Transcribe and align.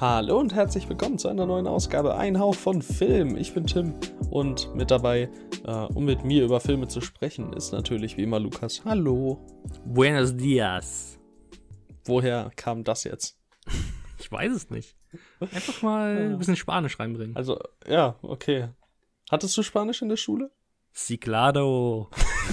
Hallo 0.00 0.40
und 0.40 0.54
herzlich 0.54 0.88
willkommen 0.88 1.18
zu 1.18 1.28
einer 1.28 1.44
neuen 1.44 1.66
Ausgabe 1.66 2.14
Ein 2.14 2.38
Hauch 2.38 2.54
von 2.54 2.80
Film. 2.80 3.36
Ich 3.36 3.52
bin 3.52 3.66
Tim 3.66 3.92
und 4.30 4.74
mit 4.74 4.90
dabei, 4.90 5.28
äh, 5.66 5.70
um 5.70 6.06
mit 6.06 6.24
mir 6.24 6.42
über 6.42 6.58
Filme 6.58 6.88
zu 6.88 7.02
sprechen, 7.02 7.52
ist 7.52 7.72
natürlich 7.72 8.16
wie 8.16 8.22
immer 8.22 8.40
Lukas. 8.40 8.82
Hallo. 8.86 9.44
Buenos 9.84 10.34
dias. 10.34 11.18
Woher 12.06 12.50
kam 12.56 12.82
das 12.82 13.04
jetzt? 13.04 13.38
Ich 14.18 14.32
weiß 14.32 14.54
es 14.54 14.70
nicht. 14.70 14.96
Einfach 15.38 15.82
mal 15.82 16.16
ein 16.16 16.38
bisschen 16.38 16.56
Spanisch 16.56 16.98
reinbringen. 16.98 17.36
Also, 17.36 17.60
ja, 17.86 18.16
okay. 18.22 18.70
Hattest 19.30 19.54
du 19.58 19.62
Spanisch 19.62 20.00
in 20.00 20.08
der 20.08 20.16
Schule? 20.16 20.50
Ich 20.92 21.20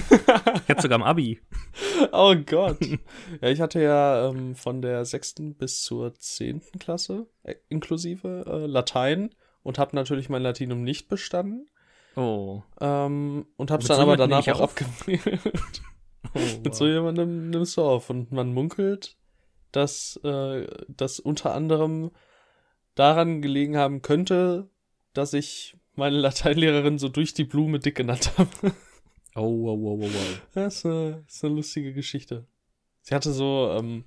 hatte 0.68 0.82
sogar 0.82 0.96
am 0.96 1.02
Abi. 1.02 1.40
Oh 2.12 2.34
Gott. 2.34 2.78
Ja, 3.40 3.48
ich 3.48 3.60
hatte 3.60 3.82
ja 3.82 4.28
ähm, 4.28 4.54
von 4.54 4.80
der 4.80 5.04
sechsten 5.04 5.54
bis 5.54 5.82
zur 5.82 6.14
zehnten 6.14 6.78
Klasse 6.78 7.26
äh, 7.42 7.56
inklusive 7.68 8.44
äh, 8.46 8.66
Latein 8.66 9.34
und 9.62 9.78
habe 9.78 9.96
natürlich 9.96 10.28
mein 10.28 10.42
Latinum 10.42 10.82
nicht 10.82 11.08
bestanden. 11.08 11.68
Oh. 12.16 12.62
Ähm, 12.80 13.46
und 13.56 13.70
hab's 13.70 13.84
Mit 13.84 13.90
dann 13.90 14.00
aber 14.00 14.16
danach 14.16 14.46
auch 14.48 14.60
abgewählt. 14.60 15.22
oh 16.34 16.38
Mit 16.64 16.74
so 16.74 16.86
jemandem 16.86 17.50
nimmst 17.50 17.76
du 17.76 17.82
auf. 17.82 18.10
Und 18.10 18.32
man 18.32 18.52
munkelt, 18.52 19.16
dass 19.72 20.18
äh, 20.24 20.66
das 20.88 21.20
unter 21.20 21.54
anderem 21.54 22.10
daran 22.94 23.42
gelegen 23.42 23.76
haben 23.76 24.02
könnte, 24.02 24.70
dass 25.12 25.32
ich 25.32 25.76
meine 25.98 26.16
Lateinlehrerin 26.18 26.98
so 26.98 27.08
durch 27.08 27.34
die 27.34 27.44
Blume 27.44 27.78
dick 27.78 27.96
genannt 27.96 28.32
habe. 28.38 28.50
oh, 29.34 29.64
wow, 29.64 29.78
wow, 29.78 30.00
wow, 30.00 30.10
wow. 30.12 30.40
Das 30.54 30.76
ist 30.76 30.86
eine, 30.86 31.24
ist 31.26 31.44
eine 31.44 31.54
lustige 31.54 31.92
Geschichte. 31.92 32.46
Sie 33.02 33.14
hatte 33.14 33.32
so 33.32 33.74
ähm, 33.78 34.04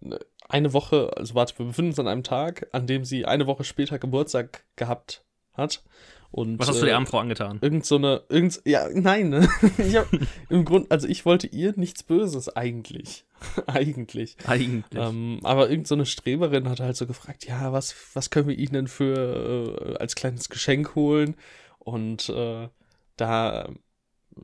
ne- 0.00 0.18
eine 0.48 0.72
Woche, 0.72 1.10
also 1.16 1.34
warte, 1.34 1.58
wir 1.58 1.66
befinden 1.66 1.90
uns 1.90 1.98
an 1.98 2.08
einem 2.08 2.22
Tag, 2.22 2.68
an 2.72 2.86
dem 2.86 3.04
sie 3.04 3.24
eine 3.26 3.46
Woche 3.46 3.64
später 3.64 3.98
Geburtstag 3.98 4.64
gehabt 4.76 5.24
hat. 5.52 5.82
Und, 6.30 6.58
Was 6.58 6.68
hast 6.68 6.78
du 6.80 6.84
äh, 6.84 6.86
der 6.86 6.94
armen 6.94 7.06
Frau 7.06 7.18
angetan? 7.18 7.58
Irgend 7.60 7.84
so 7.84 7.96
eine, 7.96 8.22
irgend, 8.30 8.62
ja, 8.64 8.88
nein, 8.92 9.28
ne? 9.28 9.48
ich 9.78 9.96
hab, 9.96 10.08
im 10.48 10.64
Grund, 10.64 10.90
also 10.90 11.06
ich 11.06 11.26
wollte 11.26 11.46
ihr 11.46 11.74
nichts 11.76 12.02
Böses 12.02 12.48
eigentlich. 12.48 13.26
eigentlich. 13.66 14.36
Eigentlich. 14.46 15.00
Ähm, 15.00 15.40
aber 15.42 15.70
irgend 15.70 15.86
so 15.86 15.94
eine 15.94 16.06
Streberin 16.06 16.68
hat 16.68 16.80
halt 16.80 16.96
so 16.96 17.06
gefragt, 17.06 17.44
ja, 17.46 17.72
was, 17.72 17.94
was 18.14 18.30
können 18.30 18.48
wir 18.48 18.58
ihnen 18.58 18.72
denn 18.72 18.88
für, 18.88 19.94
äh, 19.94 19.96
als 19.96 20.14
kleines 20.14 20.48
Geschenk 20.48 20.94
holen? 20.94 21.36
Und, 21.78 22.28
äh, 22.28 22.68
da, 23.16 23.68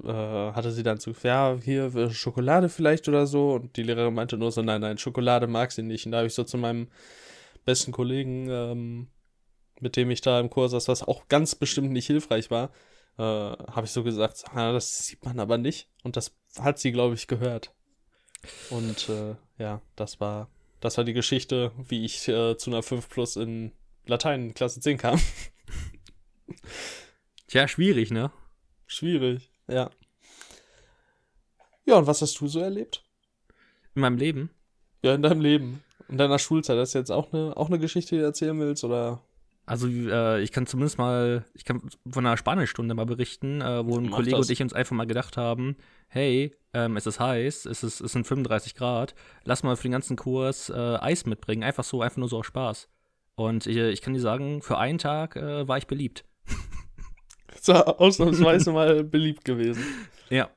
äh, 0.04 0.52
hatte 0.52 0.70
sie 0.72 0.82
dann 0.82 1.00
so, 1.00 1.12
ja, 1.22 1.56
hier 1.62 1.94
äh, 1.94 2.10
Schokolade 2.10 2.68
vielleicht 2.68 3.08
oder 3.08 3.26
so. 3.26 3.54
Und 3.54 3.76
die 3.76 3.82
Lehrerin 3.82 4.14
meinte 4.14 4.36
nur 4.36 4.52
so, 4.52 4.62
nein, 4.62 4.80
nein, 4.80 4.98
Schokolade 4.98 5.46
mag 5.46 5.72
sie 5.72 5.82
nicht. 5.82 6.06
Und 6.06 6.12
da 6.12 6.18
habe 6.18 6.26
ich 6.26 6.34
so 6.34 6.44
zu 6.44 6.58
meinem 6.58 6.88
besten 7.64 7.92
Kollegen, 7.92 8.48
ähm, 8.50 9.08
mit 9.80 9.96
dem 9.96 10.10
ich 10.10 10.20
da 10.20 10.40
im 10.40 10.50
Kurs 10.50 10.72
saß, 10.72 10.88
was 10.88 11.02
auch 11.02 11.28
ganz 11.28 11.54
bestimmt 11.54 11.90
nicht 11.92 12.06
hilfreich 12.06 12.50
war, 12.50 12.70
äh, 13.18 13.22
habe 13.22 13.84
ich 13.84 13.90
so 13.90 14.02
gesagt, 14.02 14.44
ah, 14.54 14.72
das 14.72 15.06
sieht 15.06 15.24
man 15.24 15.40
aber 15.40 15.58
nicht. 15.58 15.88
Und 16.02 16.16
das 16.16 16.36
hat 16.58 16.78
sie, 16.78 16.92
glaube 16.92 17.14
ich, 17.14 17.26
gehört. 17.26 17.74
Und 18.70 19.08
äh, 19.08 19.34
ja, 19.58 19.80
das 19.96 20.20
war, 20.20 20.48
das 20.80 20.96
war 20.96 21.04
die 21.04 21.12
Geschichte, 21.12 21.72
wie 21.76 22.04
ich 22.04 22.28
äh, 22.28 22.56
zu 22.56 22.70
einer 22.70 22.82
5 22.82 23.08
Plus 23.08 23.36
in 23.36 23.72
Latein 24.06 24.54
Klasse 24.54 24.80
10 24.80 24.98
kam. 24.98 25.20
Tja, 27.46 27.68
schwierig, 27.68 28.10
ne? 28.10 28.30
Schwierig, 28.86 29.50
ja. 29.66 29.90
Ja, 31.84 31.96
und 31.96 32.06
was 32.06 32.20
hast 32.20 32.38
du 32.40 32.48
so 32.48 32.60
erlebt? 32.60 33.02
In 33.94 34.02
meinem 34.02 34.18
Leben. 34.18 34.50
Ja, 35.02 35.14
in 35.14 35.22
deinem 35.22 35.40
Leben. 35.40 35.82
In 36.08 36.18
deiner 36.18 36.38
Schulzeit. 36.38 36.76
Das 36.76 36.90
ist 36.90 36.94
jetzt 36.94 37.10
auch 37.10 37.32
eine, 37.32 37.56
auch 37.56 37.68
eine 37.68 37.78
Geschichte, 37.78 38.14
die 38.14 38.20
du 38.20 38.26
erzählen 38.26 38.58
willst? 38.58 38.84
Oder? 38.84 39.22
Also, 39.68 39.86
äh, 39.86 40.40
ich 40.40 40.50
kann 40.50 40.66
zumindest 40.66 40.96
mal, 40.96 41.44
ich 41.52 41.64
kann 41.64 41.82
von 42.10 42.24
einer 42.24 42.38
Spanischstunde 42.38 42.94
mal 42.94 43.04
berichten, 43.04 43.60
äh, 43.60 43.84
wo 43.86 43.98
ein 43.98 44.04
Mach 44.04 44.16
Kollege 44.16 44.36
das. 44.36 44.46
und 44.46 44.52
ich 44.52 44.62
uns 44.62 44.72
einfach 44.72 44.96
mal 44.96 45.06
gedacht 45.06 45.36
haben, 45.36 45.76
hey, 46.08 46.56
ähm, 46.72 46.96
es 46.96 47.06
ist 47.06 47.20
heiß, 47.20 47.66
es, 47.66 47.82
ist, 47.82 48.00
es 48.00 48.12
sind 48.12 48.26
35 48.26 48.74
Grad, 48.74 49.14
lass 49.44 49.62
mal 49.62 49.76
für 49.76 49.82
den 49.82 49.92
ganzen 49.92 50.16
Kurs 50.16 50.70
äh, 50.70 50.74
Eis 50.74 51.26
mitbringen, 51.26 51.62
einfach 51.62 51.84
so, 51.84 52.00
einfach 52.00 52.16
nur 52.16 52.28
so 52.28 52.38
aus 52.38 52.46
Spaß. 52.46 52.88
Und 53.34 53.66
ich, 53.66 53.76
ich 53.76 54.00
kann 54.00 54.14
dir 54.14 54.20
sagen, 54.20 54.62
für 54.62 54.78
einen 54.78 54.98
Tag 54.98 55.36
äh, 55.36 55.68
war 55.68 55.76
ich 55.76 55.86
beliebt. 55.86 56.24
Er 57.66 58.00
ausnahmsweise 58.00 58.72
mal 58.72 59.04
beliebt 59.04 59.44
gewesen. 59.44 59.82
Ja. 60.30 60.50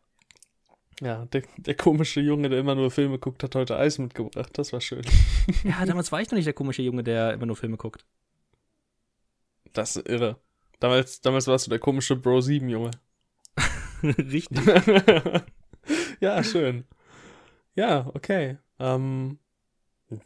Ja, 1.02 1.26
der, 1.28 1.44
der 1.56 1.76
komische 1.76 2.20
Junge, 2.20 2.50
der 2.50 2.60
immer 2.60 2.76
nur 2.76 2.92
Filme 2.92 3.20
guckt, 3.20 3.42
hat 3.42 3.56
heute 3.56 3.78
Eis 3.78 3.98
mitgebracht. 3.98 4.50
Das 4.54 4.74
war 4.74 4.82
schön. 4.82 5.02
Ja, 5.64 5.86
damals 5.86 6.12
war 6.12 6.22
ich 6.22 6.30
noch 6.30 6.36
nicht 6.36 6.46
der 6.46 6.54
komische 6.54 6.82
Junge, 6.82 7.02
der 7.02 7.34
immer 7.34 7.46
nur 7.46 7.56
Filme 7.56 7.78
guckt. 7.78 8.06
Das 9.74 9.96
ist 9.96 10.08
irre. 10.08 10.38
Damals, 10.80 11.22
damals 11.22 11.48
warst 11.48 11.68
du 11.68 11.70
der 11.70 11.80
komische 11.80 12.16
Bro 12.16 12.42
7 12.42 12.70
Junge. 12.70 12.92
Richtig. 14.04 14.60
ja, 16.20 16.44
schön. 16.44 16.86
Ja, 17.76 18.10
okay. 18.14 18.58
Ähm, 18.80 19.40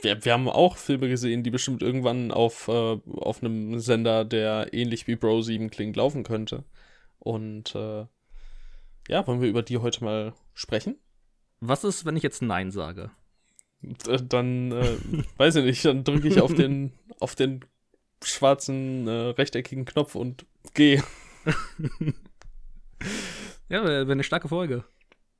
wir, 0.01 0.23
wir 0.23 0.33
haben 0.33 0.49
auch 0.49 0.77
Filme 0.77 1.09
gesehen, 1.09 1.43
die 1.43 1.51
bestimmt 1.51 1.83
irgendwann 1.83 2.31
auf, 2.31 2.67
äh, 2.67 2.97
auf 3.05 3.43
einem 3.43 3.79
Sender, 3.79 4.25
der 4.25 4.73
ähnlich 4.73 5.07
wie 5.07 5.15
Bro 5.15 5.41
7 5.41 5.69
klingt, 5.69 5.95
laufen 5.95 6.23
könnte. 6.23 6.63
Und 7.19 7.75
äh, 7.75 8.05
ja, 9.07 9.27
wollen 9.27 9.41
wir 9.41 9.49
über 9.49 9.61
die 9.61 9.77
heute 9.77 10.03
mal 10.03 10.33
sprechen? 10.53 10.97
Was 11.59 11.83
ist, 11.83 12.05
wenn 12.05 12.17
ich 12.17 12.23
jetzt 12.23 12.41
Nein 12.41 12.71
sage? 12.71 13.11
D- 13.81 14.17
Dann, 14.27 14.71
äh, 14.71 14.97
weiß 15.37 15.57
ich 15.57 15.65
nicht, 15.65 15.85
dann 15.85 16.03
drücke 16.03 16.27
ich 16.27 16.41
auf 16.41 16.53
den, 16.53 16.93
auf 17.19 17.35
den 17.35 17.63
schwarzen, 18.25 19.07
äh, 19.07 19.11
rechteckigen 19.11 19.85
Knopf 19.85 20.15
und 20.15 20.45
gehe. 20.73 21.03
Ja, 23.69 23.83
wäre 23.83 24.07
wär 24.07 24.13
eine 24.13 24.23
starke 24.23 24.47
Folge. 24.47 24.83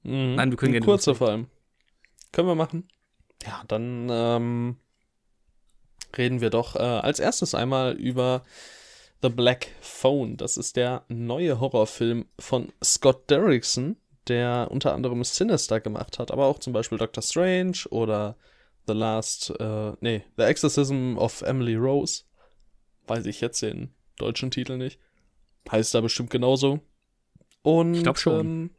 Mhm. 0.03 0.35
Nein, 0.35 0.51
wir 0.51 0.57
können 0.57 0.72
Eine 0.72 0.79
gerne 0.79 0.85
kurze 0.85 1.16
vor 1.16 1.29
allem. 1.29 1.47
Können 2.31 2.47
wir 2.47 2.56
machen. 2.56 2.88
Ja, 3.46 3.63
dann 3.68 4.07
ähm, 4.09 4.78
reden 6.18 6.41
wir 6.41 6.50
doch 6.50 6.75
äh, 6.75 6.79
als 6.79 7.19
erstes 7.19 7.53
einmal 7.53 7.94
über 7.94 8.44
The 9.22 9.29
Black 9.29 9.67
Phone. 9.81 10.38
Das 10.38 10.57
ist 10.57 10.75
der 10.75 11.03
neue 11.07 11.59
Horrorfilm 11.59 12.25
von 12.40 12.72
Scott 12.84 13.29
Derrickson, 13.29 13.97
der 14.28 14.69
unter 14.72 14.94
anderem 14.94 15.23
Sinister 15.23 15.79
gemacht 15.79 16.17
hat, 16.17 16.31
aber 16.31 16.46
auch 16.46 16.59
zum 16.59 16.73
Beispiel 16.73 16.97
Doctor 16.97 17.22
Strange 17.22 17.78
oder 17.91 18.35
The 18.88 18.94
Last, 18.94 19.52
äh, 19.59 19.94
nee, 20.00 20.23
The 20.38 20.44
Exorcism 20.44 21.17
of 21.17 21.41
Emily 21.41 21.75
Rose. 21.75 22.23
Weiß 23.07 23.25
ich 23.25 23.41
jetzt 23.41 23.61
den 23.61 23.89
deutschen 24.17 24.51
Titel 24.51 24.77
nicht. 24.77 24.99
Heißt 25.71 25.93
da 25.93 26.01
bestimmt 26.01 26.29
genauso. 26.29 26.79
Und 27.61 27.95
Ich 27.95 28.03
glaub 28.03 28.19
schon. 28.19 28.39
Ähm, 28.39 28.69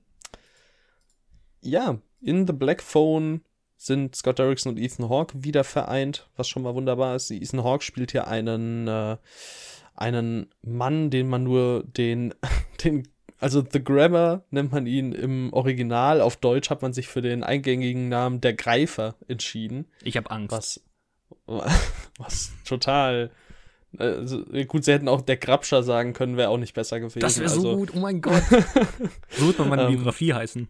ja, 1.60 1.98
in 2.20 2.46
The 2.46 2.52
Black 2.52 2.82
Phone 2.82 3.42
sind 3.76 4.16
Scott 4.16 4.38
Derrickson 4.38 4.72
und 4.72 4.78
Ethan 4.78 5.08
Hawke 5.08 5.44
wieder 5.44 5.64
vereint, 5.64 6.28
was 6.36 6.48
schon 6.48 6.62
mal 6.62 6.74
wunderbar 6.74 7.16
ist. 7.16 7.30
Ethan 7.30 7.62
Hawke 7.62 7.84
spielt 7.84 8.12
hier 8.12 8.26
einen, 8.26 8.88
äh, 8.88 9.16
einen 9.94 10.48
Mann, 10.62 11.10
den 11.10 11.28
man 11.28 11.42
nur 11.42 11.84
den, 11.84 12.34
den, 12.84 13.08
also 13.38 13.62
The 13.68 13.82
Grabber 13.82 14.44
nennt 14.50 14.72
man 14.72 14.86
ihn 14.86 15.12
im 15.12 15.52
Original. 15.52 16.20
Auf 16.20 16.36
Deutsch 16.36 16.70
hat 16.70 16.82
man 16.82 16.92
sich 16.92 17.08
für 17.08 17.20
den 17.20 17.42
eingängigen 17.42 18.08
Namen 18.08 18.40
der 18.40 18.54
Greifer 18.54 19.16
entschieden. 19.28 19.86
Ich 20.02 20.16
habe 20.16 20.30
Angst. 20.30 20.82
Was, 21.46 21.70
was 22.18 22.52
total. 22.64 23.30
Also, 23.98 24.44
gut, 24.66 24.84
sie 24.84 24.92
hätten 24.92 25.08
auch 25.08 25.22
der 25.22 25.36
Grabscher 25.36 25.82
sagen 25.82 26.12
können, 26.12 26.36
wäre 26.36 26.48
auch 26.50 26.58
nicht 26.58 26.74
besser 26.74 27.00
gewesen. 27.00 27.20
Das 27.20 27.38
wäre 27.38 27.48
so 27.48 27.56
also, 27.56 27.76
gut, 27.76 27.92
oh 27.94 28.00
mein 28.00 28.20
Gott. 28.20 28.42
so 29.30 29.46
wird 29.46 29.58
man 29.58 29.68
meine 29.68 29.82
Ähm, 29.84 29.92
Biografie 29.96 30.32
heißen. 30.32 30.68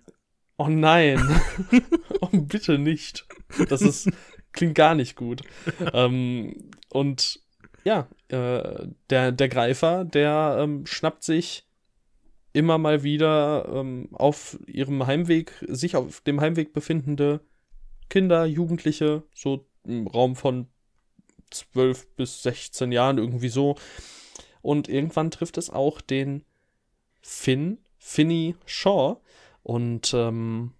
Oh 0.59 0.69
nein. 0.69 1.20
oh, 2.20 2.28
bitte 2.32 2.78
nicht. 2.78 3.26
Das 3.69 3.82
ist, 3.82 4.11
klingt 4.52 4.75
gar 4.75 4.94
nicht 4.94 5.17
gut. 5.17 5.43
ähm, 5.93 6.70
und 6.88 7.40
ja, 7.84 8.08
äh, 8.28 8.88
der, 9.11 9.32
der 9.32 9.49
Greifer, 9.49 10.05
der 10.05 10.56
ähm, 10.61 10.87
schnappt 10.87 11.22
sich 11.22 11.67
immer 12.52 12.79
mal 12.79 13.02
wieder 13.02 13.69
ähm, 13.70 14.08
auf 14.12 14.58
ihrem 14.67 15.06
Heimweg, 15.06 15.52
sich 15.69 15.94
auf 15.94 16.22
dem 16.22 16.40
Heimweg 16.40 16.72
befindende 16.72 17.40
Kinder, 18.08 18.46
Jugendliche, 18.46 19.25
so 19.34 19.69
im 19.84 20.06
Raum 20.06 20.37
von 20.37 20.69
12 21.50 22.06
bis 22.16 22.43
16 22.43 22.93
Jahren, 22.93 23.19
irgendwie 23.19 23.48
so. 23.48 23.76
Und 24.62 24.88
irgendwann 24.88 25.31
trifft 25.31 25.58
es 25.58 25.70
auch 25.70 26.00
den 26.00 26.44
Finn, 27.22 27.78
Finny 27.98 28.56
Shaw. 28.66 29.16
Und 29.62 30.12
ähm, 30.14 30.72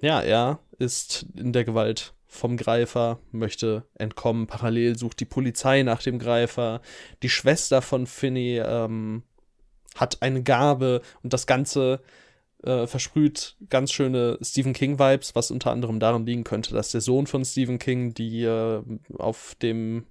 ja, 0.00 0.20
er 0.20 0.58
ist 0.78 1.26
in 1.36 1.52
der 1.52 1.64
Gewalt 1.64 2.14
vom 2.26 2.56
Greifer, 2.56 3.18
möchte 3.32 3.84
entkommen. 3.94 4.46
Parallel 4.46 4.96
sucht 4.96 5.20
die 5.20 5.24
Polizei 5.24 5.82
nach 5.82 6.02
dem 6.02 6.18
Greifer. 6.18 6.80
Die 7.22 7.28
Schwester 7.28 7.82
von 7.82 8.06
Finny 8.06 8.58
ähm, 8.58 9.24
hat 9.96 10.22
eine 10.22 10.42
Gabe 10.42 11.02
und 11.22 11.32
das 11.32 11.46
Ganze 11.46 12.00
äh, 12.62 12.86
versprüht 12.86 13.56
ganz 13.68 13.92
schöne 13.92 14.38
Stephen 14.42 14.72
King-Vibes, 14.72 15.34
was 15.34 15.50
unter 15.50 15.70
anderem 15.70 16.00
daran 16.00 16.26
liegen 16.26 16.44
könnte, 16.44 16.74
dass 16.74 16.90
der 16.92 17.00
Sohn 17.00 17.26
von 17.26 17.44
Stephen 17.44 17.78
King 17.78 18.14
die 18.14 18.44
äh, 18.44 18.82
auf 19.18 19.54
dem 19.62 20.06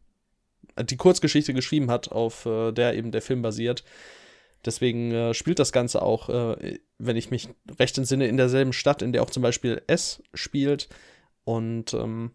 die 0.82 0.98
Kurzgeschichte 0.98 1.54
geschrieben 1.54 1.92
hat, 1.92 2.12
auf 2.12 2.46
äh, 2.46 2.72
der 2.72 2.96
eben 2.96 3.12
der 3.12 3.22
Film 3.22 3.42
basiert. 3.42 3.84
Deswegen 4.66 5.12
äh, 5.12 5.34
spielt 5.34 5.60
das 5.60 5.72
Ganze 5.72 6.02
auch, 6.02 6.30
äh, 6.30 6.80
wenn 6.98 7.16
ich 7.16 7.32
mich 7.32 7.50
recht 7.80 7.98
entsinne, 7.98 8.28
in 8.28 8.38
derselben 8.38 8.74
Stadt, 8.74 9.02
in 9.02 9.14
der 9.14 9.24
auch 9.24 9.30
zum 9.30 9.44
Beispiel 9.44 9.82
S 9.88 10.22
spielt. 10.34 10.90
Und 11.46 11.94
ähm, 11.94 12.32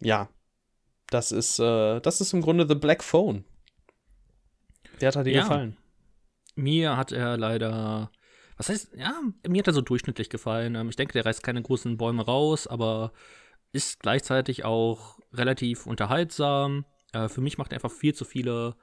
ja, 0.00 0.28
das 1.10 1.30
ist, 1.30 1.58
äh, 1.58 2.00
das 2.00 2.20
ist 2.20 2.32
im 2.32 2.40
Grunde 2.40 2.66
The 2.66 2.74
Black 2.74 3.04
Phone. 3.04 3.44
Wer 4.98 5.08
hat 5.08 5.16
er 5.16 5.24
dir 5.24 5.34
ja. 5.34 5.42
gefallen? 5.42 5.76
Mir 6.54 6.96
hat 6.96 7.12
er 7.12 7.36
leider, 7.36 8.10
was 8.58 8.68
heißt, 8.68 8.96
ja, 8.96 9.20
mir 9.46 9.60
hat 9.60 9.68
er 9.68 9.72
so 9.72 9.80
durchschnittlich 9.80 10.28
gefallen. 10.28 10.74
Ähm, 10.74 10.90
ich 10.90 10.96
denke, 10.96 11.14
der 11.14 11.24
reißt 11.24 11.42
keine 11.42 11.62
großen 11.62 11.96
Bäume 11.96 12.24
raus, 12.24 12.66
aber 12.66 13.12
ist 13.72 14.00
gleichzeitig 14.00 14.64
auch 14.64 15.18
relativ 15.32 15.86
unterhaltsam. 15.86 16.84
Äh, 17.12 17.28
für 17.28 17.40
mich 17.40 17.56
macht 17.56 17.72
er 17.72 17.76
einfach 17.76 17.92
viel 17.92 18.14
zu 18.14 18.24
viele 18.24 18.76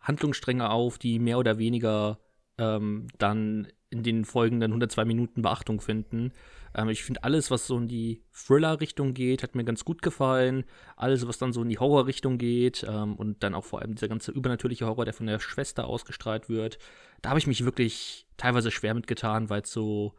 Handlungsstränge 0.00 0.70
auf, 0.70 0.98
die 0.98 1.18
mehr 1.18 1.38
oder 1.38 1.58
weniger 1.58 2.18
ähm, 2.58 3.06
dann 3.18 3.68
in 3.90 4.02
den 4.02 4.24
folgenden 4.24 4.70
102 4.70 5.04
Minuten 5.04 5.42
Beachtung 5.42 5.80
finden. 5.80 6.32
Ähm, 6.74 6.88
ich 6.88 7.02
finde 7.02 7.24
alles, 7.24 7.50
was 7.50 7.66
so 7.66 7.78
in 7.78 7.88
die 7.88 8.22
Thriller-Richtung 8.32 9.14
geht, 9.14 9.42
hat 9.42 9.54
mir 9.54 9.64
ganz 9.64 9.84
gut 9.84 10.02
gefallen. 10.02 10.64
Alles, 10.96 11.26
was 11.26 11.38
dann 11.38 11.52
so 11.52 11.62
in 11.62 11.68
die 11.68 11.78
Horror-Richtung 11.78 12.38
geht 12.38 12.84
ähm, 12.88 13.16
und 13.16 13.42
dann 13.42 13.54
auch 13.54 13.64
vor 13.64 13.80
allem 13.80 13.94
dieser 13.94 14.08
ganze 14.08 14.32
übernatürliche 14.32 14.86
Horror, 14.86 15.04
der 15.04 15.14
von 15.14 15.26
der 15.26 15.40
Schwester 15.40 15.86
ausgestrahlt 15.86 16.48
wird, 16.48 16.78
da 17.22 17.30
habe 17.30 17.38
ich 17.38 17.46
mich 17.46 17.64
wirklich 17.64 18.26
teilweise 18.36 18.70
schwer 18.70 18.94
mitgetan, 18.94 19.50
weil 19.50 19.62
es 19.62 19.72
so, 19.72 20.14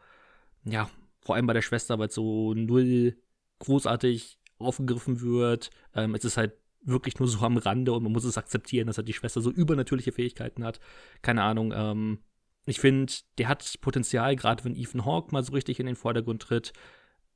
ja, 0.64 0.90
vor 1.20 1.36
allem 1.36 1.46
bei 1.46 1.52
der 1.52 1.62
Schwester, 1.62 1.98
weil 1.98 2.08
es 2.08 2.14
so 2.14 2.54
null 2.54 3.16
großartig 3.60 4.38
aufgegriffen 4.58 5.20
wird. 5.20 5.70
Ähm, 5.94 6.14
es 6.14 6.24
ist 6.24 6.36
halt 6.36 6.54
wirklich 6.82 7.18
nur 7.18 7.28
so 7.28 7.40
am 7.40 7.58
Rande 7.58 7.92
und 7.92 8.02
man 8.02 8.12
muss 8.12 8.24
es 8.24 8.38
akzeptieren, 8.38 8.86
dass 8.86 8.98
er 8.98 9.04
die 9.04 9.12
Schwester 9.12 9.40
so 9.40 9.50
übernatürliche 9.50 10.12
Fähigkeiten 10.12 10.64
hat. 10.64 10.80
Keine 11.22 11.42
Ahnung, 11.42 11.72
ähm, 11.74 12.18
ich 12.66 12.80
finde, 12.80 13.12
der 13.38 13.48
hat 13.48 13.78
Potenzial, 13.80 14.36
gerade 14.36 14.64
wenn 14.64 14.76
Ethan 14.76 15.04
Hawke 15.04 15.32
mal 15.32 15.42
so 15.42 15.52
richtig 15.52 15.80
in 15.80 15.86
den 15.86 15.96
Vordergrund 15.96 16.42
tritt, 16.42 16.72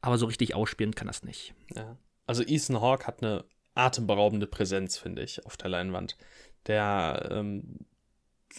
aber 0.00 0.18
so 0.18 0.26
richtig 0.26 0.54
ausspielen 0.54 0.94
kann 0.94 1.06
das 1.06 1.22
nicht. 1.22 1.54
Ja. 1.74 1.96
Also 2.26 2.42
Ethan 2.42 2.80
Hawke 2.80 3.06
hat 3.06 3.22
eine 3.22 3.44
atemberaubende 3.74 4.46
Präsenz, 4.46 4.98
finde 4.98 5.22
ich, 5.22 5.44
auf 5.46 5.56
der 5.56 5.70
Leinwand. 5.70 6.16
Der, 6.66 7.28
ähm, 7.30 7.80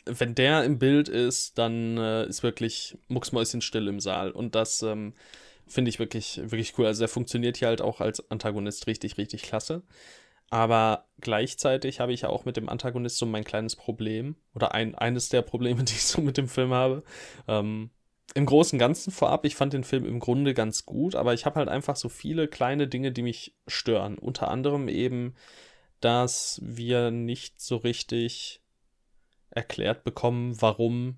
wenn 0.06 0.35
der 0.35 0.63
im 0.63 0.77
Bild 0.77 1.07
ist, 1.07 1.57
dann 1.57 1.97
äh, 1.97 2.25
ist 2.25 2.44
wirklich 2.44 2.97
mucksmäuschen 3.07 3.62
still 3.62 3.88
im 3.88 4.00
Saal. 4.00 4.31
Und 4.31 4.56
das 4.56 4.81
ähm, 4.83 5.13
finde 5.67 5.89
ich 5.89 6.00
wirklich, 6.00 6.41
wirklich 6.44 6.77
cool. 6.77 6.85
Also 6.88 7.03
er 7.03 7.07
funktioniert 7.07 7.57
hier 7.57 7.69
halt 7.69 7.81
auch 7.81 8.01
als 8.01 8.29
Antagonist 8.29 8.88
richtig, 8.88 9.17
richtig 9.17 9.44
klasse. 9.44 9.83
Aber 10.50 11.06
gleichzeitig 11.19 12.00
habe 12.00 12.13
ich 12.13 12.21
ja 12.21 12.30
auch 12.30 12.45
mit 12.45 12.57
dem 12.57 12.69
Antagonist 12.69 13.18
so 13.18 13.25
mein 13.25 13.44
kleines 13.44 13.75
Problem 13.75 14.36
oder 14.53 14.74
ein, 14.74 14.95
eines 14.95 15.30
der 15.30 15.42
Probleme, 15.42 15.83
die 15.83 15.94
ich 15.94 16.06
so 16.06 16.21
mit 16.21 16.38
dem 16.38 16.47
Film 16.47 16.74
habe. 16.74 17.03
Ähm, 17.47 17.89
Im 18.36 18.45
Großen 18.45 18.75
und 18.75 18.80
Ganzen 18.80 19.12
vorab, 19.12 19.45
ich 19.45 19.56
fand 19.56 19.74
den 19.74 19.83
Film 19.83 20.06
im 20.06 20.19
Grunde 20.19 20.53
ganz 20.53 20.86
gut, 20.86 21.15
aber 21.15 21.33
ich 21.33 21.45
habe 21.45 21.56
halt 21.56 21.69
einfach 21.69 21.95
so 21.95 22.09
viele 22.09 22.47
kleine 22.47 22.88
Dinge, 22.88 23.12
die 23.12 23.24
mich 23.24 23.56
stören. 23.68 24.18
Unter 24.18 24.50
anderem 24.50 24.88
eben, 24.88 25.36
dass 26.00 26.59
wir 26.63 27.12
nicht 27.12 27.59
so 27.59 27.77
richtig 27.77 28.62
erklärt 29.50 30.03
bekommen, 30.03 30.62
warum 30.62 31.18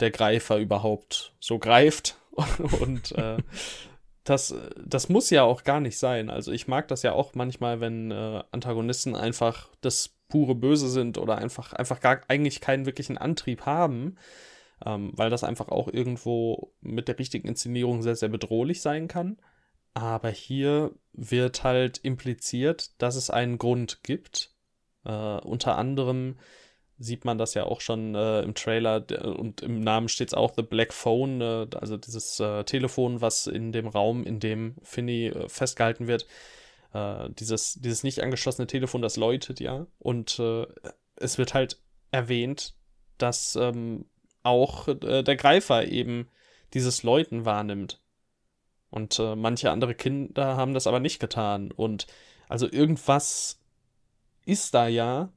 der 0.00 0.10
Greifer 0.10 0.58
überhaupt 0.58 1.34
so 1.40 1.58
greift. 1.58 2.16
und 2.80 3.12
äh, 3.12 3.38
das, 4.24 4.54
das 4.82 5.08
muss 5.08 5.30
ja 5.30 5.42
auch 5.42 5.64
gar 5.64 5.80
nicht 5.80 5.98
sein. 5.98 6.30
Also 6.30 6.50
ich 6.50 6.66
mag 6.66 6.88
das 6.88 7.02
ja 7.02 7.12
auch 7.12 7.34
manchmal, 7.34 7.80
wenn 7.80 8.10
äh, 8.10 8.42
Antagonisten 8.50 9.14
einfach 9.14 9.68
das 9.82 10.16
pure 10.28 10.54
Böse 10.54 10.88
sind 10.88 11.18
oder 11.18 11.38
einfach, 11.38 11.74
einfach 11.74 12.00
gar 12.00 12.20
eigentlich 12.28 12.60
keinen 12.60 12.86
wirklichen 12.86 13.18
Antrieb 13.18 13.66
haben, 13.66 14.16
ähm, 14.84 15.12
weil 15.14 15.30
das 15.30 15.44
einfach 15.44 15.68
auch 15.68 15.88
irgendwo 15.88 16.72
mit 16.80 17.08
der 17.08 17.18
richtigen 17.18 17.48
Inszenierung 17.48 18.02
sehr, 18.02 18.16
sehr 18.16 18.30
bedrohlich 18.30 18.80
sein 18.80 19.08
kann. 19.08 19.36
Aber 19.92 20.30
hier 20.30 20.92
wird 21.12 21.62
halt 21.62 21.98
impliziert, 21.98 23.00
dass 23.00 23.16
es 23.16 23.30
einen 23.30 23.58
Grund 23.58 24.02
gibt. 24.02 24.54
Äh, 25.04 25.38
unter 25.40 25.76
anderem 25.76 26.36
sieht 26.98 27.24
man 27.24 27.38
das 27.38 27.54
ja 27.54 27.64
auch 27.64 27.80
schon 27.80 28.14
äh, 28.14 28.42
im 28.42 28.54
Trailer 28.54 29.04
und 29.36 29.62
im 29.62 29.80
Namen 29.80 30.08
steht 30.08 30.28
es 30.28 30.34
auch 30.34 30.52
The 30.54 30.62
Black 30.62 30.92
Phone, 30.92 31.40
äh, 31.40 31.66
also 31.74 31.96
dieses 31.96 32.38
äh, 32.40 32.64
Telefon, 32.64 33.20
was 33.20 33.46
in 33.46 33.72
dem 33.72 33.88
Raum, 33.88 34.24
in 34.24 34.40
dem 34.40 34.76
Finney 34.82 35.26
äh, 35.26 35.48
festgehalten 35.48 36.06
wird. 36.06 36.26
Äh, 36.92 37.30
dieses, 37.30 37.74
dieses 37.74 38.04
nicht 38.04 38.22
angeschlossene 38.22 38.66
Telefon, 38.66 39.02
das 39.02 39.16
läutet 39.16 39.60
ja. 39.60 39.86
Und 39.98 40.38
äh, 40.38 40.66
es 41.16 41.38
wird 41.38 41.54
halt 41.54 41.80
erwähnt, 42.10 42.74
dass 43.18 43.56
ähm, 43.56 44.06
auch 44.42 44.88
der 44.94 45.36
Greifer 45.36 45.86
eben 45.86 46.28
dieses 46.74 47.02
Läuten 47.02 47.46
wahrnimmt. 47.46 48.02
Und 48.90 49.18
manche 49.18 49.70
andere 49.70 49.94
Kinder 49.94 50.56
haben 50.56 50.74
das 50.74 50.86
aber 50.86 51.00
nicht 51.00 51.18
getan. 51.18 51.72
Und 51.72 52.06
also 52.48 52.70
irgendwas 52.70 53.58
ist 54.44 54.74
da 54.74 54.86
ja, 54.86 55.32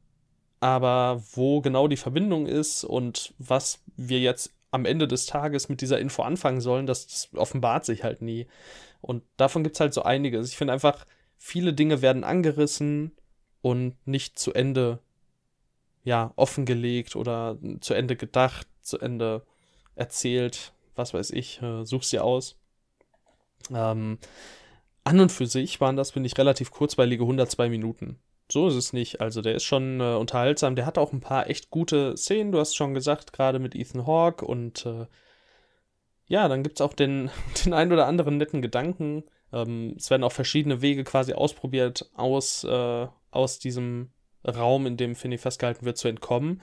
aber 0.60 1.22
wo 1.34 1.62
genau 1.62 1.88
die 1.88 1.98
Verbindung 1.98 2.48
ist 2.48 2.84
und 2.84 3.34
was 3.38 3.80
wir 3.96 4.20
jetzt 4.20 4.52
am 4.72 4.86
Ende 4.86 5.08
des 5.08 5.26
Tages 5.26 5.70
mit 5.70 5.82
dieser 5.82 6.00
Info 6.00 6.24
anfangen 6.24 6.62
sollen, 6.62 6.86
das, 6.86 7.08
das 7.08 7.30
offenbart 7.36 7.86
sich 7.86 8.04
halt 8.04 8.22
nie. 8.22 8.48
Und 9.02 9.24
davon 9.38 9.64
gibt 9.64 9.76
es 9.76 9.80
halt 9.80 9.94
so 9.94 10.04
einiges. 10.04 10.50
Ich 10.50 10.58
finde 10.58 10.74
einfach, 10.74 11.06
viele 11.38 11.74
Dinge 11.74 12.02
werden 12.02 12.24
angerissen 12.24 13.12
und 13.62 13.96
nicht 14.06 14.38
zu 14.40 14.54
Ende 14.54 15.00
ja, 16.04 16.32
offengelegt 16.36 17.16
oder 17.16 17.58
zu 17.82 17.94
Ende 17.94 18.16
gedacht, 18.16 18.68
zu 18.82 18.98
Ende 18.98 19.44
erzählt, 19.96 20.74
was 20.96 21.14
weiß 21.14 21.32
ich, 21.32 21.62
äh, 21.62 21.86
such's 21.86 22.10
dir 22.10 22.24
aus. 22.24 22.56
Ähm, 23.72 24.18
an 25.04 25.20
und 25.20 25.32
für 25.32 25.48
sich 25.48 25.80
waren 25.82 25.96
das, 25.96 26.12
finde 26.12 26.28
ich, 26.28 26.38
relativ 26.38 26.72
kurzweilige 26.72 27.24
102 27.24 27.70
Minuten. 27.70 28.20
So 28.50 28.68
ist 28.68 28.76
es 28.76 28.94
nicht. 28.94 29.20
Also 29.20 29.42
der 29.42 29.56
ist 29.56 29.64
schon 29.64 30.00
äh, 30.00 30.16
unterhaltsam. 30.16 30.76
Der 30.76 30.86
hat 30.86 30.98
auch 30.98 31.12
ein 31.12 31.20
paar 31.20 31.50
echt 31.50 31.70
gute 31.70 32.16
Szenen. 32.16 32.52
Du 32.52 32.60
hast 32.60 32.76
schon 32.76 32.94
gesagt, 32.94 33.34
gerade 33.34 33.60
mit 33.60 33.76
Ethan 33.76 34.08
Hawke. 34.08 34.46
Und 34.46 34.86
äh, 34.86 35.06
ja, 36.28 36.48
dann 36.48 36.64
gibt 36.64 36.80
es 36.80 36.82
auch 36.82 36.94
den, 36.94 37.30
den 37.66 37.74
ein 37.74 37.92
oder 37.92 38.08
anderen 38.08 38.38
netten 38.38 38.62
Gedanken. 38.62 39.24
Ähm, 39.52 39.96
es 39.98 40.10
werden 40.10 40.24
auch 40.24 40.32
verschiedene 40.32 40.82
Wege 40.82 41.04
quasi 41.04 41.34
ausprobiert, 41.34 42.10
aus, 42.16 42.64
äh, 42.64 43.08
aus 43.32 43.60
diesem 43.60 44.12
Raum, 44.46 44.86
in 44.86 44.98
dem 44.98 45.16
Finney 45.16 45.38
festgehalten 45.38 45.86
wird, 45.86 45.98
zu 45.98 46.08
entkommen. 46.08 46.52
Und 46.52 46.62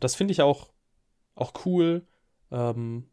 das 0.00 0.14
finde 0.14 0.32
ich 0.32 0.40
auch, 0.40 0.70
auch 1.34 1.52
cool. 1.66 2.06
Ähm, 2.50 3.10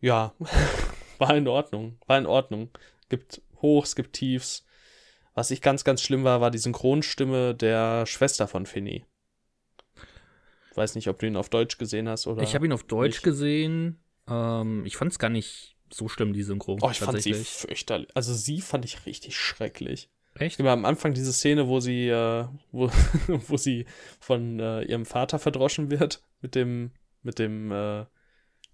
ja, 0.00 0.34
war 1.18 1.36
in 1.36 1.48
Ordnung. 1.48 1.98
War 2.06 2.18
in 2.18 2.26
Ordnung. 2.26 2.70
Gibt 3.08 3.42
Hochs, 3.60 3.96
gibt 3.96 4.12
Tiefs. 4.12 4.64
Was 5.34 5.50
ich 5.50 5.62
ganz, 5.62 5.84
ganz 5.84 6.02
schlimm 6.02 6.24
war, 6.24 6.40
war 6.40 6.50
die 6.50 6.58
Synchronstimme 6.58 7.54
der 7.54 8.06
Schwester 8.06 8.48
von 8.48 8.66
Finny. 8.66 9.04
Weiß 10.74 10.94
nicht, 10.94 11.08
ob 11.08 11.18
du 11.18 11.26
ihn 11.26 11.36
auf 11.36 11.48
Deutsch 11.48 11.78
gesehen 11.78 12.08
hast 12.08 12.26
oder. 12.26 12.42
Ich 12.42 12.54
habe 12.54 12.66
ihn 12.66 12.72
auf 12.72 12.84
Deutsch 12.84 13.16
nicht. 13.16 13.22
gesehen. 13.22 14.02
Ähm, 14.28 14.84
ich 14.84 14.96
fand 14.96 15.12
es 15.12 15.18
gar 15.18 15.28
nicht 15.28 15.76
so 15.92 16.08
schlimm, 16.08 16.32
die 16.32 16.42
Synchro. 16.42 16.78
Oh, 16.80 16.90
ich 16.90 17.00
fand 17.00 17.20
sie 17.20 17.34
fürchterlich. 17.34 18.08
Also 18.14 18.34
sie 18.34 18.60
fand 18.60 18.84
ich 18.84 19.06
richtig 19.06 19.36
schrecklich. 19.36 20.10
Echt? 20.34 20.60
Immer 20.60 20.70
am 20.70 20.84
Anfang 20.84 21.12
diese 21.12 21.32
Szene, 21.32 21.66
wo 21.66 21.80
sie, 21.80 22.08
äh, 22.08 22.46
wo, 22.70 22.90
wo 23.26 23.56
sie 23.56 23.86
von 24.20 24.60
äh, 24.60 24.82
ihrem 24.82 25.06
Vater 25.06 25.38
verdroschen 25.38 25.90
wird 25.90 26.22
mit 26.40 26.54
dem, 26.54 26.92
mit 27.22 27.38
dem 27.40 27.72
äh, 27.72 28.06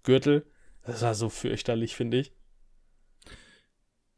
Gürtel. 0.02 0.46
Das 0.84 1.02
war 1.02 1.14
so 1.14 1.28
fürchterlich, 1.28 1.96
finde 1.96 2.18
ich 2.18 2.32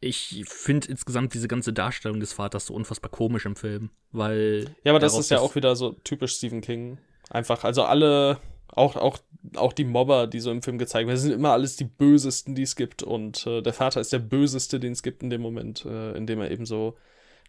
ich 0.00 0.44
finde 0.46 0.88
insgesamt 0.88 1.34
diese 1.34 1.48
ganze 1.48 1.72
Darstellung 1.72 2.20
des 2.20 2.32
Vaters 2.32 2.66
so 2.66 2.74
unfassbar 2.74 3.10
komisch 3.10 3.46
im 3.46 3.56
Film, 3.56 3.90
weil. 4.12 4.74
Ja, 4.84 4.92
aber 4.92 5.00
das 5.00 5.18
ist 5.18 5.30
ja 5.30 5.40
auch 5.40 5.54
wieder 5.54 5.74
so 5.74 5.92
typisch 6.04 6.34
Stephen 6.34 6.60
King. 6.60 6.98
Einfach, 7.30 7.64
also 7.64 7.82
alle, 7.82 8.38
auch, 8.68 8.96
auch, 8.96 9.18
auch 9.56 9.72
die 9.72 9.84
Mobber, 9.84 10.26
die 10.26 10.40
so 10.40 10.50
im 10.50 10.62
Film 10.62 10.78
gezeigt 10.78 11.08
werden, 11.08 11.18
sind 11.18 11.32
immer 11.32 11.52
alles 11.52 11.76
die 11.76 11.84
bösesten, 11.84 12.54
die 12.54 12.62
es 12.62 12.76
gibt. 12.76 13.02
Und 13.02 13.46
äh, 13.46 13.60
der 13.60 13.72
Vater 13.72 14.00
ist 14.00 14.12
der 14.12 14.20
böseste, 14.20 14.78
den 14.78 14.92
es 14.92 15.02
gibt 15.02 15.22
in 15.22 15.30
dem 15.30 15.40
Moment, 15.40 15.84
äh, 15.84 16.12
in 16.12 16.26
dem 16.26 16.40
er 16.40 16.50
eben 16.50 16.64
so 16.64 16.96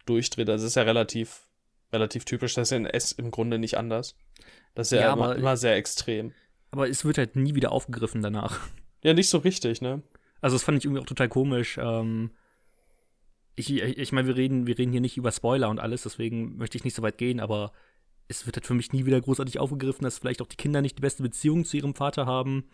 durchdreht. 0.06 0.50
Also 0.50 0.64
das 0.64 0.72
ist 0.72 0.76
ja 0.76 0.84
relativ, 0.84 1.48
relativ 1.94 2.26
typisch. 2.26 2.56
Das 2.56 2.68
ist 2.68 2.72
ja 2.72 2.78
in 2.78 2.86
S 2.88 3.12
im 3.12 3.30
Grunde 3.32 3.60
nicht 3.60 3.78
anders. 3.78 4.16
Das 4.74 4.88
ist 4.88 4.98
ja, 4.98 5.08
ja 5.08 5.14
immer, 5.14 5.36
immer 5.36 5.56
sehr 5.56 5.76
extrem. 5.76 6.34
Aber 6.72 6.90
es 6.90 7.06
wird 7.06 7.18
halt 7.18 7.36
nie 7.36 7.56
wieder 7.56 7.72
aufgegriffen 7.72 8.22
danach. 8.22 8.60
Ja, 9.04 9.14
nicht 9.14 9.30
so 9.30 9.38
richtig, 9.38 9.82
ne? 9.82 10.02
Also 10.42 10.56
das 10.56 10.64
fand 10.64 10.78
ich 10.78 10.86
irgendwie 10.86 11.02
auch 11.02 11.08
total 11.08 11.30
komisch. 11.30 11.78
Ähm, 11.82 12.32
ich, 13.60 13.72
ich 13.72 14.12
meine, 14.12 14.28
wir 14.28 14.38
reden, 14.38 14.68
wir 14.68 14.78
reden 14.78 14.92
hier 14.92 15.02
nicht 15.02 15.18
über 15.18 15.32
Spoiler 15.32 15.70
und 15.70 15.80
alles, 15.80 16.04
deswegen 16.04 16.56
möchte 16.58 16.78
ich 16.78 16.86
nicht 16.86 16.96
so 16.96 17.02
weit 17.02 17.18
gehen, 17.18 17.40
aber 17.40 17.74
es 18.30 18.46
wird 18.46 18.56
halt 18.56 18.66
für 18.66 18.74
mich 18.74 18.94
nie 18.94 19.06
wieder 19.06 19.20
großartig 19.20 19.60
aufgegriffen, 19.60 20.04
dass 20.04 20.20
vielleicht 20.20 20.42
auch 20.42 20.48
die 20.48 20.56
Kinder 20.56 20.82
nicht 20.82 20.98
die 20.98 21.02
beste 21.02 21.24
Beziehung 21.24 21.66
zu 21.66 21.78
ihrem 21.78 21.96
Vater 21.96 22.26
haben. 22.26 22.70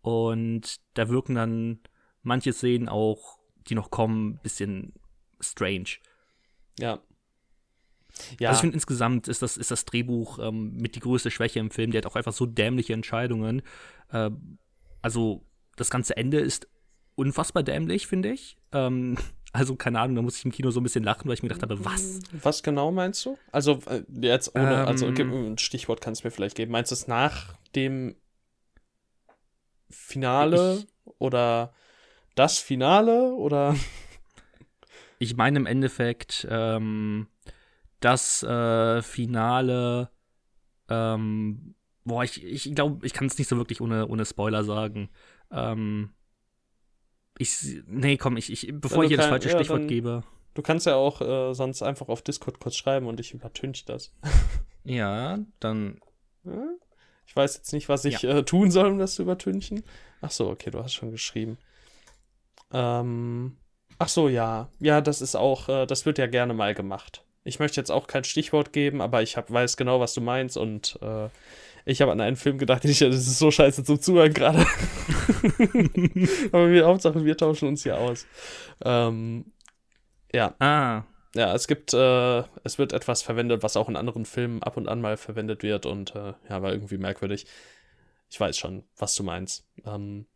Und 0.00 0.80
da 0.94 1.08
wirken 1.08 1.34
dann 1.34 1.78
manche 2.22 2.52
Szenen 2.52 2.88
auch, 2.88 3.38
die 3.68 3.74
noch 3.74 3.90
kommen, 3.90 4.30
ein 4.30 4.40
bisschen 4.42 4.94
strange. 5.40 5.98
Ja. 6.78 7.00
Ja. 8.38 8.48
Also 8.48 8.58
ich 8.58 8.60
finde 8.62 8.74
insgesamt 8.74 9.28
ist 9.28 9.42
das, 9.42 9.56
ist 9.56 9.70
das 9.70 9.84
Drehbuch 9.84 10.38
ähm, 10.38 10.76
mit 10.76 10.94
die 10.94 11.00
größte 11.00 11.30
Schwäche 11.30 11.58
im 11.58 11.70
Film. 11.70 11.90
Der 11.90 11.98
hat 11.98 12.06
auch 12.06 12.16
einfach 12.16 12.32
so 12.32 12.46
dämliche 12.46 12.92
Entscheidungen. 12.92 13.62
Äh, 14.10 14.30
also 15.02 15.44
das 15.76 15.90
ganze 15.90 16.16
Ende 16.16 16.38
ist 16.38 16.68
unfassbar 17.14 17.62
dämlich, 17.62 18.06
finde 18.06 18.32
ich. 18.32 18.56
Ähm, 18.72 19.16
also 19.54 19.76
keine 19.76 20.00
Ahnung, 20.00 20.16
da 20.16 20.22
muss 20.22 20.36
ich 20.36 20.44
im 20.44 20.50
Kino 20.50 20.70
so 20.72 20.80
ein 20.80 20.82
bisschen 20.82 21.04
lachen, 21.04 21.28
weil 21.28 21.34
ich 21.34 21.42
mir 21.42 21.48
gedacht 21.48 21.62
habe, 21.62 21.84
was? 21.84 22.18
Was 22.42 22.62
genau 22.64 22.90
meinst 22.90 23.24
du? 23.24 23.38
Also 23.52 23.78
äh, 23.86 24.02
jetzt 24.20 24.54
ohne, 24.56 24.80
ähm, 24.80 24.86
also 24.88 25.06
ein 25.06 25.58
Stichwort 25.58 26.00
kannst 26.00 26.22
du 26.22 26.26
mir 26.26 26.32
vielleicht 26.32 26.56
geben. 26.56 26.72
Meinst 26.72 26.90
du 26.90 26.94
es 26.94 27.06
nach 27.06 27.54
dem 27.76 28.16
Finale 29.88 30.78
ich, 30.78 31.12
oder 31.18 31.72
das 32.34 32.58
Finale 32.58 33.32
oder? 33.34 33.76
Ich 35.20 35.36
meine 35.36 35.58
im 35.58 35.64
Endeffekt 35.64 36.46
ähm, 36.50 37.28
das 38.00 38.42
äh, 38.42 39.00
Finale. 39.00 40.10
Ähm, 40.90 41.76
boah, 42.02 42.24
ich, 42.24 42.44
ich 42.44 42.74
glaube, 42.74 43.06
ich 43.06 43.14
kann 43.14 43.28
es 43.28 43.38
nicht 43.38 43.48
so 43.48 43.56
wirklich 43.56 43.80
ohne, 43.80 44.08
ohne 44.08 44.26
Spoiler 44.26 44.64
sagen. 44.64 45.08
Ähm, 45.52 46.10
ich, 47.38 47.82
nee, 47.86 48.16
komm, 48.16 48.36
ich, 48.36 48.50
ich 48.50 48.72
bevor 48.72 48.98
ja, 48.98 49.04
ich 49.04 49.08
hier 49.08 49.16
das 49.18 49.26
falsche 49.26 49.48
ja, 49.48 49.56
Stichwort 49.56 49.80
dann, 49.80 49.88
gebe. 49.88 50.22
Du 50.54 50.62
kannst 50.62 50.86
ja 50.86 50.94
auch 50.94 51.20
äh, 51.20 51.52
sonst 51.54 51.82
einfach 51.82 52.08
auf 52.08 52.22
Discord 52.22 52.60
kurz 52.60 52.76
schreiben 52.76 53.06
und 53.06 53.18
ich 53.18 53.34
übertünche 53.34 53.84
das. 53.86 54.12
ja, 54.84 55.38
dann. 55.60 56.00
Ich 57.26 57.34
weiß 57.34 57.56
jetzt 57.56 57.72
nicht, 57.72 57.88
was 57.88 58.04
ich 58.04 58.22
ja. 58.22 58.38
äh, 58.38 58.44
tun 58.44 58.70
soll, 58.70 58.90
um 58.90 58.98
das 58.98 59.14
zu 59.14 59.22
übertünchen. 59.22 59.82
Ach 60.20 60.30
so, 60.30 60.48
okay, 60.50 60.70
du 60.70 60.78
hast 60.82 60.94
schon 60.94 61.10
geschrieben. 61.10 61.58
Ähm, 62.72 63.56
ach 63.98 64.08
so, 64.08 64.28
ja. 64.28 64.68
Ja, 64.78 65.00
das 65.00 65.22
ist 65.22 65.34
auch, 65.34 65.68
äh, 65.68 65.86
das 65.86 66.06
wird 66.06 66.18
ja 66.18 66.26
gerne 66.26 66.54
mal 66.54 66.74
gemacht. 66.74 67.24
Ich 67.44 67.58
möchte 67.58 67.80
jetzt 67.80 67.90
auch 67.90 68.06
kein 68.06 68.24
Stichwort 68.24 68.72
geben, 68.72 69.00
aber 69.00 69.22
ich 69.22 69.36
hab, 69.36 69.50
weiß 69.50 69.76
genau, 69.76 70.00
was 70.00 70.14
du 70.14 70.20
meinst 70.20 70.56
und 70.56 70.98
äh, 71.02 71.28
ich 71.84 72.00
habe 72.00 72.12
an 72.12 72.20
einen 72.20 72.36
Film 72.36 72.58
gedacht, 72.58 72.84
den 72.84 72.90
ich, 72.90 72.98
das 73.00 73.16
ist 73.16 73.38
so 73.38 73.50
scheiße 73.50 73.84
zum 73.84 74.00
Zuhören 74.00 74.32
gerade. 74.32 74.58
Aber 76.52 76.70
wir, 76.70 76.86
Hauptsache, 76.86 77.24
wir 77.24 77.36
tauschen 77.36 77.68
uns 77.68 77.82
hier 77.82 77.98
aus. 77.98 78.26
Ähm, 78.84 79.46
ja. 80.32 80.54
Ah. 80.58 81.04
Ja, 81.34 81.52
es 81.52 81.66
gibt, 81.66 81.92
äh, 81.92 82.44
es 82.62 82.78
wird 82.78 82.92
etwas 82.92 83.22
verwendet, 83.22 83.64
was 83.64 83.76
auch 83.76 83.88
in 83.88 83.96
anderen 83.96 84.24
Filmen 84.24 84.62
ab 84.62 84.76
und 84.76 84.88
an 84.88 85.00
mal 85.00 85.16
verwendet 85.16 85.64
wird 85.64 85.84
und 85.84 86.14
äh, 86.14 86.34
ja, 86.48 86.62
war 86.62 86.72
irgendwie 86.72 86.96
merkwürdig. 86.96 87.46
Ich 88.30 88.38
weiß 88.38 88.56
schon, 88.56 88.84
was 88.96 89.16
du 89.16 89.24
meinst. 89.24 89.66
Ähm, 89.84 90.26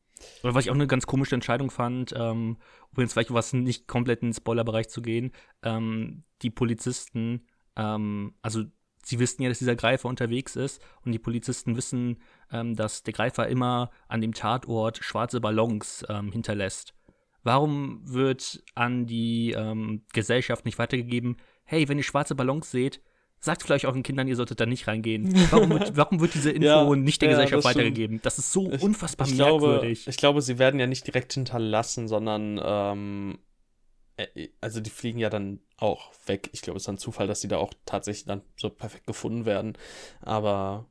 oder 0.43 0.55
was 0.55 0.65
ich 0.65 0.71
auch 0.71 0.75
eine 0.75 0.89
ganz 0.89 1.07
komische 1.07 1.37
Entscheidung 1.37 1.71
fand, 1.71 2.13
ähm, 2.17 2.59
übrigens 2.91 3.13
vielleicht 3.13 3.33
was 3.33 3.53
nicht 3.53 3.87
komplett 3.87 4.23
in 4.23 4.29
den 4.29 4.35
Spoilerbereich 4.35 4.89
zu 4.89 5.01
gehen, 5.01 5.33
ähm, 5.63 6.25
die 6.43 6.51
Polizisten, 6.51 7.47
ähm, 7.77 8.35
also 8.43 8.65
sie 9.09 9.19
wissen 9.19 9.43
ja, 9.43 9.49
dass 9.49 9.59
dieser 9.59 9.77
Greifer 9.77 10.09
unterwegs 10.09 10.55
ist 10.55 10.83
und 11.05 11.13
die 11.13 11.19
Polizisten 11.19 11.77
wissen, 11.77 12.19
ähm, 12.53 12.77
dass 12.77 13.03
der 13.03 13.15
Greifer 13.15 13.49
immer 13.49 13.91
an 14.07 14.21
dem 14.21 14.35
Tatort 14.35 14.99
schwarze 15.03 15.41
Ballons 15.41 16.05
ähm, 16.09 16.31
hinterlässt. 16.31 16.95
Warum 17.43 18.01
wird 18.05 18.63
an 18.75 19.07
die 19.07 19.53
ähm, 19.53 20.03
Gesellschaft 20.13 20.67
nicht 20.67 20.79
weitergegeben, 20.79 21.39
hey, 21.65 21.89
wenn 21.89 21.97
ihr 21.97 22.05
schwarze 22.05 22.35
Ballons 22.35 22.71
seht, 22.71 23.01
sagt 23.41 23.63
vielleicht 23.63 23.87
euren 23.87 24.03
Kindern, 24.03 24.29
ihr 24.29 24.37
solltet 24.37 24.61
da 24.61 24.67
nicht 24.67 24.89
reingehen. 24.89 25.33
Warum 25.51 25.71
wird, 25.71 25.97
warum 25.97 26.21
wird 26.21 26.35
diese 26.35 26.51
Info 26.59 26.67
ja, 26.67 26.97
nicht 26.97 27.23
der 27.23 27.31
ja, 27.31 27.37
Gesellschaft 27.37 27.65
das 27.65 27.77
weitergegeben? 27.77 28.21
Das 28.23 28.39
ist 28.39 28.53
so 28.53 28.63
unfassbar 28.63 29.27
ich 29.29 29.37
merkwürdig. 29.37 30.03
Glaube, 30.03 30.11
ich 30.11 30.17
glaube, 30.17 30.43
sie 30.43 30.59
werden 30.59 30.81
ja 30.81 30.87
nicht 30.87 31.07
direkt 31.07 31.33
hinterlassen, 31.33 32.09
sondern 32.09 32.61
ähm, 32.63 33.39
äh, 33.39 33.48
also 34.61 34.81
die 34.81 34.91
fliegen 34.91 35.19
ja 35.19 35.31
dann 35.31 35.61
auch 35.77 36.11
weg. 36.27 36.51
Ich 36.53 36.63
glaube, 36.63 36.77
es 36.77 36.85
ist 36.85 36.89
ein 36.89 36.99
Zufall, 36.99 37.27
dass 37.27 37.41
die 37.41 37.49
da 37.49 37.59
auch 37.59 37.73
tatsächlich 37.85 38.27
dann 38.27 38.43
so 38.57 38.71
perfekt 38.71 39.07
gefunden 39.07 39.47
werden. 39.47 39.77
Aber 40.21 40.87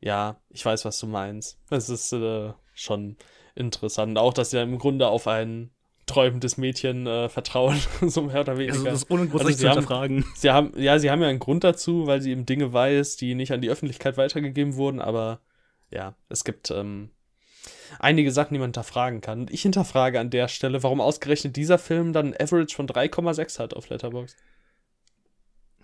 ja, 0.00 0.40
ich 0.48 0.64
weiß, 0.64 0.84
was 0.84 0.98
du 0.98 1.06
meinst. 1.06 1.58
Es 1.70 1.88
ist 1.88 2.12
äh, 2.12 2.52
schon 2.74 3.16
interessant. 3.54 4.16
Auch, 4.18 4.32
dass 4.32 4.50
sie 4.50 4.56
ja 4.56 4.62
im 4.62 4.78
Grunde 4.78 5.08
auf 5.08 5.26
ein 5.26 5.70
träumendes 6.06 6.56
Mädchen 6.56 7.06
äh, 7.06 7.28
vertrauen, 7.28 7.78
so 8.00 8.22
mehr 8.22 8.40
oder 8.40 8.58
weniger. 8.58 8.74
Also 8.74 8.84
das 8.84 9.02
ist 9.02 9.10
ohne 9.10 9.28
groß 9.28 9.44
also 9.44 9.56
zu 9.56 9.66
hinterfragen. 9.66 10.24
Sie 10.34 10.50
haben, 10.50 10.72
ja, 10.76 10.98
sie 10.98 11.10
haben 11.10 11.22
ja 11.22 11.28
einen 11.28 11.38
Grund 11.38 11.62
dazu, 11.62 12.06
weil 12.06 12.20
sie 12.20 12.32
eben 12.32 12.46
Dinge 12.46 12.72
weiß, 12.72 13.16
die 13.16 13.34
nicht 13.34 13.52
an 13.52 13.60
die 13.60 13.70
Öffentlichkeit 13.70 14.16
weitergegeben 14.16 14.74
wurden, 14.74 15.00
aber 15.00 15.40
ja, 15.90 16.14
es 16.28 16.44
gibt 16.44 16.70
ähm, 16.70 17.10
einige 17.98 18.32
Sachen, 18.32 18.54
die 18.54 18.60
man 18.60 18.68
hinterfragen 18.68 19.20
kann. 19.20 19.40
Und 19.40 19.50
ich 19.50 19.62
hinterfrage 19.62 20.20
an 20.20 20.30
der 20.30 20.48
Stelle, 20.48 20.82
warum 20.82 21.00
ausgerechnet 21.00 21.56
dieser 21.56 21.78
Film 21.78 22.12
dann 22.12 22.28
ein 22.28 22.40
Average 22.40 22.74
von 22.74 22.86
3,6 22.86 23.58
hat 23.58 23.74
auf 23.74 23.88
Letterboxd. 23.88 24.36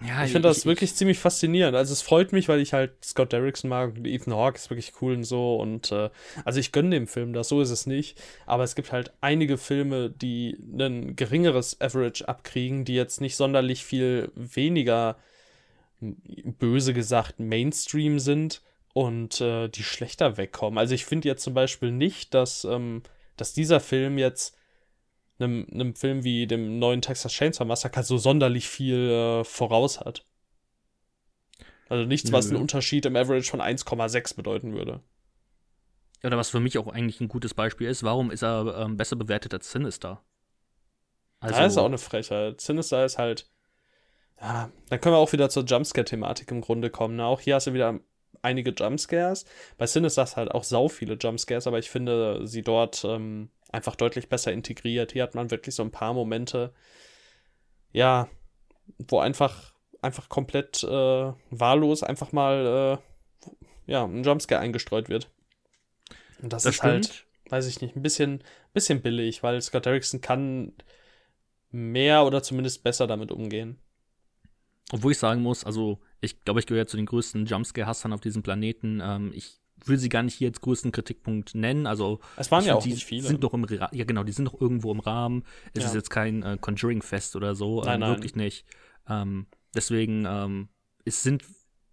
Ja, 0.05 0.25
ich 0.25 0.33
finde 0.33 0.49
das 0.49 0.59
ich, 0.59 0.67
wirklich 0.67 0.91
ich, 0.91 0.97
ziemlich 0.97 1.19
faszinierend. 1.19 1.75
Also 1.75 1.95
es 1.95 2.03
freut 2.03 2.33
mich, 2.33 2.49
weil 2.49 2.61
ich 2.61 2.75
halt 2.75 3.03
Scott 3.03 3.33
Derrickson 3.33 3.71
mag 3.71 3.97
und 3.97 4.07
Ethan 4.07 4.35
Hawke 4.35 4.57
ist 4.57 4.69
wirklich 4.69 4.93
cool 5.01 5.15
und 5.15 5.25
so. 5.25 5.57
Und 5.57 5.91
äh, 5.91 6.11
also 6.45 6.61
ich 6.61 6.73
gönne 6.73 6.91
dem 6.91 7.07
Film 7.07 7.33
das, 7.33 7.49
so 7.49 7.63
ist 7.63 7.71
es 7.71 7.87
nicht. 7.87 8.21
Aber 8.45 8.63
es 8.63 8.75
gibt 8.75 8.93
halt 8.93 9.13
einige 9.23 9.57
Filme, 9.57 10.11
die 10.11 10.59
ein 10.79 11.17
geringeres 11.17 11.81
Average 11.81 12.29
abkriegen, 12.29 12.85
die 12.85 12.95
jetzt 12.95 13.23
nicht 13.23 13.37
sonderlich 13.37 13.85
viel 13.85 14.31
weniger 14.35 15.17
böse 16.01 16.93
gesagt 16.93 17.41
Mainstream 17.41 18.19
sind 18.19 18.61
und 18.97 19.43
äh, 19.43 19.69
die 19.69 19.83
schlechter 19.83 20.38
wegkommen. 20.38 20.79
Also 20.79 20.95
ich 20.95 21.05
finde 21.05 21.29
jetzt 21.29 21.43
zum 21.43 21.53
Beispiel 21.53 21.93
nicht, 21.93 22.33
dass, 22.33 22.65
ähm, 22.65 23.03
dass 23.37 23.53
dieser 23.53 23.79
Film 23.79 24.17
jetzt 24.17 24.57
einem, 25.38 25.67
einem 25.71 25.95
Film 25.95 26.25
wie 26.25 26.47
dem 26.47 26.79
neuen 26.79 27.03
Texas 27.03 27.31
Chainsaw 27.35 27.67
Massacre 27.67 28.03
so 28.03 28.17
sonderlich 28.17 28.67
viel 28.67 29.11
äh, 29.11 29.45
voraus 29.45 30.00
hat. 30.00 30.25
Also 31.91 32.07
nichts, 32.07 32.33
was 32.33 32.49
einen 32.49 32.57
Unterschied 32.57 33.05
im 33.05 33.17
Average 33.17 33.50
von 33.50 33.61
1,6 33.61 34.35
bedeuten 34.35 34.73
würde. 34.73 35.03
Oder 36.25 36.38
was 36.38 36.49
für 36.49 36.61
mich 36.61 36.79
auch 36.79 36.88
eigentlich 36.88 37.21
ein 37.21 37.29
gutes 37.29 37.53
Beispiel 37.53 37.88
ist, 37.88 38.03
warum 38.03 38.31
ist 38.31 38.43
er 38.43 38.79
ähm, 38.79 38.97
besser 38.97 39.17
bewertet 39.17 39.53
als 39.53 39.71
Sinister? 39.71 40.25
Also, 41.41 41.55
das 41.55 41.73
ist 41.73 41.79
auch 41.79 41.85
eine 41.85 41.99
Frechheit. 41.99 42.62
Sinister 42.62 43.05
ist 43.05 43.19
halt. 43.19 43.47
Ja, 44.41 44.71
dann 44.88 45.00
können 45.03 45.15
wir 45.15 45.19
auch 45.19 45.33
wieder 45.33 45.50
zur 45.50 45.65
Jumpscare-Thematik 45.65 46.50
im 46.50 46.62
Grunde 46.62 46.88
kommen. 46.88 47.17
Ne? 47.17 47.26
Auch 47.26 47.41
hier 47.41 47.57
hast 47.57 47.67
du 47.67 47.75
wieder 47.75 48.00
einige 48.47 48.71
Jumpscares. 48.71 49.45
Bei 49.76 49.87
Sin 49.87 50.05
ist 50.05 50.17
das 50.17 50.37
halt 50.37 50.53
auch 50.53 50.65
sau 50.65 50.88
viele 50.88 51.15
Jumpscares, 51.15 51.67
aber 51.67 51.79
ich 51.79 51.91
finde 51.91 52.47
sie 52.47 52.62
dort 52.62 53.05
ähm, 53.05 53.50
einfach 53.71 53.97
deutlich 53.97 54.29
besser 54.29 54.53
integriert. 54.53 55.12
Hier 55.12 55.25
hat 55.25 55.35
man 55.35 55.50
wirklich 55.50 55.75
so 55.75 55.83
ein 55.83 55.91
paar 55.91 56.15
Momente, 56.15 56.73
ja, 57.93 58.29
wo 58.99 59.19
einfach, 59.19 59.75
einfach 60.00 60.29
komplett 60.29 60.83
äh, 60.85 61.33
wahllos 61.50 62.03
einfach 62.03 62.33
mal 62.33 63.00
äh, 63.87 63.93
ja, 63.93 64.05
ein 64.05 64.23
Jumpscare 64.23 64.61
eingestreut 64.61 65.09
wird. 65.09 65.31
Und 66.41 66.53
das, 66.53 66.62
das 66.62 66.76
ist 66.76 66.83
halt, 66.83 67.05
stimmt. 67.07 67.26
halt, 67.45 67.53
weiß 67.53 67.67
ich 67.67 67.81
nicht, 67.81 67.97
ein 67.97 68.03
bisschen, 68.03 68.43
bisschen 68.73 69.03
billig, 69.03 69.43
weil 69.43 69.61
Scott 69.61 69.87
Derrickson 69.87 70.21
kann 70.21 70.73
mehr 71.71 72.25
oder 72.25 72.43
zumindest 72.43 72.85
besser 72.85 73.07
damit 73.07 73.33
umgehen. 73.33 73.79
Obwohl 74.93 75.12
ich 75.12 75.19
sagen 75.19 75.43
muss, 75.43 75.65
also 75.65 75.99
ich 76.21 76.45
glaube, 76.45 76.61
ich 76.61 76.67
gehöre 76.67 76.87
zu 76.87 76.97
den 76.97 77.07
größten 77.07 77.47
Jumpscare-Hassern 77.47 78.13
auf 78.13 78.21
diesem 78.21 78.43
Planeten. 78.43 79.01
Ähm, 79.03 79.33
ich 79.35 79.61
will 79.85 79.99
sie 79.99 80.09
gar 80.09 80.23
nicht 80.23 80.35
hier 80.35 80.49
als 80.49 80.61
größten 80.61 80.93
Kritikpunkt 80.93 81.55
nennen. 81.55 81.87
Also 81.87 82.21
es 82.37 82.51
waren 82.51 82.65
ja 82.65 82.73
find, 82.73 82.83
auch 82.83 82.87
nicht 82.87 83.05
viele. 83.05 83.23
Sind 83.23 83.45
doch 83.45 83.53
im 83.55 83.67
ja 83.69 84.05
genau, 84.05 84.25
die 84.25 84.33
sind 84.33 84.47
doch 84.47 84.61
irgendwo 84.61 84.91
im 84.93 85.01
Rahmen. 85.01 85.45
Es 85.75 85.83
ja. 85.83 85.89
ist 85.89 85.95
jetzt 85.95 86.11
kein 86.11 86.43
äh, 86.43 86.57
Conjuring-Fest 86.61 87.37
oder 87.37 87.55
so, 87.55 87.83
nein, 87.83 87.95
ähm, 87.95 88.01
nein. 88.01 88.11
wirklich 88.11 88.37
nicht. 88.37 88.65
Ähm, 89.09 89.47
deswegen 89.75 90.25
ähm, 90.27 90.69
es 91.05 91.23
sind 91.23 91.45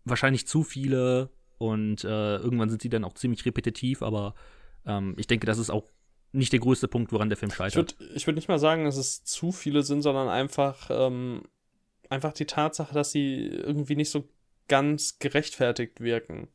wahrscheinlich 0.06 0.48
zu 0.48 0.64
viele 0.64 1.30
und 1.58 2.04
äh, 2.04 2.38
irgendwann 2.38 2.70
sind 2.70 2.82
sie 2.82 2.90
dann 2.90 3.04
auch 3.04 3.14
ziemlich 3.14 3.46
repetitiv. 3.46 4.02
Aber 4.02 4.34
ähm, 4.86 5.16
ich 5.18 5.28
denke, 5.28 5.46
das 5.46 5.58
ist 5.58 5.70
auch 5.70 5.90
nicht 6.32 6.52
der 6.52 6.60
größte 6.60 6.88
Punkt, 6.88 7.12
woran 7.12 7.30
der 7.30 7.38
Film 7.38 7.52
scheitert. 7.52 7.96
Ich 8.00 8.08
würde 8.08 8.26
würd 8.26 8.36
nicht 8.36 8.50
mal 8.50 8.60
sagen, 8.60 8.86
dass 8.86 8.98
es 8.98 9.24
zu 9.24 9.52
viele 9.52 9.84
sind, 9.84 10.02
sondern 10.02 10.30
einfach 10.30 10.90
ähm, 10.92 11.44
einfach 12.14 12.34
die 12.34 12.46
Tatsache, 12.46 12.94
dass 12.94 13.12
sie 13.12 13.48
irgendwie 13.48 13.96
nicht 13.96 14.12
so 14.12 14.28
ganz 14.68 15.20
gerechtfertigt 15.20 16.00
wirken. 16.00 16.48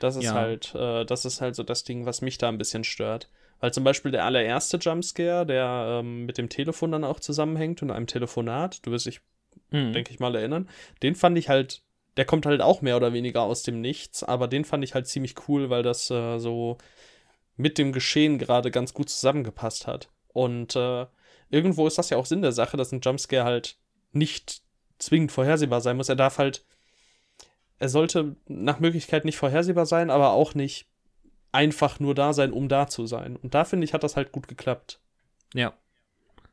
Das 0.00 0.16
ist 0.16 0.24
ja. 0.24 0.34
halt, 0.34 0.74
äh, 0.74 1.04
das 1.04 1.24
ist 1.24 1.40
halt 1.40 1.54
so 1.54 1.62
das 1.62 1.84
Ding, 1.84 2.04
was 2.04 2.20
mich 2.20 2.38
da 2.38 2.48
ein 2.48 2.58
bisschen 2.58 2.84
stört. 2.84 3.30
Weil 3.60 3.72
zum 3.72 3.84
Beispiel 3.84 4.10
der 4.10 4.24
allererste 4.24 4.76
Jumpscare, 4.78 5.46
der 5.46 6.00
ähm, 6.00 6.26
mit 6.26 6.36
dem 6.36 6.48
Telefon 6.48 6.92
dann 6.92 7.04
auch 7.04 7.20
zusammenhängt 7.20 7.82
und 7.82 7.90
einem 7.90 8.06
Telefonat, 8.06 8.84
du 8.84 8.90
wirst 8.90 9.06
dich, 9.06 9.20
mhm. 9.70 9.92
denke 9.92 10.12
ich 10.12 10.18
mal, 10.18 10.34
erinnern, 10.34 10.68
den 11.02 11.14
fand 11.14 11.38
ich 11.38 11.48
halt, 11.48 11.82
der 12.16 12.24
kommt 12.24 12.46
halt 12.46 12.60
auch 12.60 12.82
mehr 12.82 12.96
oder 12.96 13.12
weniger 13.12 13.42
aus 13.42 13.62
dem 13.62 13.80
Nichts, 13.80 14.22
aber 14.24 14.48
den 14.48 14.64
fand 14.64 14.84
ich 14.84 14.94
halt 14.94 15.06
ziemlich 15.06 15.34
cool, 15.48 15.70
weil 15.70 15.82
das 15.82 16.10
äh, 16.10 16.38
so 16.38 16.78
mit 17.56 17.78
dem 17.78 17.92
Geschehen 17.92 18.38
gerade 18.38 18.70
ganz 18.70 18.92
gut 18.92 19.08
zusammengepasst 19.08 19.86
hat. 19.86 20.10
Und 20.32 20.74
äh, 20.74 21.06
irgendwo 21.48 21.86
ist 21.86 21.96
das 21.96 22.10
ja 22.10 22.16
auch 22.16 22.26
Sinn 22.26 22.42
der 22.42 22.52
Sache, 22.52 22.76
dass 22.76 22.92
ein 22.92 23.00
Jumpscare 23.00 23.44
halt 23.44 23.78
nicht 24.12 24.63
zwingend 25.04 25.32
vorhersehbar 25.32 25.80
sein 25.80 25.96
muss. 25.96 26.08
Er 26.08 26.16
darf 26.16 26.38
halt, 26.38 26.64
er 27.78 27.88
sollte 27.88 28.36
nach 28.46 28.80
Möglichkeit 28.80 29.24
nicht 29.24 29.36
vorhersehbar 29.36 29.86
sein, 29.86 30.10
aber 30.10 30.30
auch 30.32 30.54
nicht 30.54 30.86
einfach 31.52 32.00
nur 32.00 32.14
da 32.14 32.32
sein, 32.32 32.52
um 32.52 32.68
da 32.68 32.88
zu 32.88 33.06
sein. 33.06 33.36
Und 33.36 33.54
da 33.54 33.64
finde 33.64 33.84
ich, 33.84 33.94
hat 33.94 34.02
das 34.02 34.16
halt 34.16 34.32
gut 34.32 34.48
geklappt. 34.48 35.00
Ja, 35.54 35.74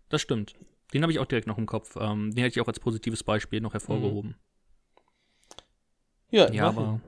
das 0.10 0.22
stimmt. 0.22 0.54
Den 0.94 1.02
habe 1.04 1.12
ich 1.12 1.20
auch 1.20 1.26
direkt 1.26 1.48
noch 1.48 1.58
im 1.58 1.66
Kopf. 1.66 1.96
Ähm, 1.96 2.32
den 2.36 2.44
hätte 2.44 2.60
ich 2.60 2.62
auch 2.62 2.68
als 2.68 2.80
positives 2.80 3.24
Beispiel 3.24 3.62
noch 3.62 3.74
hervorgehoben. 3.74 4.36
Ja, 6.30 6.52
Ja, 6.52 6.70
immerhin. 6.70 6.84
aber 6.84 7.02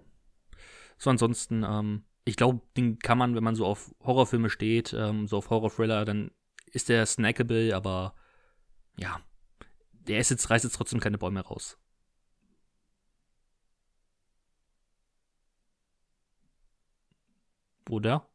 so 0.97 1.09
ansonsten, 1.09 1.63
ähm, 1.63 2.03
ich 2.25 2.35
glaube, 2.38 2.62
den 2.77 3.00
kann 3.00 3.17
man, 3.17 3.35
wenn 3.35 3.43
man 3.43 3.55
so 3.55 3.65
auf 3.65 3.93
Horrorfilme 4.03 4.50
steht, 4.50 4.93
ähm, 4.93 5.27
so 5.27 5.38
auf 5.38 5.50
Horror-Thriller, 5.50 6.05
dann 6.05 6.31
ist 6.71 6.89
der 6.89 7.05
snackable, 7.05 7.75
aber 7.75 8.15
ja, 8.97 9.19
der 10.07 10.19
ist 10.19 10.29
jetzt, 10.31 10.50
reißt 10.50 10.63
jetzt 10.63 10.75
trotzdem 10.75 11.00
keine 11.00 11.17
Bäume 11.17 11.41
raus. 11.41 11.77
Oder? 17.89 18.27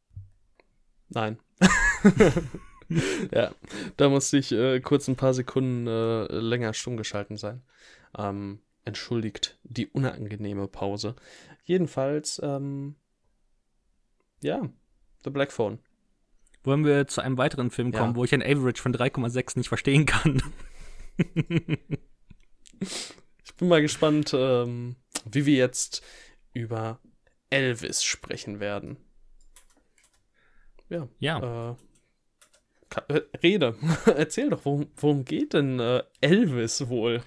Nein. 1.09 1.39
ja, 3.33 3.53
da 3.97 4.09
musste 4.09 4.39
ich 4.39 4.53
äh, 4.53 4.81
kurz 4.81 5.09
ein 5.09 5.17
paar 5.17 5.35
Sekunden 5.35 5.87
äh, 5.87 6.27
länger 6.27 6.75
stumm 6.75 6.97
geschalten 6.97 7.37
sein. 7.37 7.63
Ähm, 8.17 8.61
entschuldigt 8.85 9.59
die 9.65 9.87
unangenehme 9.87 10.69
Pause. 10.69 11.17
Jedenfalls, 11.65 12.41
ähm, 12.43 12.97
ja, 14.43 14.69
The 15.25 15.31
Black 15.31 15.53
Phone. 15.53 15.79
Wollen 16.65 16.85
wir 16.85 17.07
zu 17.07 17.21
einem 17.21 17.39
weiteren 17.39 17.71
Film 17.71 17.93
Ja. 17.93 18.01
kommen, 18.01 18.17
wo 18.17 18.25
ich 18.25 18.35
ein 18.35 18.43
Average 18.43 18.83
von 18.83 18.93
3,6 18.93 19.57
nicht 19.57 19.69
verstehen 19.69 20.07
kann? 20.07 20.43
Ich 23.45 23.55
bin 23.57 23.69
mal 23.69 23.83
gespannt, 23.83 24.33
ähm, 24.35 24.95
wie 25.25 25.45
wir 25.45 25.57
jetzt 25.57 26.03
über 26.53 27.01
Elvis 27.51 28.05
sprechen 28.05 28.61
werden. 28.61 28.99
Ja. 30.89 31.09
ja. 31.19 31.71
Äh, 31.71 33.15
äh, 33.15 33.23
Rede, 33.43 33.75
erzähl 34.07 34.51
doch, 34.51 34.65
worum, 34.65 34.87
worum 34.97 35.25
geht 35.25 35.55
denn 35.55 35.81
äh, 35.81 36.03
Elvis 36.21 36.89
wohl? 36.89 37.23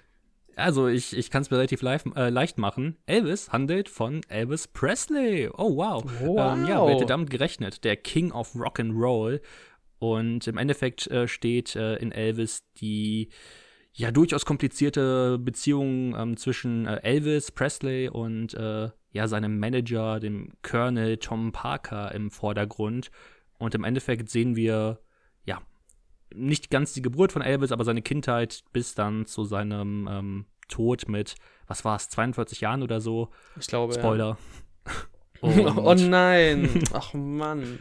Also, 0.56 0.88
ich, 0.88 1.16
ich 1.16 1.32
kann 1.32 1.42
es 1.42 1.50
mir 1.50 1.58
relativ 1.58 1.82
live, 1.82 2.06
äh, 2.16 2.30
leicht 2.30 2.58
machen. 2.58 2.98
Elvis 3.06 3.52
handelt 3.52 3.90
von 3.90 4.22
Elvis 4.28 4.68
Presley. 4.68 5.50
Oh, 5.50 5.76
wow. 5.76 6.04
Wow. 6.22 6.58
Ähm, 6.58 6.66
ja, 6.68 6.86
wer 6.86 6.96
hätte 6.96 7.06
damit 7.06 7.30
gerechnet? 7.30 7.84
Der 7.84 7.96
King 7.96 8.32
of 8.32 8.54
Rock'n'Roll. 8.56 9.42
Und 10.00 10.48
im 10.48 10.58
Endeffekt 10.58 11.08
äh, 11.08 11.28
steht 11.28 11.76
äh, 11.76 11.96
in 11.96 12.12
Elvis 12.12 12.64
die 12.78 13.30
ja 13.94 14.12
durchaus 14.12 14.46
komplizierte 14.46 15.38
Beziehung 15.40 16.16
ähm, 16.16 16.38
zwischen 16.38 16.88
äh, 16.88 17.02
Elvis 17.04 17.52
Presley 17.52 18.10
und 18.10 18.54
äh, 18.54 18.90
ja 19.12 19.28
seinem 19.28 19.60
Manager, 19.60 20.20
dem 20.20 20.54
Colonel 20.62 21.18
Tom 21.18 21.52
Parker 21.52 22.14
im 22.14 22.32
Vordergrund. 22.32 23.12
Und 23.58 23.76
im 23.76 23.84
Endeffekt 23.84 24.30
sehen 24.30 24.56
wir 24.56 25.00
ja 25.46 25.62
nicht 26.34 26.70
ganz 26.70 26.94
die 26.94 27.02
Geburt 27.02 27.32
von 27.32 27.42
Elvis, 27.42 27.72
aber 27.72 27.84
seine 27.84 28.02
Kindheit 28.02 28.64
bis 28.74 28.96
dann 28.96 29.26
zu 29.26 29.44
seinem 29.44 30.08
ähm, 30.10 30.46
Tod 30.70 31.08
mit, 31.08 31.36
was 31.68 31.86
war 31.86 31.98
es, 31.98 32.10
42 32.10 32.62
Jahren 32.62 32.82
oder 32.82 33.02
so. 33.02 33.30
Ich 33.60 33.68
glaube, 33.68 33.94
Spoiler. 33.94 34.38
Ja. 35.44 35.76
Oh 35.76 35.96
nein. 35.96 36.84
Ach 36.94 37.16
Mann. 37.16 37.80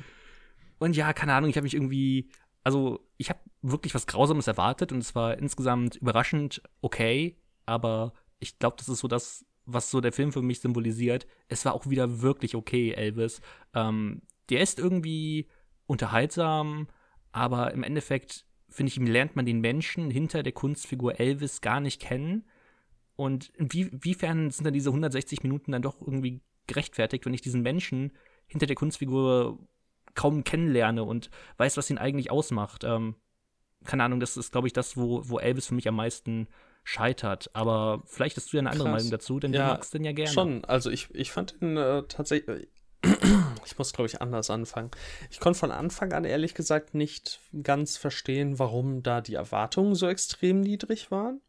Und 0.78 0.96
ja, 0.96 1.12
keine 1.12 1.34
Ahnung, 1.34 1.50
ich 1.50 1.56
habe 1.56 1.64
mich 1.64 1.74
irgendwie, 1.74 2.30
also 2.62 3.00
ich 3.16 3.30
habe 3.30 3.40
wirklich 3.62 3.94
was 3.94 4.06
Grausames 4.06 4.46
erwartet 4.46 4.92
und 4.92 4.98
es 4.98 5.14
war 5.14 5.38
insgesamt 5.38 5.96
überraschend 5.96 6.62
okay, 6.80 7.36
aber 7.66 8.12
ich 8.38 8.58
glaube, 8.58 8.76
das 8.78 8.88
ist 8.88 9.00
so 9.00 9.08
das, 9.08 9.44
was 9.66 9.90
so 9.90 10.00
der 10.00 10.12
Film 10.12 10.32
für 10.32 10.42
mich 10.42 10.60
symbolisiert. 10.60 11.26
Es 11.48 11.64
war 11.64 11.74
auch 11.74 11.88
wieder 11.88 12.22
wirklich 12.22 12.54
okay, 12.54 12.92
Elvis. 12.92 13.40
Ähm, 13.74 14.22
der 14.48 14.60
ist 14.60 14.78
irgendwie 14.78 15.48
unterhaltsam, 15.86 16.88
aber 17.32 17.72
im 17.72 17.82
Endeffekt, 17.82 18.46
finde 18.68 18.90
ich, 18.90 18.96
lernt 18.96 19.36
man 19.36 19.46
den 19.46 19.60
Menschen 19.60 20.10
hinter 20.10 20.42
der 20.42 20.52
Kunstfigur 20.52 21.20
Elvis 21.20 21.60
gar 21.60 21.80
nicht 21.80 22.00
kennen. 22.00 22.44
Und 23.16 23.52
inwie- 23.58 23.90
inwiefern 23.92 24.50
sind 24.50 24.64
dann 24.64 24.74
diese 24.74 24.90
160 24.90 25.42
Minuten 25.42 25.72
dann 25.72 25.82
doch 25.82 26.00
irgendwie 26.00 26.40
gerechtfertigt, 26.66 27.26
wenn 27.26 27.34
ich 27.34 27.42
diesen 27.42 27.62
Menschen 27.62 28.12
hinter 28.46 28.66
der 28.66 28.76
Kunstfigur 28.76 29.58
kaum 30.14 30.44
kennenlerne 30.44 31.04
und 31.04 31.30
weiß, 31.56 31.76
was 31.76 31.90
ihn 31.90 31.98
eigentlich 31.98 32.30
ausmacht. 32.30 32.84
Ähm, 32.84 33.16
keine 33.84 34.04
Ahnung, 34.04 34.20
das 34.20 34.36
ist, 34.36 34.52
glaube 34.52 34.66
ich, 34.66 34.72
das, 34.72 34.96
wo, 34.96 35.22
wo 35.28 35.38
Elvis 35.38 35.66
für 35.66 35.74
mich 35.74 35.88
am 35.88 35.96
meisten 35.96 36.48
scheitert. 36.84 37.50
Aber 37.54 38.02
vielleicht 38.06 38.36
hast 38.36 38.52
du 38.52 38.56
ja 38.56 38.60
eine 38.60 38.70
andere 38.70 38.88
Krass. 38.88 39.02
Meinung 39.02 39.10
dazu, 39.10 39.40
denn 39.40 39.52
Ja, 39.52 39.66
du 39.66 39.72
magst 39.72 39.94
den 39.94 40.04
ja 40.04 40.12
gerne. 40.12 40.32
Schon, 40.32 40.64
also 40.64 40.90
ich, 40.90 41.08
ich 41.14 41.30
fand 41.32 41.54
ihn 41.60 41.76
äh, 41.76 42.02
tatsächlich. 42.08 42.68
Ich 43.66 43.78
muss, 43.78 43.92
glaube 43.92 44.08
ich, 44.08 44.20
anders 44.20 44.50
anfangen. 44.50 44.90
Ich 45.30 45.38
konnte 45.38 45.58
von 45.58 45.70
Anfang 45.70 46.12
an 46.12 46.24
ehrlich 46.24 46.54
gesagt 46.54 46.94
nicht 46.94 47.40
ganz 47.62 47.96
verstehen, 47.96 48.58
warum 48.58 49.02
da 49.02 49.20
die 49.20 49.34
Erwartungen 49.34 49.94
so 49.94 50.08
extrem 50.08 50.60
niedrig 50.60 51.10
waren. 51.10 51.40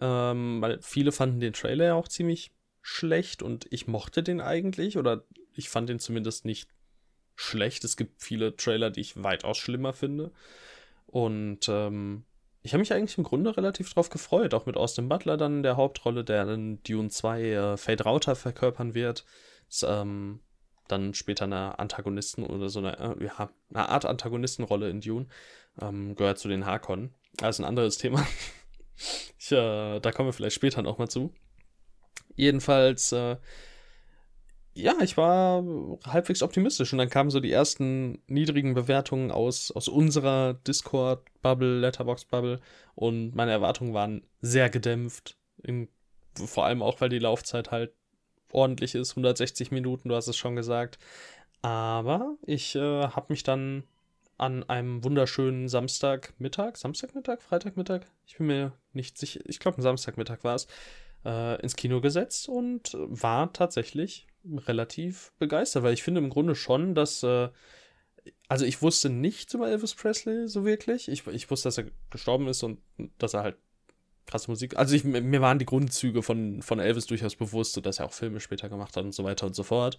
Ähm, 0.00 0.60
weil 0.60 0.80
viele 0.80 1.12
fanden 1.12 1.40
den 1.40 1.52
Trailer 1.52 1.84
ja 1.84 1.94
auch 1.94 2.08
ziemlich 2.08 2.52
schlecht 2.80 3.42
und 3.42 3.66
ich 3.70 3.86
mochte 3.86 4.22
den 4.22 4.40
eigentlich 4.40 4.96
oder 4.98 5.24
ich 5.54 5.68
fand 5.68 5.88
den 5.88 6.00
zumindest 6.00 6.44
nicht 6.44 6.68
schlecht. 7.42 7.84
Es 7.84 7.96
gibt 7.96 8.22
viele 8.22 8.56
Trailer, 8.56 8.90
die 8.90 9.00
ich 9.00 9.22
weitaus 9.22 9.58
schlimmer 9.58 9.92
finde. 9.92 10.32
Und 11.06 11.68
ähm, 11.68 12.24
ich 12.62 12.72
habe 12.72 12.80
mich 12.80 12.92
eigentlich 12.92 13.18
im 13.18 13.24
Grunde 13.24 13.56
relativ 13.56 13.92
drauf 13.92 14.08
gefreut, 14.08 14.54
auch 14.54 14.66
mit 14.66 14.76
Austin 14.76 15.08
Butler 15.08 15.36
dann 15.36 15.58
in 15.58 15.62
der 15.62 15.76
Hauptrolle, 15.76 16.24
der 16.24 16.48
in 16.48 16.82
Dune 16.84 17.10
2 17.10 17.42
äh, 17.42 17.76
Fade 17.76 18.04
Rauter 18.04 18.36
verkörpern 18.36 18.94
wird. 18.94 19.24
Ist, 19.68 19.84
ähm, 19.88 20.40
dann 20.88 21.14
später 21.14 21.44
eine 21.44 21.78
Antagonisten 21.78 22.44
oder 22.44 22.68
so 22.68 22.78
eine, 22.78 22.98
äh, 22.98 23.24
ja, 23.24 23.50
eine 23.72 23.88
Art 23.88 24.04
Antagonistenrolle 24.04 24.90
in 24.90 25.00
Dune. 25.00 25.26
Ähm, 25.80 26.14
gehört 26.14 26.38
zu 26.38 26.48
den 26.48 26.66
Harkonnen. 26.66 27.14
Also 27.40 27.62
ein 27.62 27.66
anderes 27.66 27.98
Thema. 27.98 28.26
ich, 29.38 29.52
äh, 29.52 30.00
da 30.00 30.12
kommen 30.12 30.28
wir 30.28 30.32
vielleicht 30.32 30.56
später 30.56 30.82
nochmal 30.82 31.08
zu. 31.08 31.32
Jedenfalls, 32.36 33.12
äh, 33.12 33.36
ja, 34.74 34.94
ich 35.02 35.16
war 35.16 35.62
halbwegs 36.06 36.42
optimistisch 36.42 36.92
und 36.92 36.98
dann 36.98 37.10
kamen 37.10 37.30
so 37.30 37.40
die 37.40 37.52
ersten 37.52 38.22
niedrigen 38.26 38.74
Bewertungen 38.74 39.30
aus, 39.30 39.70
aus 39.70 39.88
unserer 39.88 40.54
Discord-Bubble, 40.54 41.80
Letterbox-Bubble 41.80 42.60
und 42.94 43.34
meine 43.34 43.52
Erwartungen 43.52 43.92
waren 43.92 44.22
sehr 44.40 44.70
gedämpft. 44.70 45.36
In, 45.62 45.88
vor 46.34 46.64
allem 46.64 46.82
auch, 46.82 47.00
weil 47.00 47.10
die 47.10 47.18
Laufzeit 47.18 47.70
halt 47.70 47.92
ordentlich 48.50 48.94
ist, 48.94 49.12
160 49.12 49.70
Minuten, 49.70 50.08
du 50.08 50.14
hast 50.14 50.28
es 50.28 50.36
schon 50.36 50.56
gesagt. 50.56 50.98
Aber 51.60 52.36
ich 52.46 52.74
äh, 52.74 52.80
habe 52.80 53.26
mich 53.28 53.42
dann 53.42 53.84
an 54.38 54.68
einem 54.68 55.04
wunderschönen 55.04 55.68
Samstagmittag, 55.68 56.76
Samstagmittag, 56.76 57.40
Freitagmittag, 57.40 58.00
ich 58.26 58.38
bin 58.38 58.48
mir 58.48 58.72
nicht 58.92 59.16
sicher, 59.18 59.40
ich 59.44 59.60
glaube, 59.60 59.78
ein 59.78 59.82
Samstagmittag 59.82 60.42
war 60.42 60.56
es, 60.56 60.66
äh, 61.24 61.60
ins 61.62 61.76
Kino 61.76 62.00
gesetzt 62.00 62.48
und 62.48 62.94
war 62.94 63.52
tatsächlich 63.52 64.26
relativ 64.44 65.32
begeistert, 65.38 65.82
weil 65.82 65.94
ich 65.94 66.02
finde 66.02 66.20
im 66.20 66.30
Grunde 66.30 66.54
schon, 66.54 66.94
dass, 66.94 67.22
äh, 67.22 67.48
also 68.48 68.64
ich 68.64 68.82
wusste 68.82 69.08
nichts 69.10 69.54
über 69.54 69.68
Elvis 69.68 69.94
Presley 69.94 70.48
so 70.48 70.64
wirklich. 70.64 71.08
Ich, 71.08 71.26
ich 71.26 71.50
wusste, 71.50 71.68
dass 71.68 71.78
er 71.78 71.86
gestorben 72.10 72.48
ist 72.48 72.62
und 72.62 72.80
dass 73.18 73.34
er 73.34 73.42
halt 73.42 73.56
krasse 74.26 74.50
Musik. 74.50 74.76
Also 74.76 74.94
ich, 74.94 75.04
mir 75.04 75.40
waren 75.40 75.58
die 75.58 75.66
Grundzüge 75.66 76.22
von, 76.22 76.62
von 76.62 76.78
Elvis 76.78 77.06
durchaus 77.06 77.36
bewusst, 77.36 77.72
so 77.72 77.80
dass 77.80 77.98
er 77.98 78.06
auch 78.06 78.12
Filme 78.12 78.40
später 78.40 78.68
gemacht 78.68 78.96
hat 78.96 79.04
und 79.04 79.12
so 79.12 79.24
weiter 79.24 79.46
und 79.46 79.54
so 79.54 79.62
fort. 79.62 79.98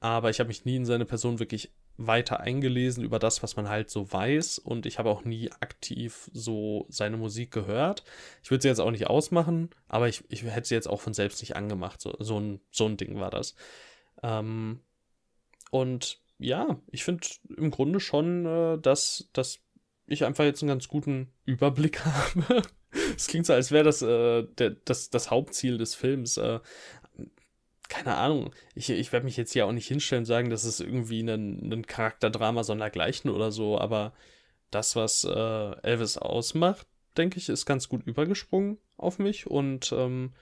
Aber 0.00 0.30
ich 0.30 0.40
habe 0.40 0.48
mich 0.48 0.64
nie 0.64 0.76
in 0.76 0.84
seine 0.84 1.04
Person 1.04 1.38
wirklich 1.38 1.72
weiter 1.96 2.40
eingelesen 2.40 3.04
über 3.04 3.18
das, 3.18 3.42
was 3.42 3.56
man 3.56 3.68
halt 3.68 3.90
so 3.90 4.12
weiß. 4.12 4.58
Und 4.58 4.86
ich 4.86 4.98
habe 4.98 5.10
auch 5.10 5.24
nie 5.24 5.50
aktiv 5.52 6.30
so 6.32 6.86
seine 6.88 7.16
Musik 7.16 7.50
gehört. 7.50 8.04
Ich 8.42 8.50
würde 8.50 8.62
sie 8.62 8.68
jetzt 8.68 8.80
auch 8.80 8.90
nicht 8.90 9.06
ausmachen, 9.08 9.70
aber 9.88 10.08
ich, 10.08 10.24
ich 10.28 10.44
hätte 10.44 10.68
sie 10.68 10.74
jetzt 10.74 10.88
auch 10.88 11.00
von 11.00 11.14
selbst 11.14 11.40
nicht 11.40 11.56
angemacht. 11.56 12.00
So, 12.00 12.14
so, 12.18 12.38
ein, 12.38 12.60
so 12.70 12.86
ein 12.86 12.96
Ding 12.96 13.18
war 13.18 13.30
das. 13.30 13.54
Ähm, 14.22 14.80
und 15.70 16.20
ja, 16.38 16.80
ich 16.90 17.04
finde 17.04 17.26
im 17.56 17.70
Grunde 17.70 18.00
schon, 18.00 18.46
äh, 18.46 18.78
dass, 18.78 19.28
dass 19.32 19.60
ich 20.06 20.24
einfach 20.24 20.44
jetzt 20.44 20.62
einen 20.62 20.68
ganz 20.68 20.88
guten 20.88 21.32
Überblick 21.44 22.04
habe. 22.04 22.62
Es 23.16 23.26
klingt 23.26 23.46
so, 23.46 23.52
als 23.52 23.70
wäre 23.70 23.84
das, 23.84 24.02
äh, 24.02 24.46
das 24.84 25.10
das 25.10 25.30
Hauptziel 25.30 25.78
des 25.78 25.94
Films. 25.94 26.36
Äh, 26.36 26.60
keine 27.88 28.16
Ahnung. 28.16 28.50
Ich, 28.74 28.90
ich 28.90 29.12
werde 29.12 29.24
mich 29.24 29.36
jetzt 29.36 29.52
hier 29.52 29.66
auch 29.66 29.72
nicht 29.72 29.86
hinstellen 29.86 30.22
und 30.22 30.26
sagen, 30.26 30.50
das 30.50 30.64
ist 30.64 30.80
irgendwie 30.80 31.20
ein, 31.20 31.72
ein 31.72 31.86
Charakterdrama 31.86 32.64
sondergleichen 32.64 33.30
oder 33.30 33.52
so, 33.52 33.78
aber 33.78 34.12
das, 34.70 34.96
was 34.96 35.24
äh, 35.24 35.80
Elvis 35.82 36.18
ausmacht, 36.18 36.86
denke 37.16 37.38
ich, 37.38 37.48
ist 37.48 37.66
ganz 37.66 37.88
gut 37.88 38.06
übergesprungen 38.06 38.78
auf 38.96 39.18
mich 39.18 39.46
und 39.46 39.92
ähm, 39.92 40.32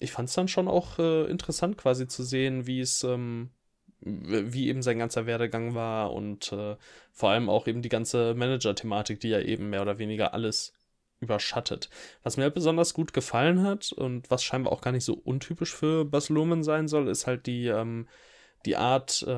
ich 0.00 0.12
fand 0.12 0.28
es 0.28 0.34
dann 0.34 0.48
schon 0.48 0.68
auch 0.68 0.98
äh, 0.98 1.24
interessant 1.24 1.78
quasi 1.78 2.08
zu 2.08 2.22
sehen, 2.22 2.66
wie 2.66 2.80
es, 2.80 3.04
ähm, 3.04 3.50
wie 4.00 4.68
eben 4.68 4.82
sein 4.82 4.98
ganzer 4.98 5.26
Werdegang 5.26 5.74
war 5.74 6.12
und 6.12 6.52
äh, 6.52 6.76
vor 7.12 7.30
allem 7.30 7.48
auch 7.48 7.66
eben 7.66 7.80
die 7.80 7.88
ganze 7.88 8.34
Manager-Thematik, 8.34 9.20
die 9.20 9.28
ja 9.28 9.40
eben 9.40 9.70
mehr 9.70 9.82
oder 9.82 9.98
weniger 9.98 10.34
alles 10.34 10.74
überschattet. 11.24 11.90
Was 12.22 12.36
mir 12.36 12.44
halt 12.44 12.54
besonders 12.54 12.94
gut 12.94 13.12
gefallen 13.12 13.62
hat 13.62 13.92
und 13.92 14.30
was 14.30 14.44
scheinbar 14.44 14.72
auch 14.72 14.80
gar 14.80 14.92
nicht 14.92 15.04
so 15.04 15.14
untypisch 15.14 15.74
für 15.74 16.04
Bas 16.04 16.28
Luhrmann 16.28 16.62
sein 16.62 16.88
soll, 16.88 17.08
ist 17.08 17.26
halt 17.26 17.46
die, 17.46 17.66
ähm, 17.66 18.08
die 18.66 18.76
Art, 18.76 19.22
äh, 19.22 19.28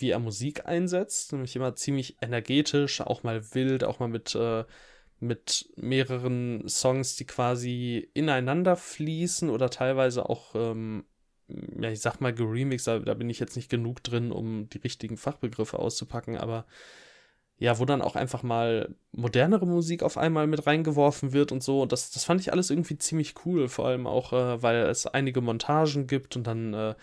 wie 0.00 0.10
er 0.10 0.18
Musik 0.18 0.66
einsetzt. 0.66 1.32
Nämlich 1.32 1.56
immer 1.56 1.76
ziemlich 1.76 2.16
energetisch, 2.22 3.00
auch 3.00 3.22
mal 3.22 3.54
wild, 3.54 3.84
auch 3.84 3.98
mal 3.98 4.08
mit, 4.08 4.34
äh, 4.34 4.64
mit 5.20 5.68
mehreren 5.76 6.68
Songs, 6.68 7.16
die 7.16 7.26
quasi 7.26 8.08
ineinander 8.14 8.76
fließen 8.76 9.50
oder 9.50 9.70
teilweise 9.70 10.28
auch 10.28 10.54
ähm, 10.54 11.04
ja, 11.48 11.90
ich 11.90 12.00
sag 12.00 12.20
mal 12.20 12.32
geremixed, 12.32 12.86
da, 12.86 12.98
da 12.98 13.14
bin 13.14 13.30
ich 13.30 13.38
jetzt 13.38 13.56
nicht 13.56 13.70
genug 13.70 14.02
drin, 14.02 14.32
um 14.32 14.68
die 14.70 14.78
richtigen 14.78 15.16
Fachbegriffe 15.16 15.78
auszupacken, 15.78 16.36
aber 16.36 16.66
ja, 17.58 17.78
wo 17.78 17.84
dann 17.84 18.02
auch 18.02 18.16
einfach 18.16 18.42
mal 18.42 18.94
modernere 19.12 19.66
Musik 19.66 20.02
auf 20.02 20.18
einmal 20.18 20.46
mit 20.46 20.66
reingeworfen 20.66 21.32
wird 21.32 21.52
und 21.52 21.62
so. 21.62 21.82
Und 21.82 21.92
das, 21.92 22.10
das 22.10 22.24
fand 22.24 22.40
ich 22.40 22.52
alles 22.52 22.70
irgendwie 22.70 22.98
ziemlich 22.98 23.34
cool, 23.44 23.68
vor 23.68 23.86
allem 23.86 24.06
auch, 24.06 24.32
äh, 24.32 24.62
weil 24.62 24.76
es 24.86 25.06
einige 25.06 25.40
Montagen 25.40 26.06
gibt 26.06 26.36
und 26.36 26.46
dann 26.46 26.74
äh, 26.74 26.94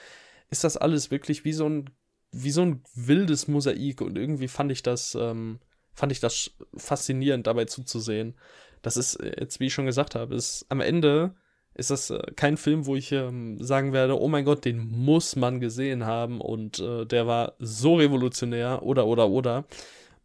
ist 0.49 0.63
das 0.63 0.77
alles 0.77 1.09
wirklich 1.11 1.45
wie 1.45 1.53
so 1.53 1.67
ein, 1.67 1.89
wie 2.31 2.51
so 2.51 2.63
ein 2.63 2.83
wildes 2.95 3.47
Mosaik 3.47 4.01
und 4.01 4.17
irgendwie 4.17 4.47
fand 4.49 4.71
ich 4.71 4.83
das, 4.83 5.15
ähm, 5.15 5.59
fand 5.93 6.11
ich 6.11 6.19
das 6.19 6.51
faszinierend 6.75 7.47
dabei 7.47 7.65
zuzusehen. 7.65 8.35
Das 8.81 8.97
ist 8.97 9.15
äh, 9.15 9.39
jetzt, 9.39 9.59
wie 9.59 9.67
ich 9.67 9.73
schon 9.73 9.85
gesagt 9.85 10.15
habe, 10.15 10.35
ist 10.35 10.65
am 10.69 10.81
Ende 10.81 11.35
ist 11.73 11.91
das 11.91 12.09
äh, 12.09 12.19
kein 12.35 12.57
Film, 12.57 12.85
wo 12.85 12.95
ich 12.95 13.11
ähm, 13.13 13.57
sagen 13.63 13.93
werde, 13.93 14.19
oh 14.19 14.27
mein 14.27 14.45
Gott, 14.45 14.65
den 14.65 14.79
muss 14.79 15.35
man 15.35 15.59
gesehen 15.61 16.05
haben 16.05 16.41
und 16.41 16.79
äh, 16.79 17.05
der 17.05 17.27
war 17.27 17.53
so 17.59 17.95
revolutionär 17.95 18.83
oder 18.83 19.07
oder 19.07 19.29
oder. 19.29 19.65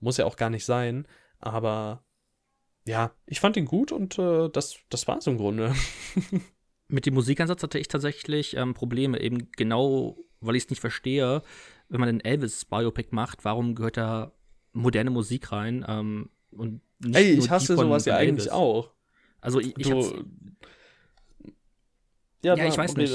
Muss 0.00 0.16
ja 0.16 0.24
auch 0.24 0.36
gar 0.36 0.50
nicht 0.50 0.64
sein, 0.64 1.06
aber 1.38 2.04
ja, 2.86 3.12
ich 3.26 3.40
fand 3.40 3.56
ihn 3.56 3.64
gut 3.64 3.92
und 3.92 4.18
äh, 4.18 4.48
das, 4.48 4.76
das 4.90 5.08
war 5.08 5.18
es 5.18 5.26
im 5.26 5.38
Grunde. 5.38 5.74
Mit 6.88 7.06
dem 7.06 7.14
Musikansatz 7.14 7.62
hatte 7.62 7.78
ich 7.78 7.88
tatsächlich 7.88 8.56
ähm, 8.56 8.74
Probleme, 8.74 9.20
eben 9.20 9.50
genau, 9.52 10.16
weil 10.40 10.54
ich 10.54 10.64
es 10.64 10.70
nicht 10.70 10.80
verstehe, 10.80 11.42
wenn 11.88 12.00
man 12.00 12.08
einen 12.08 12.20
Elvis-Biopic 12.20 13.08
macht, 13.10 13.44
warum 13.44 13.74
gehört 13.74 13.96
da 13.96 14.32
moderne 14.72 15.10
Musik 15.10 15.50
rein? 15.50 15.84
Ähm, 15.88 16.30
und 16.52 16.80
nicht 17.00 17.16
Ey, 17.16 17.32
ich 17.32 17.50
hasse 17.50 17.76
sowas 17.76 18.04
ja 18.04 18.16
eigentlich 18.16 18.52
auch. 18.52 18.92
Also 19.40 19.60
ich, 19.60 19.76
ich 19.76 19.88
du, 19.88 20.24
ja, 22.44 22.56
ja 22.56 22.66
ich 22.66 22.76
weiß 22.76 22.96
nicht. 22.96 23.12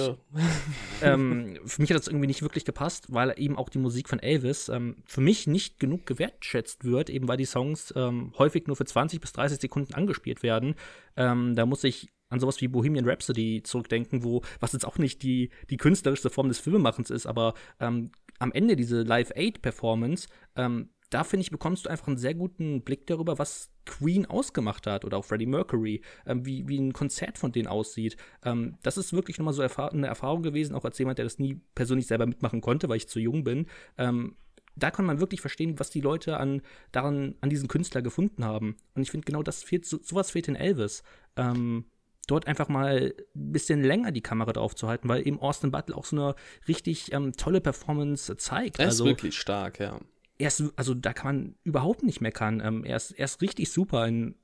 ähm, 1.01 1.59
für 1.65 1.81
mich 1.81 1.89
hat 1.91 1.97
das 1.97 2.07
irgendwie 2.07 2.27
nicht 2.27 2.41
wirklich 2.41 2.65
gepasst, 2.65 3.05
weil 3.09 3.33
eben 3.37 3.57
auch 3.57 3.69
die 3.69 3.77
Musik 3.77 4.09
von 4.09 4.19
Elvis 4.19 4.69
ähm, 4.69 4.97
für 5.05 5.21
mich 5.21 5.47
nicht 5.47 5.79
genug 5.79 6.05
gewertschätzt 6.05 6.83
wird, 6.83 7.09
eben 7.09 7.27
weil 7.27 7.37
die 7.37 7.45
Songs 7.45 7.93
ähm, 7.95 8.33
häufig 8.37 8.67
nur 8.67 8.75
für 8.75 8.85
20 8.85 9.21
bis 9.21 9.33
30 9.33 9.59
Sekunden 9.61 9.93
angespielt 9.93 10.43
werden. 10.43 10.75
Ähm, 11.15 11.55
da 11.55 11.65
muss 11.65 11.83
ich 11.83 12.09
an 12.29 12.39
sowas 12.39 12.61
wie 12.61 12.67
Bohemian 12.67 13.07
Rhapsody 13.07 13.61
zurückdenken, 13.63 14.23
wo, 14.23 14.41
was 14.59 14.73
jetzt 14.73 14.85
auch 14.85 14.97
nicht 14.97 15.21
die, 15.21 15.49
die 15.69 15.77
künstlerischste 15.77 16.29
Form 16.29 16.47
des 16.47 16.59
Filmemachens 16.59 17.09
ist, 17.09 17.25
aber 17.25 17.53
ähm, 17.79 18.11
am 18.39 18.51
Ende 18.53 18.75
diese 18.75 19.03
Live-Aid-Performance, 19.03 20.27
ähm, 20.55 20.89
da 21.11 21.25
finde 21.25 21.41
ich, 21.41 21.51
bekommst 21.51 21.85
du 21.85 21.89
einfach 21.89 22.07
einen 22.07 22.17
sehr 22.17 22.33
guten 22.33 22.81
Blick 22.81 23.05
darüber, 23.05 23.37
was 23.37 23.69
Queen 23.85 24.25
ausgemacht 24.25 24.87
hat 24.87 25.03
oder 25.05 25.17
auch 25.17 25.25
Freddie 25.25 25.45
Mercury, 25.45 26.01
ähm, 26.25 26.45
wie, 26.45 26.67
wie 26.67 26.79
ein 26.79 26.93
Konzert 26.93 27.37
von 27.37 27.51
denen 27.51 27.67
aussieht. 27.67 28.15
Ähm, 28.43 28.77
das 28.81 28.97
ist 28.97 29.11
wirklich 29.11 29.37
nochmal 29.37 29.53
so 29.53 29.61
erfahr 29.61 29.91
eine 29.91 30.07
Erfahrung 30.07 30.41
gewesen, 30.41 30.73
auch 30.73 30.85
als 30.85 30.97
jemand, 30.97 31.17
der 31.17 31.25
das 31.25 31.37
nie 31.37 31.59
persönlich 31.75 32.07
selber 32.07 32.25
mitmachen 32.25 32.61
konnte, 32.61 32.87
weil 32.87 32.97
ich 32.97 33.09
zu 33.09 33.19
jung 33.19 33.43
bin. 33.43 33.67
Ähm, 33.97 34.37
da 34.77 34.89
kann 34.89 35.05
man 35.05 35.19
wirklich 35.19 35.41
verstehen, 35.41 35.79
was 35.79 35.89
die 35.89 35.99
Leute 35.99 36.37
an, 36.37 36.61
daran, 36.93 37.35
an 37.41 37.49
diesen 37.49 37.67
Künstler 37.67 38.01
gefunden 38.01 38.45
haben. 38.45 38.77
Und 38.95 39.01
ich 39.01 39.11
finde, 39.11 39.25
genau 39.25 39.43
das 39.43 39.63
fehlt, 39.63 39.85
so, 39.85 39.99
sowas 40.01 40.31
fehlt 40.31 40.47
in 40.47 40.55
Elvis. 40.55 41.03
Ähm, 41.35 41.85
dort 42.25 42.47
einfach 42.47 42.69
mal 42.69 43.13
ein 43.35 43.51
bisschen 43.51 43.83
länger 43.83 44.13
die 44.13 44.21
Kamera 44.21 44.53
drauf 44.53 44.75
zu 44.75 44.87
halten, 44.87 45.09
weil 45.09 45.27
eben 45.27 45.41
Austin 45.41 45.71
Butler 45.71 45.97
auch 45.97 46.05
so 46.05 46.15
eine 46.15 46.35
richtig 46.69 47.11
ähm, 47.11 47.33
tolle 47.33 47.59
Performance 47.59 48.37
zeigt. 48.37 48.79
Er 48.79 48.85
ist 48.85 48.93
also, 48.93 49.05
wirklich 49.05 49.37
stark, 49.37 49.79
ja 49.81 49.99
er 50.41 50.47
ist, 50.47 50.63
also 50.75 50.93
da 50.93 51.13
kann 51.13 51.35
man 51.35 51.55
überhaupt 51.63 52.03
nicht 52.03 52.19
meckern. 52.19 52.61
Ähm, 52.63 52.83
er, 52.83 52.97
ist, 52.97 53.11
er 53.11 53.25
ist 53.25 53.41
richtig 53.41 53.71
super 53.71 54.07
in, 54.07 54.35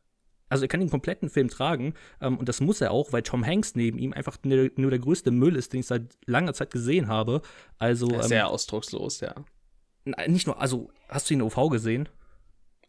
also 0.47 0.63
er 0.63 0.67
kann 0.67 0.79
den 0.79 0.89
kompletten 0.89 1.29
Film 1.29 1.49
tragen 1.49 1.93
ähm, 2.21 2.37
und 2.37 2.47
das 2.47 2.61
muss 2.61 2.79
er 2.81 2.91
auch, 2.91 3.11
weil 3.11 3.23
Tom 3.23 3.45
Hanks 3.45 3.75
neben 3.75 3.97
ihm 3.97 4.13
einfach 4.13 4.37
nur, 4.43 4.69
nur 4.75 4.91
der 4.91 4.99
größte 4.99 5.31
Müll 5.31 5.55
ist, 5.55 5.73
den 5.73 5.81
ich 5.81 5.87
seit 5.87 6.17
langer 6.25 6.53
Zeit 6.53 6.71
gesehen 6.71 7.07
habe. 7.07 7.41
Also 7.79 8.09
ähm, 8.11 8.21
sehr 8.21 8.47
ausdruckslos, 8.47 9.19
ja. 9.21 9.35
Nicht 10.27 10.47
nur, 10.47 10.61
also 10.61 10.89
hast 11.09 11.29
du 11.29 11.33
ihn 11.33 11.41
in 11.41 11.45
OV 11.45 11.69
gesehen? 11.69 12.07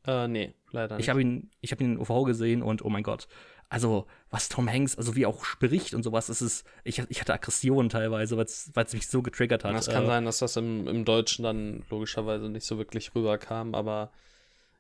Äh, 0.07 0.29
nee, 0.29 0.55
leider 0.71 0.97
nicht. 0.97 1.05
Ich 1.05 1.11
habe 1.11 1.21
ihn, 1.21 1.51
ich 1.61 1.73
habe 1.73 1.83
ihn 1.83 1.94
in 1.94 1.99
OV 1.99 2.25
gesehen 2.25 2.62
und 2.62 2.85
oh 2.85 2.90
mein 2.90 3.03
Gott, 3.03 3.27
also 3.68 4.07
was 4.31 4.48
Tom 4.48 4.68
Hanks, 4.68 4.96
also 4.96 5.14
wie 5.16 5.26
auch 5.26 5.44
spricht 5.44 5.94
und 5.94 6.02
sowas, 6.02 6.28
ist 6.28 6.40
es, 6.40 6.64
ich, 6.85 7.02
ich 7.09 7.20
hatte 7.20 7.35
Aggressionen 7.35 7.88
teilweise, 7.88 8.37
weil 8.37 8.46
es 8.46 8.92
mich 8.92 9.09
so 9.09 9.22
getriggert 9.22 9.64
hat. 9.64 9.74
Es 9.74 9.88
kann 9.88 10.04
äh, 10.04 10.07
sein, 10.07 10.24
dass 10.24 10.38
das 10.38 10.57
im, 10.57 10.87
im 10.88 11.04
Deutschen 11.04 11.42
dann 11.42 11.85
logischerweise 11.90 12.48
nicht 12.48 12.66
so 12.66 12.78
wirklich 12.78 13.14
rüberkam, 13.14 13.74
aber 13.74 14.11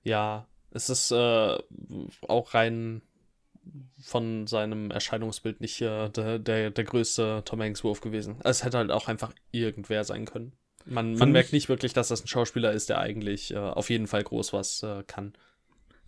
ja, 0.04 0.46
es 0.70 0.90
ist 0.90 1.10
äh, 1.10 1.58
auch 2.26 2.54
rein 2.54 3.02
von 4.00 4.46
seinem 4.46 4.90
Erscheinungsbild 4.90 5.60
nicht 5.60 5.80
äh, 5.82 6.08
der, 6.08 6.38
der, 6.38 6.70
der 6.70 6.84
größte 6.84 7.42
Tom 7.44 7.60
Hanks-Wurf 7.60 8.00
gewesen. 8.00 8.36
Es 8.44 8.64
hätte 8.64 8.78
halt 8.78 8.90
auch 8.90 9.08
einfach 9.08 9.32
irgendwer 9.50 10.04
sein 10.04 10.24
können. 10.24 10.52
Man, 10.86 11.16
man 11.16 11.32
merkt 11.32 11.52
nicht 11.52 11.68
wirklich, 11.68 11.92
dass 11.92 12.08
das 12.08 12.24
ein 12.24 12.28
Schauspieler 12.28 12.72
ist, 12.72 12.88
der 12.88 12.98
eigentlich 12.98 13.52
äh, 13.52 13.58
auf 13.58 13.90
jeden 13.90 14.06
Fall 14.06 14.24
groß 14.24 14.54
was 14.54 14.82
äh, 14.82 15.02
kann. 15.06 15.34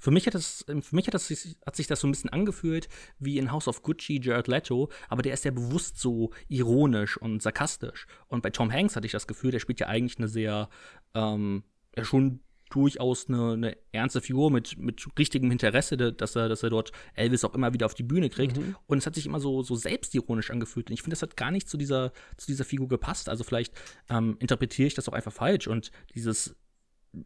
Für 0.01 0.11
mich 0.11 0.27
hat 0.27 0.35
das, 0.35 0.65
für 0.67 0.97
mich 0.97 1.07
hat 1.07 1.15
das, 1.15 1.31
hat 1.65 1.77
sich 1.77 1.87
das 1.87 2.01
so 2.01 2.09
ein 2.09 2.11
bisschen 2.11 2.31
angefühlt 2.31 2.89
wie 3.19 3.39
in 3.39 3.53
House 3.53 3.69
of 3.69 3.83
Gucci 3.83 4.21
Jared 4.21 4.49
Leto, 4.49 4.91
aber 5.09 5.23
der 5.23 5.35
ist 5.35 5.45
ja 5.45 5.51
bewusst 5.51 5.99
so 5.99 6.31
ironisch 6.49 7.17
und 7.17 7.43
sarkastisch. 7.43 8.07
Und 8.29 8.43
bei 8.43 8.51
Tom 8.51 8.73
Hanks 8.73 8.97
hatte 8.97 9.07
ich 9.07 9.13
das 9.13 9.27
Gefühl, 9.27 9.51
der 9.51 9.61
spielt 9.61 9.81
ja 9.81 9.87
eigentlich 9.87 10.19
eine 10.19 10.29
sehr, 10.29 10.69
ähm, 11.15 11.63
ja 11.97 12.05
schon 12.05 12.41
durchaus 12.71 13.29
eine, 13.29 13.53
eine 13.53 13.77
ernste 13.93 14.21
Figur 14.21 14.51
mit, 14.51 14.79
mit 14.79 15.07
richtigem 15.19 15.51
Interesse, 15.51 15.97
dass 15.97 16.37
er, 16.37 16.49
dass 16.49 16.63
er 16.63 16.71
dort 16.71 16.93
Elvis 17.15 17.45
auch 17.45 17.55
immer 17.55 17.75
wieder 17.75 17.87
auf 17.87 17.95
die 17.95 18.05
Bühne 18.05 18.31
kriegt. 18.31 18.57
Mhm. 18.57 18.77
Und 18.87 18.99
es 18.99 19.07
hat 19.07 19.17
sich 19.17 19.27
immer 19.27 19.41
so, 19.41 19.63
so 19.63 19.75
selbstironisch 19.75 20.51
angefühlt. 20.51 20.89
Und 20.89 20.95
ich 20.95 21.03
finde, 21.03 21.15
das 21.15 21.23
hat 21.23 21.37
gar 21.37 21.51
nicht 21.51 21.69
zu 21.69 21.77
dieser, 21.77 22.13
zu 22.37 22.47
dieser 22.47 22.65
Figur 22.65 22.89
gepasst. 22.89 23.29
Also 23.29 23.45
vielleicht 23.45 23.75
ähm, 24.09 24.37
interpretiere 24.39 24.87
ich 24.87 24.95
das 24.95 25.09
auch 25.09 25.13
einfach 25.13 25.33
falsch. 25.33 25.67
Und 25.67 25.91
dieses 26.15 26.57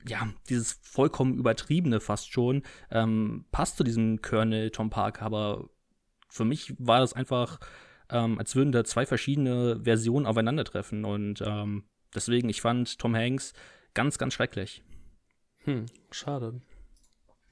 ja, 0.06 0.28
dieses 0.48 0.78
vollkommen 0.82 1.38
übertriebene 1.38 2.00
fast 2.00 2.32
schon, 2.32 2.62
ähm, 2.90 3.44
passt 3.50 3.76
zu 3.76 3.84
diesem 3.84 4.22
Colonel 4.22 4.70
Tom 4.70 4.90
Parker, 4.90 5.22
aber 5.22 5.68
für 6.28 6.44
mich 6.44 6.74
war 6.78 7.00
das 7.00 7.12
einfach, 7.12 7.60
ähm, 8.10 8.38
als 8.38 8.56
würden 8.56 8.72
da 8.72 8.84
zwei 8.84 9.06
verschiedene 9.06 9.80
Versionen 9.84 10.26
aufeinandertreffen 10.26 11.04
und 11.04 11.42
ähm, 11.44 11.84
deswegen, 12.14 12.48
ich 12.48 12.60
fand 12.60 12.98
Tom 12.98 13.14
Hanks 13.14 13.52
ganz, 13.92 14.18
ganz 14.18 14.34
schrecklich. 14.34 14.82
Hm, 15.64 15.86
schade. 16.10 16.60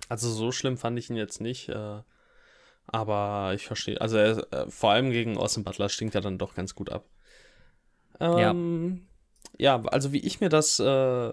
Also 0.08 0.30
so 0.30 0.52
schlimm 0.52 0.76
fand 0.76 0.98
ich 0.98 1.10
ihn 1.10 1.16
jetzt 1.16 1.40
nicht, 1.40 1.68
äh, 1.68 2.02
aber 2.86 3.52
ich 3.54 3.66
verstehe, 3.66 4.00
also 4.00 4.16
er, 4.16 4.52
äh, 4.52 4.70
vor 4.70 4.90
allem 4.90 5.10
gegen 5.10 5.36
Austin 5.36 5.64
Butler 5.64 5.88
stinkt 5.88 6.14
er 6.14 6.20
dann 6.20 6.38
doch 6.38 6.54
ganz 6.54 6.74
gut 6.74 6.90
ab. 6.90 7.08
Ähm, 8.20 9.06
ja. 9.58 9.78
ja, 9.78 9.84
also 9.86 10.12
wie 10.12 10.20
ich 10.20 10.40
mir 10.40 10.48
das 10.48 10.78
äh, 10.80 11.32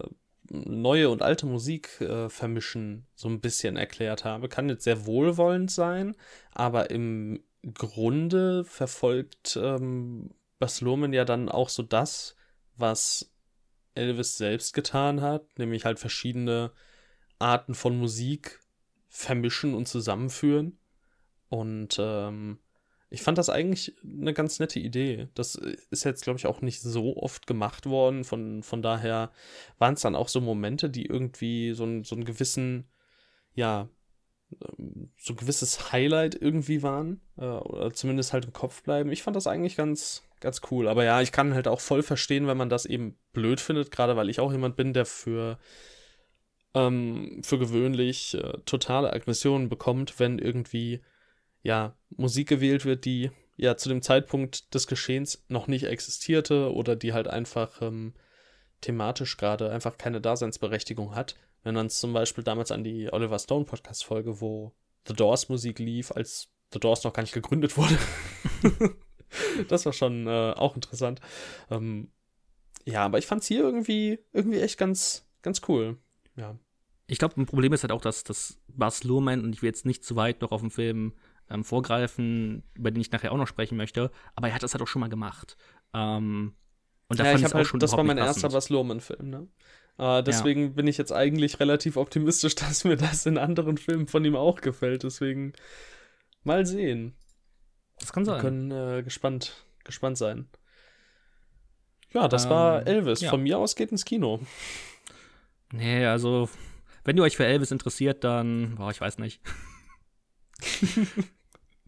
neue 0.49 1.09
und 1.09 1.21
alte 1.21 1.45
Musik 1.45 2.01
äh, 2.01 2.29
vermischen 2.29 3.07
so 3.15 3.27
ein 3.29 3.41
bisschen 3.41 3.77
erklärt 3.77 4.25
habe. 4.25 4.49
Kann 4.49 4.69
jetzt 4.69 4.83
sehr 4.83 5.05
wohlwollend 5.05 5.71
sein, 5.71 6.15
aber 6.51 6.89
im 6.89 7.43
Grunde 7.73 8.63
verfolgt 8.65 9.59
ähm, 9.62 10.31
Bas 10.59 10.81
Luhrmann 10.81 11.13
ja 11.13 11.25
dann 11.25 11.49
auch 11.49 11.69
so 11.69 11.83
das, 11.83 12.35
was 12.75 13.31
Elvis 13.95 14.38
selbst 14.38 14.73
getan 14.73 15.21
hat, 15.21 15.57
nämlich 15.57 15.85
halt 15.85 15.99
verschiedene 15.99 16.71
Arten 17.39 17.73
von 17.73 17.97
Musik 17.97 18.59
vermischen 19.07 19.73
und 19.73 19.88
zusammenführen. 19.88 20.77
Und 21.49 21.97
ähm, 21.99 22.59
ich 23.10 23.22
fand 23.22 23.38
das 23.38 23.50
eigentlich 23.50 23.95
eine 24.04 24.34
ganz 24.34 24.60
nette 24.60 24.80
Idee. 24.80 25.30
Das 25.34 25.56
ist 25.56 26.04
jetzt, 26.04 26.24
glaube 26.24 26.38
ich, 26.38 26.45
auch 26.45 26.62
nicht 26.62 26.82
so 26.82 27.17
oft 27.17 27.48
gemacht 27.48 27.88
worden. 27.88 28.24
Von, 28.24 28.62
von 28.62 28.82
daher 28.82 29.32
waren 29.80 29.95
es 29.95 30.02
dann 30.02 30.15
auch 30.15 30.28
so 30.28 30.41
Momente, 30.41 30.89
die 30.89 31.08
irgendwie 31.08 31.74
so, 31.74 31.86
ein, 31.86 32.04
so 32.04 32.15
einen 32.15 32.26
gewissen, 32.26 32.88
ja, 33.56 33.89
ähm, 34.78 35.12
so 35.17 35.34
ein 35.34 35.38
gewisses 35.38 35.91
Highlight 35.91 36.36
irgendwie 36.39 36.84
waren. 36.84 37.22
Äh, 37.38 37.45
oder 37.45 37.91
zumindest 37.93 38.32
halt 38.32 38.45
im 38.45 38.54
Kopf 38.54 38.84
bleiben. 38.84 39.12
Ich 39.12 39.24
fand 39.24 39.36
das 39.36 39.48
eigentlich 39.48 39.76
ganz, 39.76 40.24
ganz 40.39 40.62
cool. 40.69 40.88
Aber 40.88 41.04
ja, 41.04 41.19
ich 41.22 41.32
kann 41.32 41.56
halt 41.56 41.67
auch 41.67 41.82
voll 41.82 42.04
verstehen, 42.04 42.45
wenn 42.45 42.58
man 42.58 42.69
das 42.69 42.86
eben 42.86 43.17
blöd 43.34 43.60
findet, 43.60 43.89
gerade 43.89 44.17
weil 44.17 44.30
ich 44.30 44.39
auch 44.39 44.52
jemand 44.52 44.76
bin, 44.76 44.93
der 44.93 45.08
für 45.08 45.58
ähm, 46.76 47.41
für 47.43 47.58
gewöhnlich 47.58 48.36
äh, 48.36 48.60
totale 48.65 49.12
Aggressionen 49.12 49.69
bekommt, 49.69 50.19
wenn 50.19 50.38
irgendwie 50.38 51.02
ja, 51.62 51.95
Musik 52.10 52.48
gewählt 52.48 52.86
wird, 52.86 53.06
die 53.06 53.32
ja 53.58 53.76
zu 53.76 53.89
dem 53.89 54.02
Zeitpunkt 54.02 54.74
des 54.74 54.88
Geschehens 54.88 55.43
noch 55.50 55.67
nicht 55.67 55.84
existierte 55.84 56.74
oder 56.74 56.95
die 56.95 57.13
halt 57.13 57.28
einfach 57.28 57.82
ähm, 57.82 58.13
thematisch 58.82 59.38
gerade 59.38 59.69
einfach 59.69 59.98
keine 59.98 60.22
Daseinsberechtigung 60.22 61.15
hat. 61.15 61.36
Wenn 61.63 61.76
man 61.76 61.89
zum 61.89 62.13
Beispiel 62.13 62.43
damals 62.43 62.72
an 62.72 62.84
die 62.84 63.12
Oliver 63.12 63.38
Stone 63.38 63.65
Podcast-Folge, 63.65 64.39
wo 64.39 64.74
The 65.08 65.13
Doors 65.13 65.50
Musik 65.50 65.80
lief, 65.80 66.12
als 66.12 66.50
The 66.72 66.80
Doors 66.80 67.04
noch 67.04 67.13
gar 67.13 67.24
nicht 67.24 67.34
gegründet 67.34 67.76
wurde. 67.78 67.98
das 69.67 69.86
war 69.86 69.93
schon 69.93 70.28
äh, 70.28 70.54
auch 70.56 70.76
interessant. 70.76 71.19
Ähm, 71.69 72.12
ja, 72.86 73.06
aber 73.06 73.17
ich 73.17 73.26
fand 73.26 73.41
es 73.41 73.48
hier 73.48 73.62
irgendwie, 73.62 74.19
irgendwie 74.32 74.62
echt 74.62 74.78
ganz, 74.78 75.28
ganz 75.41 75.62
cool. 75.67 75.98
Ja. 76.36 76.58
Ich 77.08 77.17
glaube, 77.17 77.41
ein 77.41 77.45
Problem 77.45 77.74
ist 77.74 77.84
halt 77.84 77.91
auch, 77.91 78.02
dass 78.02 78.24
das 78.24 78.60
Bas 78.67 79.04
Luhrmann, 79.04 79.43
und 79.43 79.54
ich 79.54 79.62
will 79.62 79.69
jetzt 79.69 79.86
nicht 79.86 80.04
zu 80.04 80.15
weit 80.15 80.41
noch 80.41 80.52
auf 80.52 80.62
den 80.62 80.72
Film 80.72 81.13
ähm, 81.49 81.63
vorgreifen, 81.63 82.63
über 82.75 82.91
den 82.91 83.01
ich 83.01 83.12
nachher 83.12 83.31
auch 83.31 83.38
noch 83.38 83.47
sprechen 83.47 83.77
möchte. 83.77 84.12
Aber 84.35 84.47
er 84.47 84.55
hat 84.55 84.63
das 84.63 84.73
halt 84.73 84.81
auch 84.81 84.88
schon 84.88 84.99
mal 84.99 85.09
gemacht. 85.09 85.57
Ähm, 85.93 86.53
und 87.07 87.19
da 87.19 87.25
ja, 87.25 87.31
fand 87.31 87.41
ich 87.41 87.47
auch 87.47 87.53
halt, 87.53 87.67
schon 87.67 87.79
Das 87.79 87.93
war 87.93 88.03
mein 88.03 88.17
erster 88.17 88.49
Bas 88.49 88.69
Luhrmann-Film, 88.69 89.29
ne? 89.29 89.47
Äh, 89.97 90.23
deswegen 90.23 90.62
ja. 90.62 90.69
bin 90.69 90.88
ich 90.88 90.97
jetzt 90.97 91.12
eigentlich 91.12 91.59
relativ 91.59 91.97
optimistisch, 91.97 92.55
dass 92.55 92.83
mir 92.83 92.95
das 92.95 93.25
in 93.25 93.38
anderen 93.38 93.77
Filmen 93.77 94.07
von 94.07 94.23
ihm 94.23 94.35
auch 94.35 94.62
gefällt. 94.62 95.03
Deswegen 95.03 95.53
mal 96.43 96.65
sehen. 96.65 97.15
Das 97.99 98.13
kann 98.13 98.25
sein. 98.25 98.35
Wir 98.35 98.41
können 98.41 98.71
äh, 98.71 99.03
gespannt, 99.03 99.65
gespannt 99.83 100.17
sein. 100.17 100.47
Ja, 102.13 102.27
das 102.27 102.45
ähm, 102.45 102.51
war 102.51 102.88
Elvis. 102.88 103.21
Ja. 103.21 103.29
Von 103.29 103.41
mir 103.41 103.57
aus 103.57 103.75
geht 103.75 103.91
ins 103.91 104.05
Kino. 104.05 104.39
Nee, 105.71 106.05
also, 106.05 106.49
wenn 107.03 107.17
ihr 107.17 107.23
euch 107.23 107.38
für 107.38 107.45
Elvis 107.45 107.71
interessiert, 107.71 108.23
dann, 108.23 108.75
boah, 108.75 108.89
ich 108.89 109.01
weiß 109.01 109.17
nicht. 109.19 109.41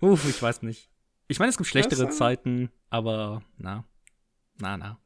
Uff, 0.01 0.27
ich 0.27 0.41
weiß 0.41 0.63
nicht. 0.63 0.89
Ich 1.27 1.39
meine, 1.39 1.49
es 1.49 1.57
gibt 1.57 1.69
schlechtere 1.69 2.09
Zeiten, 2.09 2.71
aber 2.89 3.43
na, 3.57 3.85
na, 4.57 4.75
na. 4.75 4.99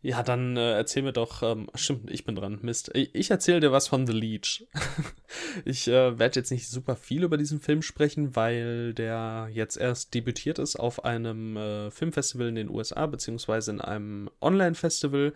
Ja, 0.00 0.22
dann 0.22 0.56
äh, 0.56 0.74
erzähl 0.74 1.02
mir 1.02 1.12
doch, 1.12 1.42
ähm, 1.42 1.68
stimmt, 1.74 2.08
ich 2.08 2.24
bin 2.24 2.36
dran, 2.36 2.60
Mist. 2.62 2.92
Ich, 2.94 3.12
ich 3.16 3.30
erzähle 3.32 3.58
dir 3.58 3.72
was 3.72 3.88
von 3.88 4.06
The 4.06 4.12
Leech. 4.12 4.68
ich 5.64 5.88
äh, 5.88 6.16
werde 6.20 6.38
jetzt 6.38 6.52
nicht 6.52 6.68
super 6.68 6.94
viel 6.94 7.24
über 7.24 7.36
diesen 7.36 7.60
Film 7.60 7.82
sprechen, 7.82 8.36
weil 8.36 8.94
der 8.94 9.48
jetzt 9.52 9.76
erst 9.76 10.14
debütiert 10.14 10.60
ist 10.60 10.76
auf 10.76 11.04
einem 11.04 11.56
äh, 11.56 11.90
Filmfestival 11.90 12.46
in 12.46 12.54
den 12.54 12.70
USA, 12.70 13.06
beziehungsweise 13.06 13.72
in 13.72 13.80
einem 13.80 14.30
Online-Festival. 14.40 15.32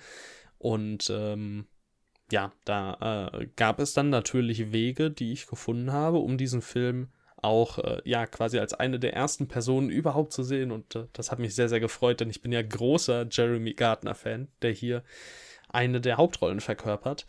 Und 0.58 1.10
ähm, 1.10 1.66
ja, 2.30 2.52
da 2.64 3.30
äh, 3.32 3.48
gab 3.56 3.80
es 3.80 3.94
dann 3.94 4.10
natürlich 4.10 4.70
Wege, 4.70 5.10
die 5.10 5.32
ich 5.32 5.48
gefunden 5.48 5.92
habe, 5.92 6.18
um 6.18 6.38
diesen 6.38 6.62
Film 6.62 7.08
auch 7.42 7.78
äh, 7.78 8.00
ja 8.04 8.26
quasi 8.26 8.58
als 8.58 8.74
eine 8.74 8.98
der 8.98 9.14
ersten 9.14 9.48
Personen 9.48 9.90
überhaupt 9.90 10.32
zu 10.32 10.42
sehen. 10.42 10.70
Und 10.70 10.94
äh, 10.94 11.06
das 11.12 11.30
hat 11.30 11.38
mich 11.38 11.54
sehr 11.54 11.68
sehr 11.68 11.80
gefreut, 11.80 12.20
denn 12.20 12.30
ich 12.30 12.42
bin 12.42 12.52
ja 12.52 12.62
großer 12.62 13.26
Jeremy 13.30 13.74
Gardner 13.74 14.14
Fan, 14.14 14.48
der 14.62 14.72
hier 14.72 15.02
eine 15.68 16.00
der 16.00 16.16
Hauptrollen 16.16 16.60
verkörpert. 16.60 17.26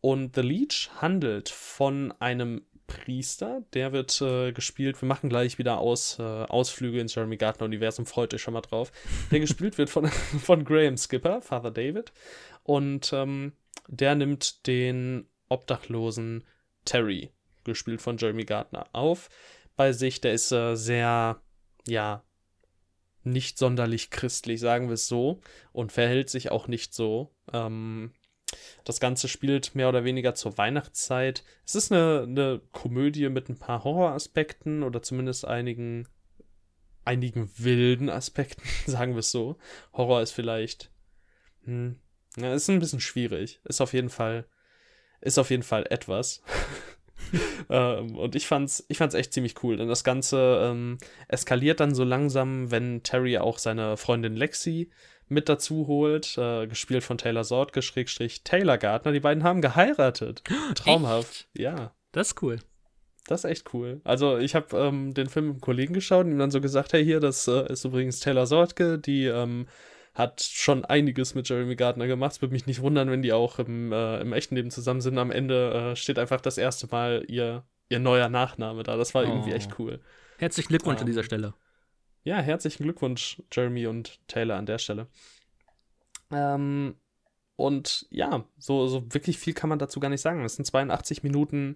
Und 0.00 0.36
The 0.36 0.42
Leech 0.42 0.90
handelt 1.00 1.48
von 1.48 2.12
einem 2.20 2.62
Priester, 2.86 3.62
der 3.72 3.92
wird 3.92 4.20
äh, 4.20 4.52
gespielt, 4.52 5.00
wir 5.02 5.08
machen 5.08 5.28
gleich 5.28 5.58
wieder 5.58 5.78
aus, 5.78 6.18
äh, 6.18 6.22
Ausflüge 6.22 7.00
ins 7.00 7.14
Jeremy 7.14 7.36
Gardner 7.36 7.66
Universum, 7.66 8.06
freut 8.06 8.32
euch 8.32 8.42
schon 8.42 8.54
mal 8.54 8.60
drauf, 8.60 8.92
der 9.30 9.40
gespielt 9.40 9.76
wird 9.78 9.90
von, 9.90 10.06
von 10.42 10.64
Graham 10.64 10.96
Skipper, 10.96 11.42
Father 11.42 11.70
David. 11.70 12.12
Und 12.62 13.12
ähm, 13.12 13.52
der 13.88 14.14
nimmt 14.14 14.66
den 14.66 15.26
obdachlosen 15.48 16.44
Terry, 16.84 17.30
gespielt 17.64 18.00
von 18.00 18.16
Jeremy 18.18 18.44
Gardner, 18.44 18.86
auf 18.92 19.28
bei 19.76 19.92
sich. 19.92 20.20
Der 20.20 20.32
ist 20.32 20.52
äh, 20.52 20.74
sehr, 20.74 21.40
ja, 21.86 22.24
nicht 23.26 23.58
sonderlich 23.58 24.10
christlich, 24.10 24.60
sagen 24.60 24.88
wir 24.88 24.94
es 24.94 25.08
so, 25.08 25.40
und 25.72 25.92
verhält 25.92 26.30
sich 26.30 26.50
auch 26.50 26.68
nicht 26.68 26.94
so. 26.94 27.34
Ähm, 27.52 28.12
das 28.84 29.00
Ganze 29.00 29.28
spielt 29.28 29.74
mehr 29.74 29.88
oder 29.88 30.04
weniger 30.04 30.34
zur 30.34 30.56
Weihnachtszeit. 30.56 31.44
Es 31.64 31.74
ist 31.74 31.92
eine, 31.92 32.22
eine 32.22 32.60
Komödie 32.72 33.28
mit 33.28 33.48
ein 33.48 33.58
paar 33.58 33.84
Horroraspekten 33.84 34.82
oder 34.82 35.02
zumindest 35.02 35.44
einigen, 35.44 36.06
einigen 37.04 37.50
wilden 37.58 38.08
Aspekten, 38.08 38.62
sagen 38.90 39.14
wir 39.14 39.20
es 39.20 39.30
so. 39.30 39.58
Horror 39.92 40.22
ist 40.22 40.32
vielleicht, 40.32 40.90
hm, 41.64 41.98
ja, 42.36 42.54
ist 42.54 42.70
ein 42.70 42.78
bisschen 42.78 43.00
schwierig. 43.00 43.60
Ist 43.64 43.80
auf 43.80 43.92
jeden 43.92 44.10
Fall, 44.10 44.46
ist 45.20 45.38
auf 45.38 45.50
jeden 45.50 45.64
Fall 45.64 45.86
etwas. 45.90 46.42
ähm, 47.70 48.16
und 48.16 48.34
ich 48.34 48.46
fand's, 48.46 48.84
ich 48.88 48.98
fand's 48.98 49.14
echt 49.14 49.32
ziemlich 49.32 49.62
cool. 49.62 49.76
Denn 49.76 49.88
das 49.88 50.04
Ganze 50.04 50.60
ähm, 50.62 50.98
eskaliert 51.28 51.80
dann 51.80 51.94
so 51.94 52.04
langsam, 52.04 52.70
wenn 52.70 53.02
Terry 53.02 53.38
auch 53.38 53.58
seine 53.58 53.96
Freundin 53.96 54.36
Lexi 54.36 54.90
mit 55.28 55.48
dazu 55.48 55.86
holt, 55.86 56.38
äh, 56.38 56.66
gespielt 56.66 57.02
von 57.02 57.18
Taylor 57.18 57.44
Sordke, 57.44 57.82
Schrägstrich 57.82 58.44
Taylor 58.44 58.78
Gardner. 58.78 59.12
Die 59.12 59.20
beiden 59.20 59.42
haben 59.42 59.60
geheiratet. 59.60 60.42
Traumhaft. 60.74 61.48
Echt? 61.54 61.58
Ja. 61.58 61.92
Das 62.12 62.28
ist 62.28 62.42
cool. 62.42 62.58
Das 63.26 63.44
ist 63.44 63.50
echt 63.50 63.74
cool. 63.74 64.00
Also 64.04 64.38
ich 64.38 64.54
habe 64.54 64.76
ähm, 64.76 65.12
den 65.12 65.28
Film 65.28 65.46
mit 65.46 65.54
einem 65.54 65.60
Kollegen 65.60 65.94
geschaut 65.94 66.24
und 66.24 66.32
ihm 66.32 66.38
dann 66.38 66.52
so 66.52 66.60
gesagt, 66.60 66.92
hey 66.92 67.04
hier, 67.04 67.20
das 67.20 67.48
äh, 67.48 67.70
ist 67.72 67.84
übrigens 67.84 68.20
Taylor 68.20 68.46
Sordke, 68.46 68.98
die 68.98 69.24
ähm, 69.26 69.66
hat 70.16 70.40
schon 70.40 70.84
einiges 70.86 71.34
mit 71.34 71.46
Jeremy 71.46 71.76
Gardner 71.76 72.06
gemacht. 72.06 72.32
Es 72.32 72.42
würde 72.42 72.54
mich 72.54 72.66
nicht 72.66 72.80
wundern, 72.80 73.10
wenn 73.10 73.20
die 73.20 73.34
auch 73.34 73.58
im, 73.58 73.92
äh, 73.92 74.18
im 74.20 74.32
echten 74.32 74.56
Leben 74.56 74.70
zusammen 74.70 75.02
sind. 75.02 75.18
Am 75.18 75.30
Ende 75.30 75.92
äh, 75.92 75.96
steht 75.96 76.18
einfach 76.18 76.40
das 76.40 76.56
erste 76.56 76.86
Mal 76.86 77.24
ihr, 77.28 77.64
ihr 77.90 77.98
neuer 77.98 78.30
Nachname 78.30 78.82
da. 78.82 78.96
Das 78.96 79.14
war 79.14 79.24
oh. 79.24 79.28
irgendwie 79.28 79.52
echt 79.52 79.78
cool. 79.78 80.00
Herzlichen 80.38 80.68
Glückwunsch 80.68 80.96
ähm, 80.96 81.02
an 81.02 81.06
dieser 81.06 81.22
Stelle. 81.22 81.52
Ja, 82.24 82.38
herzlichen 82.38 82.84
Glückwunsch, 82.84 83.42
Jeremy 83.52 83.86
und 83.86 84.18
Taylor 84.26 84.56
an 84.56 84.64
der 84.64 84.78
Stelle. 84.78 85.06
Ähm, 86.32 86.96
und 87.56 88.06
ja, 88.08 88.44
so, 88.56 88.86
so 88.86 89.12
wirklich 89.12 89.38
viel 89.38 89.52
kann 89.52 89.68
man 89.68 89.78
dazu 89.78 90.00
gar 90.00 90.08
nicht 90.08 90.22
sagen. 90.22 90.44
Es 90.46 90.56
sind 90.56 90.64
82 90.64 91.24
Minuten 91.24 91.74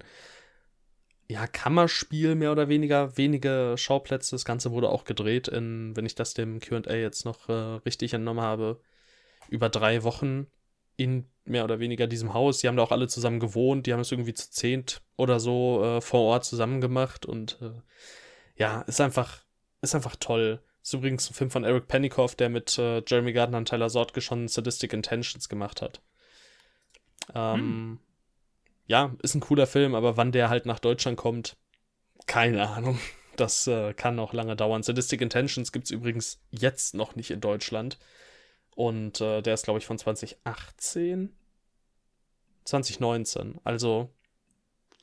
ja, 1.30 1.46
Kammerspiel 1.46 2.34
mehr 2.34 2.50
oder 2.50 2.68
weniger, 2.68 3.16
wenige 3.16 3.76
Schauplätze. 3.76 4.34
Das 4.34 4.44
Ganze 4.44 4.72
wurde 4.72 4.88
auch 4.88 5.04
gedreht 5.04 5.46
in, 5.46 5.94
wenn 5.94 6.04
ich 6.04 6.16
das 6.16 6.34
dem 6.34 6.58
QA 6.58 6.94
jetzt 6.94 7.24
noch 7.24 7.48
äh, 7.48 7.52
richtig 7.52 8.14
entnommen 8.14 8.42
habe, 8.42 8.80
über 9.48 9.68
drei 9.68 10.02
Wochen 10.02 10.48
in 10.96 11.30
mehr 11.44 11.62
oder 11.62 11.78
weniger 11.78 12.08
diesem 12.08 12.34
Haus. 12.34 12.58
Die 12.58 12.66
haben 12.66 12.76
da 12.76 12.82
auch 12.82 12.90
alle 12.90 13.06
zusammen 13.06 13.38
gewohnt, 13.38 13.86
die 13.86 13.92
haben 13.92 14.00
es 14.00 14.10
irgendwie 14.10 14.34
zu 14.34 14.50
zehnt 14.50 15.02
oder 15.16 15.38
so 15.38 15.84
äh, 15.84 16.00
vor 16.00 16.20
Ort 16.22 16.44
zusammen 16.44 16.80
gemacht 16.80 17.26
und 17.26 17.58
äh, 17.62 17.80
ja, 18.56 18.82
ist 18.82 19.00
einfach, 19.00 19.44
ist 19.82 19.94
einfach 19.94 20.16
toll. 20.16 20.60
Ist 20.82 20.94
übrigens 20.94 21.30
ein 21.30 21.34
Film 21.34 21.50
von 21.50 21.62
Eric 21.62 21.86
Pennycoff, 21.86 22.34
der 22.34 22.48
mit 22.48 22.76
äh, 22.76 23.04
Jeremy 23.06 23.32
Gardner 23.32 23.58
und 23.58 23.68
Tyler 23.68 23.88
Sordke 23.88 24.20
schon 24.20 24.48
Sadistic 24.48 24.92
Intentions 24.92 25.48
gemacht 25.48 25.80
hat. 25.80 26.00
Ähm, 27.34 27.54
hm 27.54 27.98
ja, 28.90 29.14
ist 29.22 29.36
ein 29.36 29.40
cooler 29.40 29.68
Film, 29.68 29.94
aber 29.94 30.16
wann 30.16 30.32
der 30.32 30.50
halt 30.50 30.66
nach 30.66 30.80
Deutschland 30.80 31.16
kommt, 31.16 31.56
keine 32.26 32.68
Ahnung. 32.68 32.98
Das 33.36 33.68
äh, 33.68 33.94
kann 33.94 34.16
noch 34.16 34.32
lange 34.32 34.56
dauern. 34.56 34.82
Sadistic 34.82 35.20
Intentions 35.20 35.70
gibt 35.70 35.84
es 35.84 35.92
übrigens 35.92 36.42
jetzt 36.50 36.94
noch 36.94 37.14
nicht 37.14 37.30
in 37.30 37.40
Deutschland. 37.40 38.00
Und 38.74 39.20
äh, 39.20 39.42
der 39.42 39.54
ist, 39.54 39.62
glaube 39.62 39.78
ich, 39.78 39.86
von 39.86 39.96
2018. 39.96 41.32
2019. 42.64 43.60
Also 43.62 44.10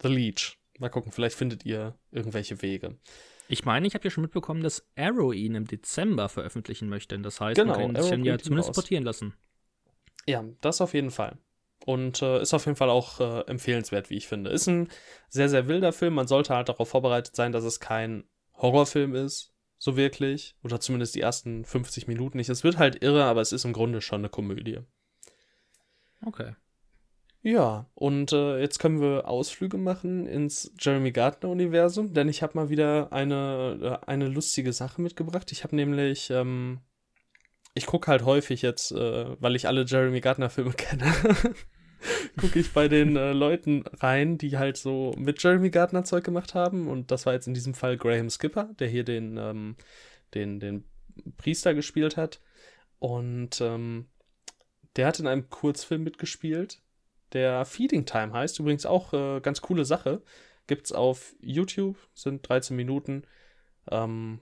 The 0.01 0.09
Leech. 0.09 0.59
Mal 0.79 0.89
gucken, 0.89 1.13
vielleicht 1.13 1.37
findet 1.37 1.65
ihr 1.65 1.97
irgendwelche 2.11 2.61
Wege. 2.61 2.97
Ich 3.47 3.63
meine, 3.63 3.87
ich 3.87 3.93
habe 3.93 4.03
ja 4.03 4.11
schon 4.11 4.23
mitbekommen, 4.23 4.63
dass 4.63 4.85
Arrow 4.97 5.33
ihn 5.33 5.55
im 5.55 5.65
Dezember 5.65 6.27
veröffentlichen 6.27 6.89
möchte. 6.89 7.17
Das 7.19 7.39
heißt, 7.39 7.55
genau, 7.55 7.79
man 7.79 7.93
kann 7.93 8.03
sich 8.03 8.25
ja 8.25 8.37
zumindest 8.37 8.73
portieren 8.73 9.05
lassen. 9.05 9.33
Ja, 10.27 10.43
das 10.59 10.81
auf 10.81 10.93
jeden 10.93 11.09
Fall. 11.09 11.37
Und 11.87 12.21
äh, 12.21 12.41
ist 12.41 12.53
auf 12.53 12.65
jeden 12.65 12.75
Fall 12.75 12.89
auch 12.89 13.21
äh, 13.21 13.47
empfehlenswert, 13.47 14.09
wie 14.09 14.17
ich 14.17 14.27
finde. 14.27 14.49
Ist 14.49 14.67
ein 14.67 14.89
sehr, 15.29 15.47
sehr 15.47 15.69
wilder 15.69 15.93
Film. 15.93 16.15
Man 16.15 16.27
sollte 16.27 16.53
halt 16.53 16.67
darauf 16.67 16.89
vorbereitet 16.89 17.33
sein, 17.33 17.53
dass 17.53 17.63
es 17.63 17.79
kein 17.79 18.25
Horrorfilm 18.55 19.15
ist, 19.15 19.53
so 19.77 19.95
wirklich. 19.95 20.57
Oder 20.65 20.81
zumindest 20.81 21.15
die 21.15 21.21
ersten 21.21 21.63
50 21.63 22.05
Minuten 22.09 22.39
nicht. 22.39 22.49
Es 22.49 22.65
wird 22.65 22.77
halt 22.77 23.01
irre, 23.01 23.23
aber 23.23 23.39
es 23.39 23.53
ist 23.53 23.63
im 23.63 23.71
Grunde 23.71 24.01
schon 24.01 24.19
eine 24.19 24.27
Komödie. 24.27 24.79
Okay. 26.25 26.55
Ja, 27.41 27.89
und 27.93 28.33
äh, 28.33 28.59
jetzt 28.59 28.79
können 28.79 28.99
wir 28.99 29.29
Ausflüge 29.29 29.77
machen 29.77 30.27
ins 30.27 30.73
Jeremy 30.77 31.13
Gardner-Universum, 31.13 32.13
denn 32.13 32.27
ich 32.27 32.43
habe 32.43 32.57
mal 32.57 32.67
wieder 32.67 33.13
eine, 33.13 34.01
äh, 34.03 34.05
eine 34.07 34.27
lustige 34.27 34.73
Sache 34.73 35.01
mitgebracht. 35.01 35.53
Ich 35.53 35.63
habe 35.63 35.73
nämlich 35.73 36.31
ähm, 36.31 36.81
ich 37.77 37.85
gucke 37.85 38.11
halt 38.11 38.25
häufig 38.25 38.61
jetzt, 38.61 38.91
äh, 38.91 39.41
weil 39.41 39.55
ich 39.55 39.67
alle 39.67 39.85
Jeremy 39.85 40.19
Gardner-Filme 40.19 40.73
kenne, 40.77 41.13
gucke 42.39 42.59
ich 42.59 42.73
bei 42.73 42.87
den 42.87 43.15
äh, 43.15 43.33
Leuten 43.33 43.83
rein, 43.99 44.37
die 44.37 44.57
halt 44.57 44.77
so 44.77 45.13
mit 45.17 45.41
Jeremy 45.41 45.69
Gardner 45.69 46.03
Zeug 46.03 46.23
gemacht 46.23 46.53
haben. 46.53 46.87
Und 46.87 47.11
das 47.11 47.25
war 47.25 47.33
jetzt 47.33 47.47
in 47.47 47.53
diesem 47.53 47.73
Fall 47.73 47.97
Graham 47.97 48.29
Skipper, 48.29 48.69
der 48.79 48.87
hier 48.87 49.03
den, 49.03 49.37
ähm, 49.37 49.75
den, 50.33 50.59
den 50.59 50.83
Priester 51.37 51.73
gespielt 51.73 52.17
hat. 52.17 52.41
Und 52.99 53.61
ähm, 53.61 54.07
der 54.95 55.07
hat 55.07 55.19
in 55.19 55.27
einem 55.27 55.49
Kurzfilm 55.49 56.03
mitgespielt, 56.03 56.81
der 57.33 57.65
Feeding 57.65 58.05
Time 58.05 58.33
heißt. 58.33 58.59
Übrigens 58.59 58.85
auch 58.85 59.13
äh, 59.13 59.39
ganz 59.41 59.61
coole 59.61 59.85
Sache. 59.85 60.21
Gibt's 60.65 60.91
auf 60.91 61.35
YouTube, 61.39 61.97
sind 62.13 62.47
13 62.47 62.75
Minuten. 62.75 63.23
Ähm, 63.89 64.39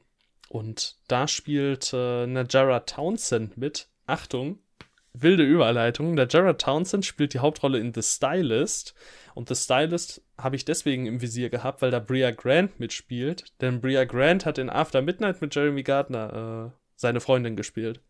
und 0.50 0.98
da 1.08 1.28
spielt 1.28 1.92
äh, 1.94 2.28
Najara 2.28 2.82
Townsend 2.82 3.58
mit. 3.58 3.90
Achtung, 4.08 4.60
wilde 5.22 5.44
Überleitung. 5.44 6.14
Najara 6.14 6.54
Townsend 6.54 7.06
spielt 7.06 7.34
die 7.34 7.40
Hauptrolle 7.40 7.80
in 7.80 7.94
The 7.94 8.02
Stylist. 8.02 8.96
Und 9.34 9.50
The 9.50 9.56
Stylist 9.56 10.22
habe 10.38 10.56
ich 10.56 10.66
deswegen 10.66 11.06
im 11.06 11.22
Visier 11.22 11.50
gehabt, 11.50 11.82
weil 11.82 11.92
da 11.92 12.00
Bria 12.00 12.32
Grant 12.32 12.80
mitspielt. 12.80 13.46
Denn 13.62 13.82
Bria 13.82 14.06
Grant 14.06 14.46
hat 14.46 14.58
in 14.58 14.70
After 14.70 15.02
Midnight 15.02 15.42
mit 15.42 15.54
Jeremy 15.54 15.84
Gardner 15.84 16.72
äh, 16.72 16.78
seine 16.96 17.20
Freundin 17.20 17.56
gespielt. 17.56 18.02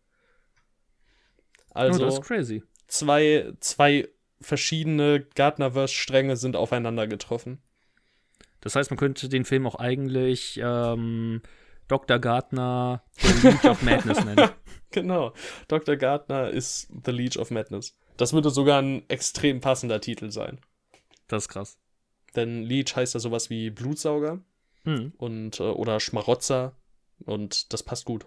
Also, 1.71 2.01
oh, 2.01 2.05
das 2.05 2.15
ist 2.15 2.23
crazy. 2.23 2.63
Zwei, 2.87 3.51
zwei 3.59 4.07
verschiedene 4.39 5.25
Gardnerverse-Stränge 5.35 6.37
sind 6.37 6.55
aufeinander 6.55 7.07
getroffen. 7.07 7.59
Das 8.61 8.75
heißt, 8.75 8.91
man 8.91 8.97
könnte 8.97 9.29
den 9.29 9.45
Film 9.45 9.67
auch 9.67 9.75
eigentlich 9.75 10.59
ähm, 10.63 11.41
Dr. 11.87 12.19
Gardner 12.19 13.03
The 13.17 13.47
League 13.47 13.65
of 13.65 13.81
Madness 13.81 14.23
nennen. 14.23 14.49
genau. 14.95 15.33
Dr. 15.67 15.95
Gardner 15.95 16.49
ist 16.49 16.89
The 17.05 17.11
Leech 17.11 17.37
of 17.37 17.51
Madness. 17.51 17.95
Das 18.17 18.33
würde 18.33 18.49
sogar 18.49 18.81
ein 18.81 19.07
extrem 19.09 19.59
passender 19.61 20.01
Titel 20.01 20.31
sein. 20.31 20.59
Das 21.27 21.43
ist 21.43 21.49
krass. 21.49 21.77
Denn 22.35 22.63
Leech 22.63 22.95
heißt 22.95 23.13
ja 23.13 23.19
sowas 23.19 23.49
wie 23.49 23.69
Blutsauger 23.69 24.41
Hm. 24.85 25.13
und 25.17 25.59
äh, 25.59 25.63
oder 25.63 25.99
Schmarotzer 25.99 26.75
und 27.25 27.73
das 27.73 27.83
passt 27.83 28.05
gut. 28.05 28.25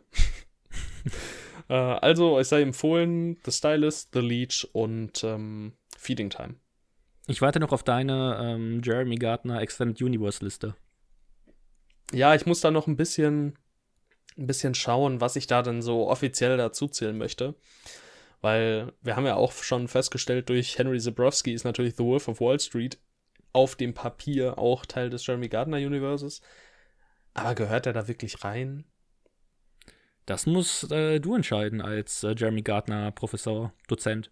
äh, 1.69 1.75
also, 1.75 2.39
es 2.39 2.49
sei 2.49 2.63
empfohlen, 2.63 3.39
The 3.45 3.53
Stylist, 3.53 4.11
The 4.13 4.21
Leech 4.21 4.69
und 4.73 5.23
ähm, 5.25 5.75
Feeding 5.97 6.31
Time. 6.31 6.57
Ich 7.29 7.43
warte 7.43 7.61
noch 7.61 7.73
auf 7.73 7.83
deine 7.83 8.39
ähm, 8.41 8.81
Jeremy 8.83 9.17
Gardner 9.17 9.61
Extended 9.61 10.03
Universe 10.03 10.45
Liste. 10.45 10.75
Ja, 12.13 12.35
ich 12.35 12.47
muss 12.47 12.61
da 12.61 12.71
noch 12.71 12.87
ein 12.87 12.97
bisschen, 12.97 13.59
ein 14.39 14.47
bisschen 14.47 14.75
schauen, 14.75 15.21
was 15.21 15.37
ich 15.37 15.47
da 15.47 15.63
denn 15.63 15.83
so 15.83 16.09
offiziell 16.09 16.57
dazu 16.57 16.89
zählen 16.89 17.19
möchte. 17.19 17.55
Weil 18.41 18.93
wir 19.03 19.17
haben 19.17 19.27
ja 19.27 19.35
auch 19.35 19.53
schon 19.53 19.89
festgestellt, 19.89 20.49
durch 20.49 20.79
Henry 20.79 21.01
Zabrowski 21.01 21.53
ist 21.53 21.65
natürlich 21.65 21.97
The 21.97 22.05
Wolf 22.05 22.29
of 22.29 22.41
Wall 22.41 22.61
Street 22.61 22.99
auf 23.53 23.75
dem 23.75 23.95
Papier 23.95 24.59
auch 24.59 24.87
Teil 24.87 25.11
des 25.11 25.27
Jeremy 25.27 25.49
Gardner 25.49 25.79
Universes. 25.79 26.41
Aber 27.35 27.55
gehört 27.55 27.87
er 27.87 27.93
da 27.93 28.07
wirklich 28.07 28.45
rein? 28.45 28.85
Das 30.27 30.47
musst 30.47 30.93
äh, 30.93 31.21
du 31.21 31.35
entscheiden 31.35 31.81
als 31.81 32.23
äh, 32.23 32.35
Jeremy 32.37 32.63
Gardner 32.63 33.11
Professor, 33.13 33.73
Dozent. 33.89 34.31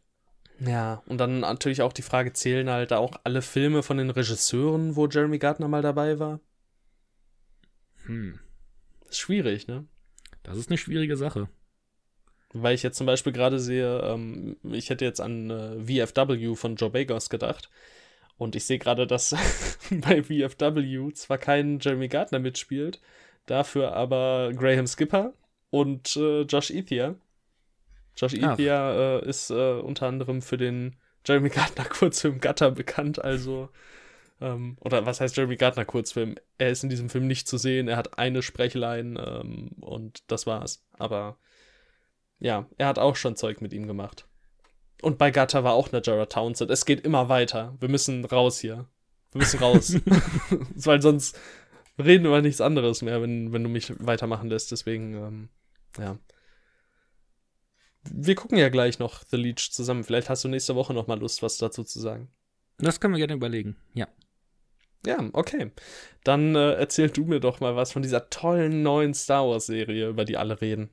Ja, 0.61 1.03
und 1.07 1.19
dann 1.19 1.41
natürlich 1.41 1.83
auch 1.83 1.93
die 1.93 2.03
Frage, 2.03 2.33
zählen 2.33 2.71
halt 2.71 2.93
auch 2.93 3.13
alle 3.25 3.43
Filme 3.43 3.83
von 3.83 3.99
den 3.99 4.11
Regisseuren, 4.11 4.97
wo 4.97 5.07
Jeremy 5.07 5.39
Gardner 5.39 5.69
mal 5.69 5.83
dabei 5.83 6.19
war? 6.19 6.41
Hm. 8.05 8.39
Ist 9.09 9.19
schwierig, 9.19 9.69
ne? 9.69 9.87
Das 10.47 10.57
ist 10.57 10.71
eine 10.71 10.79
schwierige 10.79 11.17
Sache. 11.17 11.49
Weil 12.53 12.75
ich 12.75 12.85
jetzt 12.85 12.97
zum 12.97 13.07
Beispiel 13.07 13.33
gerade 13.33 13.59
sehe, 13.59 14.01
ähm, 14.01 14.57
ich 14.63 14.91
hätte 14.91 15.05
jetzt 15.05 15.21
an 15.21 15.51
äh, 15.51 16.07
VFW 16.07 16.55
von 16.55 16.77
Joe 16.77 16.91
Bagos 16.91 17.29
gedacht. 17.29 17.69
Und 18.39 18.55
ich 18.55 18.65
sehe 18.65 18.79
gerade, 18.79 19.07
dass 19.07 19.31
bei 19.91 20.23
VFW 20.23 21.13
zwar 21.13 21.39
kein 21.39 21.81
Jeremy 21.81 22.09
Gardner 22.09 22.39
mitspielt, 22.39 23.01
dafür 23.47 23.93
aber 23.95 24.53
Graham 24.55 24.87
Skipper 24.87 25.33
und 25.71 26.17
äh, 26.17 26.43
Josh 26.43 26.71
Ethier. 26.71 27.17
Josh. 28.17 28.35
Ethier 28.35 29.23
äh, 29.25 29.29
ist 29.29 29.51
äh, 29.51 29.73
unter 29.81 30.07
anderem 30.07 30.43
für 30.43 30.57
den 30.57 30.97
Jeremy 31.27 31.49
Gardner 31.49 31.85
Kurzfilm 31.85 32.41
Gutter 32.41 32.71
bekannt, 32.71 33.23
also 33.23 33.69
ähm, 34.41 34.77
oder 34.81 35.07
was 35.07 35.21
heißt 35.21 35.37
Jeremy 35.37 35.57
Gardner 35.57 35.85
Kurzfilm? 35.85 36.37
Er 36.59 36.71
ist 36.71 36.83
in 36.83 36.91
diesem 36.91 37.09
Film 37.09 37.27
nicht 37.27 37.49
zu 37.49 37.59
sehen, 37.59 37.89
er 37.89 37.97
hat 37.97 38.19
eine 38.19 38.43
Sprechline 38.43 39.19
ähm, 39.21 39.69
und 39.81 40.31
das 40.31 40.47
war's. 40.47 40.85
Aber 40.93 41.39
ja, 42.39 42.69
er 42.77 42.89
hat 42.89 42.99
auch 42.99 43.17
schon 43.17 43.37
Zeug 43.37 43.61
mit 43.61 43.73
ihm 43.73 43.87
gemacht. 43.87 44.27
Und 45.03 45.19
bei 45.19 45.31
Gutter 45.31 45.65
war 45.65 45.75
auch 45.75 45.93
eine 45.93 46.03
Jared 46.05 46.33
Townsend. 46.33 46.71
Es 46.71 46.85
geht 46.85 47.05
immer 47.05 47.29
weiter. 47.29 47.77
Wir 47.81 47.89
müssen 47.89 48.25
raus 48.25 48.59
hier. 48.59 48.87
Wir 49.33 49.41
müssen 49.41 49.61
raus. 49.61 49.95
Weil 50.75 51.03
sonst 51.03 51.39
reden 51.99 52.25
wir 52.25 52.31
über 52.31 52.43
nichts 52.43 52.61
anderes 52.61 53.03
mehr, 53.03 53.21
wenn, 53.23 53.53
wenn 53.53 53.63
du 53.63 53.69
mich 53.69 53.93
weitermachen 53.99 54.49
lässt. 54.49 54.73
Deswegen, 54.73 55.15
ähm, 55.15 55.49
ja. 55.99 56.19
Wir 58.09 58.35
gucken 58.37 58.59
ja 58.59 58.69
gleich 58.69 58.99
noch 58.99 59.25
The 59.25 59.37
Leech 59.37 59.73
zusammen. 59.73 60.05
Vielleicht 60.05 60.31
hast 60.31 60.45
du 60.45 60.49
nächste 60.49 60.77
Woche 60.77 60.95
noch 60.95 61.07
mal 61.07 61.19
Lust, 61.19 61.43
was 61.43 61.59
dazu 61.59 61.85
zu 61.85 62.01
sagen. 62.01 62.29
Das 62.79 63.01
können 63.01 63.15
wir 63.15 63.19
gerne 63.19 63.35
überlegen. 63.35 63.77
Ja. 63.95 64.07
Ja, 65.05 65.29
okay. 65.33 65.71
Dann 66.25 66.55
äh, 66.55 66.73
erzähl 66.73 67.11
du 67.11 67.25
mir 67.25 67.41
doch 67.41 67.61
mal 67.61 67.77
was 67.77 67.93
von 67.93 68.03
dieser 68.03 68.31
tollen 68.31 68.83
neuen 68.83 69.15
Star 69.15 69.49
Wars-Serie, 69.49 70.09
über 70.09 70.25
die 70.25 70.37
alle 70.37 70.61
reden. 70.61 70.91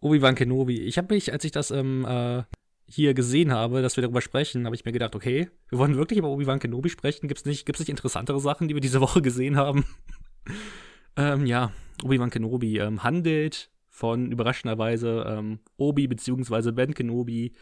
Obi-Wan 0.00 0.34
Kenobi. 0.34 0.80
Ich 0.80 0.98
habe 0.98 1.14
mich, 1.14 1.32
als 1.32 1.44
ich 1.44 1.52
das 1.52 1.70
ähm, 1.70 2.04
äh, 2.04 2.42
hier 2.86 3.14
gesehen 3.14 3.52
habe, 3.52 3.82
dass 3.82 3.96
wir 3.96 4.02
darüber 4.02 4.20
sprechen, 4.20 4.64
habe 4.64 4.74
ich 4.74 4.84
mir 4.84 4.92
gedacht, 4.92 5.14
okay, 5.14 5.50
wir 5.68 5.78
wollen 5.78 5.96
wirklich 5.96 6.18
über 6.18 6.28
Obi-Wan 6.28 6.60
Kenobi 6.60 6.88
sprechen. 6.88 7.28
Gibt 7.28 7.40
es 7.40 7.44
nicht, 7.44 7.66
gibt's 7.66 7.80
nicht 7.80 7.90
interessantere 7.90 8.40
Sachen, 8.40 8.68
die 8.68 8.74
wir 8.74 8.80
diese 8.80 9.00
Woche 9.00 9.22
gesehen 9.22 9.56
haben? 9.56 9.84
ähm, 11.16 11.46
ja, 11.46 11.72
Obi-Wan 12.02 12.30
Kenobi 12.30 12.78
ähm, 12.78 13.02
handelt 13.02 13.70
von 13.88 14.30
überraschenderweise 14.30 15.24
ähm, 15.28 15.58
Obi 15.76 16.06
bzw. 16.06 16.70
Ben 16.72 16.94
Kenobi, 16.94 17.52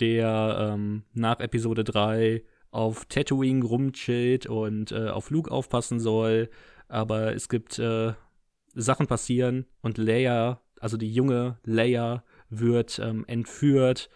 der 0.00 0.74
ähm, 0.74 1.02
nach 1.14 1.40
Episode 1.40 1.82
3 1.82 2.42
auf 2.70 3.04
Tatooine 3.06 3.64
rumchillt 3.64 4.46
und 4.46 4.92
äh, 4.92 5.08
auf 5.08 5.30
Luke 5.30 5.50
aufpassen 5.50 6.00
soll. 6.00 6.50
Aber 6.88 7.34
es 7.34 7.48
gibt 7.48 7.78
äh, 7.78 8.12
Sachen 8.74 9.06
passieren 9.06 9.66
und 9.82 9.98
Leia, 9.98 10.60
also 10.80 10.96
die 10.96 11.12
junge 11.12 11.58
Leia, 11.64 12.24
wird 12.50 12.98
ähm, 12.98 13.24
entführt 13.26 14.08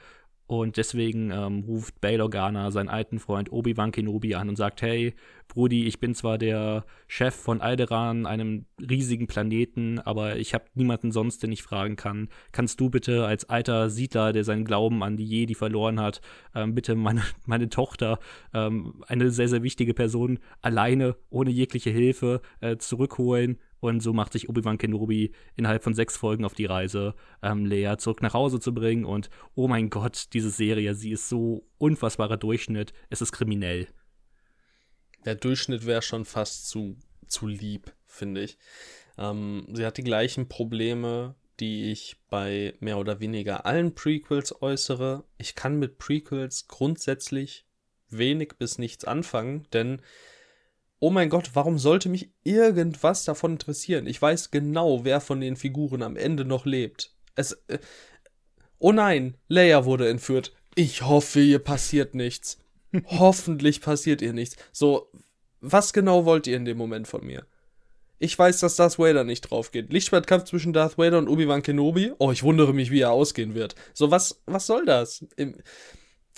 und 0.60 0.76
deswegen 0.76 1.30
ähm, 1.30 1.64
ruft 1.66 2.00
Bail 2.00 2.20
Organa 2.20 2.70
seinen 2.70 2.88
alten 2.88 3.18
Freund 3.18 3.50
Obi-Wan 3.52 3.92
Kenobi 3.92 4.34
an 4.34 4.48
und 4.48 4.56
sagt, 4.56 4.82
hey, 4.82 5.14
Brudi, 5.48 5.86
ich 5.86 6.00
bin 6.00 6.14
zwar 6.14 6.38
der 6.38 6.84
Chef 7.08 7.34
von 7.34 7.60
Alderaan, 7.60 8.26
einem 8.26 8.66
riesigen 8.78 9.26
Planeten, 9.26 9.98
aber 9.98 10.36
ich 10.36 10.54
habe 10.54 10.64
niemanden 10.74 11.12
sonst, 11.12 11.42
den 11.42 11.52
ich 11.52 11.62
fragen 11.62 11.96
kann. 11.96 12.28
Kannst 12.52 12.80
du 12.80 12.90
bitte 12.90 13.26
als 13.26 13.48
alter 13.48 13.90
Siedler, 13.90 14.32
der 14.32 14.44
seinen 14.44 14.64
Glauben 14.64 15.02
an 15.02 15.16
die 15.16 15.26
Jedi 15.26 15.54
verloren 15.54 16.00
hat, 16.00 16.20
ähm, 16.54 16.74
bitte 16.74 16.94
meine, 16.94 17.22
meine 17.46 17.68
Tochter, 17.68 18.18
ähm, 18.54 19.02
eine 19.06 19.30
sehr, 19.30 19.48
sehr 19.48 19.62
wichtige 19.62 19.94
Person, 19.94 20.38
alleine, 20.60 21.16
ohne 21.30 21.50
jegliche 21.50 21.90
Hilfe, 21.90 22.40
äh, 22.60 22.76
zurückholen 22.76 23.58
und 23.82 24.00
so 24.00 24.12
macht 24.12 24.32
sich 24.32 24.48
Obi-Wan 24.48 24.78
Kenobi 24.78 25.32
innerhalb 25.56 25.82
von 25.82 25.92
sechs 25.92 26.16
Folgen 26.16 26.44
auf 26.44 26.54
die 26.54 26.66
Reise, 26.66 27.16
ähm, 27.42 27.66
Leia 27.66 27.98
zurück 27.98 28.22
nach 28.22 28.32
Hause 28.32 28.60
zu 28.60 28.72
bringen. 28.72 29.04
Und 29.04 29.28
oh 29.56 29.66
mein 29.66 29.90
Gott, 29.90 30.28
diese 30.34 30.50
Serie, 30.50 30.94
sie 30.94 31.10
ist 31.10 31.28
so 31.28 31.66
unfassbarer 31.78 32.36
Durchschnitt. 32.36 32.92
Es 33.10 33.20
ist 33.20 33.32
kriminell. 33.32 33.88
Der 35.24 35.34
Durchschnitt 35.34 35.84
wäre 35.84 36.00
schon 36.00 36.24
fast 36.24 36.68
zu, 36.68 36.96
zu 37.26 37.48
lieb, 37.48 37.92
finde 38.06 38.44
ich. 38.44 38.56
Ähm, 39.18 39.66
sie 39.72 39.84
hat 39.84 39.96
die 39.96 40.04
gleichen 40.04 40.48
Probleme, 40.48 41.34
die 41.58 41.90
ich 41.90 42.18
bei 42.30 42.74
mehr 42.78 42.98
oder 42.98 43.18
weniger 43.18 43.66
allen 43.66 43.96
Prequels 43.96 44.62
äußere. 44.62 45.24
Ich 45.38 45.56
kann 45.56 45.80
mit 45.80 45.98
Prequels 45.98 46.68
grundsätzlich 46.68 47.66
wenig 48.08 48.52
bis 48.60 48.78
nichts 48.78 49.04
anfangen, 49.04 49.66
denn 49.72 50.02
oh 51.02 51.10
mein 51.10 51.30
Gott, 51.30 51.50
warum 51.54 51.80
sollte 51.80 52.08
mich 52.08 52.30
irgendwas 52.44 53.24
davon 53.24 53.52
interessieren? 53.52 54.06
Ich 54.06 54.22
weiß 54.22 54.52
genau, 54.52 55.04
wer 55.04 55.20
von 55.20 55.40
den 55.40 55.56
Figuren 55.56 56.00
am 56.00 56.16
Ende 56.16 56.44
noch 56.44 56.64
lebt. 56.64 57.12
Es. 57.34 57.60
Äh, 57.66 57.80
oh 58.78 58.92
nein, 58.92 59.36
Leia 59.48 59.84
wurde 59.84 60.08
entführt. 60.08 60.52
Ich 60.76 61.02
hoffe, 61.02 61.40
ihr 61.40 61.58
passiert 61.58 62.14
nichts. 62.14 62.58
Hoffentlich 63.06 63.80
passiert 63.80 64.22
ihr 64.22 64.32
nichts. 64.32 64.56
So, 64.70 65.10
was 65.60 65.92
genau 65.92 66.24
wollt 66.24 66.46
ihr 66.46 66.56
in 66.56 66.64
dem 66.64 66.78
Moment 66.78 67.08
von 67.08 67.26
mir? 67.26 67.46
Ich 68.20 68.38
weiß, 68.38 68.60
dass 68.60 68.76
Darth 68.76 69.00
Vader 69.00 69.24
nicht 69.24 69.40
drauf 69.40 69.72
geht. 69.72 69.92
Lichtschwertkampf 69.92 70.44
zwischen 70.44 70.72
Darth 70.72 70.98
Vader 70.98 71.18
und 71.18 71.26
Obi-Wan 71.26 71.64
Kenobi. 71.64 72.12
Oh, 72.18 72.30
ich 72.30 72.44
wundere 72.44 72.72
mich, 72.72 72.92
wie 72.92 73.00
er 73.00 73.10
ausgehen 73.10 73.56
wird. 73.56 73.74
So, 73.92 74.12
was, 74.12 74.40
was 74.46 74.68
soll 74.68 74.86
das? 74.86 75.26
Im, 75.34 75.56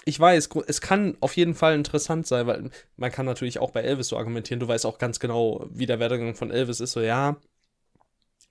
ich 0.04 0.20
weiß, 0.20 0.50
es 0.66 0.80
kann 0.80 1.16
auf 1.20 1.36
jeden 1.36 1.54
Fall 1.54 1.74
interessant 1.74 2.26
sein, 2.26 2.46
weil 2.46 2.70
man 2.96 3.10
kann 3.10 3.26
natürlich 3.26 3.58
auch 3.58 3.70
bei 3.70 3.82
Elvis 3.82 4.08
so 4.08 4.18
argumentieren, 4.18 4.60
du 4.60 4.68
weißt 4.68 4.84
auch 4.86 4.98
ganz 4.98 5.18
genau, 5.18 5.66
wie 5.70 5.86
der 5.86 5.98
Werdegang 5.98 6.34
von 6.34 6.50
Elvis 6.50 6.80
ist. 6.80 6.92
So, 6.92 7.00
ja, 7.00 7.36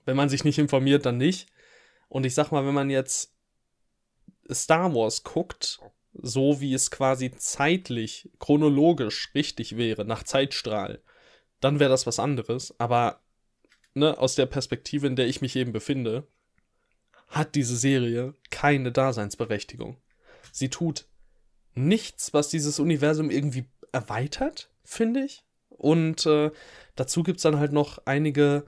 wenn 0.04 0.16
man 0.16 0.28
sich 0.28 0.44
nicht 0.44 0.58
informiert, 0.58 1.06
dann 1.06 1.16
nicht. 1.16 1.48
Und 2.08 2.26
ich 2.26 2.34
sag 2.34 2.50
mal, 2.50 2.66
wenn 2.66 2.74
man 2.74 2.90
jetzt 2.90 3.34
Star 4.50 4.94
Wars 4.94 5.22
guckt, 5.22 5.80
so 6.12 6.60
wie 6.60 6.74
es 6.74 6.90
quasi 6.90 7.30
zeitlich, 7.36 8.30
chronologisch 8.38 9.30
richtig 9.34 9.76
wäre, 9.76 10.04
nach 10.04 10.22
Zeitstrahl, 10.22 11.02
dann 11.60 11.80
wäre 11.80 11.90
das 11.90 12.06
was 12.06 12.18
anderes. 12.18 12.74
Aber 12.78 13.20
ne, 13.94 14.18
aus 14.18 14.34
der 14.34 14.46
Perspektive, 14.46 15.06
in 15.06 15.16
der 15.16 15.26
ich 15.26 15.40
mich 15.40 15.56
eben 15.56 15.72
befinde, 15.72 16.26
hat 17.28 17.54
diese 17.54 17.76
Serie 17.76 18.34
keine 18.50 18.92
Daseinsberechtigung. 18.92 19.96
Sie 20.52 20.68
tut 20.68 21.06
nichts, 21.74 22.32
was 22.32 22.48
dieses 22.48 22.78
Universum 22.78 23.30
irgendwie 23.30 23.66
erweitert, 23.92 24.70
finde 24.84 25.24
ich. 25.24 25.44
Und 25.68 26.26
äh, 26.26 26.50
dazu 26.96 27.22
gibt 27.22 27.38
es 27.38 27.42
dann 27.42 27.58
halt 27.58 27.72
noch 27.72 27.98
einige, 28.04 28.64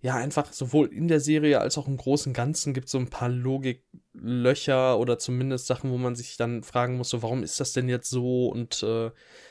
ja, 0.00 0.16
einfach 0.16 0.52
sowohl 0.52 0.92
in 0.92 1.08
der 1.08 1.20
Serie 1.20 1.60
als 1.60 1.78
auch 1.78 1.88
im 1.88 1.96
großen 1.96 2.32
Ganzen 2.32 2.74
gibt 2.74 2.86
es 2.86 2.92
so 2.92 2.98
ein 2.98 3.10
paar 3.10 3.28
Logiklöcher 3.28 4.98
oder 4.98 5.18
zumindest 5.18 5.66
Sachen, 5.66 5.90
wo 5.90 5.98
man 5.98 6.16
sich 6.16 6.36
dann 6.36 6.62
fragen 6.62 6.96
muss, 6.96 7.10
so, 7.10 7.22
warum 7.22 7.42
ist 7.42 7.60
das 7.60 7.72
denn 7.72 7.88
jetzt 7.88 8.10
so 8.10 8.48
und 8.48 8.82
äh, 8.82 9.10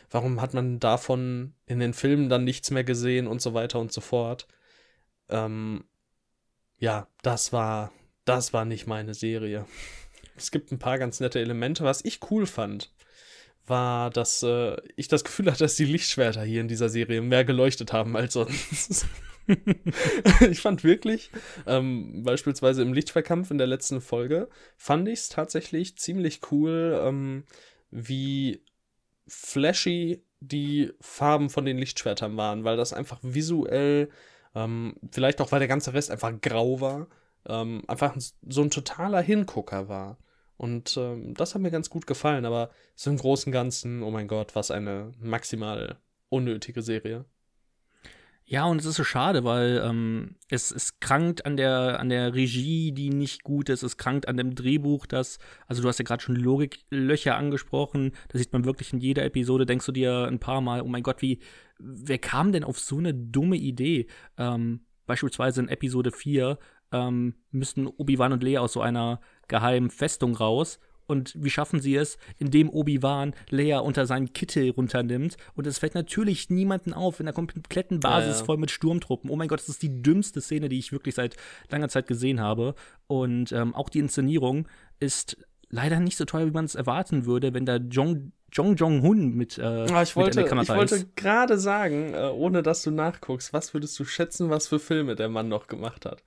warum 0.09 0.41
hat 0.41 0.53
man 0.53 0.79
davon 0.79 1.53
in 1.65 1.79
den 1.79 1.93
Filmen 1.93 2.29
dann 2.29 2.43
nichts 2.43 2.71
mehr 2.71 2.83
gesehen 2.83 3.27
und 3.27 3.41
so 3.41 3.53
weiter 3.53 3.79
und 3.79 3.91
so 3.91 4.01
fort. 4.01 4.47
Ähm, 5.29 5.83
ja, 6.79 7.07
das 7.23 7.51
war, 7.51 7.91
das 8.25 8.53
war 8.53 8.65
nicht 8.65 8.87
meine 8.87 9.13
Serie. 9.13 9.65
Es 10.37 10.51
gibt 10.51 10.71
ein 10.71 10.79
paar 10.79 10.99
ganz 10.99 11.19
nette 11.19 11.39
Elemente. 11.39 11.83
Was 11.83 12.05
ich 12.05 12.19
cool 12.29 12.45
fand, 12.45 12.91
war, 13.65 14.09
dass 14.09 14.43
äh, 14.43 14.77
ich 14.95 15.07
das 15.07 15.23
Gefühl 15.23 15.47
hatte, 15.47 15.63
dass 15.63 15.75
die 15.75 15.85
Lichtschwerter 15.85 16.43
hier 16.43 16.61
in 16.61 16.67
dieser 16.67 16.89
Serie 16.89 17.21
mehr 17.21 17.43
geleuchtet 17.43 17.93
haben 17.93 18.15
als 18.15 18.33
sonst. 18.33 19.05
ich 20.49 20.61
fand 20.61 20.83
wirklich, 20.83 21.31
ähm, 21.65 22.23
beispielsweise 22.23 22.81
im 22.81 22.93
Lichtverkampf 22.93 23.51
in 23.51 23.57
der 23.57 23.67
letzten 23.67 24.01
Folge, 24.01 24.49
fand 24.77 25.07
ich 25.07 25.19
es 25.19 25.29
tatsächlich 25.29 25.97
ziemlich 25.97 26.41
cool, 26.51 26.99
ähm, 27.03 27.45
wie 27.91 28.63
flashy 29.27 30.23
die 30.39 30.91
Farben 31.01 31.49
von 31.49 31.65
den 31.65 31.77
Lichtschwertern 31.77 32.37
waren, 32.37 32.63
weil 32.63 32.77
das 32.77 32.93
einfach 32.93 33.19
visuell, 33.21 34.09
ähm, 34.55 34.95
vielleicht 35.11 35.41
auch 35.41 35.51
weil 35.51 35.59
der 35.59 35.67
ganze 35.67 35.93
Rest 35.93 36.11
einfach 36.11 36.33
grau 36.41 36.79
war, 36.79 37.07
ähm, 37.47 37.83
einfach 37.87 38.15
so 38.17 38.61
ein 38.61 38.69
totaler 38.69 39.21
Hingucker 39.21 39.87
war. 39.87 40.17
Und 40.57 40.97
ähm, 40.97 41.33
das 41.35 41.53
hat 41.53 41.61
mir 41.61 41.71
ganz 41.71 41.89
gut 41.89 42.07
gefallen, 42.07 42.45
aber 42.45 42.71
so 42.95 43.09
im 43.09 43.17
Großen 43.17 43.51
und 43.51 43.53
Ganzen, 43.53 44.01
oh 44.03 44.11
mein 44.11 44.27
Gott, 44.27 44.55
was 44.55 44.71
eine 44.71 45.13
maximal 45.19 45.97
unnötige 46.29 46.81
Serie. 46.81 47.25
Ja, 48.49 48.65
und 48.65 48.79
es 48.79 48.85
ist 48.85 48.95
so 48.95 49.03
schade, 49.03 49.43
weil 49.43 49.83
ähm, 49.85 50.35
es, 50.49 50.71
es 50.71 51.01
krankt 51.01 51.45
an 51.45 51.57
der, 51.57 51.99
an 51.99 52.07
der 52.07 52.33
Regie, 52.33 52.93
die 52.93 53.09
nicht 53.09 53.43
gut 53.43 53.67
ist. 53.67 53.83
Es 53.83 53.97
krankt 53.97 54.29
an 54.29 54.37
dem 54.37 54.55
Drehbuch, 54.55 55.05
das, 55.05 55.37
also 55.67 55.81
du 55.81 55.89
hast 55.89 55.99
ja 55.99 56.05
gerade 56.05 56.23
schon 56.23 56.37
Logiklöcher 56.37 57.35
angesprochen. 57.35 58.13
Da 58.29 58.39
sieht 58.39 58.53
man 58.53 58.63
wirklich 58.63 58.93
in 58.93 58.99
jeder 58.99 59.25
Episode, 59.25 59.65
denkst 59.65 59.85
du 59.85 59.91
dir 59.91 60.27
ein 60.27 60.39
paar 60.39 60.61
Mal, 60.61 60.81
oh 60.81 60.87
mein 60.87 61.03
Gott, 61.03 61.21
wie, 61.21 61.39
wer 61.77 62.19
kam 62.19 62.53
denn 62.53 62.63
auf 62.63 62.79
so 62.79 62.99
eine 62.99 63.13
dumme 63.13 63.57
Idee? 63.57 64.07
Ähm, 64.37 64.85
beispielsweise 65.05 65.59
in 65.59 65.67
Episode 65.67 66.11
4 66.11 66.57
ähm, 66.93 67.33
müssten 67.51 67.85
Obi-Wan 67.85 68.31
und 68.31 68.43
Leia 68.43 68.61
aus 68.61 68.71
so 68.71 68.79
einer 68.79 69.19
geheimen 69.47 69.89
Festung 69.89 70.35
raus 70.35 70.79
und 71.07 71.33
wie 71.41 71.49
schaffen 71.49 71.79
sie 71.79 71.95
es, 71.95 72.17
indem 72.37 72.69
Obi-Wan 72.69 73.33
Leia 73.49 73.79
unter 73.79 74.05
seinen 74.05 74.33
Kittel 74.33 74.71
runternimmt? 74.71 75.37
Und 75.55 75.65
es 75.65 75.79
fällt 75.79 75.95
natürlich 75.95 76.49
niemanden 76.49 76.93
auf 76.93 77.19
in 77.19 77.25
der 77.25 77.33
kompletten 77.33 78.01
Basis 78.01 78.35
ja, 78.35 78.39
ja. 78.39 78.45
voll 78.45 78.57
mit 78.57 78.71
Sturmtruppen. 78.71 79.29
Oh 79.29 79.35
mein 79.37 79.47
Gott, 79.47 79.59
das 79.59 79.69
ist 79.69 79.81
die 79.81 80.01
dümmste 80.01 80.41
Szene, 80.41 80.67
die 80.67 80.77
ich 80.77 80.91
wirklich 80.91 81.15
seit 81.15 81.37
langer 81.69 81.87
Zeit 81.87 82.07
gesehen 82.07 82.41
habe. 82.41 82.75
Und 83.07 83.53
ähm, 83.53 83.73
auch 83.73 83.89
die 83.89 83.99
Inszenierung 83.99 84.67
ist 84.99 85.37
leider 85.69 85.99
nicht 86.01 86.17
so 86.17 86.25
teuer, 86.25 86.45
wie 86.45 86.51
man 86.51 86.65
es 86.65 86.75
erwarten 86.75 87.25
würde, 87.25 87.53
wenn 87.53 87.65
da 87.65 87.77
Jong 87.77 88.33
Jong 88.51 88.75
Jong 88.77 89.01
Hun 89.01 89.33
mit, 89.33 89.57
äh, 89.57 89.61
ah, 89.61 90.01
ich 90.01 90.15
wollte, 90.15 90.41
mit 90.41 90.63
Ich 90.63 90.69
wollte 90.69 91.05
gerade 91.17 91.57
sagen, 91.57 92.13
äh, 92.13 92.29
ohne 92.33 92.63
dass 92.63 92.81
du 92.81 92.91
nachguckst, 92.91 93.51
was 93.51 93.73
würdest 93.73 93.99
du 93.99 94.05
schätzen, 94.05 94.49
was 94.49 94.69
für 94.69 94.79
Filme 94.79 95.15
der 95.15 95.27
Mann 95.27 95.49
noch 95.49 95.67
gemacht 95.67 96.05
hat? 96.05 96.23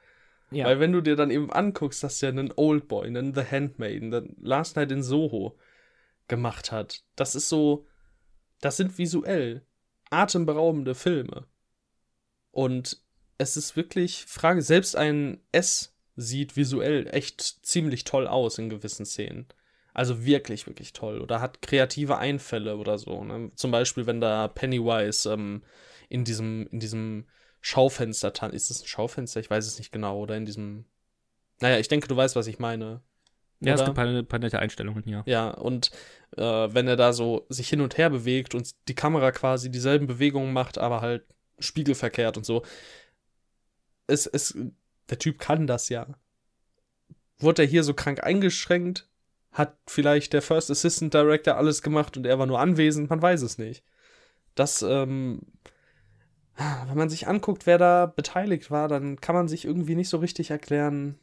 Ja. 0.50 0.66
Weil 0.66 0.80
wenn 0.80 0.92
du 0.92 1.00
dir 1.00 1.16
dann 1.16 1.30
eben 1.30 1.52
anguckst, 1.52 2.02
dass 2.02 2.18
der 2.18 2.30
einen 2.30 2.52
Oldboy, 2.54 3.06
einen 3.06 3.34
The 3.34 3.44
Handmaiden, 3.44 4.12
einen 4.12 4.36
Last 4.40 4.76
Night 4.76 4.90
in 4.90 5.02
Soho 5.02 5.56
gemacht 6.28 6.72
hat, 6.72 7.04
das 7.16 7.34
ist 7.34 7.48
so, 7.48 7.86
das 8.60 8.76
sind 8.76 8.98
visuell 8.98 9.64
atemberaubende 10.10 10.94
Filme. 10.94 11.46
Und 12.50 13.00
es 13.38 13.56
ist 13.56 13.76
wirklich 13.76 14.26
Frage, 14.26 14.60
selbst 14.60 14.96
ein 14.96 15.40
S 15.52 15.96
sieht 16.16 16.56
visuell 16.56 17.06
echt 17.12 17.40
ziemlich 17.40 18.04
toll 18.04 18.26
aus 18.26 18.58
in 18.58 18.68
gewissen 18.68 19.06
Szenen. 19.06 19.46
Also 19.94 20.24
wirklich, 20.24 20.66
wirklich 20.66 20.92
toll. 20.92 21.20
Oder 21.20 21.40
hat 21.40 21.62
kreative 21.62 22.18
Einfälle 22.18 22.76
oder 22.76 22.98
so. 22.98 23.24
Ne? 23.24 23.50
Zum 23.54 23.70
Beispiel, 23.70 24.06
wenn 24.06 24.20
da 24.20 24.48
Pennywise 24.48 25.32
ähm, 25.32 25.62
in 26.08 26.24
diesem, 26.24 26.66
in 26.70 26.80
diesem 26.80 27.26
Schaufenster 27.60 28.32
tanzt. 28.32 28.54
Ist 28.54 28.70
es 28.70 28.82
ein 28.82 28.86
Schaufenster? 28.86 29.40
Ich 29.40 29.50
weiß 29.50 29.66
es 29.66 29.78
nicht 29.78 29.92
genau. 29.92 30.18
Oder 30.18 30.36
in 30.36 30.46
diesem. 30.46 30.84
Naja, 31.60 31.78
ich 31.78 31.88
denke, 31.88 32.08
du 32.08 32.16
weißt, 32.16 32.36
was 32.36 32.46
ich 32.46 32.58
meine. 32.58 33.02
Ja, 33.60 33.74
es 33.74 33.84
gibt 33.84 33.98
ein 33.98 34.26
paar 34.26 34.38
nette 34.38 34.58
Einstellungen, 34.58 35.06
ja. 35.06 35.22
Ja, 35.26 35.50
und 35.50 35.90
äh, 36.38 36.42
wenn 36.42 36.88
er 36.88 36.96
da 36.96 37.12
so 37.12 37.44
sich 37.50 37.68
hin 37.68 37.82
und 37.82 37.98
her 37.98 38.08
bewegt 38.08 38.54
und 38.54 38.74
die 38.88 38.94
Kamera 38.94 39.32
quasi 39.32 39.70
dieselben 39.70 40.06
Bewegungen 40.06 40.54
macht, 40.54 40.78
aber 40.78 41.02
halt 41.02 41.24
spiegelverkehrt 41.58 42.38
und 42.38 42.46
so. 42.46 42.62
Es, 44.06 44.26
es, 44.26 44.56
der 45.10 45.18
Typ 45.18 45.38
kann 45.38 45.66
das 45.66 45.90
ja. 45.90 46.06
Wurde 47.38 47.62
er 47.62 47.68
hier 47.68 47.84
so 47.84 47.92
krank 47.92 48.24
eingeschränkt? 48.24 49.08
Hat 49.52 49.76
vielleicht 49.86 50.32
der 50.32 50.42
First 50.42 50.70
Assistant 50.70 51.12
Director 51.12 51.56
alles 51.56 51.82
gemacht 51.82 52.16
und 52.16 52.24
er 52.24 52.38
war 52.38 52.46
nur 52.46 52.60
anwesend? 52.60 53.10
Man 53.10 53.20
weiß 53.20 53.42
es 53.42 53.58
nicht. 53.58 53.84
Das, 54.54 54.80
ähm, 54.82 55.42
wenn 56.88 56.98
man 56.98 57.08
sich 57.08 57.26
anguckt, 57.26 57.66
wer 57.66 57.78
da 57.78 58.06
beteiligt 58.06 58.70
war, 58.70 58.88
dann 58.88 59.20
kann 59.20 59.34
man 59.34 59.48
sich 59.48 59.64
irgendwie 59.64 59.94
nicht 59.94 60.08
so 60.08 60.18
richtig 60.18 60.50
erklären, 60.50 61.18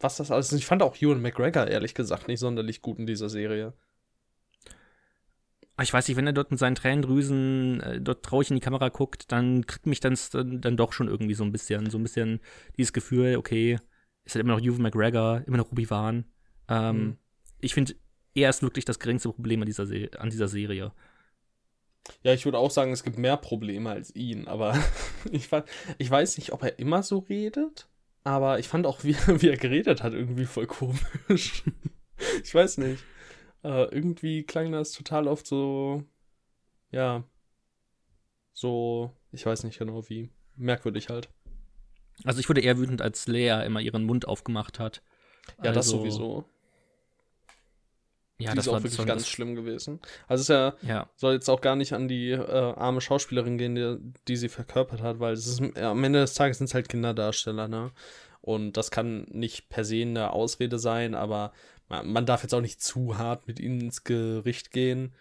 was 0.00 0.16
das 0.16 0.30
alles 0.30 0.52
ist. 0.52 0.58
Ich 0.58 0.66
fand 0.66 0.82
auch 0.82 0.96
Ewan 1.00 1.20
McGregor 1.20 1.66
ehrlich 1.66 1.94
gesagt 1.94 2.28
nicht 2.28 2.40
sonderlich 2.40 2.82
gut 2.82 2.98
in 2.98 3.06
dieser 3.06 3.28
Serie. 3.28 3.74
Ich 5.80 5.92
weiß 5.92 6.08
nicht, 6.08 6.16
wenn 6.16 6.26
er 6.26 6.32
dort 6.32 6.50
mit 6.50 6.58
seinen 6.58 6.74
Tränendrüsen 6.74 7.80
äh, 7.80 8.00
dort 8.00 8.24
traurig 8.24 8.50
in 8.50 8.56
die 8.56 8.60
Kamera 8.60 8.88
guckt, 8.88 9.30
dann 9.30 9.64
kriegt 9.66 9.86
mich 9.86 10.00
dann, 10.00 10.16
dann 10.32 10.76
doch 10.76 10.92
schon 10.92 11.06
irgendwie 11.06 11.34
so 11.34 11.44
ein 11.44 11.52
bisschen, 11.52 11.88
so 11.88 11.98
ein 11.98 12.02
bisschen 12.02 12.40
dieses 12.76 12.92
Gefühl, 12.92 13.36
okay, 13.36 13.78
ist 14.24 14.34
halt 14.34 14.44
immer 14.44 14.54
noch 14.56 14.62
Ewan 14.62 14.82
McGregor, 14.82 15.42
immer 15.46 15.58
noch 15.58 15.70
Ruby 15.70 15.88
Wan. 15.88 16.24
Ähm, 16.68 16.96
mhm. 16.96 17.16
Ich 17.60 17.74
finde, 17.74 17.94
er 18.34 18.50
ist 18.50 18.62
wirklich 18.62 18.84
das 18.84 18.98
geringste 18.98 19.28
Problem 19.28 19.60
an 19.62 19.66
dieser, 19.66 19.86
Se 19.86 20.10
an 20.18 20.30
dieser 20.30 20.48
Serie. 20.48 20.92
Ja, 22.22 22.32
ich 22.32 22.44
würde 22.44 22.58
auch 22.58 22.70
sagen, 22.70 22.92
es 22.92 23.04
gibt 23.04 23.18
mehr 23.18 23.36
Probleme 23.36 23.90
als 23.90 24.14
ihn, 24.14 24.48
aber 24.48 24.76
ich, 25.30 25.48
fand, 25.48 25.66
ich 25.98 26.10
weiß 26.10 26.38
nicht, 26.38 26.52
ob 26.52 26.62
er 26.62 26.78
immer 26.78 27.02
so 27.02 27.18
redet, 27.18 27.88
aber 28.24 28.58
ich 28.58 28.68
fand 28.68 28.86
auch, 28.86 29.04
wie, 29.04 29.16
wie 29.26 29.48
er 29.48 29.56
geredet 29.56 30.02
hat, 30.02 30.12
irgendwie 30.12 30.46
voll 30.46 30.66
komisch. 30.66 31.64
ich 32.42 32.54
weiß 32.54 32.78
nicht. 32.78 33.02
Äh, 33.64 33.84
irgendwie 33.94 34.44
klang 34.44 34.70
das 34.70 34.92
total 34.92 35.26
oft 35.26 35.46
so, 35.46 36.04
ja, 36.92 37.24
so, 38.52 39.12
ich 39.32 39.44
weiß 39.46 39.64
nicht 39.64 39.78
genau 39.78 40.08
wie, 40.08 40.30
merkwürdig 40.56 41.08
halt. 41.08 41.28
Also 42.24 42.40
ich 42.40 42.48
wurde 42.48 42.60
eher 42.60 42.78
wütend, 42.78 43.02
als 43.02 43.28
Lea 43.28 43.64
immer 43.64 43.80
ihren 43.80 44.04
Mund 44.04 44.26
aufgemacht 44.26 44.78
hat. 44.78 45.02
Ja, 45.58 45.70
also, 45.70 45.72
das 45.74 45.88
sowieso. 45.88 46.44
Ja, 48.40 48.52
die 48.52 48.56
das 48.56 48.66
ist 48.66 48.72
auch 48.72 48.82
wirklich 48.82 49.06
ganz 49.06 49.26
schlimm 49.26 49.56
gewesen. 49.56 49.98
Also 50.28 50.42
es 50.42 50.48
ist 50.48 50.48
ja, 50.48 50.74
ja, 50.82 51.10
soll 51.16 51.34
jetzt 51.34 51.48
auch 51.48 51.60
gar 51.60 51.74
nicht 51.74 51.92
an 51.92 52.06
die 52.06 52.30
äh, 52.30 52.38
arme 52.38 53.00
Schauspielerin 53.00 53.58
gehen, 53.58 53.74
die, 53.74 53.98
die 54.28 54.36
sie 54.36 54.48
verkörpert 54.48 55.02
hat, 55.02 55.18
weil 55.18 55.32
es 55.32 55.46
ist, 55.46 55.60
ja, 55.76 55.90
am 55.90 56.04
Ende 56.04 56.20
des 56.20 56.34
Tages 56.34 56.58
sind 56.58 56.66
es 56.66 56.74
halt 56.74 56.88
Kinderdarsteller, 56.88 57.66
ne? 57.66 57.90
Und 58.40 58.76
das 58.76 58.92
kann 58.92 59.26
nicht 59.30 59.68
per 59.68 59.84
se 59.84 60.02
eine 60.02 60.32
Ausrede 60.32 60.78
sein, 60.78 61.16
aber 61.16 61.52
man, 61.88 62.10
man 62.12 62.26
darf 62.26 62.42
jetzt 62.42 62.54
auch 62.54 62.60
nicht 62.60 62.80
zu 62.80 63.18
hart 63.18 63.48
mit 63.48 63.58
ihnen 63.58 63.80
ins 63.80 64.04
Gericht 64.04 64.70
gehen. 64.70 65.12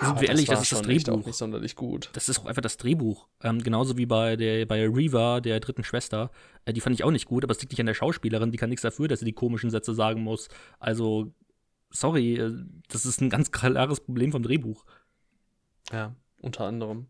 Sind 0.00 0.20
wir 0.20 0.28
ehrlich, 0.28 0.46
das, 0.46 0.60
das 0.60 0.62
ist 0.62 0.72
das 0.72 0.82
Drehbuch. 0.82 1.20
Auch 1.20 1.26
nicht 1.26 1.36
sonderlich 1.36 1.74
gut. 1.74 2.10
Das 2.12 2.28
ist 2.28 2.38
auch 2.38 2.46
einfach 2.46 2.62
das 2.62 2.76
Drehbuch. 2.76 3.26
Ähm, 3.42 3.60
genauso 3.60 3.96
wie 3.96 4.06
bei 4.06 4.36
der 4.36 4.64
bei 4.64 4.86
Reva, 4.86 5.40
der 5.40 5.58
dritten 5.58 5.82
Schwester. 5.82 6.30
Äh, 6.64 6.72
die 6.72 6.80
fand 6.80 6.94
ich 6.94 7.02
auch 7.02 7.10
nicht 7.10 7.26
gut, 7.26 7.42
aber 7.42 7.50
es 7.50 7.60
liegt 7.60 7.72
nicht 7.72 7.80
an 7.80 7.86
der 7.86 7.94
Schauspielerin. 7.94 8.52
Die 8.52 8.58
kann 8.58 8.70
nichts 8.70 8.82
dafür, 8.82 9.08
dass 9.08 9.18
sie 9.18 9.24
die 9.24 9.32
komischen 9.32 9.70
Sätze 9.70 9.94
sagen 9.94 10.22
muss. 10.22 10.48
Also 10.78 11.32
sorry, 11.90 12.36
äh, 12.36 12.64
das 12.88 13.06
ist 13.06 13.20
ein 13.20 13.30
ganz 13.30 13.50
klares 13.50 14.00
Problem 14.00 14.32
vom 14.32 14.42
Drehbuch. 14.42 14.84
Ja, 15.92 16.14
unter 16.40 16.64
anderem. 16.64 17.08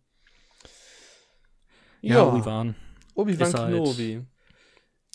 Ja, 2.01 2.17
ja 2.17 2.23
Obi-Wan. 2.25 2.77
Obi-Wan 3.15 3.53
halt 3.55 3.73
Kenobi. 3.73 4.15
Halt, 4.15 4.27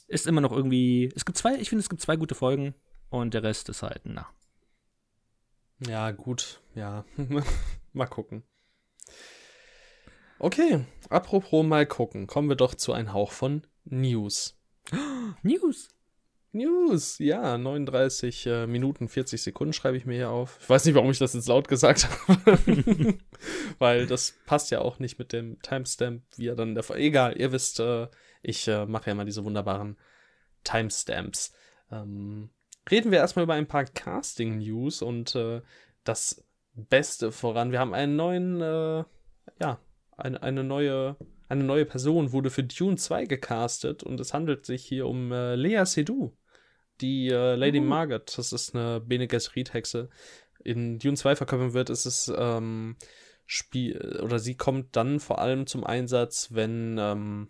ist 0.08 0.28
immer 0.28 0.42
noch 0.42 0.52
irgendwie. 0.52 1.12
Es 1.16 1.26
gibt 1.26 1.38
zwei, 1.38 1.56
ich 1.56 1.70
finde, 1.70 1.82
es 1.82 1.90
gibt 1.90 2.02
zwei 2.02 2.16
gute 2.16 2.36
Folgen 2.36 2.76
und 3.10 3.34
der 3.34 3.44
Rest 3.44 3.70
ist 3.70 3.84
halt, 3.84 4.02
na. 4.04 4.28
Ja, 5.80 6.12
gut, 6.12 6.62
ja. 6.76 7.06
mal 7.94 8.06
gucken. 8.06 8.44
Okay, 10.40 10.86
apropos 11.10 11.66
mal 11.66 11.86
gucken, 11.86 12.28
kommen 12.28 12.50
wir 12.50 12.56
doch 12.56 12.76
zu 12.76 12.92
einem 12.94 13.14
Hauch 13.14 13.32
von 13.32 13.66
News. 13.86 14.58
News. 15.42 15.90
News, 16.54 17.18
ja, 17.18 17.58
39 17.58 18.46
äh, 18.46 18.68
Minuten 18.68 19.08
40 19.10 19.42
Sekunden 19.42 19.74
schreibe 19.74 19.98
ich 19.98 20.06
mir 20.06 20.14
hier 20.14 20.30
auf. 20.30 20.60
Ich 20.62 20.70
weiß 20.70 20.86
nicht, 20.86 20.94
warum 20.94 21.10
ich 21.10 21.18
das 21.18 21.34
jetzt 21.34 21.48
laut 21.48 21.68
gesagt 21.68 22.08
habe, 22.28 23.18
weil 23.80 24.06
das 24.06 24.36
passt 24.46 24.70
ja 24.70 24.80
auch 24.80 25.00
nicht 25.00 25.18
mit 25.18 25.34
dem 25.34 25.60
Timestamp, 25.64 26.22
wie 26.36 26.48
er 26.48 26.56
dann 26.56 26.76
der. 26.76 26.88
Egal, 26.92 27.40
ihr 27.40 27.52
wisst, 27.52 27.80
äh, 27.80 28.08
ich 28.44 28.68
äh, 28.68 28.86
mache 28.86 29.10
ja 29.10 29.16
mal 29.16 29.26
diese 29.26 29.44
wunderbaren 29.44 29.98
Timestamps. 30.64 31.54
Ähm, 31.92 32.52
reden 32.90 33.12
wir 33.12 33.18
erstmal 33.18 33.44
über 33.44 33.56
ein 33.56 33.68
paar 33.68 33.86
Casting-News 33.86 35.02
und 35.02 35.34
äh, 35.34 35.62
das 36.04 36.46
Beste 36.76 37.32
voran. 37.32 37.72
Wir 37.72 37.80
haben 37.80 37.96
einen 37.96 38.16
neuen, 38.16 38.62
äh, 38.62 39.04
ja, 39.60 39.80
eine, 40.18 40.44
eine 40.44 40.64
neue 40.64 41.18
eine 41.50 41.64
neue 41.64 41.86
Person 41.86 42.32
wurde 42.32 42.50
für 42.50 42.64
Dune 42.64 42.96
2 42.96 43.26
gecastet 43.26 44.02
und 44.02 44.20
es 44.20 44.34
handelt 44.34 44.66
sich 44.66 44.84
hier 44.84 45.08
um 45.08 45.32
äh, 45.32 45.56
Lea 45.56 45.86
Seydoux 45.86 46.32
die 47.04 47.28
äh, 47.28 47.56
Lady 47.56 47.80
uh. 47.80 47.84
Margaret, 47.84 48.36
das 48.38 48.52
ist 48.52 48.76
eine 48.76 49.00
Bene 49.00 49.28
Gesserit-Hexe, 49.28 50.10
in 50.64 50.98
Dune 50.98 51.18
2 51.18 51.36
verkörpern 51.36 51.74
wird, 51.74 51.90
ist 51.90 52.06
es 52.06 52.32
ähm, 52.36 52.96
Spiel, 53.46 54.20
oder 54.24 54.40
sie 54.40 54.56
kommt 54.56 54.96
dann 54.96 55.20
vor 55.20 55.40
allem 55.40 55.68
zum 55.68 55.84
Einsatz, 55.84 56.50
wenn 56.52 56.98
ähm, 56.98 57.50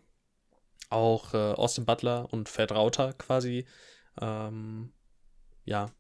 auch 0.90 1.34
äh, 1.34 1.38
Austin 1.38 1.86
Butler 1.86 2.28
und 2.32 2.50
Fred 2.50 2.72
Rauter 2.72 3.14
quasi 3.14 3.66
ähm, 4.20 4.92
ja 5.66 5.92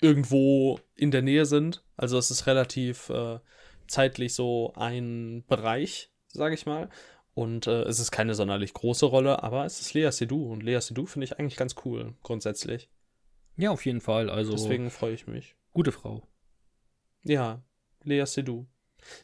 irgendwo 0.00 0.78
in 0.94 1.10
der 1.10 1.22
Nähe 1.22 1.46
sind. 1.46 1.84
Also 1.96 2.18
es 2.18 2.30
ist 2.30 2.46
relativ 2.46 3.08
äh, 3.10 3.40
zeitlich 3.86 4.34
so 4.34 4.72
ein 4.76 5.44
Bereich, 5.48 6.12
sage 6.28 6.54
ich 6.54 6.66
mal. 6.66 6.88
Und 7.38 7.68
äh, 7.68 7.82
es 7.82 8.00
ist 8.00 8.10
keine 8.10 8.34
sonderlich 8.34 8.74
große 8.74 9.06
Rolle, 9.06 9.44
aber 9.44 9.64
es 9.64 9.80
ist 9.80 9.94
Lea 9.94 10.10
Seydoux. 10.10 10.50
Und 10.50 10.64
Lea 10.64 10.80
Seydoux 10.80 11.06
finde 11.06 11.24
ich 11.24 11.38
eigentlich 11.38 11.54
ganz 11.54 11.76
cool, 11.84 12.14
grundsätzlich. 12.24 12.90
Ja, 13.56 13.70
auf 13.70 13.86
jeden 13.86 14.00
Fall. 14.00 14.28
Also 14.28 14.50
Deswegen 14.50 14.90
freue 14.90 15.14
ich 15.14 15.28
mich. 15.28 15.54
gute 15.72 15.92
Frau. 15.92 16.26
Ja, 17.22 17.62
Lea 18.02 18.24
Seydoux. 18.26 18.66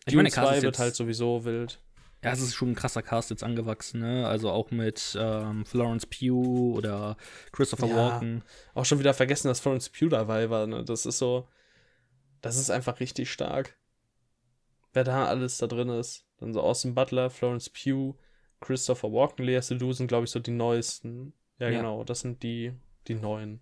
Ich 0.06 0.12
Dune 0.12 0.18
meine, 0.18 0.30
Cast 0.30 0.46
2 0.48 0.56
ist 0.58 0.62
wird 0.62 0.78
halt 0.78 0.94
sowieso 0.94 1.44
wild. 1.44 1.80
Ja, 2.22 2.30
es 2.30 2.40
ist 2.40 2.54
schon 2.54 2.70
ein 2.70 2.74
krasser 2.76 3.02
Cast 3.02 3.30
jetzt 3.30 3.42
angewachsen, 3.42 4.00
ne? 4.00 4.28
Also 4.28 4.48
auch 4.52 4.70
mit 4.70 5.18
ähm, 5.18 5.66
Florence 5.66 6.06
Pugh 6.06 6.76
oder 6.76 7.16
Christopher 7.50 7.88
Ja. 7.88 7.96
Walken. 7.96 8.44
Auch 8.74 8.84
schon 8.84 9.00
wieder 9.00 9.14
vergessen, 9.14 9.48
dass 9.48 9.58
Florence 9.58 9.88
Pugh 9.88 10.08
dabei 10.08 10.50
war. 10.50 10.68
Ne? 10.68 10.84
Das 10.84 11.04
ist 11.04 11.18
so, 11.18 11.48
das 12.42 12.58
ist 12.58 12.70
einfach 12.70 13.00
richtig 13.00 13.32
stark. 13.32 13.76
Wer 14.92 15.02
da 15.02 15.26
alles 15.26 15.58
da 15.58 15.66
drin 15.66 15.88
ist. 15.88 16.23
Dann 16.38 16.52
so 16.52 16.60
Austin 16.60 16.94
Butler, 16.94 17.30
Florence 17.30 17.70
Pugh, 17.70 18.16
Christopher 18.60 19.12
Walken, 19.12 19.44
Lea 19.44 19.60
Seydoux 19.60 19.92
sind, 19.92 20.06
glaube 20.08 20.24
ich, 20.24 20.30
so 20.30 20.40
die 20.40 20.50
neuesten. 20.50 21.32
Ja, 21.58 21.68
Ja. 21.70 21.78
genau, 21.78 22.04
das 22.04 22.20
sind 22.20 22.42
die, 22.42 22.72
die 23.08 23.14
neuen. 23.14 23.60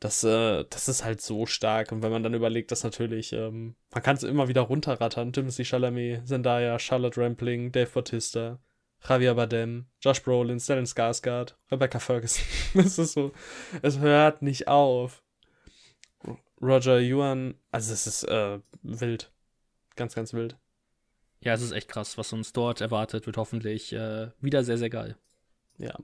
Das, 0.00 0.22
äh, 0.24 0.64
das 0.68 0.88
ist 0.88 1.04
halt 1.04 1.20
so 1.20 1.46
stark. 1.46 1.92
Und 1.92 2.02
wenn 2.02 2.12
man 2.12 2.22
dann 2.22 2.34
überlegt, 2.34 2.70
dass 2.72 2.84
natürlich, 2.84 3.32
ähm, 3.32 3.74
man 3.92 4.02
kann 4.02 4.16
es 4.16 4.22
immer 4.22 4.48
wieder 4.48 4.62
runterrattern. 4.62 5.32
Timothy 5.32 5.64
Chalamet, 5.64 6.26
Zendaya, 6.26 6.78
Charlotte 6.78 7.20
Rampling, 7.20 7.72
Dave 7.72 7.90
Bautista, 7.90 8.58
Javier 9.06 9.34
Bardem, 9.34 9.86
Josh 10.00 10.22
Brolin, 10.22 10.58
Stellan 10.60 10.84
Skarsgård, 10.86 11.54
Rebecca 11.70 11.98
Ferguson. 11.98 12.44
Das 12.74 12.98
ist 12.98 13.12
so, 13.12 13.32
es 13.82 13.98
hört 13.98 14.42
nicht 14.42 14.68
auf. 14.68 15.22
Roger 16.60 16.98
Yuan, 17.00 17.54
also 17.70 17.92
es 17.92 18.06
ist 18.06 18.24
äh, 18.24 18.58
wild. 18.82 19.32
Ganz, 19.96 20.14
ganz 20.14 20.32
wild. 20.32 20.56
Ja, 21.44 21.52
es 21.52 21.62
ist 21.62 21.72
echt 21.72 21.88
krass, 21.88 22.16
was 22.16 22.32
uns 22.32 22.52
dort 22.52 22.80
erwartet, 22.80 23.26
wird 23.26 23.36
hoffentlich 23.36 23.92
äh, 23.92 24.30
wieder 24.40 24.64
sehr, 24.64 24.78
sehr 24.78 24.90
geil. 24.90 25.16
Ja. 25.76 25.94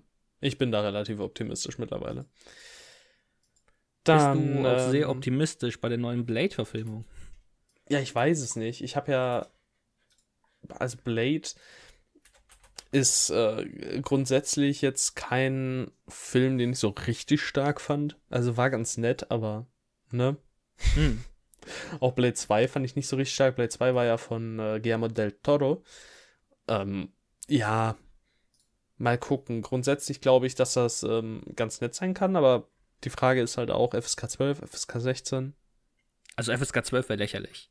Ich 0.40 0.58
bin 0.58 0.70
da 0.70 0.82
relativ 0.82 1.18
optimistisch 1.18 1.78
mittlerweile. 1.78 2.26
Bist 4.04 4.26
du 4.26 4.30
auch 4.30 4.34
ähm, 4.34 4.90
sehr 4.90 5.10
optimistisch 5.10 5.80
bei 5.80 5.88
der 5.88 5.98
neuen 5.98 6.24
Blade-Verfilmung? 6.24 7.04
Ja, 7.88 8.00
ich 8.00 8.14
weiß 8.14 8.40
es 8.40 8.56
nicht. 8.56 8.82
Ich 8.82 8.96
habe 8.96 9.12
ja. 9.12 9.46
Also 10.68 10.98
Blade 11.02 11.48
ist 12.92 13.30
äh, 13.30 14.00
grundsätzlich 14.02 14.82
jetzt 14.82 15.16
kein 15.16 15.90
Film, 16.08 16.58
den 16.58 16.72
ich 16.72 16.78
so 16.78 16.88
richtig 16.88 17.42
stark 17.42 17.80
fand. 17.80 18.18
Also 18.28 18.56
war 18.56 18.68
ganz 18.68 18.96
nett, 18.96 19.30
aber 19.30 19.66
ne? 20.10 20.36
Hm. 20.94 21.24
Auch 22.00 22.12
Blade 22.12 22.34
2 22.34 22.68
fand 22.68 22.86
ich 22.86 22.96
nicht 22.96 23.08
so 23.08 23.16
richtig 23.16 23.34
stark. 23.34 23.56
Blade 23.56 23.70
2 23.70 23.94
war 23.94 24.04
ja 24.04 24.16
von 24.16 24.58
äh, 24.58 24.80
Guillermo 24.80 25.08
del 25.08 25.32
Toro. 25.32 25.82
Ähm, 26.68 27.12
ja, 27.48 27.96
mal 28.98 29.18
gucken. 29.18 29.62
Grundsätzlich 29.62 30.20
glaube 30.20 30.46
ich, 30.46 30.54
dass 30.54 30.74
das 30.74 31.02
ähm, 31.02 31.42
ganz 31.56 31.80
nett 31.80 31.94
sein 31.94 32.14
kann, 32.14 32.36
aber 32.36 32.68
die 33.04 33.10
Frage 33.10 33.40
ist 33.40 33.56
halt 33.56 33.70
auch 33.70 33.94
FSK 33.94 34.30
12, 34.30 34.58
FSK 34.70 35.00
16. 35.00 35.54
Also 36.36 36.56
FSK 36.56 36.84
12 36.84 37.08
wäre 37.08 37.18
lächerlich. 37.18 37.70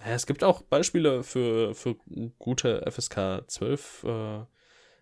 Ja, 0.00 0.12
es 0.12 0.26
gibt 0.26 0.42
auch 0.42 0.62
Beispiele 0.62 1.22
für, 1.22 1.74
für 1.74 1.96
gute 2.38 2.82
FSK 2.90 3.44
12 3.46 4.04
äh, 4.04 4.40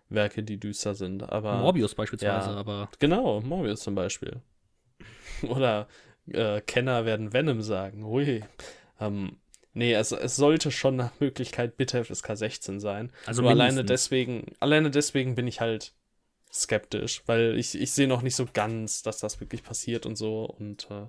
Werke, 0.09 0.43
die 0.43 0.59
düster 0.59 0.95
sind, 0.95 1.23
aber. 1.23 1.59
Morbius 1.59 1.95
beispielsweise, 1.95 2.51
ja. 2.51 2.57
aber 2.57 2.91
Genau, 2.99 3.41
Morbius 3.41 3.81
zum 3.81 3.95
Beispiel. 3.95 4.43
Oder 5.43 5.89
äh, 6.27 6.61
Kenner 6.61 7.05
werden 7.05 7.33
Venom 7.33 7.63
sagen. 7.63 8.05
Ui. 8.05 8.45
Ähm, 9.01 9.39
nee, 9.73 9.93
es, 9.95 10.13
es 10.13 10.37
sollte 10.37 10.71
schon 10.71 10.97
nach 10.97 11.19
Möglichkeit 11.21 11.77
bitte 11.77 12.05
FSK 12.05 12.37
16 12.37 12.81
sein. 12.81 13.13
also 13.27 13.43
Nur 13.43 13.51
alleine 13.51 13.85
deswegen, 13.85 14.53
alleine 14.61 14.91
deswegen 14.91 15.35
bin 15.35 15.47
ich 15.47 15.61
halt 15.61 15.95
skeptisch, 16.53 17.23
weil 17.27 17.57
ich, 17.59 17.81
ich 17.81 17.93
sehe 17.93 18.09
noch 18.09 18.23
nicht 18.23 18.37
so 18.37 18.47
ganz, 18.53 19.03
dass 19.03 19.19
das 19.19 19.41
wirklich 19.41 19.63
passiert 19.63 20.07
und 20.07 20.17
so. 20.17 20.45
Und 20.45 20.91
äh, 20.91 21.07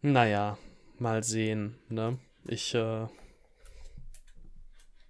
naja, 0.00 0.58
mal 0.98 1.22
sehen, 1.22 1.78
ne? 1.88 2.18
Ich, 2.46 2.74
äh, 2.74 3.06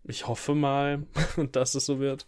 ich 0.05 0.27
hoffe 0.27 0.55
mal, 0.55 1.07
dass 1.53 1.75
es 1.75 1.87
so 1.87 2.01
wird. 2.01 2.27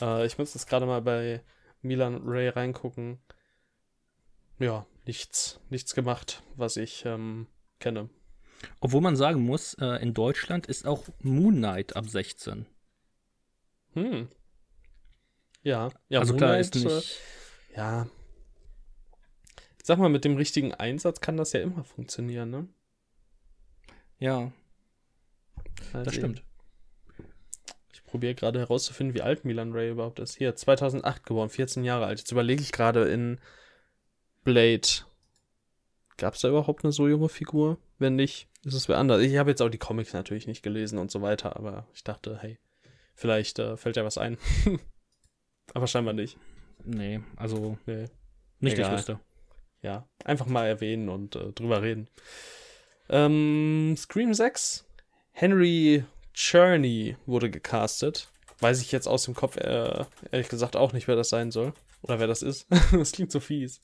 Äh, 0.00 0.26
ich 0.26 0.38
muss 0.38 0.54
jetzt 0.54 0.68
gerade 0.68 0.86
mal 0.86 1.02
bei 1.02 1.42
Milan 1.82 2.22
Ray 2.24 2.48
reingucken. 2.48 3.18
Ja, 4.58 4.86
nichts, 5.06 5.60
nichts 5.70 5.94
gemacht, 5.94 6.42
was 6.56 6.76
ich 6.76 7.04
ähm, 7.04 7.46
kenne. 7.78 8.08
Obwohl 8.80 9.00
man 9.00 9.16
sagen 9.16 9.42
muss, 9.42 9.74
äh, 9.74 10.02
in 10.02 10.14
Deutschland 10.14 10.66
ist 10.66 10.86
auch 10.86 11.04
Moon 11.22 11.56
Knight 11.56 11.96
ab 11.96 12.08
16. 12.08 12.66
Hm. 13.92 14.28
Ja, 15.62 15.90
ja, 16.08 16.20
also 16.20 16.36
klar 16.36 16.50
Moonlight, 16.50 16.76
ist 16.76 16.84
äh, 16.84 16.94
nicht. 16.94 17.20
Ja. 17.76 18.08
Ich 19.78 19.86
sag 19.86 19.98
mal, 19.98 20.08
mit 20.08 20.24
dem 20.24 20.36
richtigen 20.36 20.74
Einsatz 20.74 21.20
kann 21.20 21.36
das 21.36 21.52
ja 21.52 21.60
immer 21.60 21.84
funktionieren, 21.84 22.50
ne? 22.50 22.68
Ja, 24.18 24.52
Mal 25.92 26.04
das 26.04 26.14
stimmt. 26.14 26.42
Ich 27.92 28.04
probiere 28.04 28.34
gerade 28.34 28.58
herauszufinden, 28.58 29.14
wie 29.14 29.22
alt 29.22 29.44
Milan 29.44 29.72
Ray 29.72 29.90
überhaupt 29.90 30.18
ist. 30.20 30.36
Hier, 30.36 30.54
2008 30.54 31.24
geboren, 31.24 31.50
14 31.50 31.84
Jahre 31.84 32.06
alt. 32.06 32.18
Jetzt 32.18 32.32
überlege 32.32 32.62
ich 32.62 32.72
gerade 32.72 33.08
in 33.08 33.38
Blade. 34.46 34.86
Gab 36.18 36.34
es 36.34 36.40
da 36.40 36.48
überhaupt 36.48 36.84
eine 36.84 36.92
so 36.92 37.08
junge 37.08 37.28
Figur? 37.28 37.78
Wenn 37.98 38.14
nicht, 38.14 38.48
ist 38.64 38.74
es 38.74 38.88
wer 38.88 38.96
anders. 38.98 39.20
Ich 39.20 39.36
habe 39.36 39.50
jetzt 39.50 39.60
auch 39.60 39.68
die 39.68 39.76
Comics 39.78 40.12
natürlich 40.12 40.46
nicht 40.46 40.62
gelesen 40.62 40.98
und 40.98 41.10
so 41.10 41.20
weiter, 41.20 41.56
aber 41.56 41.86
ich 41.94 42.04
dachte, 42.04 42.38
hey, 42.40 42.58
vielleicht 43.14 43.58
äh, 43.58 43.76
fällt 43.76 43.96
ja 43.96 44.04
was 44.04 44.18
ein. 44.18 44.38
aber 45.74 45.86
scheinbar 45.88 46.14
nicht. 46.14 46.38
Nee, 46.84 47.20
also 47.36 47.76
Nee. 47.86 48.06
nicht, 48.60 48.78
dass 48.78 48.78
ich 48.78 48.78
Egal. 48.78 48.96
wüsste. 48.96 49.20
ja, 49.82 50.08
einfach 50.24 50.46
mal 50.46 50.66
erwähnen 50.66 51.08
und 51.08 51.34
äh, 51.36 51.52
drüber 51.52 51.82
reden. 51.82 52.08
Ähm, 53.08 53.94
Scream 53.96 54.32
6. 54.32 54.86
Henry 55.32 56.04
Cherney 56.34 57.16
wurde 57.26 57.50
gecastet. 57.50 58.28
Weiß 58.60 58.80
ich 58.80 58.92
jetzt 58.92 59.08
aus 59.08 59.24
dem 59.24 59.34
Kopf 59.34 59.56
äh, 59.56 60.04
ehrlich 60.30 60.48
gesagt 60.48 60.76
auch 60.76 60.92
nicht, 60.92 61.08
wer 61.08 61.16
das 61.16 61.30
sein 61.30 61.50
soll. 61.50 61.72
Oder 62.06 62.20
wer 62.20 62.26
das 62.26 62.42
ist. 62.42 62.66
das 62.92 63.12
klingt 63.12 63.32
so 63.32 63.40
fies. 63.40 63.80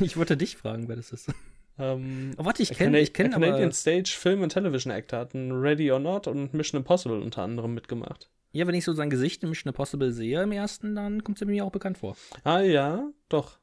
Ich 0.00 0.16
wollte 0.16 0.36
dich 0.36 0.56
fragen, 0.56 0.88
wer 0.88 0.96
das 0.96 1.10
ist. 1.12 1.30
Ähm, 1.78 2.32
Oh, 2.38 2.44
warte, 2.44 2.62
ich 2.62 2.70
kenne 2.70 3.00
ich 3.00 3.12
kenn 3.12 3.26
a 3.26 3.30
Canadian 3.34 3.64
aber. 3.64 3.72
Stage 3.72 4.16
Film 4.18 4.42
and 4.42 4.52
Television 4.52 4.90
Actor 4.92 5.18
hat 5.18 5.34
ein 5.34 5.52
Ready 5.52 5.90
or 5.92 5.98
Not 5.98 6.26
und 6.26 6.54
Mission 6.54 6.78
Impossible 6.80 7.20
unter 7.20 7.42
anderem 7.42 7.74
mitgemacht. 7.74 8.30
Ja, 8.52 8.66
wenn 8.66 8.74
ich 8.74 8.84
so 8.84 8.94
sein 8.94 9.10
Gesicht 9.10 9.42
in 9.42 9.50
Mission 9.50 9.68
Impossible 9.70 10.10
sehe 10.12 10.42
im 10.42 10.52
ersten, 10.52 10.94
dann 10.94 11.22
kommt 11.22 11.40
er 11.42 11.46
mir 11.46 11.64
auch 11.64 11.72
bekannt 11.72 11.98
vor. 11.98 12.16
Ah 12.44 12.60
ja, 12.60 13.10
doch. 13.28 13.58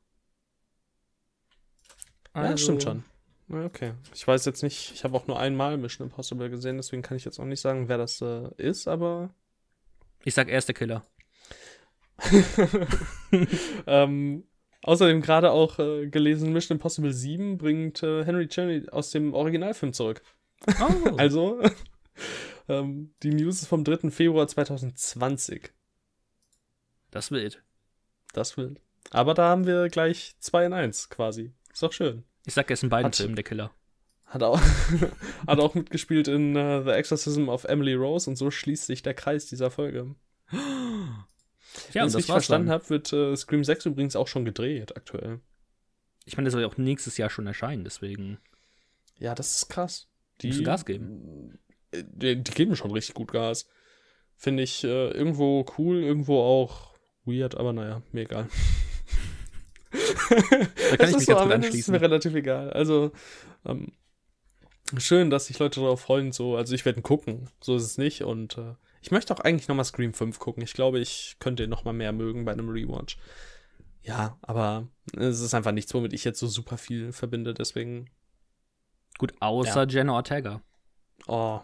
Ja, 2.35 2.41
Also, 2.41 2.63
stimmt 2.63 2.83
schon. 2.83 2.97
Ja, 3.49 3.65
Okay. 3.65 3.93
Ich 4.13 4.27
weiß 4.27 4.45
jetzt 4.45 4.63
nicht, 4.63 4.91
ich 4.93 5.03
habe 5.03 5.15
auch 5.17 5.27
nur 5.27 5.39
einmal 5.39 5.77
Mission 5.77 6.07
Impossible 6.07 6.49
gesehen, 6.49 6.77
deswegen 6.77 7.01
kann 7.01 7.17
ich 7.17 7.25
jetzt 7.25 7.39
auch 7.39 7.45
nicht 7.45 7.61
sagen, 7.61 7.87
wer 7.89 7.97
das 7.97 8.21
äh, 8.21 8.49
ist, 8.57 8.87
aber 8.87 9.33
Ich 10.23 10.33
sag 10.33 10.49
erster 10.49 10.73
Killer. 10.73 11.03
ähm, 13.87 14.43
außerdem 14.83 15.21
gerade 15.21 15.51
auch 15.51 15.79
äh, 15.79 16.07
gelesen, 16.07 16.53
Mission 16.53 16.77
Impossible 16.77 17.13
7 17.13 17.57
bringt 17.57 18.03
äh, 18.03 18.23
Henry 18.25 18.47
Cherney 18.47 18.87
aus 18.89 19.11
dem 19.11 19.33
Originalfilm 19.33 19.93
zurück. 19.93 20.21
Oh, 20.79 21.15
Also, 21.17 21.61
ähm, 22.69 23.13
die 23.23 23.31
News 23.31 23.61
ist 23.61 23.67
vom 23.67 23.83
3. 23.83 24.09
Februar 24.11 24.47
2020. 24.47 25.71
das 27.11 27.31
wild. 27.31 27.61
Das 28.33 28.57
will. 28.57 28.75
Aber 29.11 29.33
da 29.33 29.49
haben 29.49 29.67
wir 29.67 29.89
gleich 29.89 30.35
2 30.39 30.65
in 30.67 30.73
1 30.73 31.09
quasi. 31.09 31.51
Ist 31.71 31.83
doch 31.83 31.93
schön. 31.93 32.23
Ich 32.45 32.53
sag, 32.53 32.69
er 32.69 32.73
ist 32.73 32.83
in 32.83 32.89
beiden 32.89 33.07
Hat- 33.07 33.15
Filmen 33.15 33.35
der 33.35 33.43
Killer. 33.43 33.71
Hat 34.25 34.41
auch, 34.41 34.59
hat 35.47 35.59
auch 35.59 35.75
mitgespielt 35.75 36.27
in 36.27 36.55
äh, 36.55 36.81
The 36.83 36.89
Exorcism 36.91 37.49
of 37.49 37.65
Emily 37.65 37.93
Rose 37.93 38.27
und 38.27 38.35
so 38.35 38.49
schließt 38.49 38.87
sich 38.87 39.03
der 39.03 39.13
Kreis 39.13 39.45
dieser 39.45 39.69
Folge. 39.69 40.15
Ja, 41.93 42.01
Wenn 42.01 42.07
ich 42.07 42.13
das 42.13 42.15
richtig 42.15 42.31
verstanden 42.31 42.69
habe, 42.69 42.89
wird 42.89 43.11
äh, 43.13 43.35
Scream 43.35 43.63
6 43.63 43.85
übrigens 43.87 44.15
auch 44.15 44.27
schon 44.27 44.45
gedreht 44.45 44.95
aktuell. 44.95 45.39
Ich 46.25 46.37
meine, 46.37 46.45
der 46.45 46.51
soll 46.51 46.61
ja 46.61 46.67
auch 46.67 46.77
nächstes 46.77 47.17
Jahr 47.17 47.29
schon 47.29 47.47
erscheinen, 47.47 47.83
deswegen. 47.83 48.37
Ja, 49.19 49.35
das 49.35 49.55
ist 49.55 49.69
krass. 49.69 50.07
Die 50.41 50.47
Müssen 50.47 50.63
Gas 50.65 50.85
geben. 50.85 51.59
Äh, 51.91 52.03
Die, 52.07 52.43
die 52.43 52.51
geben 52.51 52.75
schon 52.75 52.91
richtig 52.91 53.15
gut 53.15 53.31
Gas. 53.31 53.67
Finde 54.35 54.63
ich 54.63 54.83
äh, 54.83 55.09
irgendwo 55.11 55.65
cool, 55.77 56.01
irgendwo 56.01 56.39
auch 56.41 56.93
weird, 57.25 57.55
aber 57.55 57.73
naja, 57.73 58.01
mir 58.11 58.21
egal. 58.21 58.47
Da 59.91 60.97
kann 60.97 61.09
ich 61.09 61.15
mich 61.15 61.25
so, 61.25 61.33
ganz 61.33 61.41
am 61.41 61.47
gut 61.47 61.51
Ende 61.53 61.67
ist 61.67 61.73
mir 61.87 61.95
anschließen. 61.95 61.95
relativ 61.95 62.35
egal. 62.35 62.71
Also, 62.71 63.11
ähm, 63.65 63.91
schön, 64.97 65.29
dass 65.29 65.45
sich 65.47 65.59
Leute 65.59 65.81
darauf 65.81 66.01
freuen. 66.01 66.31
So. 66.31 66.55
Also, 66.57 66.73
ich 66.73 66.83
werde 66.85 67.01
gucken. 67.01 67.49
So 67.61 67.75
ist 67.75 67.83
es 67.83 67.97
nicht. 67.97 68.23
Und 68.23 68.57
äh, 68.57 68.73
ich 69.03 69.11
möchte 69.11 69.33
auch 69.33 69.39
eigentlich 69.41 69.67
nochmal 69.67 69.85
Scream 69.85 70.13
5 70.13 70.39
gucken. 70.39 70.63
Ich 70.63 70.73
glaube, 70.73 70.99
ich 70.99 71.35
könnte 71.39 71.63
ihn 71.65 71.69
nochmal 71.69 71.93
mehr 71.93 72.13
mögen 72.13 72.45
bei 72.45 72.53
einem 72.53 72.69
Rewatch. 72.69 73.17
Ja, 74.01 74.37
aber 74.41 74.87
es 75.17 75.39
ist 75.41 75.53
einfach 75.53 75.71
nichts, 75.73 75.93
womit 75.93 76.13
ich 76.13 76.23
jetzt 76.23 76.39
so 76.39 76.47
super 76.47 76.77
viel 76.77 77.11
verbinde. 77.11 77.53
Deswegen, 77.53 78.09
Gut, 79.17 79.33
außer 79.39 79.87
Jenna 79.87 80.13
Ortega. 80.13 80.61
oh, 81.27 81.59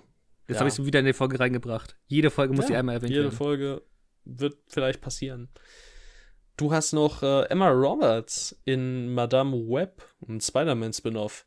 Jetzt 0.47 0.55
Ja. 0.55 0.59
habe 0.61 0.69
ich 0.69 0.77
es 0.79 0.85
wieder 0.85 0.99
in 0.99 1.05
die 1.05 1.13
Folge 1.13 1.39
reingebracht. 1.39 1.97
Jede 2.07 2.29
Folge 2.31 2.53
muss 2.53 2.65
Ja, 2.65 2.69
die 2.71 2.75
einmal 2.77 2.95
erwähnt 2.95 3.11
Jede 3.11 3.23
werden. 3.25 3.35
Folge 3.37 3.81
wird 4.25 4.57
vielleicht 4.67 4.99
passieren. 5.01 5.49
Du 6.57 6.73
hast 6.73 6.91
noch 6.93 7.23
äh, 7.23 7.43
Emma 7.49 7.69
Roberts 7.69 8.59
in 8.65 9.13
Madame 9.13 9.55
Web, 9.55 10.03
ein 10.27 10.41
Spider-Man-Spin-Off, 10.41 11.45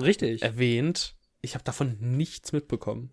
Richtig. 0.00 0.42
erwähnt. 0.42 1.16
Ich 1.40 1.54
habe 1.54 1.64
davon 1.64 1.96
nichts 1.98 2.52
mitbekommen. 2.52 3.12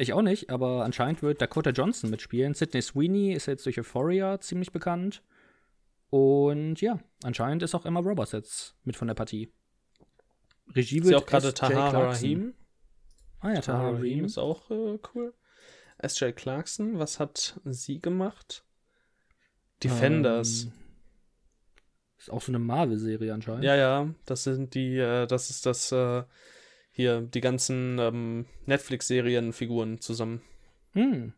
Ich 0.00 0.14
auch 0.14 0.22
nicht, 0.22 0.48
aber 0.48 0.82
anscheinend 0.82 1.20
wird 1.20 1.42
Dakota 1.42 1.70
Johnson 1.70 2.08
mitspielen. 2.08 2.54
Sydney 2.54 2.80
Sweeney 2.80 3.32
ist 3.34 3.44
jetzt 3.44 3.66
durch 3.66 3.78
Euphoria 3.78 4.40
ziemlich 4.40 4.72
bekannt. 4.72 5.22
Und 6.08 6.80
ja, 6.80 6.98
anscheinend 7.22 7.62
ist 7.62 7.74
auch 7.74 7.84
Emma 7.84 8.00
Roberts 8.00 8.32
jetzt 8.32 8.76
mit 8.84 8.96
von 8.96 9.08
der 9.08 9.14
Partie. 9.14 9.52
Regie 10.74 11.00
Ist 11.00 11.04
ja 11.04 11.10
wird 11.10 11.22
auch 11.22 11.26
gerade 11.26 11.52
Clarkson. 11.52 12.00
Rahim. 12.02 12.54
Ah 13.40 13.52
ja, 13.52 13.60
Rahim 13.60 13.96
Rahim. 13.96 14.24
ist 14.24 14.38
auch 14.38 14.70
äh, 14.70 14.98
cool. 15.14 15.34
S.J. 15.98 16.34
Clarkson, 16.34 16.98
was 16.98 17.20
hat 17.20 17.60
sie 17.64 18.00
gemacht? 18.00 18.64
Defenders. 19.84 20.64
Ähm, 20.64 20.72
ist 22.16 22.30
auch 22.30 22.40
so 22.40 22.52
eine 22.52 22.58
Marvel-Serie 22.58 23.34
anscheinend. 23.34 23.64
Ja, 23.64 23.76
ja, 23.76 24.08
das 24.24 24.44
sind 24.44 24.74
die, 24.74 24.96
äh, 24.96 25.26
das 25.26 25.50
ist 25.50 25.66
das, 25.66 25.92
äh, 25.92 26.22
hier, 26.92 27.20
die 27.22 27.40
ganzen 27.40 27.98
ähm, 27.98 28.46
Netflix-Serien-Figuren 28.66 30.00
zusammen. 30.00 30.42
Hm. 30.92 31.32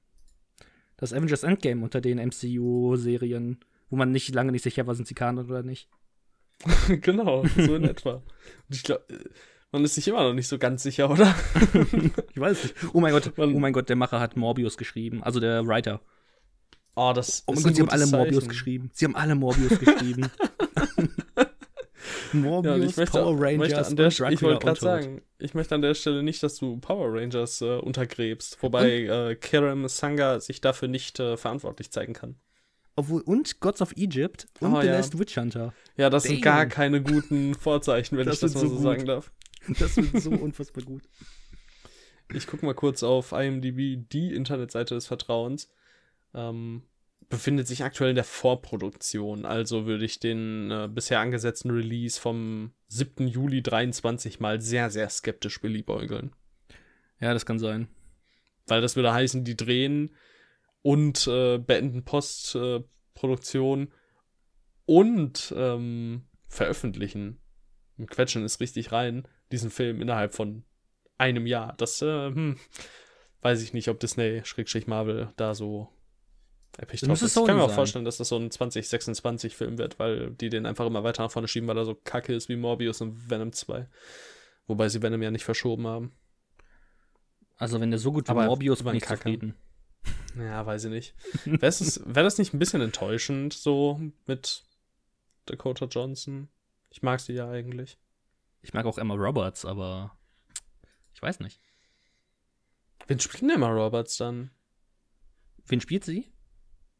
Das 0.97 1.13
Avengers 1.13 1.43
Endgame 1.43 1.83
unter 1.83 2.01
den 2.01 2.19
MCU-Serien, 2.19 3.59
wo 3.91 3.97
man 3.97 4.13
nicht 4.13 4.35
lange 4.35 4.53
nicht 4.53 4.63
sicher 4.63 4.87
war, 4.87 4.95
sind 4.95 5.07
sie 5.09 5.15
Kanon 5.15 5.47
oder 5.51 5.63
nicht. 5.63 5.89
genau, 7.01 7.45
so 7.57 7.75
in 7.75 7.85
etwa. 7.89 8.15
Und 8.69 8.77
ich 8.77 8.83
glaube, 8.83 9.05
man 9.73 9.85
ist 9.85 9.95
sich 9.95 10.07
immer 10.09 10.23
noch 10.23 10.35
nicht 10.35 10.49
so 10.49 10.59
ganz 10.59 10.83
sicher, 10.83 11.11
oder? 11.11 11.35
Ich 12.35 12.41
weiß 12.41 12.63
nicht. 12.63 12.75
Oh 12.95 13.01
mein 13.01 13.13
Gott, 13.13 13.33
oh 13.37 13.47
mein 13.47 13.73
Gott, 13.73 13.89
der 13.89 13.97
Macher 13.97 14.21
hat 14.21 14.37
Morbius 14.37 14.77
geschrieben, 14.77 15.23
also 15.23 15.41
der 15.41 15.67
Writer. 15.67 16.01
Oh, 16.95 17.13
das 17.15 17.43
Oh 17.47 17.53
mein 17.53 17.59
ist 17.59 17.65
Gott, 17.65 17.75
sie 17.77 17.83
haben 17.83 17.89
alle 17.89 18.01
gutes 18.05 18.13
Morbius 18.13 18.37
Zeichen. 18.37 18.49
geschrieben. 18.49 18.91
Sie 18.93 19.05
haben 19.07 19.17
alle 19.17 19.35
Morbius 19.35 19.79
geschrieben. 19.79 20.31
Morbius, 22.33 22.79
Ja, 22.79 22.85
ich 22.85 22.97
möchte, 22.97 23.19
Power 23.19 23.35
Rangers 23.41 23.59
möchte 23.59 23.87
an 23.87 23.97
der 23.97 24.05
und 24.07 24.13
Stelle, 24.13 24.33
ich 24.33 24.41
Dracula 24.41 24.53
wollte 24.55 24.67
gerade 24.67 24.81
sagen, 24.81 25.23
ich 25.39 25.55
möchte 25.55 25.75
an 25.75 25.83
der 25.83 25.95
Stelle 25.95 26.23
nicht, 26.23 26.43
dass 26.43 26.57
du 26.57 26.79
Power 26.79 27.13
Rangers 27.15 27.61
äh, 27.61 27.77
untergräbst, 27.79 28.63
wobei 28.63 29.03
äh, 29.03 29.35
Kerem 29.37 29.87
Sanga 29.89 30.41
sich 30.41 30.61
dafür 30.61 30.89
nicht 30.89 31.21
äh, 31.21 31.37
verantwortlich 31.37 31.91
zeigen 31.91 32.13
kann. 32.13 32.37
Obwohl, 32.95 33.23
und 33.23 33.61
Gods 33.61 33.81
of 33.81 33.93
Egypt 33.97 34.47
und 34.61 34.75
Oh, 34.75 34.81
The 34.81 34.87
ja. 34.87 34.93
Last 34.95 35.19
Witch 35.19 35.37
Hunter. 35.39 35.73
Ja, 35.97 36.11
das 36.11 36.25
sind 36.25 36.43
gar 36.43 36.61
Damn. 36.61 36.69
keine 36.69 37.03
guten 37.03 37.55
Vorzeichen, 37.59 38.19
wenn 38.19 38.27
Das 38.27 38.37
ich 38.37 38.41
das 38.41 38.55
mal 38.55 38.61
so 38.61 38.69
so 38.69 38.79
sagen 38.83 39.07
darf. 39.07 39.33
Das 39.79 39.97
wird 39.97 40.21
so 40.21 40.31
unfassbar 40.31 40.83
gut. 40.85 41.03
Ich 42.35 42.47
gucke 42.47 42.67
mal 42.67 42.75
kurz 42.75 43.03
auf 43.03 43.33
IMDb, 43.33 44.05
die 44.11 44.35
Internetseite 44.35 44.95
des 44.95 45.07
Vertrauens. 45.07 45.71
Ähm, 46.35 46.83
befindet 47.33 47.67
sich 47.67 47.83
aktuell 47.83 48.11
in 48.11 48.15
der 48.15 48.25
Vorproduktion. 48.25 49.47
Also 49.47 49.87
würde 49.87 50.05
ich 50.05 50.21
den 50.21 50.71
äh, 50.71 50.87
bisher 50.87 51.19
angesetzten 51.19 51.71
Release 51.71 52.21
vom 52.21 52.75
7. 52.89 53.27
Juli 53.27 53.63
23 53.63 54.39
mal 54.39 54.61
sehr, 54.61 54.91
sehr 54.91 55.09
skeptisch 55.09 55.59
beliebäugeln. 55.63 56.37
Ja, 57.21 57.33
das 57.33 57.47
kann 57.47 57.59
sein. 57.59 57.89
Weil 58.67 58.83
das 58.83 58.97
würde 58.97 59.15
heißen, 59.15 59.45
die 59.45 59.57
drehen 59.57 60.15
und 60.83 61.27
äh, 61.27 61.57
beenden 61.57 62.05
Postproduktion 62.05 62.89
Produktion 63.15 63.93
und 64.85 65.55
ähm, 65.57 66.25
veröffentlichen. 66.49 67.41
Und 67.97 68.11
quetschen 68.11 68.45
es 68.45 68.61
richtig 68.61 68.93
rein, 68.93 69.27
diesen 69.53 69.71
Film 69.71 70.03
innerhalb 70.03 70.35
von 70.35 70.65
einem 71.17 71.47
Jahr. 71.47 71.75
Das, 71.79 72.03
äh, 72.03 72.27
hm, 72.27 72.59
weiß 73.41 73.63
ich 73.63 73.73
nicht, 73.73 73.89
ob 73.89 74.01
Disney, 74.01 74.43
Schrägstrich 74.45 74.87
Marvel, 74.87 75.33
da 75.37 75.55
so 75.55 75.89
episch 76.79 77.01
Das 77.01 77.23
ist. 77.23 77.37
Ich 77.37 77.45
kann 77.45 77.57
mir 77.57 77.63
auch 77.63 77.69
sein. 77.69 77.77
vorstellen, 77.77 78.05
dass 78.05 78.17
das 78.17 78.29
so 78.29 78.37
ein 78.37 78.51
2026-Film 78.51 79.79
wird, 79.79 79.99
weil 79.99 80.31
die 80.33 80.49
den 80.49 80.67
einfach 80.67 80.87
immer 80.87 81.05
weiter 81.05 81.23
nach 81.23 81.31
vorne 81.31 81.49
schieben, 81.49 81.69
weil 81.69 81.77
er 81.77 81.85
so 81.85 81.95
kacke 81.95 82.35
ist 82.35 82.49
wie 82.49 82.57
Morbius 82.57 83.01
und 83.01 83.31
Venom 83.31 83.53
2. 83.53 83.89
Wobei 84.67 84.89
sie 84.89 85.03
Venom 85.03 85.23
ja 85.23 85.31
nicht 85.31 85.45
verschoben 85.45 85.87
haben. 85.87 86.13
Also, 87.57 87.81
wenn 87.81 87.91
der 87.91 87.99
so 87.99 88.13
gut 88.13 88.27
wie 88.27 88.31
Aber 88.31 88.47
Morbius 88.47 88.81
ich 88.81 88.87
einen 88.87 89.01
Kacke. 89.01 89.17
zufrieden. 89.23 89.55
Ja, 90.37 90.65
weiß 90.65 90.85
ich 90.85 90.91
nicht. 90.91 91.15
Wäre 91.45 91.73
wär 91.73 92.23
das 92.23 92.39
nicht 92.39 92.55
ein 92.55 92.59
bisschen 92.59 92.81
enttäuschend, 92.81 93.53
so 93.53 94.01
mit 94.27 94.65
Dakota 95.47 95.87
Johnson? 95.87 96.49
Ich 96.91 97.03
mag 97.03 97.21
sie 97.21 97.35
ja 97.35 97.49
eigentlich. 97.51 97.99
Ich 98.63 98.73
mag 98.73 98.87
auch 98.87 98.99
Emma 98.99 99.15
Roberts, 99.15 99.65
aber 99.65 100.17
ich 101.15 101.23
weiß 101.23 101.41
nicht. 101.41 101.61
Wen 103.07 103.21
spielt 103.21 103.43
denn 103.43 103.51
Emma 103.51 103.69
Roberts 103.69 104.17
dann? 104.17 104.51
Wen 105.67 105.81
spielt 105.81 106.05
sie? 106.05 106.33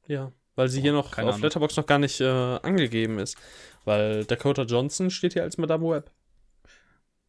Ja, 0.07 0.33
weil 0.55 0.69
sie 0.69 0.81
hier 0.81 0.93
noch 0.93 1.13
auf 1.13 1.19
Ahnung. 1.19 1.41
Letterboxd 1.41 1.79
noch 1.79 1.87
gar 1.87 1.99
nicht 1.99 2.21
äh, 2.21 2.27
angegeben 2.27 3.19
ist. 3.19 3.37
Weil 3.85 4.25
Dakota 4.25 4.63
Johnson 4.63 5.11
steht 5.11 5.33
hier 5.33 5.43
als 5.43 5.59
Madame 5.59 5.89
Web. 5.89 6.11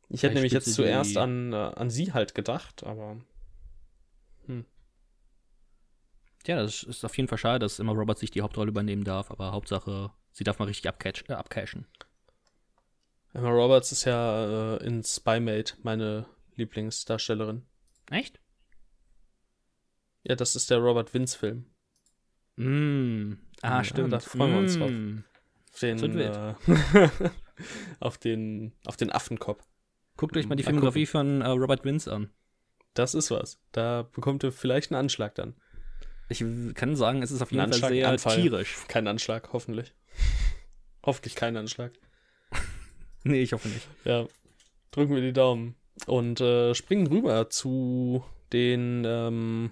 Ich 0.09 0.23
hätte 0.23 0.35
nämlich 0.35 0.53
jetzt 0.53 0.73
zuerst 0.73 1.17
an, 1.17 1.53
äh, 1.53 1.55
an 1.55 1.89
sie 1.89 2.13
halt 2.13 2.35
gedacht, 2.35 2.83
aber 2.83 3.17
Ja, 6.45 6.57
das 6.61 6.83
ist 6.83 7.05
auf 7.05 7.15
jeden 7.15 7.29
Fall 7.29 7.37
schade, 7.37 7.59
dass 7.59 7.79
Emma 7.79 7.93
Roberts 7.93 8.19
sich 8.19 8.31
die 8.31 8.41
Hauptrolle 8.41 8.69
übernehmen 8.69 9.03
darf, 9.03 9.31
aber 9.31 9.53
Hauptsache, 9.53 10.11
sie 10.31 10.43
darf 10.43 10.59
mal 10.59 10.65
richtig 10.65 10.87
abcatch, 10.89 11.23
äh, 11.29 11.33
abcashen. 11.33 11.87
Emma 13.33 13.49
Roberts 13.49 13.91
ist 13.91 14.03
ja 14.03 14.75
äh, 14.75 14.85
in 14.85 15.03
Spymate 15.03 15.75
meine 15.83 16.25
Lieblingsdarstellerin. 16.55 17.65
Echt? 18.11 18.39
Ja, 20.23 20.35
das 20.35 20.55
ist 20.55 20.69
der 20.69 20.79
Robert 20.79 21.13
Vince-Film. 21.13 21.65
Mm. 22.55 23.33
Ah, 23.61 23.77
Ja, 23.77 23.83
stimmt. 23.83 24.13
da 24.13 24.19
freuen 24.19 24.51
wir 24.53 24.59
uns 24.59 24.77
drauf. 24.77 24.91
Mm. 24.91 25.23
Auf 25.73 25.79
den, 25.79 26.19
äh, 26.19 26.53
auf 27.99 28.17
den, 28.17 28.73
auf 28.85 28.97
den 28.97 29.11
Affenkopf. 29.11 29.63
Guckt 30.17 30.37
euch 30.37 30.47
mal 30.47 30.55
die 30.55 30.63
Mal 30.63 30.67
Filmografie 30.69 31.05
von 31.07 31.41
äh, 31.41 31.47
Robert 31.47 31.83
Vince 31.83 32.11
an. 32.13 32.29
Das 32.93 33.15
ist 33.15 33.31
was. 33.31 33.59
Da 33.71 34.03
bekommt 34.13 34.43
ihr 34.43 34.51
vielleicht 34.51 34.91
einen 34.91 34.99
Anschlag 34.99 35.33
dann. 35.35 35.55
Ich 36.29 36.43
kann 36.75 36.95
sagen, 36.95 37.21
es 37.23 37.31
ist 37.31 37.41
auf 37.41 37.51
Ein 37.51 37.55
jeden 37.55 37.73
Fall 37.73 37.73
Anschlag, 37.73 37.91
sehr 37.91 38.09
Anfall. 38.09 38.41
tierisch. 38.41 38.77
Kein 38.87 39.07
Anschlag, 39.07 39.51
hoffentlich. 39.53 39.93
Hoffentlich 41.05 41.35
kein 41.35 41.57
Anschlag. 41.57 41.91
Nee, 43.25 43.41
ich 43.41 43.51
hoffe 43.51 43.67
nicht. 43.67 43.85
Ja, 44.05 44.25
drücken 44.91 45.13
wir 45.15 45.21
die 45.21 45.33
Daumen. 45.33 45.75
Und 46.07 46.39
äh, 46.39 46.73
springen 46.75 47.07
rüber 47.07 47.49
zu 47.49 48.23
den 48.53 49.03
ähm, 49.05 49.71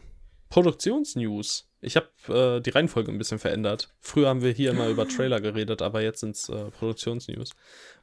Produktionsnews. 0.49 1.70
Ich 1.81 1.95
habe 1.95 2.07
äh, 2.27 2.61
die 2.61 2.69
Reihenfolge 2.69 3.11
ein 3.11 3.17
bisschen 3.17 3.39
verändert. 3.39 3.93
Früher 3.99 4.29
haben 4.29 4.43
wir 4.43 4.51
hier 4.51 4.69
immer 4.69 4.87
über 4.87 5.07
Trailer 5.07 5.41
geredet, 5.41 5.81
aber 5.81 6.01
jetzt 6.01 6.19
sind 6.19 6.35
es 6.35 6.47
äh, 6.47 6.69
Produktionsnews. 6.69 7.51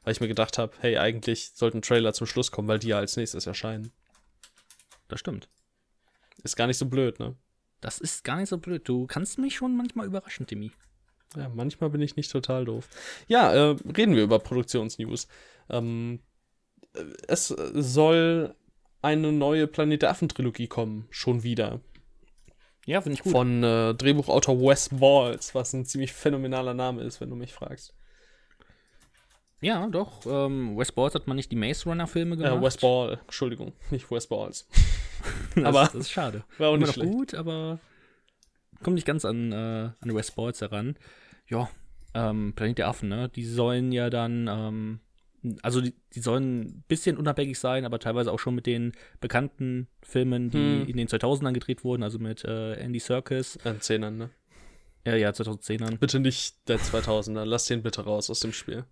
Weil 0.03 0.11
ich 0.11 0.19
mir 0.19 0.27
gedacht 0.27 0.57
habe, 0.57 0.73
hey, 0.79 0.97
eigentlich 0.97 1.51
sollten 1.53 1.81
Trailer 1.81 2.13
zum 2.13 2.27
Schluss 2.27 2.51
kommen, 2.51 2.67
weil 2.67 2.79
die 2.79 2.89
ja 2.89 2.97
als 2.97 3.15
nächstes 3.15 3.47
erscheinen. 3.47 3.91
Das 5.07 5.21
stimmt. 5.21 5.47
Ist 6.43 6.57
gar 6.57 6.67
nicht 6.67 6.77
so 6.77 6.87
blöd, 6.87 7.19
ne? 7.19 7.35
Das 7.79 7.99
ist 7.99 8.25
gar 8.25 8.35
nicht 8.35 8.49
so 8.49 8.57
blöd. 8.57 8.87
Du 8.87 9.07
kannst 9.07 9.39
mich 9.39 9.55
schon 9.55 9.77
manchmal 9.77 10.05
überraschen, 10.05 10.45
Timmy. 10.45 10.71
Ja, 11.37 11.47
manchmal 11.47 11.89
bin 11.89 12.01
ich 12.01 12.17
nicht 12.17 12.31
total 12.31 12.65
doof. 12.65 12.89
Ja, 13.27 13.53
äh, 13.53 13.75
reden 13.95 14.15
wir 14.15 14.23
über 14.23 14.39
Produktionsnews. 14.39 15.27
Ähm, 15.69 16.19
äh, 16.93 17.03
es 17.27 17.47
soll 17.47 18.55
eine 19.01 19.31
neue 19.31 19.67
Planet 19.67 20.01
der 20.01 20.09
Affen-Trilogie 20.09 20.67
kommen, 20.67 21.07
schon 21.11 21.43
wieder. 21.43 21.79
Ja, 22.89 23.01
finde 23.01 23.13
ich 23.17 23.21
gut. 23.23 23.31
Von 23.33 23.63
äh, 23.63 23.93
Drehbuchautor 23.93 24.59
Wes 24.59 24.89
Balls, 24.89 25.53
was 25.53 25.73
ein 25.73 25.85
ziemlich 25.85 26.11
phänomenaler 26.11 26.73
Name 26.73 27.03
ist, 27.03 27.21
wenn 27.21 27.29
du 27.29 27.35
mich 27.35 27.53
fragst. 27.53 27.93
ja, 29.61 29.85
doch. 29.89 30.25
Ähm, 30.25 30.75
Wes 30.75 30.91
Balls 30.91 31.13
hat 31.13 31.27
man 31.27 31.35
nicht 31.35 31.51
die 31.51 31.55
Maze 31.55 31.87
Runner-Filme 31.87 32.35
gemacht. 32.35 32.51
Äh, 32.57 32.61
Wes 32.63 32.77
Ball, 32.77 33.19
Entschuldigung, 33.25 33.73
nicht 33.91 34.09
Wes 34.09 34.25
Balls. 34.25 34.67
das, 35.55 35.65
aber- 35.65 35.83
das 35.83 35.93
ist 35.93 36.09
schade. 36.09 36.43
War 36.57 36.69
auch 36.69 36.77
nicht 36.77 36.93
schlecht. 36.93 37.11
gut, 37.11 37.33
aber 37.35 37.77
kommt 38.81 38.95
nicht 38.95 39.05
ganz 39.05 39.23
an, 39.23 39.51
äh, 39.51 39.91
an 39.99 40.15
West 40.15 40.35
Balls 40.35 40.59
heran. 40.59 40.95
Ja, 41.47 41.69
ähm, 42.15 42.53
Planet 42.55 42.79
der 42.79 42.87
Affen, 42.87 43.09
ne? 43.09 43.29
Die 43.29 43.45
sollen 43.45 43.91
ja 43.91 44.09
dann, 44.09 44.47
ähm, 44.47 44.99
also 45.61 45.81
die, 45.81 45.93
die 46.13 46.19
sollen 46.19 46.61
ein 46.61 46.83
bisschen 46.87 47.17
unabhängig 47.17 47.57
sein, 47.59 47.85
aber 47.85 47.99
teilweise 47.99 48.31
auch 48.31 48.39
schon 48.39 48.55
mit 48.55 48.65
den 48.65 48.91
bekannten 49.21 49.87
Filmen, 50.01 50.49
die 50.49 50.57
Hm. 50.81 50.87
in 50.87 50.97
den 50.97 51.07
2000ern 51.07 51.53
gedreht 51.53 51.83
wurden, 51.83 52.03
also 52.03 52.19
mit 52.19 52.43
äh, 52.45 52.73
Andy 52.73 52.99
Serkis. 52.99 53.57
Äh, 53.63 53.79
Zehnern, 53.79 54.17
ne? 54.17 54.29
Ja, 55.05 55.15
ja, 55.15 55.29
2010ern. 55.29 55.97
Bitte 55.97 56.19
nicht 56.19 56.57
der 56.67 56.77
2000er, 56.79 57.45
lass 57.45 57.65
den 57.65 57.81
bitte 57.83 58.01
raus 58.03 58.29
aus 58.29 58.41
dem 58.41 58.51
Spiel. 58.53 58.83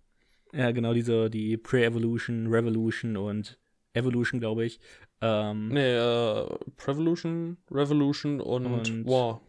Ja, 0.54 0.72
genau, 0.72 0.94
diese, 0.94 1.30
die 1.30 1.58
Pre-Evolution, 1.58 2.48
Revolution 2.48 3.18
und 3.18 3.60
Evolution, 3.94 4.40
glaube 4.40 4.64
ich. 4.66 4.80
Ähm, 5.20 5.68
Nee, 5.70 5.96
äh, 5.96 6.48
Prevolution, 6.78 7.58
Revolution 7.70 8.40
und, 8.40 8.66
Und- 8.68 9.06
War. 9.06 9.42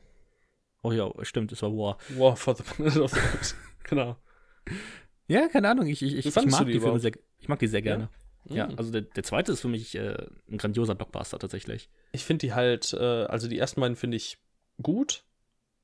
Oh 0.82 0.92
ja, 0.92 1.10
stimmt, 1.22 1.52
es 1.52 1.62
war 1.62 1.70
War. 1.70 1.98
War 2.16 2.34
for 2.36 2.54
the 2.56 2.62
Planet 2.76 2.96
of 2.98 3.12
the 3.12 3.20
Apes. 3.20 3.54
genau. 3.84 4.16
Ja, 5.28 5.48
keine 5.48 5.68
Ahnung, 5.68 5.86
ich, 5.86 6.02
ich, 6.02 6.14
ich, 6.16 6.26
ich 6.26 6.34
mag 6.46 6.66
die, 6.66 6.72
die 6.72 6.80
Filme 6.80 6.98
sehr, 6.98 7.12
ich 7.38 7.48
mag 7.48 7.58
die 7.58 7.66
sehr 7.68 7.82
gerne. 7.82 8.08
Ja, 8.44 8.66
Mm. 8.66 8.74
also 8.78 8.90
der, 8.90 9.02
der 9.02 9.22
zweite 9.24 9.52
ist 9.52 9.60
für 9.60 9.68
mich 9.68 9.94
äh, 9.94 10.16
ein 10.50 10.56
grandioser 10.56 10.94
Blockbuster 10.94 11.38
tatsächlich. 11.38 11.90
Ich 12.12 12.24
finde 12.24 12.46
die 12.46 12.54
halt, 12.54 12.94
äh, 12.94 13.24
also 13.24 13.46
die 13.46 13.58
ersten 13.58 13.80
beiden 13.80 13.96
finde 13.96 14.16
ich 14.16 14.38
gut. 14.82 15.24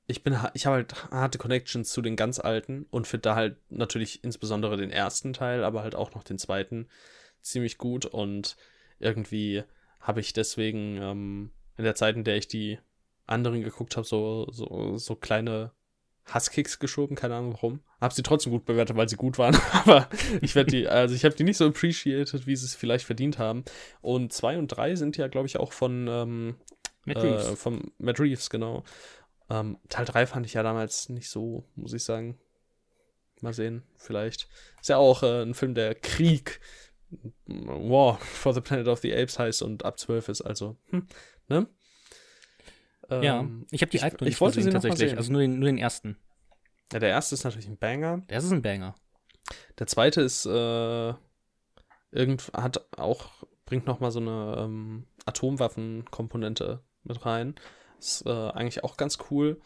Ich 0.07 0.23
bin, 0.23 0.37
ich 0.55 0.65
habe 0.67 0.77
halt 0.77 1.11
harte 1.11 1.37
Connections 1.39 1.91
zu 1.93 2.01
den 2.01 2.17
ganz 2.17 2.39
alten 2.39 2.87
und 2.91 3.07
finde 3.07 3.23
da 3.23 3.35
halt 3.35 3.57
natürlich 3.71 4.25
insbesondere 4.25 4.77
den 4.79 4.91
ersten 4.91 5.33
Teil, 5.35 5.63
aber 5.65 5.83
halt 5.83 5.95
auch 5.95 6.15
noch 6.15 6.25
den 6.25 6.39
zweiten 6.39 6.89
ziemlich 7.43 7.77
gut 7.77 8.07
und 8.07 8.57
irgendwie 8.99 9.65
habe 10.01 10.21
ich 10.21 10.33
deswegen 10.33 10.97
ähm, 11.03 11.51
in 11.77 11.85
der 11.85 11.95
Zeit, 11.95 12.17
in 12.17 12.25
der 12.25 12.37
ich 12.37 12.49
die 12.49 12.79
anderen 13.27 13.63
geguckt 13.63 13.97
habe, 13.97 14.07
so, 14.07 14.47
so, 14.53 14.97
so 14.97 15.17
kleine 15.17 15.73
Hasskicks 16.27 16.79
geschoben, 16.79 17.17
keine 17.17 17.37
Ahnung 17.37 17.53
warum. 17.55 17.81
Hab 18.01 18.13
sie 18.13 18.23
trotzdem 18.23 18.53
gut 18.53 18.65
bewertet, 18.65 18.97
weil 18.97 19.09
sie 19.09 19.17
gut 19.17 19.39
waren, 19.39 19.57
aber 19.73 20.09
ich 20.41 20.55
werde 20.55 20.71
die, 20.71 20.89
also 20.89 21.15
ich 21.15 21.25
habe 21.25 21.35
die 21.35 21.45
nicht 21.45 21.57
so 21.57 21.67
appreciated, 21.67 22.47
wie 22.47 22.57
sie 22.57 22.67
es 22.67 22.75
vielleicht 22.75 23.05
verdient 23.05 23.39
haben. 23.39 23.65
Und 24.01 24.33
zwei 24.33 24.59
und 24.59 24.69
drei 24.69 24.95
sind 24.95 25.17
ja, 25.17 25.29
glaube 25.29 25.47
ich, 25.47 25.59
auch 25.59 25.73
von 25.73 26.09
ähm, 26.09 26.57
Matt 27.05 27.19
äh, 27.19 27.21
Reeves. 27.21 27.61
vom 27.61 27.93
Matt 27.99 28.21
Reeves, 28.21 28.51
genau. 28.51 28.85
Ähm, 29.51 29.79
Teil 29.89 30.07
3 30.07 30.27
fand 30.27 30.47
ich 30.47 30.55
ja 30.55 30.63
damals 30.63 31.09
nicht 31.11 31.29
so, 31.29 31.65
muss 31.77 31.93
ich 31.93 32.03
sagen. 32.03 32.39
Mal 33.41 33.53
sehen, 33.53 33.83
vielleicht. 33.97 34.49
Ist 34.81 34.89
ja 34.89 34.97
auch 34.97 35.23
äh, 35.23 35.43
ein 35.43 35.55
Film, 35.55 35.75
der 35.75 35.95
Krieg, 35.95 36.61
War 37.47 38.19
for 38.19 38.55
the 38.55 38.61
Planet 38.61 38.89
of 38.89 39.01
the 39.01 39.15
Apes 39.15 39.39
heißt 39.39 39.63
und 39.63 39.85
ab 39.85 39.99
12 39.99 40.29
ist, 40.31 40.41
also, 40.41 40.77
hm, 40.91 41.07
ne? 41.49 41.69
Ja, 43.23 43.41
Ähm, 43.41 43.67
ich 43.71 43.83
habe 43.83 43.91
die 43.91 43.99
ich- 43.99 44.03
alten 44.05 44.25
noch 44.25 44.29
ich 44.31 44.41
wollte 44.41 44.57
gesehen, 44.57 44.71
sie 44.73 44.77
noch 44.77 44.83
mal 44.83 44.89
tatsächlich. 44.91 45.11
sehen. 45.11 45.19
Also 45.19 45.33
nur 45.33 45.41
den, 45.43 45.59
nur 45.59 45.67
den 45.69 45.79
ersten. 45.79 46.17
ja, 46.93 46.99
der 46.99 47.11
erste 47.11 47.35
ist 47.35 47.45
natürlich 47.45 47.69
ein 47.69 47.79
Banger. 47.79 48.19
Der 48.29 48.35
erste 48.37 48.49
ist 48.49 48.53
ein 48.53 48.63
Banger. 48.63 48.95
Der 49.79 49.87
zweite 49.87 50.21
ist, 50.23 50.47
äh, 50.47 51.15
irgend, 52.13 52.51
hat 52.55 52.87
auch, 52.99 53.31
bringt 53.67 53.87
nochmal 53.87 54.11
so 54.11 54.21
eine 54.21 54.57
ähm, 54.59 55.07
Atomwaffenkomponente 55.27 56.83
mit 57.03 57.25
rein. 57.27 57.55
Ist 57.99 58.27
äh, 58.27 58.31
eigentlich 58.31 58.85
auch 58.85 58.97
ganz 58.97 59.19
cool. 59.31 59.61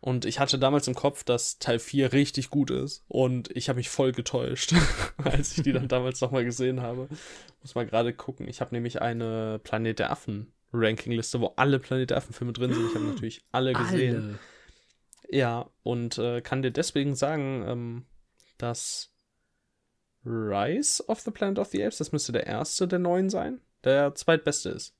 Und 0.00 0.24
ich 0.24 0.40
hatte 0.40 0.58
damals 0.58 0.88
im 0.88 0.96
Kopf, 0.96 1.22
dass 1.22 1.58
Teil 1.60 1.78
4 1.78 2.12
richtig 2.12 2.50
gut 2.50 2.70
ist. 2.70 3.04
Und 3.06 3.54
ich 3.56 3.68
habe 3.68 3.76
mich 3.76 3.88
voll 3.88 4.10
getäuscht, 4.12 4.74
als 5.22 5.56
ich 5.56 5.62
die 5.62 5.72
dann 5.72 5.86
damals 5.88 6.20
nochmal 6.20 6.44
gesehen 6.44 6.80
habe. 6.82 7.08
Muss 7.60 7.74
mal 7.76 7.86
gerade 7.86 8.12
gucken. 8.12 8.48
Ich 8.48 8.60
habe 8.60 8.74
nämlich 8.74 9.00
eine 9.00 9.60
Planet 9.62 10.00
der 10.00 10.10
Affen 10.10 10.52
Rankingliste, 10.72 11.40
wo 11.40 11.48
alle 11.56 11.78
Planet 11.78 12.10
der 12.10 12.16
Affen 12.18 12.32
Filme 12.32 12.52
drin 12.52 12.72
sind. 12.72 12.86
Ich 12.88 12.94
habe 12.94 13.04
natürlich 13.04 13.44
alle 13.52 13.72
gesehen. 13.72 14.38
Ja, 15.28 15.70
und 15.82 16.18
äh, 16.18 16.40
kann 16.42 16.62
dir 16.62 16.70
deswegen 16.70 17.14
sagen, 17.14 17.64
ähm, 17.66 18.06
dass 18.58 19.14
Rise 20.24 21.04
of 21.08 21.20
the 21.20 21.30
Planet 21.30 21.58
of 21.58 21.68
the 21.68 21.82
Apes, 21.82 21.98
das 21.98 22.12
müsste 22.12 22.32
der 22.32 22.46
erste 22.46 22.86
der 22.86 22.98
neuen 22.98 23.28
sein, 23.30 23.60
der 23.84 24.14
zweitbeste 24.14 24.70
ist. 24.70 24.94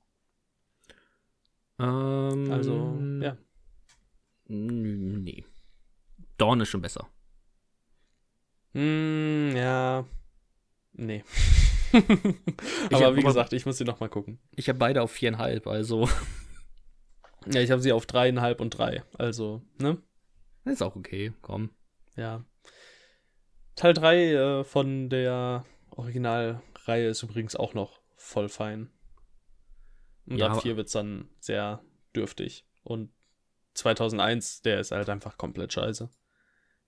Ähm, 1.79 2.51
Also, 2.51 2.99
ja. 3.21 3.37
Nee. 4.47 5.45
Dawn 6.37 6.61
ist 6.61 6.69
schon 6.69 6.81
besser. 6.81 7.07
Hm, 8.73 9.53
ja. 9.55 10.05
Nee. 10.93 11.23
Aber 11.93 12.99
wie 12.99 13.03
aber- 13.05 13.21
gesagt, 13.21 13.53
ich 13.53 13.65
muss 13.65 13.77
sie 13.77 13.83
nochmal 13.85 14.09
gucken. 14.09 14.39
Ich 14.55 14.67
habe 14.69 14.79
beide 14.79 15.01
auf 15.01 15.11
viereinhalb, 15.11 15.67
also 15.67 16.07
Ja, 17.51 17.59
ich 17.61 17.71
habe 17.71 17.81
sie 17.81 17.91
auf 17.91 18.05
dreieinhalb 18.05 18.61
und 18.61 18.69
drei. 18.71 19.03
Also, 19.17 19.61
ne? 19.77 20.01
ist 20.65 20.81
auch 20.81 20.95
okay. 20.95 21.33
Komm. 21.41 21.71
Ja. 22.15 22.45
Teil 23.75 23.93
3 23.93 24.31
äh, 24.33 24.63
von 24.63 25.09
der 25.09 25.65
Originalreihe 25.89 27.07
ist 27.09 27.21
übrigens 27.23 27.55
auch 27.55 27.73
noch 27.73 28.01
voll 28.15 28.47
fein. 28.47 28.91
Und 30.25 30.37
Ja, 30.37 30.45
ab 30.45 30.51
aber- 30.53 30.61
4 30.61 30.77
wird 30.77 30.87
es 30.87 30.93
dann 30.93 31.27
sehr 31.39 31.83
dürftig. 32.15 32.65
Und 32.83 33.11
2001, 33.73 34.61
der 34.61 34.79
ist 34.79 34.91
halt 34.91 35.09
einfach 35.09 35.37
komplett 35.37 35.73
scheiße. 35.73 36.09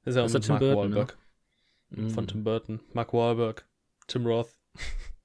Das 0.03 0.11
ist 0.11 0.15
ja 0.15 0.21
Das 0.23 0.33
mit 0.33 0.45
ja 0.47 0.53
Mark 0.53 0.61
Tim 0.61 0.69
Burton, 0.73 0.89
ne? 0.91 0.95
Wahlberg. 0.95 1.17
Mhm. 1.89 2.09
Von 2.11 2.27
Tim 2.27 2.43
Burton. 2.43 2.79
Mark 2.93 3.13
Wahlberg. 3.13 3.67
Tim 4.07 4.25
Roth. 4.25 4.55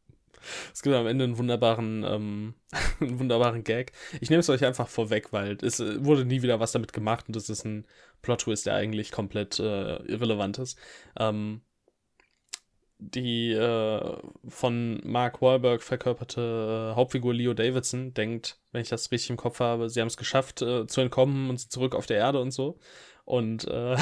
Es 0.72 0.82
gibt 0.82 0.96
am 0.96 1.06
Ende 1.06 1.24
einen 1.24 1.38
wunderbaren, 1.38 2.02
ähm, 2.02 2.54
einen 3.00 3.20
wunderbaren 3.20 3.62
Gag. 3.62 3.92
Ich 4.20 4.30
nehme 4.30 4.40
es 4.40 4.48
euch 4.48 4.64
einfach 4.64 4.88
vorweg, 4.88 5.32
weil 5.32 5.56
es 5.62 5.78
äh, 5.80 6.04
wurde 6.04 6.24
nie 6.24 6.42
wieder 6.42 6.58
was 6.58 6.72
damit 6.72 6.92
gemacht 6.92 7.26
und 7.28 7.36
es 7.36 7.48
ist 7.48 7.64
ein 7.64 7.86
Plot-Twist, 8.22 8.66
der 8.66 8.74
eigentlich 8.74 9.12
komplett 9.12 9.60
äh, 9.60 9.96
irrelevant 10.04 10.58
ist. 10.58 10.78
Ähm, 11.18 11.62
die 13.00 13.52
äh, 13.52 14.16
von 14.46 15.00
Mark 15.04 15.40
Wahlberg 15.40 15.82
verkörperte 15.82 16.90
äh, 16.92 16.96
Hauptfigur 16.96 17.32
Leo 17.32 17.54
Davidson 17.54 18.12
denkt, 18.12 18.60
wenn 18.72 18.82
ich 18.82 18.90
das 18.90 19.10
richtig 19.10 19.30
im 19.30 19.36
Kopf 19.38 19.60
habe, 19.60 19.88
sie 19.88 20.00
haben 20.00 20.08
es 20.08 20.18
geschafft 20.18 20.60
äh, 20.60 20.86
zu 20.86 21.00
entkommen 21.00 21.48
und 21.48 21.58
zurück 21.58 21.94
auf 21.94 22.06
der 22.06 22.18
Erde 22.18 22.40
und 22.40 22.50
so. 22.50 22.78
Und 23.24 23.66
äh, 23.68 23.96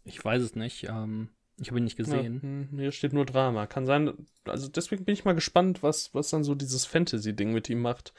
Ich 0.04 0.24
weiß 0.24 0.42
es 0.42 0.54
nicht. 0.54 0.84
Ähm, 0.84 1.30
ich 1.58 1.68
habe 1.68 1.78
ihn 1.78 1.84
nicht 1.84 1.96
gesehen. 1.96 2.36
Ja, 2.36 2.42
hm, 2.42 2.68
hier 2.78 2.92
steht 2.92 3.12
nur 3.12 3.26
Drama. 3.26 3.66
Kann 3.66 3.86
sein, 3.86 4.26
also 4.44 4.68
deswegen 4.68 5.04
bin 5.04 5.12
ich 5.12 5.24
mal 5.24 5.34
gespannt, 5.34 5.82
was, 5.82 6.14
was 6.14 6.30
dann 6.30 6.44
so 6.44 6.54
dieses 6.54 6.86
Fantasy-Ding 6.86 7.52
mit 7.52 7.68
ihm 7.68 7.80
macht. 7.80 8.12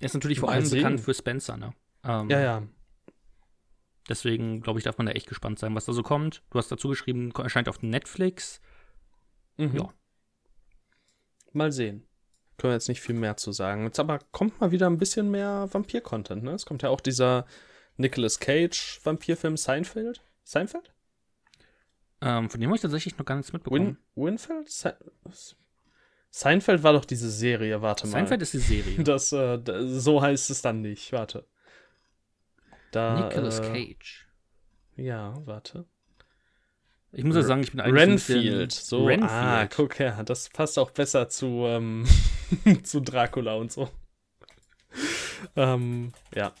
Er 0.00 0.06
ist 0.06 0.14
natürlich 0.14 0.40
vor 0.40 0.50
allem 0.50 0.64
sehen. 0.64 0.78
bekannt 0.78 1.00
für 1.00 1.14
Spencer, 1.14 1.56
ne? 1.56 1.74
Ähm, 2.04 2.30
Ja, 2.30 2.40
ja. 2.40 2.62
Deswegen, 4.08 4.60
glaube 4.60 4.80
ich, 4.80 4.84
darf 4.84 4.98
man 4.98 5.06
da 5.06 5.12
echt 5.12 5.28
gespannt 5.28 5.58
sein, 5.58 5.74
was 5.74 5.84
da 5.84 5.92
so 5.92 6.02
kommt. 6.02 6.42
Du 6.50 6.58
hast 6.58 6.72
dazu 6.72 6.88
geschrieben, 6.88 7.30
erscheint 7.32 7.68
auf 7.68 7.82
Netflix. 7.82 8.60
Mhm. 9.56 9.76
Ja. 9.76 9.94
Mal 11.52 11.70
sehen. 11.70 12.06
Können 12.62 12.70
wir 12.70 12.76
jetzt 12.76 12.88
nicht 12.88 13.00
viel 13.00 13.16
mehr 13.16 13.36
zu 13.36 13.50
sagen. 13.50 13.82
Jetzt 13.82 13.98
aber 13.98 14.20
kommt 14.30 14.60
mal 14.60 14.70
wieder 14.70 14.86
ein 14.86 14.96
bisschen 14.96 15.32
mehr 15.32 15.68
Vampir-Content, 15.72 16.44
ne? 16.44 16.52
Es 16.52 16.64
kommt 16.64 16.82
ja 16.82 16.90
auch 16.90 17.00
dieser 17.00 17.44
Nicolas 17.96 18.38
Cage-Vampirfilm 18.38 19.56
Seinfeld. 19.56 20.22
Seinfeld? 20.44 20.92
Ähm, 22.20 22.48
von 22.48 22.60
dem 22.60 22.68
habe 22.68 22.76
ich 22.76 22.82
tatsächlich 22.82 23.18
noch 23.18 23.24
gar 23.24 23.34
nichts 23.34 23.52
mitbekommen. 23.52 23.98
Win 24.14 24.26
Winfeld? 24.26 24.70
Se 24.70 24.96
Seinfeld 26.30 26.84
war 26.84 26.92
doch 26.92 27.04
diese 27.04 27.32
Serie, 27.32 27.82
warte 27.82 28.06
mal. 28.06 28.12
Seinfeld 28.12 28.42
ist 28.42 28.52
die 28.52 28.58
Serie. 28.58 28.96
Das, 29.02 29.32
äh, 29.32 29.58
so 29.98 30.22
heißt 30.22 30.48
es 30.50 30.62
dann 30.62 30.82
nicht, 30.82 31.10
warte. 31.10 31.44
Da, 32.92 33.28
Nicolas 33.28 33.58
äh, 33.58 33.72
Cage. 33.72 34.28
Ja, 34.94 35.34
warte. 35.46 35.84
Ich 37.14 37.24
muss 37.24 37.36
ja 37.36 37.42
sagen, 37.42 37.62
ich 37.62 37.70
bin 37.72 37.80
eigentlich 37.80 38.02
ein 38.02 38.10
bisschen- 38.14 38.36
Renfield. 38.38 38.72
So, 38.72 39.04
Renfield. 39.06 39.30
ah, 39.30 39.66
guck 39.66 39.98
her, 39.98 40.22
das 40.24 40.48
passt 40.48 40.78
auch 40.78 40.90
besser 40.90 41.28
zu, 41.28 41.64
ähm, 41.66 42.06
zu 42.84 43.00
Dracula 43.00 43.54
und 43.54 43.70
so. 43.70 43.90
ähm, 45.56 46.12
ja, 46.34 46.52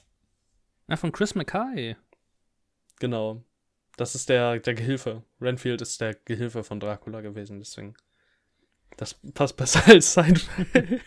Ja, 0.88 0.96
von 0.96 1.12
Chris 1.12 1.34
Mackay. 1.34 1.96
genau. 3.00 3.42
Das 3.96 4.14
ist 4.14 4.28
der, 4.30 4.58
der 4.58 4.74
Gehilfe. 4.74 5.22
Renfield 5.40 5.82
ist 5.82 6.00
der 6.00 6.14
Gehilfe 6.14 6.64
von 6.64 6.80
Dracula 6.80 7.20
gewesen, 7.20 7.58
deswegen. 7.58 7.94
Das 8.96 9.14
passt 9.34 9.56
besser 9.56 9.82
als 9.86 10.14
Seinfeld. 10.14 11.02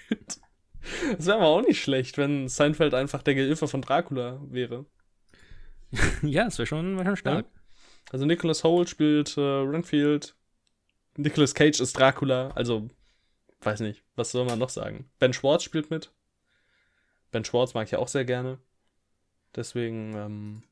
Das 1.18 1.26
wäre 1.26 1.38
aber 1.38 1.48
auch 1.48 1.62
nicht 1.64 1.82
schlecht, 1.82 2.18
wenn 2.20 2.48
Seinfeld 2.48 2.94
einfach 2.94 3.24
der 3.24 3.34
Gehilfe 3.36 3.68
von 3.68 3.82
Dracula 3.82 4.40
wäre. 4.50 4.86
ja, 6.22 6.46
das 6.46 6.58
wäre 6.60 6.68
schon, 6.68 6.98
wär 6.98 7.06
schon 7.06 7.16
stark. 7.16 7.46
Also 8.12 8.26
Nicholas 8.26 8.64
Holt 8.64 8.90
spielt 8.90 9.38
äh, 9.38 9.42
Renfield. 9.42 10.36
Nicolas 11.18 11.54
Cage 11.54 11.80
ist 11.80 11.98
Dracula. 11.98 12.50
Also, 12.56 12.90
weiß 13.62 13.80
nicht, 13.82 14.04
was 14.16 14.32
soll 14.32 14.46
man 14.46 14.60
noch 14.60 14.70
sagen? 14.70 15.10
Ben 15.20 15.34
Schwartz 15.34 15.64
spielt 15.64 15.90
mit. 15.90 16.12
Ben 17.32 17.46
Schwartz 17.46 17.74
mag 17.74 17.88
ich 17.88 17.96
auch 17.96 18.08
sehr 18.08 18.26
gerne. 18.26 18.60
Deswegen 19.56 20.14
ähm, 20.16 20.64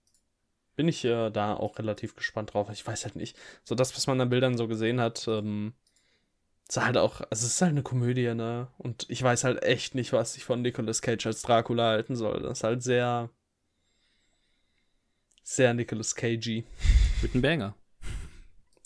bin 0.76 0.88
ich 0.88 1.04
äh, 1.06 1.30
da 1.30 1.56
auch 1.56 1.78
relativ 1.80 2.16
gespannt 2.16 2.54
drauf. 2.54 2.70
Ich 2.72 2.86
weiß 2.86 3.06
halt 3.06 3.16
nicht. 3.16 3.38
So 3.64 3.76
das, 3.76 3.96
was 3.96 4.08
man 4.08 4.20
an 4.22 4.30
Bildern 4.30 4.58
so 4.58 4.68
gesehen 4.68 5.00
hat, 5.00 5.28
ähm, 5.28 5.74
ist 6.68 6.84
halt 6.84 6.98
auch, 6.98 7.22
also 7.22 7.46
es 7.46 7.54
ist 7.54 7.62
halt 7.62 7.72
eine 7.72 7.84
Komödie, 7.84 8.34
ne? 8.34 8.68
Und 8.78 9.06
ich 9.10 9.22
weiß 9.22 9.44
halt 9.44 9.64
echt 9.64 9.96
nicht, 9.96 10.14
was 10.14 10.38
ich 10.38 10.46
von 10.46 10.62
Nicolas 10.62 11.02
Cage 11.02 11.26
als 11.28 11.42
Dracula 11.42 11.90
halten 11.90 12.16
soll. 12.16 12.42
Das 12.42 12.60
ist 12.60 12.64
halt 12.64 12.84
sehr, 12.84 13.30
sehr 15.44 15.74
Nicolas 15.74 16.16
Cagey. 16.16 16.66
Mit 17.22 17.34
einem 17.34 17.42
Banger. 17.42 17.76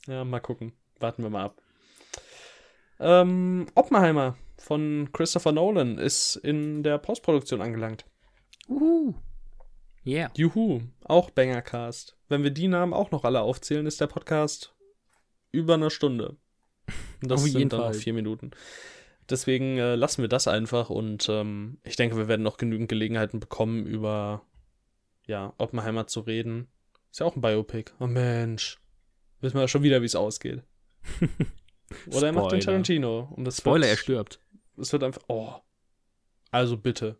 Ja, 0.08 0.24
mal 0.26 0.39
gucken. 0.39 0.74
Warten 0.99 1.24
wir 1.24 1.30
mal 1.30 1.45
ab. 1.45 1.62
Ähm, 2.99 3.68
Oppenheimer 3.76 4.38
von 4.58 5.10
Christopher 5.14 5.51
Nolan 5.51 5.97
ist 5.97 6.36
in 6.36 6.84
der 6.84 6.97
Postproduktion 6.97 7.62
angelangt. 7.62 8.05
Uhu. 8.68 9.14
Yeah. 10.05 10.32
Juhu, 10.36 10.82
auch 11.03 11.30
Bangercast. 11.30 12.18
Wenn 12.30 12.43
wir 12.43 12.51
die 12.51 12.68
Namen 12.68 12.93
auch 12.93 13.12
noch 13.12 13.24
alle 13.26 13.41
aufzählen, 13.41 13.86
ist 13.86 14.01
der 14.01 14.08
Podcast 14.08 14.74
über 15.51 15.76
eine 15.76 15.89
Stunde. 15.89 16.38
Und 17.22 17.30
das 17.30 17.43
Auf 17.43 17.49
sind 17.49 17.74
dann 17.74 17.80
noch 17.80 17.88
Fall. 17.88 17.93
vier 17.93 18.14
Minuten. 18.14 18.51
Deswegen 19.30 19.78
äh, 19.78 19.95
lassen 19.95 20.22
wir 20.22 20.30
das 20.30 20.47
einfach 20.47 20.89
und 20.89 21.28
ähm, 21.30 21.80
ich 21.84 21.97
denke, 21.97 22.16
wir 22.16 22.30
werden 22.30 22.43
noch 22.43 22.58
genügend 22.58 22.88
Gelegenheiten 22.88 23.41
bekommen, 23.41 23.86
über 23.86 24.45
ja, 25.28 25.53
Oppenheimer 25.57 26.07
zu 26.07 26.21
reden. 26.21 26.67
Ist 27.11 27.19
ja 27.19 27.25
auch 27.25 27.36
ein 27.36 27.41
Biopic. 27.41 27.91
Oh 27.99 28.07
Mensch. 28.07 28.80
Wissen 29.41 29.59
wir 29.59 29.67
schon 29.67 29.84
wieder, 29.84 30.01
wie 30.01 30.05
es 30.05 30.15
ausgeht. 30.15 30.63
Oder 32.07 32.28
er 32.28 32.34
macht 32.34 32.51
den. 32.51 32.59
Tarantino. 32.59 33.32
Und 33.36 33.45
das 33.45 33.57
Spoiler, 33.57 33.86
er 33.88 33.91
wird, 33.91 33.99
stirbt. 33.99 34.41
Es 34.78 34.91
wird 34.91 35.03
einfach. 35.03 35.21
Oh. 35.28 35.53
Also 36.51 36.78
bitte. 36.78 37.17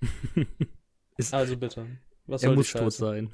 Ist- 1.16 1.34
also 1.34 1.56
bitte. 1.56 1.86
Was 2.26 2.42
er 2.42 2.48
soll 2.50 2.56
muss 2.56 2.72
tot 2.72 2.92
sein. 2.92 3.30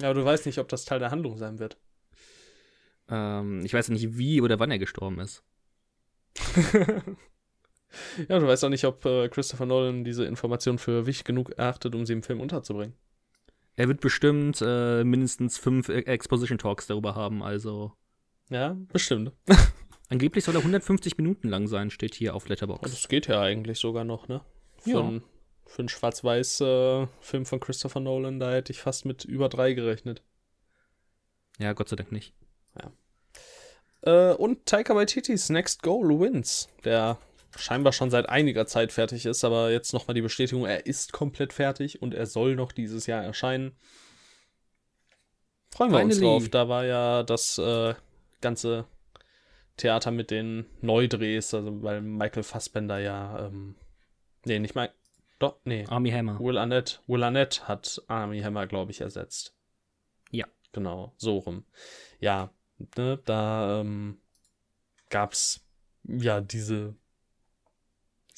Ja, 0.00 0.08
aber 0.10 0.20
du 0.20 0.24
weißt 0.24 0.46
nicht, 0.46 0.58
ob 0.58 0.68
das 0.68 0.86
Teil 0.86 0.98
der 0.98 1.10
Handlung 1.10 1.36
sein 1.36 1.58
wird. 1.58 1.76
Ähm, 3.08 3.64
ich 3.64 3.74
weiß 3.74 3.88
ja 3.88 3.92
nicht, 3.94 4.16
wie 4.16 4.40
oder 4.40 4.58
wann 4.58 4.70
er 4.70 4.78
gestorben 4.78 5.20
ist. 5.20 5.44
ja, 8.28 8.38
du 8.38 8.46
weißt 8.46 8.64
auch 8.64 8.68
nicht, 8.68 8.84
ob 8.84 9.04
äh, 9.04 9.28
Christopher 9.28 9.66
Nolan 9.66 10.04
diese 10.04 10.24
Information 10.24 10.78
für 10.78 11.06
wichtig 11.06 11.24
genug 11.24 11.50
erachtet, 11.50 11.94
um 11.94 12.06
sie 12.06 12.12
im 12.12 12.22
Film 12.22 12.40
unterzubringen. 12.40 12.94
Er 13.76 13.88
wird 13.88 14.00
bestimmt 14.00 14.60
äh, 14.62 15.04
mindestens 15.04 15.56
fünf 15.58 15.88
E- 15.88 16.00
Exposition 16.02 16.58
Talks 16.58 16.86
darüber 16.86 17.14
haben, 17.14 17.42
also. 17.42 17.92
Ja, 18.50 18.76
bestimmt. 18.92 19.32
Angeblich 20.08 20.44
soll 20.44 20.56
er 20.56 20.60
150 20.60 21.16
Minuten 21.18 21.48
lang 21.48 21.66
sein, 21.68 21.90
steht 21.90 22.14
hier 22.14 22.34
auf 22.34 22.48
Letterboxd. 22.48 22.92
das 22.92 23.08
geht 23.08 23.28
ja 23.28 23.40
eigentlich 23.40 23.78
sogar 23.78 24.04
noch, 24.04 24.26
ne? 24.28 24.40
Für, 24.78 24.90
Ja. 24.90 25.00
einen, 25.00 25.22
für 25.66 25.78
einen 25.82 25.88
Schwarz-Weiß-Film 25.88 27.46
von 27.46 27.60
Christopher 27.60 28.00
Nolan, 28.00 28.40
da 28.40 28.52
hätte 28.52 28.72
ich 28.72 28.80
fast 28.80 29.04
mit 29.04 29.24
über 29.24 29.48
drei 29.48 29.72
gerechnet. 29.72 30.22
Ja, 31.58 31.72
Gott 31.74 31.88
sei 31.90 31.96
Dank 31.96 32.10
nicht. 32.12 32.34
Äh, 34.02 34.32
und 34.32 34.64
Taika 34.66 34.94
Waititi's 34.96 35.50
Next 35.50 35.82
Goal 35.82 36.18
Wins, 36.20 36.68
der 36.84 37.18
scheinbar 37.56 37.92
schon 37.92 38.10
seit 38.10 38.28
einiger 38.28 38.66
Zeit 38.66 38.92
fertig 38.92 39.26
ist, 39.26 39.44
aber 39.44 39.70
jetzt 39.70 39.92
nochmal 39.92 40.14
die 40.14 40.22
Bestätigung, 40.22 40.64
er 40.64 40.86
ist 40.86 41.12
komplett 41.12 41.52
fertig 41.52 42.02
und 42.02 42.14
er 42.14 42.26
soll 42.26 42.54
noch 42.56 42.72
dieses 42.72 43.06
Jahr 43.06 43.22
erscheinen. 43.22 43.72
Freuen 45.70 45.92
wir 45.92 46.00
uns 46.00 46.16
Finally. 46.16 46.38
drauf. 46.40 46.48
Da 46.48 46.68
war 46.68 46.84
ja 46.84 47.22
das 47.22 47.58
äh, 47.58 47.94
ganze 48.40 48.86
Theater 49.76 50.10
mit 50.10 50.30
den 50.30 50.66
Neudrehs, 50.80 51.54
also 51.54 51.82
weil 51.82 52.00
Michael 52.00 52.42
Fassbender 52.42 52.98
ja, 52.98 53.46
ähm, 53.46 53.76
nee, 54.44 54.58
nicht 54.58 54.74
mal, 54.74 54.92
doch, 55.38 55.58
nee, 55.64 55.86
Army 55.88 56.10
Hammer. 56.10 56.38
Will 56.38 56.58
Arnett, 56.58 57.02
Will 57.06 57.22
Arnett 57.22 57.66
hat 57.66 58.02
Army 58.08 58.40
Hammer, 58.40 58.66
glaube 58.66 58.90
ich, 58.90 59.00
ersetzt. 59.00 59.56
Ja. 60.30 60.46
Genau, 60.72 61.14
so 61.16 61.38
rum. 61.38 61.64
Ja, 62.20 62.52
ne, 62.96 63.18
da 63.24 63.80
ähm, 63.80 64.20
gab's 65.08 65.66
ja 66.04 66.40
diese 66.40 66.94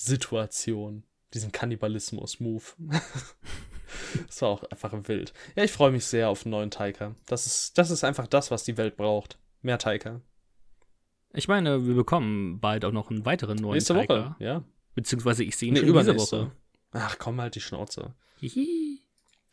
Situation, 0.04 1.04
diesen 1.32 1.52
Kannibalismus-Move. 1.52 2.62
das 4.26 4.42
war 4.42 4.48
auch 4.48 4.64
einfach 4.64 4.92
wild. 5.04 5.32
Ja, 5.54 5.64
ich 5.64 5.72
freue 5.72 5.92
mich 5.92 6.04
sehr 6.06 6.28
auf 6.28 6.44
einen 6.44 6.50
neuen 6.50 6.70
Taika. 6.70 7.14
Das 7.26 7.46
ist, 7.46 7.78
das 7.78 7.90
ist 7.90 8.04
einfach 8.04 8.26
das, 8.26 8.50
was 8.50 8.64
die 8.64 8.76
Welt 8.76 8.96
braucht. 8.96 9.38
Mehr 9.62 9.78
Taika. 9.78 10.20
Ich 11.32 11.48
meine, 11.48 11.86
wir 11.86 11.94
bekommen 11.94 12.60
bald 12.60 12.84
auch 12.84 12.92
noch 12.92 13.10
einen 13.10 13.24
weiteren 13.24 13.56
neuen 13.56 13.74
Nächste 13.74 13.94
Taika. 13.94 14.14
Woche, 14.14 14.36
ja. 14.38 14.64
Beziehungsweise 14.94 15.44
ich 15.44 15.56
sehe 15.56 15.68
ihn 15.68 15.74
Nee, 15.74 15.80
schon 15.80 15.88
diese 15.88 16.00
übernächste. 16.00 16.40
Woche. 16.46 16.52
Ach 16.92 17.18
komm, 17.18 17.40
halt 17.40 17.54
die 17.54 17.60
Schnauze. 17.60 18.14
Hihi. 18.40 19.00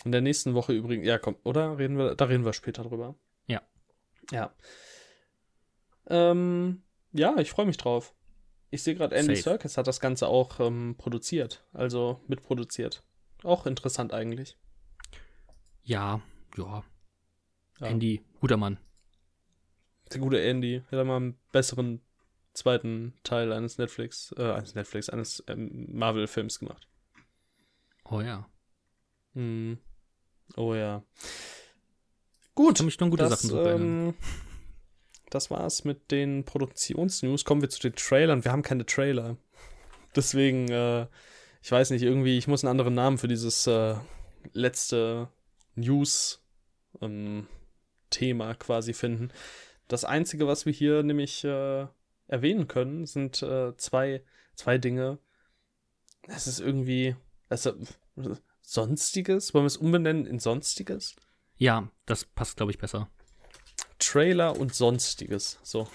In 0.04 0.12
der 0.12 0.22
nächsten 0.22 0.54
Woche 0.54 0.74
übrigens, 0.74 1.06
ja, 1.06 1.18
komm, 1.18 1.36
oder? 1.44 1.78
Reden 1.78 1.98
wir, 1.98 2.16
da 2.16 2.26
reden 2.26 2.44
wir 2.44 2.54
später 2.54 2.84
drüber. 2.84 3.16
Ja. 3.48 3.62
Ja. 4.32 4.54
Ähm, 6.08 6.82
ja, 7.14 7.38
ich 7.38 7.52
freue 7.52 7.66
mich 7.66 7.78
drauf. 7.78 8.14
Ich 8.72 8.84
sehe 8.84 8.96
gerade, 8.96 9.16
Andy 9.16 9.36
Safe. 9.36 9.44
Serkis 9.44 9.78
hat 9.78 9.88
das 9.88 10.00
Ganze 10.00 10.28
auch 10.28 10.60
ähm, 10.60 10.96
produziert, 10.98 11.66
also 11.74 12.22
mitproduziert. 12.28 13.04
Auch 13.44 13.66
interessant 13.66 14.14
eigentlich. 14.14 14.58
Ja, 15.84 16.22
ja. 16.58 16.84
Ja. 17.80 17.88
Andy, 17.88 18.22
guter 18.40 18.58
Mann. 18.58 18.78
Der 20.12 20.20
gute 20.20 20.42
Andy 20.42 20.84
hätte 20.90 21.04
mal 21.04 21.18
einen 21.18 21.40
besseren 21.52 22.02
zweiten 22.54 23.14
Teil 23.24 23.54
eines 23.54 23.78
Netflix, 23.78 24.34
äh, 24.38 24.52
eines 24.52 24.76
Netflix, 24.76 25.10
eines 25.10 25.44
ähm, 25.48 25.88
Marvel-Films 25.92 26.60
gemacht. 26.60 26.88
Oh 28.06 28.22
ja. 28.22 28.50
Hm. 29.34 29.78
Oh 30.58 30.74
ja. 30.74 31.04
Gut. 32.56 32.80
habe 32.80 32.86
mich 32.86 33.00
nur 33.00 33.10
gute 33.10 33.24
das, 33.24 33.42
Sachen 33.42 33.50
so 33.50 33.66
ähm, 33.66 34.14
das 35.30 35.52
war's 35.52 35.84
mit 35.84 36.12
den 36.12 36.44
Produktionsnews. 36.46 37.46
Kommen 37.46 37.62
wir 37.62 37.70
zu 37.70 37.80
den 37.80 37.96
Trailern. 37.96 38.44
Wir 38.44 38.52
haben 38.52 38.64
keine 38.64 38.86
Trailer. 38.86 39.38
Deswegen, 40.16 40.70
äh, 40.70 41.08
ich 41.62 41.72
weiß 41.72 41.92
nicht, 41.92 42.04
irgendwie, 42.04 42.38
ich 42.38 42.48
muss 42.48 42.64
einen 42.64 42.72
anderen 42.72 42.96
Namen 42.96 43.18
für 43.18 43.28
dieses 43.28 43.68
äh, 43.68 43.96
letzte 44.54 45.30
News-Thema 45.76 46.46
quasi 48.56 48.94
finden. 48.94 49.32
Das 49.88 50.06
Einzige, 50.06 50.48
was 50.48 50.66
wir 50.66 50.74
hier 50.74 51.04
nämlich 51.04 51.44
äh, 51.44 51.88
erwähnen 52.28 52.68
können, 52.68 53.06
sind 53.06 53.42
äh, 53.42 53.76
zwei, 53.78 54.24
zwei 54.56 54.78
Dinge. 54.78 55.20
Es 56.28 56.48
ist 56.48 56.60
irgendwie. 56.60 57.16
Also, 57.50 57.74
Sonstiges? 58.62 59.54
Wollen 59.54 59.64
wir 59.64 59.68
es 59.68 59.78
umbenennen 59.78 60.28
in 60.28 60.38
Sonstiges? 60.38 61.16
Ja, 61.58 61.90
das 62.06 62.24
passt, 62.24 62.58
glaube 62.58 62.72
ich, 62.72 62.78
besser. 62.78 63.10
Trailer 64.00 64.58
und 64.58 64.74
Sonstiges. 64.74 65.60
So. 65.64 65.88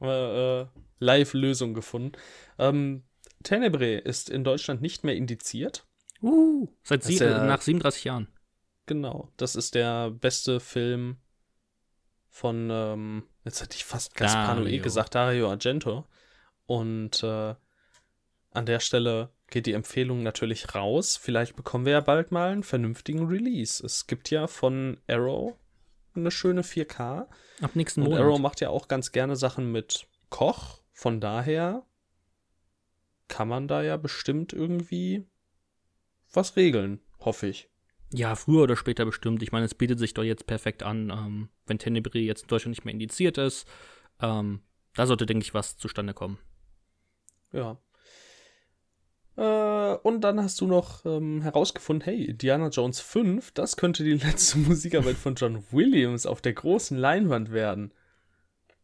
äh, 0.00 0.66
Live-Lösung 1.00 1.74
gefunden. 1.74 2.12
Ähm, 2.58 3.04
Tenebrae 3.42 3.98
ist 3.98 4.30
in 4.30 4.44
Deutschland 4.44 4.82
nicht 4.82 5.04
mehr 5.04 5.14
indiziert. 5.14 5.86
Uh, 6.20 6.68
seit 6.82 7.04
sie, 7.04 7.16
ja- 7.16 7.44
nach 7.44 7.60
37 7.60 8.04
Jahren. 8.04 8.28
Genau. 8.86 9.30
Das 9.36 9.54
ist 9.54 9.74
der 9.74 10.10
beste 10.10 10.60
Film 10.60 11.18
von, 12.30 12.68
ähm, 12.70 13.24
jetzt 13.44 13.62
hätte 13.62 13.76
ich 13.76 13.84
fast 13.84 14.14
Gaspar 14.14 14.56
Noé 14.56 14.80
gesagt, 14.80 15.14
Dario 15.14 15.50
Argento. 15.50 16.06
Und 16.66 17.22
äh, 17.22 17.54
an 18.50 18.66
der 18.66 18.80
Stelle 18.80 19.30
geht 19.50 19.66
die 19.66 19.72
Empfehlung 19.72 20.22
natürlich 20.22 20.74
raus. 20.74 21.16
Vielleicht 21.16 21.56
bekommen 21.56 21.84
wir 21.84 21.92
ja 21.92 22.00
bald 22.00 22.32
mal 22.32 22.50
einen 22.50 22.62
vernünftigen 22.62 23.26
Release. 23.26 23.84
Es 23.84 24.06
gibt 24.06 24.30
ja 24.30 24.46
von 24.46 24.98
Arrow 25.06 25.54
eine 26.20 26.30
schöne 26.30 26.62
4K. 26.62 27.26
Ab 27.60 27.70
nächsten 27.74 28.02
Und 28.02 28.10
Monat. 28.10 28.22
Arrow 28.22 28.38
macht 28.38 28.60
ja 28.60 28.70
auch 28.70 28.88
ganz 28.88 29.12
gerne 29.12 29.36
Sachen 29.36 29.72
mit 29.72 30.06
Koch. 30.30 30.82
Von 30.92 31.20
daher 31.20 31.84
kann 33.28 33.48
man 33.48 33.68
da 33.68 33.82
ja 33.82 33.96
bestimmt 33.96 34.52
irgendwie 34.52 35.26
was 36.32 36.56
regeln. 36.56 37.00
Hoffe 37.20 37.46
ich. 37.46 37.68
Ja, 38.12 38.34
früher 38.36 38.62
oder 38.62 38.76
später 38.76 39.04
bestimmt. 39.04 39.42
Ich 39.42 39.52
meine, 39.52 39.66
es 39.66 39.74
bietet 39.74 39.98
sich 39.98 40.14
doch 40.14 40.22
jetzt 40.22 40.46
perfekt 40.46 40.82
an, 40.82 41.10
ähm, 41.10 41.48
wenn 41.66 41.78
Tenebrae 41.78 42.20
jetzt 42.20 42.42
in 42.42 42.48
Deutschland 42.48 42.70
nicht 42.70 42.84
mehr 42.84 42.94
indiziert 42.94 43.36
ist. 43.38 43.68
Ähm, 44.20 44.62
da 44.94 45.06
sollte, 45.06 45.26
denke 45.26 45.44
ich, 45.44 45.54
was 45.54 45.76
zustande 45.76 46.14
kommen. 46.14 46.38
Ja. 47.52 47.78
Äh, 49.38 49.94
und 50.02 50.22
dann 50.22 50.42
hast 50.42 50.60
du 50.60 50.66
noch 50.66 51.06
ähm, 51.06 51.42
herausgefunden, 51.42 52.04
hey, 52.04 52.24
Indiana 52.24 52.70
Jones 52.70 52.98
5, 53.00 53.52
das 53.52 53.76
könnte 53.76 54.02
die 54.02 54.14
letzte 54.26 54.58
Musikarbeit 54.58 55.16
von 55.16 55.36
John 55.36 55.62
Williams 55.70 56.26
auf 56.26 56.40
der 56.40 56.54
großen 56.54 56.98
Leinwand 56.98 57.52
werden. 57.52 57.94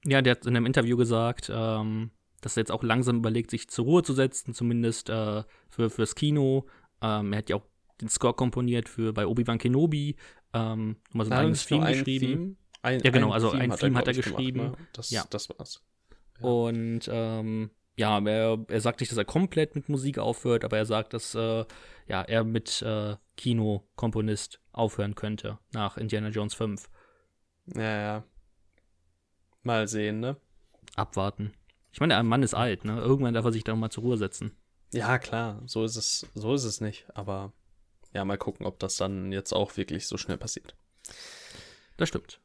Ja, 0.05 0.23
der 0.23 0.33
hat 0.33 0.47
in 0.47 0.57
einem 0.57 0.67
Interview 0.67 0.97
gesagt, 0.97 1.51
ähm, 1.53 2.13
dass 2.41 2.57
er 2.57 2.61
jetzt 2.61 2.71
auch 2.71 2.85
langsam 2.85 3.17
überlegt, 3.17 3.51
sich 3.51 3.69
zur 3.69 3.87
Ruhe 3.87 4.03
zu 4.05 4.13
setzen, 4.13 4.55
zumindest 4.55 5.11
äh, 5.11 5.43
für, 5.69 5.91
fürs 5.91 6.15
Kino. 6.15 6.67
Ähm, 7.03 7.33
er 7.33 7.39
hat 7.39 7.51
ja 7.51 7.57
auch 7.57 7.67
den 8.01 8.09
Score 8.09 8.35
komponiert 8.35 8.89
für 8.89 9.13
bei 9.13 9.27
Obi-Wan 9.27 9.59
Kenobi, 9.59 10.15
ähm, 10.53 10.97
mal 11.13 11.25
so 11.25 11.33
ein 11.33 11.39
eigenes 11.39 11.67
Theme 11.67 11.87
geschrieben. 11.87 12.27
Theme? 12.27 12.57
Ein, 12.83 13.01
ja, 13.01 13.11
genau, 13.11 13.33
also 13.33 13.51
Theme 13.51 13.63
ein 13.63 13.71
Theme 13.77 13.99
hat 13.99 14.07
er, 14.07 14.13
glaub 14.13 14.25
ich, 14.27 14.33
geschrieben. 14.37 14.59
Gemacht, 14.61 14.79
ne? 14.79 14.87
das, 14.93 15.11
Ja. 15.11 15.25
das 15.31 15.49
war's. 15.49 15.83
Ja. 16.39 16.47
Und 16.47 17.09
ähm, 17.11 17.71
ja, 17.97 18.18
er, 18.18 18.64
er 18.68 18.80
sagt 18.80 19.01
nicht, 19.01 19.12
dass 19.12 19.18
er 19.18 19.24
komplett 19.24 19.74
mit 19.74 19.88
Musik 19.88 20.18
aufhört, 20.18 20.64
aber 20.64 20.76
er 20.76 20.86
sagt, 20.86 21.14
dass 21.14 21.34
äh, 21.34 21.64
ja, 22.07 22.22
er 22.22 22.45
mit 22.45 22.82
äh, 22.82 23.16
Kinokomponist 23.36 24.61
aufhören 24.72 25.14
könnte 25.14 25.59
nach 25.72 25.97
Indiana 25.97 26.28
Jones 26.28 26.55
5. 26.55 26.88
Ja, 27.74 27.82
ja. 27.82 28.24
Mal 29.62 29.88
sehen, 29.88 30.20
ne? 30.20 30.36
Abwarten. 30.97 31.53
Ich 31.92 32.01
meine, 32.01 32.14
der 32.14 32.22
Mann 32.22 32.42
ist 32.42 32.55
alt, 32.55 32.84
ne? 32.84 32.99
Irgendwann 32.99 33.34
darf 33.34 33.45
er 33.45 33.53
sich 33.53 33.64
da 33.64 33.74
mal 33.74 33.90
zur 33.90 34.05
Ruhe 34.05 34.16
setzen. 34.16 34.57
Ja, 34.92 35.18
klar, 35.18 35.62
so 35.66 35.84
ist 35.84 35.97
es, 35.97 36.26
so 36.34 36.55
ist 36.55 36.64
es 36.64 36.80
nicht. 36.80 37.07
Aber 37.14 37.53
ja, 38.12 38.24
mal 38.24 38.38
gucken, 38.38 38.66
ob 38.66 38.78
das 38.78 38.97
dann 38.97 39.32
jetzt 39.32 39.53
auch 39.53 39.76
wirklich 39.76 40.07
so 40.07 40.16
schnell 40.16 40.36
passiert. 40.36 40.76
Das 41.97 42.09
stimmt. 42.09 42.40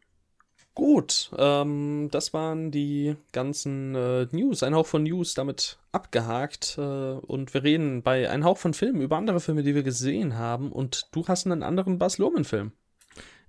Gut, 0.80 1.32
ähm, 1.38 2.07
das 2.09 2.34
waren 2.34 2.71
die 2.71 3.17
ganzen 3.34 3.95
äh, 3.95 4.27
News, 4.32 4.63
ein 4.63 4.73
Hauch 4.73 4.86
von 4.86 5.03
News 5.03 5.34
damit 5.34 5.77
abgehakt. 5.91 6.77
Äh, 6.77 6.82
und 6.82 7.53
wir 7.53 7.63
reden 7.63 8.01
bei 8.01 8.30
Ein 8.30 8.45
Hauch 8.45 8.57
von 8.57 8.73
Filmen 8.73 9.01
über 9.01 9.17
andere 9.17 9.41
Filme, 9.41 9.61
die 9.63 9.75
wir 9.75 9.84
gesehen 9.84 10.38
haben. 10.38 10.71
Und 10.71 11.09
du 11.11 11.27
hast 11.27 11.45
einen 11.45 11.63
anderen 11.63 11.99
Bas 11.99 12.17
Luhrmann-Film. 12.17 12.71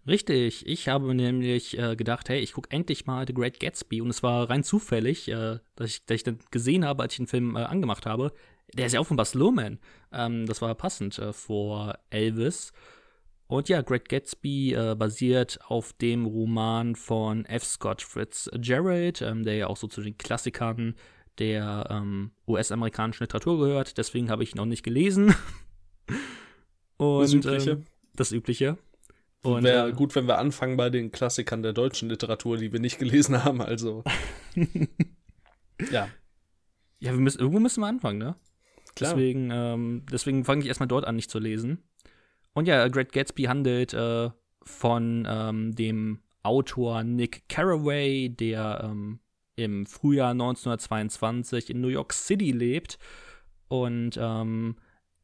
Richtig, 0.08 0.66
ich 0.66 0.88
habe 0.88 1.14
nämlich 1.14 1.78
äh, 1.78 1.94
gedacht, 1.94 2.28
hey, 2.28 2.40
ich 2.40 2.52
gucke 2.54 2.72
endlich 2.72 3.06
mal 3.06 3.24
The 3.28 3.34
Great 3.34 3.60
Gatsby 3.60 4.00
und 4.00 4.10
es 4.10 4.24
war 4.24 4.50
rein 4.50 4.64
zufällig, 4.64 5.28
äh, 5.28 5.60
dass, 5.76 5.88
ich, 5.88 6.06
dass 6.06 6.16
ich 6.16 6.24
dann 6.24 6.40
gesehen 6.50 6.84
habe, 6.84 7.04
als 7.04 7.12
ich 7.12 7.18
den 7.18 7.28
Film 7.28 7.54
äh, 7.54 7.60
angemacht 7.60 8.06
habe. 8.06 8.32
Der 8.74 8.86
ist 8.86 8.92
ja 8.92 8.98
auch 8.98 9.06
von 9.06 9.16
Bas 9.16 9.34
Luhrmann. 9.34 9.78
Ähm, 10.12 10.46
das 10.46 10.60
war 10.62 10.74
passend 10.74 11.16
äh, 11.20 11.32
vor 11.32 11.96
Elvis. 12.10 12.72
Und 13.50 13.68
ja, 13.68 13.82
Great 13.82 14.08
Gatsby 14.08 14.74
äh, 14.74 14.94
basiert 14.94 15.58
auf 15.66 15.92
dem 15.94 16.24
Roman 16.24 16.94
von 16.94 17.44
F. 17.46 17.64
Scott 17.64 18.00
Fitzgerald, 18.00 19.22
ähm, 19.22 19.42
der 19.42 19.56
ja 19.56 19.66
auch 19.66 19.76
so 19.76 19.88
zu 19.88 20.02
den 20.02 20.16
Klassikern 20.16 20.94
der 21.38 21.88
ähm, 21.90 22.30
US-amerikanischen 22.46 23.24
Literatur 23.24 23.58
gehört. 23.58 23.98
Deswegen 23.98 24.30
habe 24.30 24.44
ich 24.44 24.54
ihn 24.54 24.58
noch 24.58 24.66
nicht 24.66 24.84
gelesen. 24.84 25.34
Und, 26.96 27.22
Das 27.22 27.32
Übliche. 27.32 27.70
Ähm, 27.72 27.84
das 28.14 28.30
Übliche. 28.30 28.78
Und, 29.42 29.64
Wäre 29.64 29.88
äh, 29.88 29.92
gut, 29.94 30.14
wenn 30.14 30.28
wir 30.28 30.38
anfangen 30.38 30.76
bei 30.76 30.88
den 30.88 31.10
Klassikern 31.10 31.64
der 31.64 31.72
deutschen 31.72 32.08
Literatur, 32.08 32.56
die 32.56 32.72
wir 32.72 32.78
nicht 32.78 33.00
gelesen 33.00 33.42
haben. 33.44 33.60
Also, 33.60 34.04
ja, 35.90 36.08
Ja, 37.00 37.12
wir 37.12 37.18
müssen, 37.18 37.40
irgendwo 37.40 37.58
müssen 37.58 37.80
wir 37.80 37.88
anfangen, 37.88 38.18
ne? 38.18 38.36
klar. 38.94 39.14
Deswegen, 39.14 39.50
ähm, 39.52 40.06
deswegen 40.12 40.44
fange 40.44 40.62
ich 40.62 40.68
erstmal 40.68 40.86
dort 40.86 41.04
an, 41.04 41.16
nicht 41.16 41.32
zu 41.32 41.40
lesen. 41.40 41.82
Und 42.54 42.66
ja, 42.66 42.88
Great 42.88 43.12
Gatsby 43.12 43.44
handelt 43.44 43.94
äh, 43.94 44.30
von 44.62 45.26
ähm, 45.28 45.74
dem 45.74 46.20
Autor 46.42 47.04
Nick 47.04 47.48
Carraway, 47.48 48.28
der 48.28 48.82
ähm, 48.84 49.20
im 49.56 49.86
Frühjahr 49.86 50.30
1922 50.30 51.70
in 51.70 51.80
New 51.80 51.88
York 51.88 52.12
City 52.12 52.50
lebt. 52.52 52.98
Und 53.68 54.18
ähm, 54.20 54.76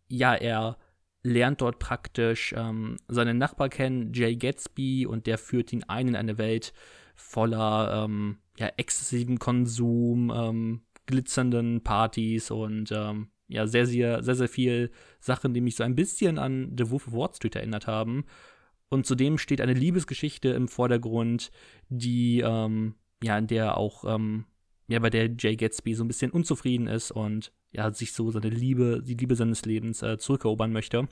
ja, 0.09 0.35
er 0.35 0.77
lernt 1.23 1.61
dort 1.61 1.79
praktisch 1.79 2.55
ähm, 2.57 2.97
seinen 3.09 3.39
Nachbar 3.39 3.69
kennen, 3.69 4.13
Jay 4.13 4.37
Gatsby, 4.37 5.07
und 5.07 5.27
der 5.27 5.39
führt 5.39 5.73
ihn 5.73 5.85
ein 5.85 6.09
in 6.09 6.17
eine 6.17 6.39
Welt 6.39 6.73
voller 7.17 8.05
ähm, 8.05 8.39
ja, 8.59 8.69
exzessiven 8.77 9.39
Konsum, 9.39 10.33
ähm, 10.35 10.83
glitzernden 11.07 11.83
Partys 11.83 12.51
und 12.51 12.93
ähm, 12.93 13.31
ja, 13.49 13.67
sehr, 13.67 13.87
sehr, 13.87 14.23
sehr, 14.23 14.35
sehr 14.35 14.49
viel 14.49 14.91
Sachen, 15.21 15.55
die 15.55 15.61
mich 15.61 15.77
so 15.77 15.85
ein 15.85 15.95
bisschen 15.95 16.39
an 16.39 16.75
The 16.77 16.91
Wolf 16.91 17.09
of 17.09 17.15
Wall 17.15 17.35
Street 17.35 17.57
erinnert 17.57 17.87
haben. 17.87 18.25
Und 18.89 19.07
zudem 19.07 19.39
steht 19.39 19.61
eine 19.61 19.75
Liebesgeschichte 19.75 20.51
im 20.51 20.69
Vordergrund, 20.69 21.51
die, 21.89 22.41
ähm, 22.41 22.95
ja, 23.23 23.37
in 23.39 23.47
der 23.47 23.77
auch, 23.77 24.05
ähm, 24.05 24.45
ja, 24.89 24.99
bei 25.01 25.11
der 25.11 25.31
Jay 25.37 25.57
Gatsby 25.57 25.95
so 25.95 26.05
ein 26.05 26.09
bisschen 26.09 26.31
unzufrieden 26.31 26.87
ist 26.87 27.11
und 27.11 27.53
ja, 27.73 27.93
sich 27.93 28.13
so 28.13 28.31
seine 28.31 28.49
Liebe, 28.49 29.03
die 29.03 29.15
Liebe 29.15 29.35
seines 29.35 29.65
Lebens 29.65 30.03
äh, 30.03 30.19
zurückerobern 30.19 30.73
möchte. 30.73 31.09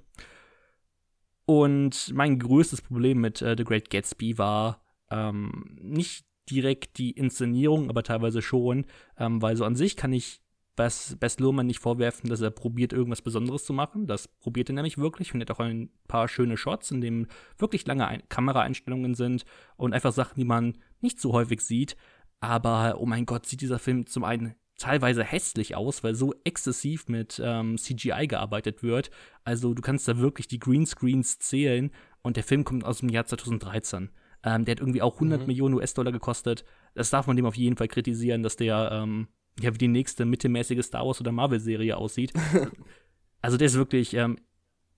Und 1.47 2.12
mein 2.14 2.39
größtes 2.39 2.82
Problem 2.82 3.20
mit 3.20 3.43
äh, 3.43 3.55
The 3.57 3.64
Great 3.64 3.91
Gatsby 3.91 4.39
war 4.39 4.82
ähm, 5.11 5.76
nicht 5.80 6.24
direkt 6.51 6.99
die 6.99 7.11
Inszenierung, 7.11 7.91
aber 7.91 8.03
teilweise 8.03 8.43
schon, 8.43 8.87
ähm, 9.18 9.43
weil 9.43 9.57
so 9.57 9.64
an 9.64 9.76
sich 9.76 9.97
kann 9.97 10.12
ich 10.12 10.43
Bess, 10.77 11.16
Bess 11.20 11.39
Luhrmann 11.39 11.66
nicht 11.66 11.79
vorwerfen, 11.79 12.29
dass 12.29 12.41
er 12.41 12.51
probiert, 12.51 12.93
irgendwas 12.93 13.22
Besonderes 13.22 13.64
zu 13.64 13.72
machen. 13.72 14.07
Das 14.07 14.29
probiert 14.29 14.68
er 14.70 14.75
nämlich 14.75 14.99
wirklich 14.99 15.33
und 15.35 15.41
er 15.41 15.47
hat 15.47 15.51
auch 15.53 15.61
ein 15.61 15.91
paar 16.09 16.29
schöne 16.29 16.57
Shots, 16.57 16.91
in 16.91 17.01
denen 17.01 17.29
wirklich 17.59 17.87
lange 17.87 18.07
ein 18.07 18.22
Kameraeinstellungen 18.29 19.14
sind 19.14 19.45
und 19.77 19.93
einfach 19.93 20.12
Sachen, 20.12 20.35
die 20.37 20.45
man 20.45 20.79
nicht 21.01 21.20
so 21.20 21.33
häufig 21.33 21.61
sieht. 21.61 21.97
Aber, 22.41 22.97
oh 22.99 23.07
mein 23.07 23.27
Gott, 23.27 23.47
sieht 23.47 23.61
dieser 23.61 23.79
Film 23.79 24.07
zum 24.07 24.25
einen 24.25 24.55
teilweise 24.77 25.22
hässlich 25.22 25.77
aus, 25.77 26.03
weil 26.03 26.14
so 26.14 26.35
exzessiv 26.45 27.09
mit 27.09 27.41
ähm, 27.43 27.79
CGI 27.79 28.27
gearbeitet 28.27 28.83
wird. 28.83 29.11
Also 29.45 29.72
du 29.72 29.81
kannst 29.81 30.09
da 30.09 30.18
wirklich 30.18 30.49
die 30.49 30.59
Greenscreens 30.59 31.39
zählen 31.39 31.91
und 32.22 32.37
der 32.37 32.45
Film 32.45 32.64
kommt 32.64 32.85
aus 32.85 32.99
dem 32.99 33.09
Jahr 33.09 33.25
2013. 33.25 34.11
Ähm, 34.43 34.64
der 34.64 34.72
hat 34.72 34.81
irgendwie 34.81 35.01
auch 35.01 35.14
100 35.14 35.41
Mhm. 35.43 35.47
Millionen 35.47 35.75
US-Dollar 35.77 36.12
gekostet. 36.12 36.64
Das 36.95 37.11
darf 37.11 37.27
man 37.29 37.37
dem 37.37 37.47
auf 37.47 37.55
jeden 37.57 37.77
Fall 37.77 37.89
kritisieren, 37.89 38.43
dass 38.43 38.57
der 38.57 38.91
ähm, 38.93 39.29
ja 39.61 39.72
wie 39.72 39.78
die 39.78 39.88
nächste 39.88 40.24
mittelmäßige 40.24 40.84
Star 40.84 41.07
Wars 41.07 41.20
oder 41.20 41.32
Marvel-Serie 41.32 41.96
aussieht. 41.96 42.32
also 43.40 43.57
der 43.57 43.66
ist 43.66 43.74
wirklich 43.74 44.14
ähm, 44.14 44.38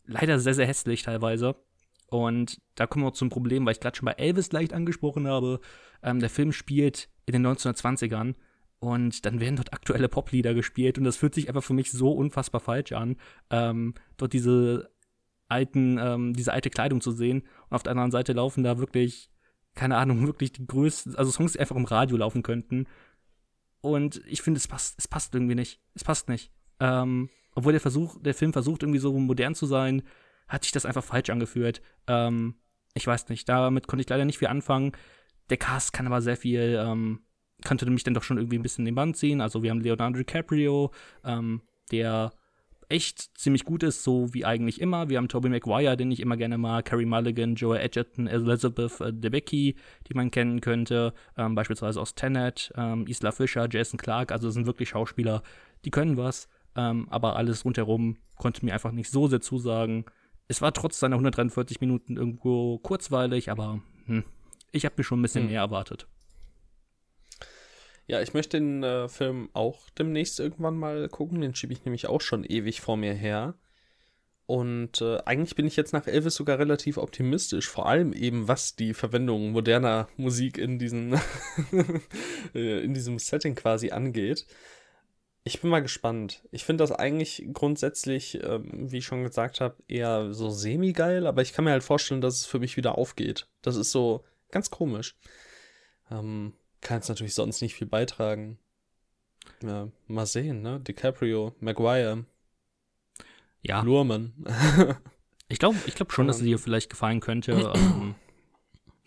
leider 0.05 0.39
sehr, 0.39 0.55
sehr 0.55 0.67
hässlich 0.67 1.03
teilweise. 1.03 1.57
Und 2.09 2.61
da 2.77 2.87
kommen 2.87 3.05
wir 3.05 3.09
auch 3.09 3.15
zum 3.15 3.31
Problem, 3.31 3.67
weil 3.67 3.73
ich 3.73 3.81
gerade 3.81 3.97
schon 3.97 4.07
bei 4.07 4.13
Elvis 4.13 4.53
leicht 4.53 4.73
angesprochen 4.73 5.27
habe. 5.27 5.61
Ähm, 6.03 6.21
der 6.21 6.31
Film 6.31 6.53
spielt 6.53 7.09
in 7.27 7.33
den 7.33 7.47
1920ern 7.47 8.35
und 8.79 9.25
dann 9.27 9.41
werden 9.41 9.57
dort 9.57 9.73
aktuelle 9.73 10.09
Poplieder 10.09 10.55
gespielt 10.55 10.99
und 10.99 11.05
das 11.05 11.17
fühlt 11.17 11.35
sich 11.35 11.49
einfach 11.49 11.65
für 11.65 11.75
mich 11.75 11.91
so 11.91 12.13
unfassbar 12.13 12.61
falsch 12.61 12.93
an, 12.93 13.17
ähm, 13.51 13.95
dort 14.17 14.33
diese 14.33 14.91
alten, 15.49 15.99
ähm, 15.99 16.35
diese 16.35 16.53
alte 16.53 16.71
Kleidung 16.71 17.01
zu 17.01 17.13
sehen 17.13 17.43
und 17.69 17.75
auf 17.75 17.83
der 17.83 17.93
anderen 17.93 18.11
Seite 18.11 18.33
laufen 18.33 18.65
da 18.65 18.79
wirklich, 18.79 19.31
keine 19.75 19.97
Ahnung, 19.97 20.27
wirklich 20.27 20.53
die 20.53 20.67
größten, 20.67 21.17
also 21.17 21.31
Songs, 21.31 21.53
die 21.53 21.61
einfach 21.61 21.77
im 21.77 21.85
Radio 21.85 22.17
laufen 22.17 22.43
könnten. 22.43 22.87
Und 23.91 24.23
ich 24.27 24.43
finde, 24.43 24.59
es 24.59 24.69
passt, 24.69 24.95
es 24.99 25.09
passt 25.09 25.35
irgendwie 25.35 25.55
nicht. 25.55 25.81
Es 25.95 26.05
passt 26.05 26.29
nicht. 26.29 26.53
Ähm, 26.81 27.31
obwohl 27.55 27.73
der 27.73 27.81
Versuch, 27.81 28.21
der 28.21 28.35
Film 28.35 28.53
versucht, 28.53 28.83
irgendwie 28.83 28.99
so 28.99 29.13
modern 29.19 29.55
zu 29.55 29.67
sein, 29.67 30.03
hat 30.49 30.63
sich 30.63 30.73
das 30.73 30.87
einfach 30.87 31.05
falsch 31.05 31.31
angefühlt. 31.31 31.83
Ähm, 32.07 32.57
ich 32.95 33.07
weiß 33.07 33.29
nicht, 33.29 33.49
damit 33.49 33.89
konnte 33.89 34.03
ich 34.03 34.09
leider 34.09 34.25
nicht 34.25 34.39
viel 34.39 34.49
anfangen. 34.49 34.93
Der 35.51 35.57
Cast 35.57 35.93
kann 35.93 36.07
aber 36.07 36.21
sehr 36.21 36.37
viel, 36.37 36.79
ähm, 36.81 37.21
könnte 37.65 37.89
mich 37.91 38.05
dann 38.05 38.15
doch 38.15 38.23
schon 38.23 38.39
irgendwie 38.39 38.59
ein 38.59 38.63
bisschen 38.63 38.83
in 38.83 38.93
den 38.93 38.95
Band 38.95 39.17
ziehen. 39.17 39.41
Also 39.41 39.63
wir 39.63 39.71
haben 39.71 39.81
Leonardo 39.81 40.19
DiCaprio, 40.19 40.93
ähm, 41.25 41.63
der 41.91 42.33
echt 42.89 43.37
ziemlich 43.39 43.65
gut 43.65 43.83
ist, 43.83 44.05
so 44.05 44.33
wie 44.33 44.45
eigentlich 44.45 44.81
immer. 44.81 45.09
Wir 45.09 45.19
haben 45.19 45.29
Tobey 45.29 45.49
Maguire, 45.49 45.97
den 45.97 46.11
ich 46.11 46.21
immer 46.21 46.37
gerne 46.37 46.57
mag, 46.59 46.85
Carrie 46.85 47.05
Mulligan, 47.05 47.55
Joel 47.55 47.81
Edgerton, 47.81 48.27
Elizabeth 48.27 49.01
äh, 49.01 49.13
Debicki, 49.13 49.77
die 50.09 50.15
man 50.15 50.31
kennen 50.31 50.61
könnte, 50.61 51.13
ähm, 51.37 51.55
beispielsweise 51.55 52.01
aus 52.01 52.15
Tenet, 52.15 52.73
ähm, 52.77 53.07
Isla 53.07 53.33
Fisher, 53.33 53.69
Jason 53.71 53.99
Clark, 53.99 54.31
also 54.33 54.49
das 54.49 54.55
sind 54.55 54.67
wirklich 54.67 54.91
Schauspieler, 54.91 55.43
die 55.85 55.91
können 55.91 56.17
was, 56.17 56.49
ähm, 56.77 57.09
aber 57.11 57.37
alles 57.37 57.65
rundherum 57.65 58.17
konnte 58.37 58.65
mir 58.65 58.73
einfach 58.75 58.93
nicht 58.93 59.11
so 59.11 59.27
sehr 59.27 59.41
zusagen. 59.41 60.05
Es 60.49 60.63
war 60.63 60.73
trotz 60.73 61.01
seiner 61.01 61.17
143 61.17 61.81
Minuten 61.81 62.17
irgendwo 62.17 62.79
kurzweilig, 62.79 63.51
aber 63.51 63.81
hm, 64.07 64.23
ich 64.73 64.85
habe 64.85 64.95
mir 64.99 65.05
schon 65.05 65.19
ein 65.19 65.23
bisschen 65.23 65.45
Hm. 65.45 65.51
mehr 65.51 65.61
erwartet. 65.61 66.07
Ja, 68.07 68.21
ich 68.21 68.35
möchte 68.35 68.59
den 68.59 68.83
äh, 68.83 69.09
Film 69.09 69.51
auch 69.53 69.91
demnächst 69.91 70.39
irgendwann 70.39 70.77
mal 70.77 71.09
gucken. 71.09 71.41
Den 71.41 71.55
schiebe 71.55 71.73
ich 71.73 71.85
nämlich 71.85 72.07
auch 72.07 72.21
schon 72.21 72.45
ewig 72.45 72.81
vor 72.81 72.97
mir 72.97 73.15
her. 73.15 73.55
Und 74.47 75.01
äh, 75.01 75.19
eigentlich 75.25 75.57
bin 75.57 75.67
ich 75.67 75.75
jetzt 75.75 75.93
nach 75.93 76.07
Elvis 76.07 76.37
sogar 76.37 76.61
relativ 76.61 76.99
optimistisch, 76.99 77.69
vor 77.69 77.87
allem 77.87 78.13
eben 78.13 78.47
was 78.47 78.77
die 78.77 78.95
Verwendung 78.95 79.51
moderner 79.51 80.09
Musik 80.17 80.57
in, 80.57 80.79
diesen 80.79 81.15
äh, 82.55 82.85
in 82.85 82.95
diesem 82.95 83.19
Setting 83.19 83.57
quasi 83.57 83.91
angeht. 83.91 84.47
Ich 85.43 85.61
bin 85.61 85.71
mal 85.71 85.83
gespannt. 85.83 86.45
Ich 86.53 86.65
finde 86.65 86.83
das 86.83 86.93
eigentlich 86.93 87.45
grundsätzlich, 87.53 88.41
ähm, 88.43 88.91
wie 88.91 88.99
ich 88.99 89.05
schon 89.05 89.25
gesagt 89.25 89.61
habe, 89.61 89.77
eher 89.89 90.33
so 90.33 90.51
semi-geil, 90.51 91.27
aber 91.27 91.43
ich 91.43 91.53
kann 91.53 91.65
mir 91.65 91.73
halt 91.73 91.85
vorstellen, 91.85 92.21
dass 92.21 92.41
es 92.41 92.47
für 92.47 92.61
mich 92.61 92.77
wieder 92.77 92.99
aufgeht. 92.99 93.49
Das 93.63 93.75
ist 93.75 93.91
so 93.91 94.25
ganz 94.53 94.71
komisch. 94.71 95.17
Ähm, 96.11 96.53
kann 96.87 97.01
es 97.01 97.09
natürlich 97.09 97.35
sonst 97.35 97.61
nicht 97.63 97.75
viel 97.75 97.87
beitragen. 97.89 98.59
Ja, 99.63 99.89
mal 100.07 100.27
sehen, 100.27 100.63
ne? 100.63 100.79
DiCaprio, 100.81 101.55
Maguire, 101.61 102.25
Ja, 103.63 103.83
Lurman. 103.83 104.33
ich 105.49 105.59
glaube 105.59 105.77
ich 105.87 105.95
glaub 105.97 106.13
schon, 106.13 106.29
dass 106.29 106.37
es 106.37 106.43
Ähm. 106.43 106.49
dir 106.49 106.59
vielleicht 106.61 106.91
gefallen 106.91 107.19
könnte. 107.21 107.53
ähm, 107.75 108.15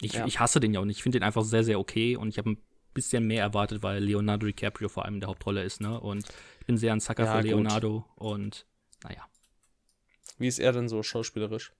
ich, 0.01 0.13
Ja. 0.13 0.25
ich 0.25 0.39
hasse 0.39 0.59
den 0.59 0.73
ja 0.73 0.81
auch 0.81 0.85
nicht. 0.85 0.97
Ich 0.97 1.03
finde 1.03 1.19
den 1.19 1.23
einfach 1.25 1.43
sehr, 1.43 1.63
sehr 1.63 1.79
okay 1.79 2.17
und 2.17 2.27
ich 2.29 2.37
habe 2.37 2.51
ein 2.51 2.57
bisschen 2.93 3.25
mehr 3.25 3.43
erwartet, 3.43 3.81
weil 3.81 4.03
Leonardo 4.03 4.45
DiCaprio 4.45 4.89
vor 4.89 5.05
allem 5.05 5.15
in 5.15 5.19
der 5.21 5.29
Hauptrolle 5.29 5.63
ist, 5.63 5.79
ne? 5.79 5.99
Und 5.99 6.25
ich 6.59 6.65
bin 6.65 6.75
sehr 6.77 6.91
ein 6.93 6.99
Sucker 6.99 7.23
Ja, 7.25 7.31
für 7.31 7.37
gut. 7.39 7.45
Leonardo 7.47 8.05
und 8.15 8.65
naja. 9.03 9.25
Wie 10.37 10.47
ist 10.47 10.59
er 10.59 10.73
denn 10.73 10.89
so 10.89 11.01
schauspielerisch? 11.03 11.71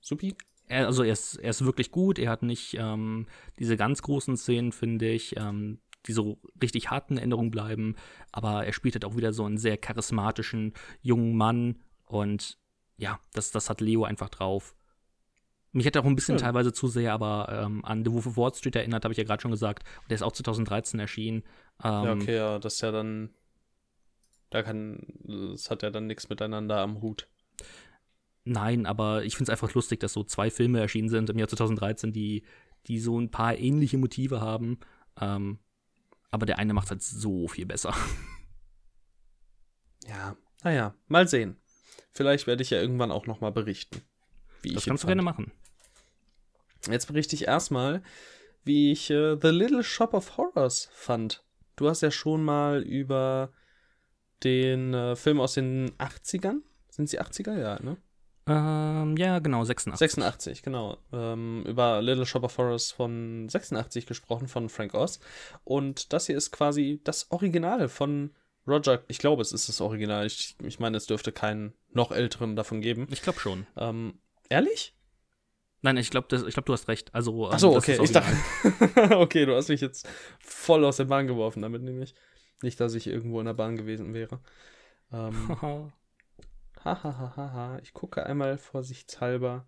Supi? 0.00 0.34
Er, 0.68 0.86
also 0.86 1.02
er 1.02 1.12
ist, 1.12 1.36
er 1.36 1.50
ist 1.50 1.64
wirklich 1.64 1.90
gut. 1.90 2.18
Er 2.18 2.30
hat 2.30 2.42
nicht 2.42 2.76
ähm, 2.78 3.26
diese 3.58 3.76
ganz 3.76 4.02
großen 4.02 4.36
Szenen, 4.36 4.72
finde 4.72 5.10
ich, 5.10 5.36
ähm, 5.36 5.80
die 6.06 6.12
so 6.12 6.40
richtig 6.60 6.90
harten 6.90 7.16
Erinnerungen 7.16 7.50
bleiben. 7.50 7.96
Aber 8.32 8.64
er 8.66 8.72
spielt 8.72 8.94
halt 8.94 9.04
auch 9.04 9.16
wieder 9.16 9.32
so 9.32 9.44
einen 9.44 9.58
sehr 9.58 9.76
charismatischen 9.76 10.74
jungen 11.00 11.36
Mann. 11.36 11.80
Und 12.06 12.58
ja, 12.96 13.20
das, 13.32 13.50
das 13.50 13.70
hat 13.70 13.80
Leo 13.80 14.04
einfach 14.04 14.28
drauf. 14.28 14.74
Mich 15.72 15.86
hat 15.86 15.96
er 15.96 16.02
auch 16.02 16.06
ein 16.06 16.14
bisschen 16.14 16.38
Schön. 16.38 16.44
teilweise 16.44 16.72
zu 16.72 16.86
sehr 16.86 17.14
aber 17.14 17.48
ähm, 17.50 17.82
an 17.84 18.04
The 18.04 18.12
Wolf 18.12 18.26
of 18.26 18.36
Wall 18.36 18.54
Street 18.54 18.76
erinnert, 18.76 19.04
habe 19.04 19.12
ich 19.12 19.18
ja 19.18 19.24
gerade 19.24 19.40
schon 19.40 19.50
gesagt. 19.50 19.84
Und 20.02 20.10
der 20.10 20.16
ist 20.16 20.22
auch 20.22 20.32
2013 20.32 21.00
erschienen. 21.00 21.44
Ähm, 21.82 22.04
Ja, 22.04 22.12
okay, 22.12 22.36
ja, 22.36 22.58
das 22.58 22.74
ist 22.74 22.80
ja 22.82 22.92
dann. 22.92 23.30
Da 24.50 24.62
kann. 24.62 25.00
Das 25.24 25.70
hat 25.70 25.82
ja 25.82 25.90
dann 25.90 26.06
nichts 26.06 26.28
miteinander 26.28 26.80
am 26.80 27.00
Hut. 27.00 27.26
Nein, 28.44 28.86
aber 28.86 29.24
ich 29.24 29.36
finde 29.36 29.52
es 29.52 29.60
einfach 29.60 29.74
lustig, 29.74 30.00
dass 30.00 30.12
so 30.12 30.24
zwei 30.24 30.50
Filme 30.50 30.80
erschienen 30.80 31.08
sind 31.08 31.30
im 31.30 31.38
Jahr 31.38 31.48
2013, 31.48 32.12
die, 32.12 32.44
die 32.86 32.98
so 32.98 33.18
ein 33.18 33.30
paar 33.30 33.56
ähnliche 33.56 33.98
Motive 33.98 34.40
haben. 34.40 34.80
Ähm, 35.20 35.58
aber 36.30 36.46
der 36.46 36.58
eine 36.58 36.74
macht 36.74 36.90
halt 36.90 37.02
so 37.02 37.46
viel 37.48 37.66
besser. 37.66 37.94
Ja, 40.08 40.36
naja, 40.64 40.94
mal 41.06 41.28
sehen. 41.28 41.60
Vielleicht 42.10 42.46
werde 42.46 42.62
ich 42.62 42.70
ja 42.70 42.80
irgendwann 42.80 43.12
auch 43.12 43.26
nochmal 43.26 43.52
berichten. 43.52 44.02
Wie 44.62 44.74
Das 44.74 44.84
kannst 44.84 45.04
du 45.04 45.06
gerne 45.06 45.22
machen. 45.22 45.52
Jetzt 46.90 47.06
berichte 47.06 47.36
ich 47.36 47.46
erstmal, 47.46 48.02
wie 48.64 48.92
ich 48.92 49.10
äh, 49.10 49.36
The 49.40 49.48
Little 49.48 49.84
Shop 49.84 50.14
of 50.14 50.36
Horrors 50.36 50.88
fand. 50.92 51.44
Du 51.76 51.88
hast 51.88 52.00
ja 52.00 52.10
schon 52.10 52.44
mal 52.44 52.82
über 52.82 53.52
den 54.42 54.92
äh, 54.94 55.16
Film 55.16 55.40
aus 55.40 55.54
den 55.54 55.90
80ern. 55.98 56.62
Sind 56.90 57.08
sie 57.08 57.20
80er? 57.20 57.58
Ja, 57.58 57.80
ne? 57.82 57.96
Ähm, 58.46 59.16
ja, 59.16 59.38
genau, 59.38 59.62
86. 59.62 59.98
86, 59.98 60.62
genau. 60.62 60.98
Ähm, 61.12 61.64
über 61.66 62.02
Little 62.02 62.26
Shop 62.26 62.42
of 62.42 62.58
Horrors 62.58 62.90
von 62.90 63.48
86 63.48 64.06
gesprochen, 64.06 64.48
von 64.48 64.68
Frank 64.68 64.94
Oz. 64.94 65.20
Und 65.64 66.12
das 66.12 66.26
hier 66.26 66.36
ist 66.36 66.50
quasi 66.50 67.00
das 67.04 67.30
Original 67.30 67.88
von 67.88 68.34
Roger. 68.66 69.02
Ich 69.08 69.18
glaube, 69.18 69.42
es 69.42 69.52
ist 69.52 69.68
das 69.68 69.80
Original. 69.80 70.26
Ich, 70.26 70.56
ich 70.62 70.80
meine, 70.80 70.96
es 70.96 71.06
dürfte 71.06 71.30
keinen 71.30 71.72
noch 71.92 72.10
älteren 72.10 72.56
davon 72.56 72.80
geben. 72.80 73.06
Ich 73.10 73.22
glaube 73.22 73.38
schon. 73.38 73.66
Ähm, 73.76 74.18
ehrlich? 74.48 74.94
Nein, 75.82 75.96
ich 75.96 76.10
glaube, 76.10 76.28
glaub, 76.28 76.66
du 76.66 76.72
hast 76.72 76.88
recht. 76.88 77.12
Also, 77.14 77.46
ähm, 77.46 77.54
Achso, 77.54 77.74
das 77.74 77.88
okay. 77.88 77.98
Ich 78.02 78.12
dachte. 78.12 79.16
okay, 79.18 79.46
du 79.46 79.54
hast 79.54 79.68
mich 79.68 79.80
jetzt 79.80 80.08
voll 80.40 80.84
aus 80.84 80.96
der 80.96 81.04
Bahn 81.04 81.26
geworfen 81.26 81.62
damit, 81.62 81.82
nämlich. 81.82 82.14
Nicht, 82.62 82.78
dass 82.78 82.94
ich 82.94 83.08
irgendwo 83.08 83.40
in 83.40 83.46
der 83.46 83.54
Bahn 83.54 83.76
gewesen 83.76 84.14
wäre. 84.14 84.40
Ähm, 85.12 85.56
Hahaha, 86.84 87.78
ich 87.82 87.94
gucke 87.94 88.24
einmal 88.26 88.58
vorsichtshalber, 88.58 89.66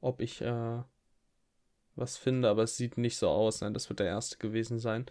ob 0.00 0.20
ich 0.20 0.40
äh, 0.40 0.82
was 1.96 2.16
finde, 2.16 2.48
aber 2.48 2.62
es 2.64 2.76
sieht 2.76 2.98
nicht 2.98 3.16
so 3.16 3.28
aus. 3.28 3.60
Nein, 3.60 3.74
das 3.74 3.88
wird 3.88 4.00
der 4.00 4.06
erste 4.06 4.38
gewesen 4.38 4.78
sein. 4.78 5.06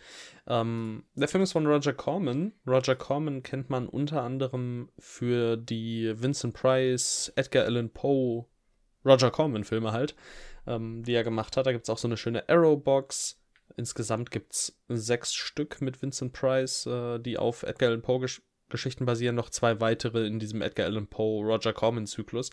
Ähm, 0.47 1.05
der 1.15 1.27
Film 1.27 1.43
ist 1.43 1.53
von 1.53 1.65
Roger 1.65 1.93
Corman. 1.93 2.53
Roger 2.67 2.95
Corman 2.95 3.43
kennt 3.43 3.69
man 3.69 3.87
unter 3.87 4.21
anderem 4.21 4.89
für 4.99 5.57
die 5.57 6.13
Vincent 6.15 6.53
Price, 6.53 7.31
Edgar 7.35 7.65
Allan 7.65 7.89
Poe, 7.89 8.45
Roger 9.05 9.31
Corman-Filme 9.31 9.91
halt, 9.91 10.15
ähm, 10.67 11.03
die 11.03 11.13
er 11.13 11.23
gemacht 11.23 11.57
hat. 11.57 11.65
Da 11.65 11.71
gibt 11.71 11.83
es 11.83 11.89
auch 11.89 11.97
so 11.97 12.07
eine 12.07 12.17
schöne 12.17 12.47
Arrowbox. 12.49 13.39
Insgesamt 13.75 14.31
gibt 14.31 14.53
es 14.53 14.79
sechs 14.89 15.33
Stück 15.33 15.81
mit 15.81 16.01
Vincent 16.01 16.33
Price, 16.33 16.85
äh, 16.85 17.19
die 17.19 17.37
auf 17.37 17.63
Edgar 17.63 17.89
Allan 17.89 18.01
Poe 18.01 18.19
gesch 18.19 18.41
Geschichten 18.73 19.05
basieren, 19.05 19.35
noch 19.35 19.49
zwei 19.49 19.79
weitere 19.79 20.27
in 20.27 20.39
diesem 20.39 20.61
Edgar 20.61 20.87
Allan 20.87 21.07
Poe 21.07 21.45
Roger 21.45 21.71
Corman 21.71 22.07
Zyklus. 22.07 22.49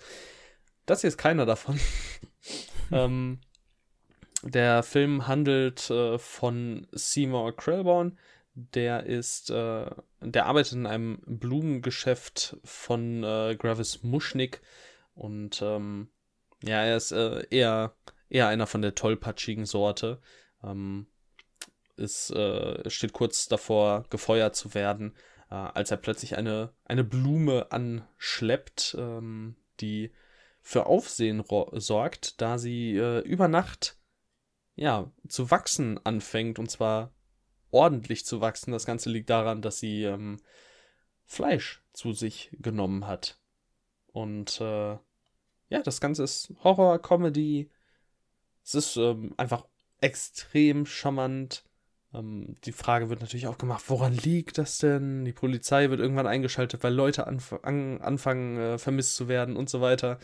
Das 0.87 1.01
hier 1.01 1.09
ist 1.09 1.19
keiner 1.19 1.47
davon. 1.47 1.81
ähm, 2.93 3.41
der 4.43 4.83
Film 4.83 5.27
handelt 5.27 5.91
äh, 5.91 6.19
von 6.19 6.87
Seymour 6.93 7.57
Krelborn. 7.57 8.19
Der 8.55 9.05
ist, 9.07 9.51
äh, 9.51 9.91
der 10.21 10.47
arbeitet 10.47 10.73
in 10.73 10.87
einem 10.87 11.21
Blumengeschäft 11.27 12.57
von 12.65 13.25
äh, 13.25 13.57
Gravis 13.59 14.03
Muschnick 14.03 14.61
und 15.15 15.61
ähm, 15.63 16.09
ja, 16.63 16.83
er 16.83 16.97
ist 16.97 17.13
äh, 17.13 17.47
eher, 17.51 17.95
eher 18.29 18.49
einer 18.49 18.67
von 18.67 18.83
der 18.83 18.95
tollpatschigen 18.95 19.67
Sorte. 19.67 20.21
Ähm, 20.63 21.07
ist, 21.97 22.31
äh, 22.31 22.89
steht 22.89 23.13
kurz 23.13 23.49
davor, 23.49 24.05
gefeuert 24.11 24.57
zu 24.57 24.75
werden, 24.75 25.15
äh, 25.51 25.55
als 25.55 25.91
er 25.91 25.97
plötzlich 25.97 26.37
eine, 26.37 26.73
eine 26.85 27.05
Blume 27.05 27.71
anschleppt, 27.71 28.97
ähm, 28.99 29.57
die 29.81 30.13
für 30.61 30.87
Aufsehen 30.87 31.43
sorgt, 31.73 32.41
da 32.41 32.59
sie 32.59 32.97
äh, 32.97 33.21
über 33.21 33.49
Nacht 33.49 33.99
ja 34.75 35.11
zu 35.29 35.51
wachsen 35.51 35.99
anfängt 36.05 36.59
und 36.59 36.71
zwar 36.71 37.13
ordentlich 37.71 38.25
zu 38.25 38.41
wachsen. 38.41 38.73
Das 38.73 38.87
Ganze 38.87 39.11
liegt 39.11 39.31
daran, 39.31 39.63
dass 39.63 39.79
sie 39.79 40.05
ähm, 40.05 40.39
Fleisch 41.25 41.83
zu 41.93 42.13
sich 42.13 42.51
genommen 42.59 43.07
hat. 43.07 43.41
Und 44.13 44.61
äh, 44.61 44.99
ja, 45.69 45.83
das 45.85 46.01
Ganze 46.01 46.25
ist 46.25 46.53
Horror, 46.65 47.01
Comedy. 47.01 47.71
Es 48.65 48.75
ist 48.75 48.97
ähm, 48.97 49.35
einfach 49.37 49.67
extrem 50.01 50.87
charmant. 50.87 51.65
Ähm, 52.13 52.57
die 52.65 52.73
Frage 52.73 53.09
wird 53.09 53.21
natürlich 53.21 53.47
auch 53.47 53.59
gemacht, 53.59 53.85
woran 53.89 54.13
liegt 54.15 54.59
das 54.59 54.79
denn? 54.79 55.25
Die 55.25 55.33
Polizei 55.33 55.91
wird 55.91 56.01
irgendwann 56.01 56.27
eingeschaltet, 56.27 56.83
weil 56.83 56.95
Leute 56.95 57.27
anf 57.27 57.53
an 57.63 58.01
anfangen, 58.01 58.57
äh, 58.59 58.79
vermisst 58.79 59.15
zu 59.17 59.29
werden 59.29 59.57
und 59.57 59.71
so 59.71 59.81
weiter. 59.81 60.19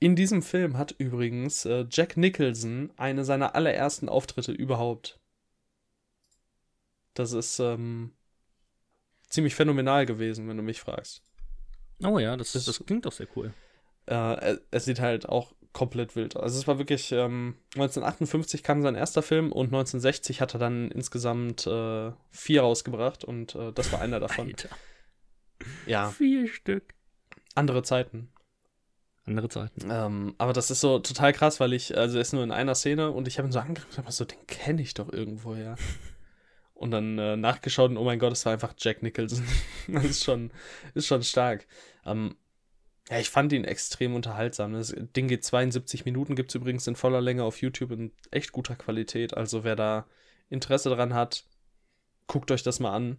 In 0.00 0.14
diesem 0.14 0.42
Film 0.42 0.78
hat 0.78 0.92
übrigens 0.98 1.64
äh, 1.64 1.84
Jack 1.90 2.16
Nicholson 2.16 2.92
eine 2.96 3.24
seiner 3.24 3.54
allerersten 3.56 4.08
Auftritte 4.08 4.52
überhaupt. 4.52 5.18
Das 7.14 7.32
ist 7.32 7.58
ähm, 7.58 8.12
ziemlich 9.28 9.56
phänomenal 9.56 10.06
gewesen, 10.06 10.48
wenn 10.48 10.56
du 10.56 10.62
mich 10.62 10.80
fragst. 10.80 11.22
Oh 12.04 12.20
ja, 12.20 12.36
das, 12.36 12.52
Das- 12.52 12.66
das 12.66 12.84
klingt 12.86 13.06
doch 13.06 13.12
sehr 13.12 13.26
cool. 13.34 13.52
Äh, 14.06 14.58
es 14.70 14.84
sieht 14.84 15.00
halt 15.00 15.28
auch 15.28 15.52
komplett 15.72 16.16
wild. 16.16 16.36
Also 16.36 16.58
es 16.58 16.66
war 16.66 16.78
wirklich, 16.78 17.12
ähm, 17.12 17.56
1958 17.74 18.62
kam 18.62 18.82
sein 18.82 18.94
erster 18.94 19.22
Film 19.22 19.52
und 19.52 19.66
1960 19.66 20.40
hat 20.40 20.54
er 20.54 20.60
dann 20.60 20.90
insgesamt 20.90 21.66
äh, 21.66 22.12
vier 22.30 22.62
rausgebracht 22.62 23.24
und 23.24 23.54
äh, 23.54 23.72
das 23.72 23.92
war 23.92 24.00
einer 24.00 24.20
davon. 24.20 24.48
Alter. 24.48 24.70
Ja, 25.86 26.10
Vier 26.10 26.48
Stück. 26.48 26.94
andere 27.54 27.82
Zeiten. 27.82 28.30
Andere 29.26 29.48
Zeiten. 29.48 29.88
Ähm, 29.90 30.34
aber 30.38 30.52
das 30.52 30.70
ist 30.70 30.80
so 30.80 31.00
total 31.00 31.32
krass, 31.32 31.60
weil 31.60 31.74
ich, 31.74 31.96
also 31.96 32.16
er 32.16 32.22
ist 32.22 32.32
nur 32.32 32.44
in 32.44 32.50
einer 32.50 32.74
Szene 32.74 33.10
und 33.10 33.28
ich 33.28 33.38
habe 33.38 33.48
ihn 33.48 33.52
so 33.52 33.58
angeguckt 33.58 33.98
und 33.98 34.12
so, 34.12 34.24
den 34.24 34.46
kenne 34.46 34.80
ich 34.80 34.94
doch 34.94 35.12
irgendwoher. 35.12 35.76
und 36.74 36.92
dann 36.92 37.18
äh, 37.18 37.36
nachgeschaut 37.36 37.90
und 37.90 37.98
oh 37.98 38.04
mein 38.04 38.18
Gott, 38.18 38.32
es 38.32 38.46
war 38.46 38.52
einfach 38.52 38.74
Jack 38.78 39.02
Nicholson. 39.02 39.44
das 39.88 40.04
ist 40.04 40.24
schon, 40.24 40.50
ist 40.94 41.06
schon 41.06 41.22
stark. 41.22 41.66
Ähm, 42.06 42.36
ja, 43.10 43.18
ich 43.18 43.30
fand 43.30 43.52
ihn 43.52 43.64
extrem 43.64 44.14
unterhaltsam. 44.14 44.74
Das 44.74 44.94
Ding 45.16 45.28
geht 45.28 45.44
72 45.44 46.04
Minuten, 46.04 46.36
gibt 46.36 46.50
es 46.50 46.54
übrigens 46.54 46.86
in 46.86 46.96
voller 46.96 47.20
Länge 47.20 47.44
auf 47.44 47.60
YouTube 47.60 47.92
in 47.92 48.12
echt 48.30 48.52
guter 48.52 48.76
Qualität. 48.76 49.34
Also 49.34 49.64
wer 49.64 49.76
da 49.76 50.06
Interesse 50.50 50.90
dran 50.90 51.14
hat, 51.14 51.44
guckt 52.26 52.50
euch 52.50 52.62
das 52.62 52.80
mal 52.80 52.94
an. 52.94 53.18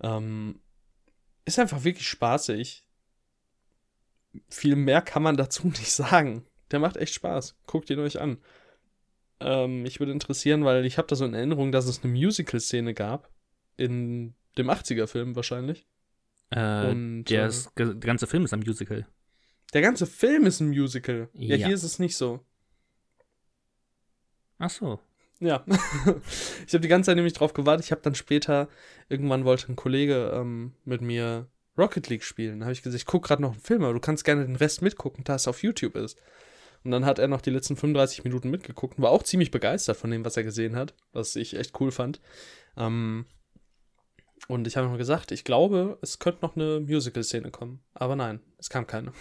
Ähm, 0.00 0.60
ist 1.44 1.58
einfach 1.58 1.84
wirklich 1.84 2.08
spaßig. 2.08 2.84
Viel 4.48 4.76
mehr 4.76 5.02
kann 5.02 5.22
man 5.22 5.36
dazu 5.36 5.66
nicht 5.68 5.92
sagen. 5.92 6.44
Der 6.72 6.80
macht 6.80 6.96
echt 6.96 7.14
Spaß. 7.14 7.56
Guckt 7.66 7.90
ihn 7.90 8.00
euch 8.00 8.20
an. 8.20 8.38
Ähm, 9.40 9.82
mich 9.82 10.00
würde 10.00 10.12
interessieren, 10.12 10.64
weil 10.64 10.84
ich 10.84 10.98
habe 10.98 11.06
da 11.06 11.14
so 11.14 11.24
in 11.24 11.34
Erinnerung, 11.34 11.70
dass 11.70 11.86
es 11.86 12.02
eine 12.02 12.12
Musical-Szene 12.12 12.92
gab. 12.92 13.30
In 13.76 14.34
dem 14.58 14.68
80er-Film 14.68 15.36
wahrscheinlich. 15.36 15.86
Äh, 16.50 16.90
Und, 16.90 17.24
der, 17.26 17.44
äh, 17.44 17.48
ist, 17.48 17.70
der 17.78 17.94
ganze 17.94 18.26
Film 18.26 18.44
ist 18.44 18.52
ein 18.52 18.60
Musical. 18.60 19.06
Der 19.74 19.82
ganze 19.82 20.06
Film 20.06 20.46
ist 20.46 20.60
ein 20.60 20.68
Musical. 20.68 21.28
Ja, 21.34 21.56
Ja. 21.56 21.66
hier 21.66 21.74
ist 21.74 21.82
es 21.82 21.98
nicht 21.98 22.16
so. 22.16 22.40
Ach 24.58 24.70
so. 24.70 24.98
Ja. 25.40 25.64
ich 26.66 26.72
habe 26.74 26.80
die 26.80 26.88
ganze 26.88 27.08
Zeit 27.08 27.16
nämlich 27.16 27.34
drauf 27.34 27.52
gewartet. 27.52 27.84
Ich 27.84 27.92
habe 27.92 28.00
dann 28.02 28.14
später, 28.14 28.68
irgendwann 29.08 29.44
wollte 29.44 29.70
ein 29.70 29.76
Kollege 29.76 30.32
ähm, 30.34 30.72
mit 30.84 31.00
mir 31.00 31.48
Rocket 31.76 32.08
League 32.08 32.24
spielen. 32.24 32.60
Da 32.60 32.66
habe 32.66 32.72
ich 32.72 32.82
gesagt, 32.82 33.00
ich 33.00 33.06
gucke 33.06 33.28
gerade 33.28 33.42
noch 33.42 33.52
einen 33.52 33.60
Film, 33.60 33.84
aber 33.84 33.92
du 33.92 34.00
kannst 34.00 34.24
gerne 34.24 34.44
den 34.44 34.56
Rest 34.56 34.82
mitgucken, 34.82 35.22
da 35.24 35.36
es 35.36 35.46
auf 35.46 35.62
YouTube 35.62 35.94
ist. 35.94 36.18
Und 36.82 36.90
dann 36.90 37.04
hat 37.04 37.18
er 37.18 37.28
noch 37.28 37.40
die 37.40 37.50
letzten 37.50 37.76
35 37.76 38.24
Minuten 38.24 38.50
mitgeguckt 38.50 38.98
und 38.98 39.04
war 39.04 39.10
auch 39.10 39.22
ziemlich 39.22 39.50
begeistert 39.50 39.96
von 39.96 40.10
dem, 40.10 40.24
was 40.24 40.36
er 40.36 40.44
gesehen 40.44 40.74
hat, 40.76 40.94
was 41.12 41.36
ich 41.36 41.54
echt 41.54 41.78
cool 41.80 41.92
fand. 41.92 42.20
Ähm, 42.76 43.26
und 44.48 44.66
ich 44.66 44.76
habe 44.76 44.88
noch 44.88 44.96
gesagt, 44.98 45.30
ich 45.30 45.44
glaube, 45.44 45.98
es 46.02 46.18
könnte 46.18 46.40
noch 46.42 46.56
eine 46.56 46.80
Musical-Szene 46.80 47.50
kommen. 47.50 47.80
Aber 47.94 48.16
nein, 48.16 48.40
es 48.58 48.70
kam 48.70 48.86
keine. 48.86 49.12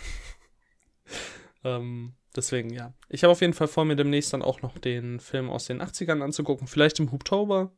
Ähm, 1.64 2.14
deswegen, 2.36 2.72
ja. 2.72 2.94
Ich 3.10 3.24
habe 3.24 3.32
auf 3.32 3.42
jeden 3.42 3.54
Fall 3.54 3.68
vor, 3.68 3.86
mir 3.86 3.96
demnächst 3.96 4.34
dann 4.34 4.42
auch 4.42 4.62
noch 4.62 4.78
den 4.78 5.20
Film 5.20 5.50
aus 5.50 5.66
den 5.66 5.82
80ern 5.82 6.22
anzugucken. 6.22 6.68
Vielleicht 6.68 7.00
im 7.00 7.12
Hubtober. 7.12 7.72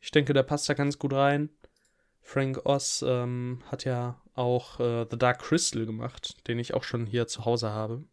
Ich 0.00 0.10
denke, 0.10 0.32
der 0.32 0.42
passt 0.42 0.68
da 0.68 0.74
ganz 0.74 0.98
gut 0.98 1.12
rein. 1.12 1.50
Frank 2.20 2.64
Oz 2.64 3.04
ähm, 3.06 3.62
hat 3.66 3.84
ja 3.84 4.20
auch 4.34 4.80
äh, 4.80 5.06
The 5.10 5.18
Dark 5.18 5.40
Crystal 5.40 5.86
gemacht, 5.86 6.36
den 6.48 6.58
ich 6.58 6.74
auch 6.74 6.84
schon 6.84 7.06
hier 7.06 7.26
zu 7.26 7.44
Hause 7.44 7.70
habe. 7.70 8.04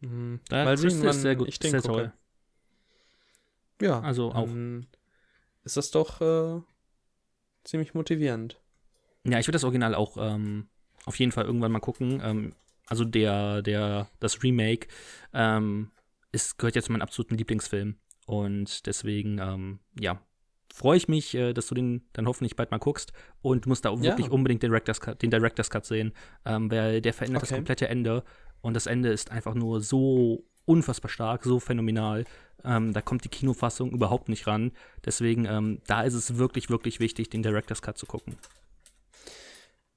Mhm. 0.00 0.40
Dark 0.48 0.64
Mal 0.64 0.76
sehen, 0.76 1.00
wann 1.02 1.10
ist 1.10 1.22
sehr 1.22 1.36
gut. 1.36 1.48
ich 1.48 1.58
den 1.58 1.70
sehr. 1.70 1.82
Toll. 1.82 2.12
Ja, 3.80 4.00
also 4.00 4.32
auch. 4.32 4.48
Ist 5.62 5.76
das 5.76 5.90
doch 5.90 6.20
äh, 6.20 6.60
ziemlich 7.64 7.94
motivierend. 7.94 8.60
Ja, 9.24 9.38
ich 9.38 9.46
würde 9.46 9.56
das 9.56 9.64
Original 9.64 9.94
auch 9.94 10.16
ähm, 10.18 10.68
auf 11.04 11.18
jeden 11.18 11.32
Fall 11.32 11.44
irgendwann 11.44 11.72
mal 11.72 11.80
gucken. 11.80 12.20
Ähm, 12.24 12.54
also 12.90 13.04
der, 13.04 13.62
der, 13.62 14.08
das 14.18 14.42
Remake 14.42 14.88
ähm, 15.32 15.92
ist, 16.32 16.58
gehört 16.58 16.76
ja 16.76 16.82
zu 16.82 16.92
meinem 16.92 17.02
absoluten 17.02 17.36
Lieblingsfilm. 17.36 17.96
Und 18.26 18.86
deswegen, 18.86 19.38
ähm, 19.38 19.78
ja, 19.98 20.20
freue 20.72 20.96
ich 20.96 21.08
mich, 21.08 21.34
äh, 21.34 21.52
dass 21.52 21.68
du 21.68 21.74
den 21.74 22.02
dann 22.12 22.26
hoffentlich 22.26 22.56
bald 22.56 22.70
mal 22.70 22.78
guckst. 22.78 23.12
Und 23.42 23.64
du 23.64 23.68
musst 23.68 23.84
da 23.84 23.90
wirklich 24.02 24.26
ja. 24.26 24.32
unbedingt 24.32 24.62
den 24.62 24.70
Director's 24.70 25.00
Cut, 25.00 25.22
den 25.22 25.30
Director's 25.30 25.70
Cut 25.70 25.86
sehen, 25.86 26.12
ähm, 26.44 26.70
weil 26.70 27.00
der 27.00 27.14
verändert 27.14 27.42
okay. 27.42 27.50
das 27.50 27.56
komplette 27.56 27.88
Ende. 27.88 28.24
Und 28.60 28.74
das 28.74 28.86
Ende 28.86 29.10
ist 29.10 29.30
einfach 29.30 29.54
nur 29.54 29.80
so 29.80 30.44
unfassbar 30.64 31.10
stark, 31.10 31.44
so 31.44 31.60
phänomenal. 31.60 32.24
Ähm, 32.64 32.92
da 32.92 33.00
kommt 33.00 33.24
die 33.24 33.28
Kinofassung 33.28 33.92
überhaupt 33.92 34.28
nicht 34.28 34.46
ran. 34.46 34.72
Deswegen, 35.04 35.46
ähm, 35.46 35.80
da 35.86 36.02
ist 36.02 36.14
es 36.14 36.38
wirklich, 36.38 36.70
wirklich 36.70 37.00
wichtig, 37.00 37.30
den 37.30 37.42
Director's 37.42 37.82
Cut 37.82 37.98
zu 37.98 38.06
gucken. 38.06 38.36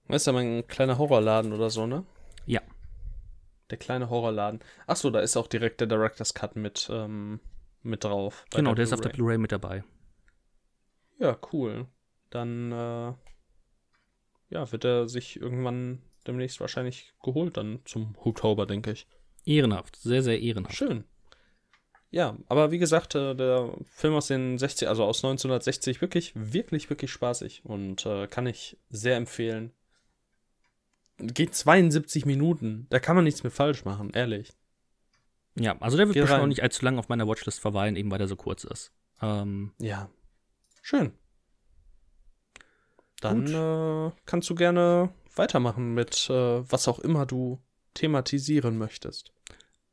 Weißt 0.08 0.28
du, 0.28 0.34
mein 0.34 0.68
kleiner 0.68 0.98
Horrorladen 0.98 1.54
oder 1.54 1.70
so, 1.70 1.88
ne? 1.88 2.06
Ja. 2.46 2.62
Der 3.74 3.80
kleine 3.80 4.12
Horrorladen. 4.12 4.60
Achso, 4.86 5.10
da 5.10 5.20
ist 5.20 5.36
auch 5.36 5.48
direkt 5.48 5.82
der 5.82 5.88
Director's 5.88 6.36
Cut 6.36 6.56
mit, 6.56 6.92
ähm, 6.94 7.40
mit 7.82 8.04
drauf. 8.04 8.46
Genau, 8.52 8.70
der, 8.70 8.76
der 8.76 8.84
ist 8.84 8.94
auf 8.94 9.02
der 9.02 9.10
Blu-ray 9.10 9.40
mit 9.40 9.52
dabei. 9.52 9.84
Ja, 11.18 11.36
cool. 11.52 11.88
Dann, 12.30 12.72
äh, 12.72 13.14
ja, 14.52 14.72
wird 14.72 14.86
er 14.86 15.10
sich 15.10 15.42
irgendwann 15.42 16.04
demnächst 16.28 16.60
wahrscheinlich 16.62 17.16
geholt, 17.24 17.58
dann 17.58 17.80
zum 17.86 18.16
Hubtober, 18.24 18.68
denke 18.68 18.92
ich. 18.92 19.08
Ehrenhaft, 19.44 19.96
sehr, 19.96 20.22
sehr 20.22 20.40
ehrenhaft. 20.40 20.76
Schön. 20.76 21.04
Ja, 22.12 22.38
aber 22.46 22.70
wie 22.70 22.78
gesagt, 22.78 23.16
äh, 23.16 23.34
der 23.34 23.74
Film 23.86 24.14
aus 24.14 24.28
den 24.28 24.60
60, 24.60 24.88
also 24.88 25.04
aus 25.04 25.26
1960, 25.26 26.00
wirklich, 26.00 26.32
wirklich, 26.36 26.92
wirklich 26.92 27.10
spaßig 27.10 27.66
und 27.66 28.06
äh, 28.06 28.28
kann 28.28 28.46
ich 28.46 28.78
sehr 28.92 29.18
empfehlen. 29.18 29.72
Geht 31.18 31.56
72 31.56 32.26
Minuten, 32.26 32.88
da 32.90 33.00
kann 33.00 33.16
man 33.16 33.24
nichts 33.24 33.44
mehr 33.44 33.52
falsch 33.52 33.86
machen, 33.86 34.10
ehrlich. 34.12 34.54
Ja, 35.56 35.78
also 35.80 35.98
der 35.98 36.08
wird 36.08 36.18
bestimmt 36.18 36.42
auch 36.42 36.48
nicht 36.48 36.64
allzu 36.64 36.84
lange 36.84 36.98
auf 36.98 37.10
meiner 37.10 37.28
Watchlist 37.28 37.60
verweilen, 37.60 37.96
eben 37.96 38.10
weil 38.10 38.22
er 38.22 38.28
so 38.28 38.36
kurz 38.36 38.64
ist. 38.64 38.92
Ähm, 39.22 39.74
ja, 39.80 40.10
schön. 40.82 41.14
Dann 43.22 43.48
äh, 43.48 44.12
kannst 44.26 44.50
du 44.50 44.56
gerne 44.56 45.14
weitermachen 45.36 45.94
mit 45.94 46.30
äh, 46.30 46.70
was 46.70 46.88
auch 46.88 47.00
immer 47.00 47.26
du 47.26 47.62
thematisieren 47.94 48.78
möchtest. 48.78 49.32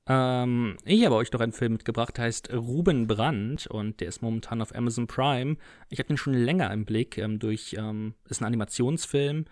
Ähm, 0.06 0.78
ich 0.84 1.04
habe 1.04 1.14
euch 1.14 1.30
noch 1.30 1.40
einen 1.40 1.52
Film 1.52 1.72
mitgebracht, 1.72 2.16
der 2.16 2.24
heißt 2.24 2.52
Ruben 2.52 3.06
Brandt 3.06 3.66
und 3.66 4.00
der 4.00 4.08
ist 4.08 4.22
momentan 4.22 4.62
auf 4.62 4.74
Amazon 4.74 5.06
Prime. 5.06 5.56
Ich 5.90 5.98
habe 5.98 6.08
den 6.08 6.16
schon 6.16 6.34
länger 6.34 6.72
im 6.72 6.84
Blick 6.84 7.18
ähm, 7.18 7.38
durch, 7.38 7.76
ähm, 7.78 8.14
ist 8.28 8.40
ein 8.40 8.46
Animationsfilm 8.46 9.44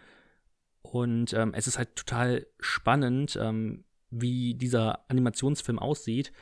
und 0.82 1.32
ähm, 1.32 1.52
es 1.54 1.66
ist 1.66 1.78
halt 1.78 1.96
total 1.96 2.46
spannend, 2.60 3.38
ähm, 3.40 3.84
wie 4.10 4.54
dieser 4.54 5.04
Animationsfilm 5.10 5.78
aussieht. 5.78 6.32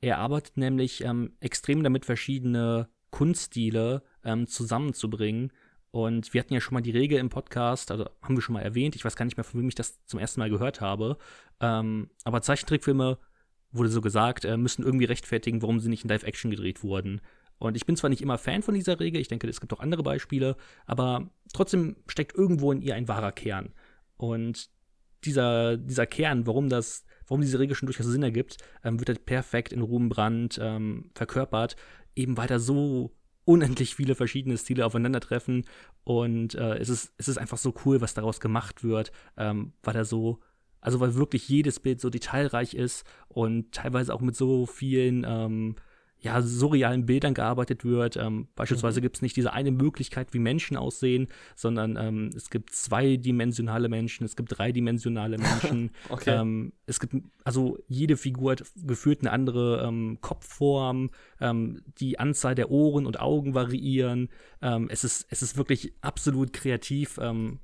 Er 0.00 0.18
arbeitet 0.18 0.56
nämlich 0.56 1.04
ähm, 1.04 1.34
extrem 1.40 1.82
damit, 1.82 2.04
verschiedene 2.04 2.88
Kunststile 3.10 4.02
zusammenzubringen 4.46 5.50
und 5.90 6.32
wir 6.32 6.40
hatten 6.40 6.54
ja 6.54 6.60
schon 6.60 6.74
mal 6.74 6.80
die 6.82 6.92
Regel 6.92 7.18
im 7.18 7.30
Podcast, 7.30 7.90
also 7.90 8.04
haben 8.22 8.36
wir 8.36 8.42
schon 8.42 8.52
mal 8.52 8.62
erwähnt, 8.62 8.94
ich 8.94 9.04
weiß 9.04 9.16
gar 9.16 9.24
nicht 9.24 9.36
mehr, 9.36 9.44
von 9.44 9.60
wem 9.60 9.68
ich 9.68 9.74
das 9.74 10.04
zum 10.04 10.20
ersten 10.20 10.40
Mal 10.40 10.50
gehört 10.50 10.80
habe. 10.80 11.16
Ähm, 11.60 12.10
aber 12.24 12.42
Zeichentrickfilme, 12.42 13.18
wurde 13.72 13.88
so 13.88 14.00
gesagt, 14.00 14.44
äh, 14.44 14.56
müssen 14.56 14.84
irgendwie 14.84 15.04
rechtfertigen, 15.04 15.62
warum 15.62 15.80
sie 15.80 15.88
nicht 15.88 16.04
in 16.04 16.10
Live-Action 16.10 16.50
gedreht 16.50 16.82
wurden. 16.82 17.20
Und 17.60 17.76
ich 17.76 17.84
bin 17.84 17.94
zwar 17.94 18.08
nicht 18.08 18.22
immer 18.22 18.38
Fan 18.38 18.62
von 18.62 18.74
dieser 18.74 18.98
Regel, 18.98 19.20
ich 19.20 19.28
denke, 19.28 19.46
es 19.46 19.60
gibt 19.60 19.72
auch 19.74 19.80
andere 19.80 20.02
Beispiele, 20.02 20.56
aber 20.86 21.30
trotzdem 21.52 21.96
steckt 22.06 22.34
irgendwo 22.34 22.72
in 22.72 22.80
ihr 22.80 22.94
ein 22.94 23.06
wahrer 23.06 23.32
Kern. 23.32 23.74
Und 24.16 24.70
dieser, 25.24 25.76
dieser 25.76 26.06
Kern, 26.06 26.46
warum 26.46 26.70
das, 26.70 27.04
warum 27.28 27.42
diese 27.42 27.58
Regel 27.58 27.76
schon 27.76 27.86
durchaus 27.86 28.06
Sinn 28.06 28.22
ergibt, 28.22 28.56
ähm, 28.82 28.98
wird 28.98 29.10
halt 29.10 29.26
perfekt 29.26 29.74
in 29.74 29.82
Ruben 29.82 30.08
Brandt 30.08 30.58
ähm, 30.60 31.10
verkörpert, 31.14 31.76
eben 32.16 32.38
weil 32.38 32.48
da 32.48 32.58
so 32.58 33.14
unendlich 33.44 33.94
viele 33.94 34.14
verschiedene 34.14 34.56
Stile 34.56 34.86
aufeinandertreffen 34.86 35.66
und 36.04 36.54
äh, 36.54 36.78
es, 36.78 36.88
ist, 36.88 37.12
es 37.18 37.28
ist 37.28 37.36
einfach 37.36 37.58
so 37.58 37.74
cool, 37.84 38.00
was 38.00 38.14
daraus 38.14 38.40
gemacht 38.40 38.82
wird, 38.84 39.12
ähm, 39.36 39.74
weil 39.82 39.96
er 39.96 40.06
so, 40.06 40.40
also 40.80 40.98
weil 40.98 41.14
wirklich 41.14 41.46
jedes 41.46 41.78
Bild 41.78 42.00
so 42.00 42.08
detailreich 42.08 42.72
ist 42.72 43.04
und 43.28 43.72
teilweise 43.72 44.14
auch 44.14 44.22
mit 44.22 44.34
so 44.34 44.64
vielen 44.64 45.26
ähm, 45.28 45.76
ja, 46.20 46.42
surrealen 46.42 47.06
Bildern 47.06 47.34
gearbeitet 47.34 47.84
wird. 47.84 48.16
Ähm, 48.16 48.48
beispielsweise 48.54 49.00
mhm. 49.00 49.02
gibt 49.02 49.16
es 49.16 49.22
nicht 49.22 49.36
diese 49.36 49.52
eine 49.52 49.70
Möglichkeit, 49.70 50.34
wie 50.34 50.38
Menschen 50.38 50.76
aussehen, 50.76 51.28
sondern 51.56 51.96
ähm, 51.96 52.30
es 52.36 52.50
gibt 52.50 52.70
zweidimensionale 52.74 53.88
Menschen, 53.88 54.24
es 54.24 54.36
gibt 54.36 54.56
dreidimensionale 54.56 55.38
Menschen. 55.38 55.90
okay. 56.10 56.38
ähm, 56.38 56.72
es 56.86 57.00
gibt, 57.00 57.14
also 57.44 57.78
jede 57.88 58.16
Figur 58.16 58.52
hat 58.52 58.64
gefühlt 58.76 59.20
eine 59.20 59.32
andere 59.32 59.82
ähm, 59.86 60.18
Kopfform, 60.20 61.10
ähm, 61.40 61.80
die 61.98 62.18
Anzahl 62.18 62.54
der 62.54 62.70
Ohren 62.70 63.06
und 63.06 63.18
Augen 63.18 63.54
variieren. 63.54 64.28
Ähm, 64.60 64.88
es, 64.90 65.04
ist, 65.04 65.26
es 65.30 65.40
ist 65.42 65.56
wirklich 65.56 65.94
absolut 66.02 66.52
kreativ, 66.52 67.18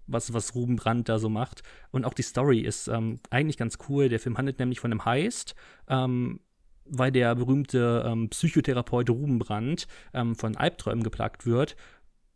was, 0.06 0.32
was 0.32 0.54
Ruben 0.54 0.76
Brandt 0.76 1.08
da 1.08 1.18
so 1.18 1.28
macht. 1.28 1.62
Und 1.90 2.04
auch 2.04 2.14
die 2.14 2.22
Story 2.22 2.60
ist 2.60 2.90
eigentlich 3.30 3.56
ganz 3.56 3.78
cool. 3.88 4.08
Der 4.08 4.20
Film 4.20 4.38
handelt 4.38 4.58
nämlich 4.58 4.80
von 4.80 4.90
einem 4.90 5.04
Heist. 5.04 5.54
Ähm, 5.88 6.40
weil 6.88 7.12
der 7.12 7.34
berühmte 7.34 8.04
ähm, 8.06 8.28
Psychotherapeut 8.30 9.10
Rubenbrand 9.10 9.86
ähm, 10.14 10.34
von 10.34 10.56
Albträumen 10.56 11.02
geplagt 11.02 11.46
wird. 11.46 11.76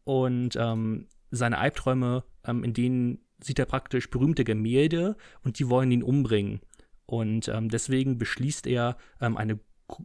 Und 0.05 0.57
ähm, 0.57 1.07
seine 1.31 1.59
Albträume, 1.59 2.25
ähm, 2.45 2.65
in 2.65 2.73
denen 2.73 3.19
sieht 3.43 3.59
er 3.59 3.67
praktisch 3.67 4.11
berühmte 4.11 4.45
Gemälde 4.45 5.17
und 5.43 5.59
die 5.59 5.69
wollen 5.69 5.91
ihn 5.91 6.03
umbringen. 6.03 6.61
Und 7.07 7.49
ähm, 7.49 7.69
deswegen 7.69 8.19
beschließt 8.19 8.67
er, 8.67 8.97
ähm, 9.21 9.37
eine 9.37 9.59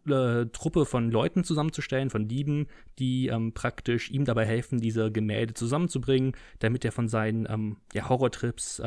äh, 0.07 0.47
Truppe 0.47 0.85
von 0.85 1.11
Leuten 1.11 1.43
zusammenzustellen, 1.43 2.09
von 2.09 2.27
Dieben, 2.27 2.67
die 2.97 3.31
praktisch 3.53 4.09
ihm 4.09 4.25
dabei 4.25 4.45
helfen, 4.45 4.79
diese 4.79 5.11
Gemälde 5.11 5.53
zusammenzubringen, 5.53 6.33
damit 6.59 6.85
er 6.85 6.91
von 6.91 7.07
seinen 7.07 7.77
ja, 7.93 8.09
Horrortrips 8.09 8.81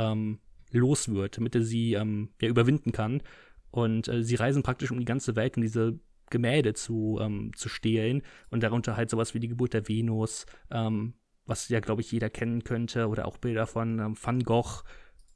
los 0.73 1.09
wird, 1.09 1.37
damit 1.37 1.55
er 1.55 1.63
sie 1.63 1.93
ja, 1.93 2.05
überwinden 2.43 2.91
kann. 2.91 3.23
Und 3.71 4.09
äh, 4.09 4.23
sie 4.23 4.37
reisen 4.37 4.63
praktisch 4.63 4.91
um 4.91 4.99
die 4.99 5.05
ganze 5.05 5.37
Welt, 5.37 5.57
um 5.57 5.63
diese 5.63 5.99
Gemälde 6.31 6.75
zu, 6.75 7.19
ähm, 7.21 7.53
zu 7.55 7.69
stehlen. 7.69 8.23
Und 8.51 8.63
darunter 8.63 8.97
halt 8.97 9.11
sowas 9.11 9.35
wie 9.35 9.41
die 9.41 9.49
Geburt 9.49 9.75
der 9.75 9.89
Venus, 9.89 10.47
ähm, 10.71 11.15
was 11.47 11.69
ja, 11.69 11.81
glaube 11.81 12.03
ich, 12.03 12.13
jeder 12.13 12.31
kennen 12.31 12.65
könnte. 12.65 13.09
Oder 13.09 13.27
auch 13.27 13.39
Bilder 13.39 13.67
von 13.67 13.99
ähm, 13.99 14.17
Van 14.21 14.43
Gogh. 14.43 14.83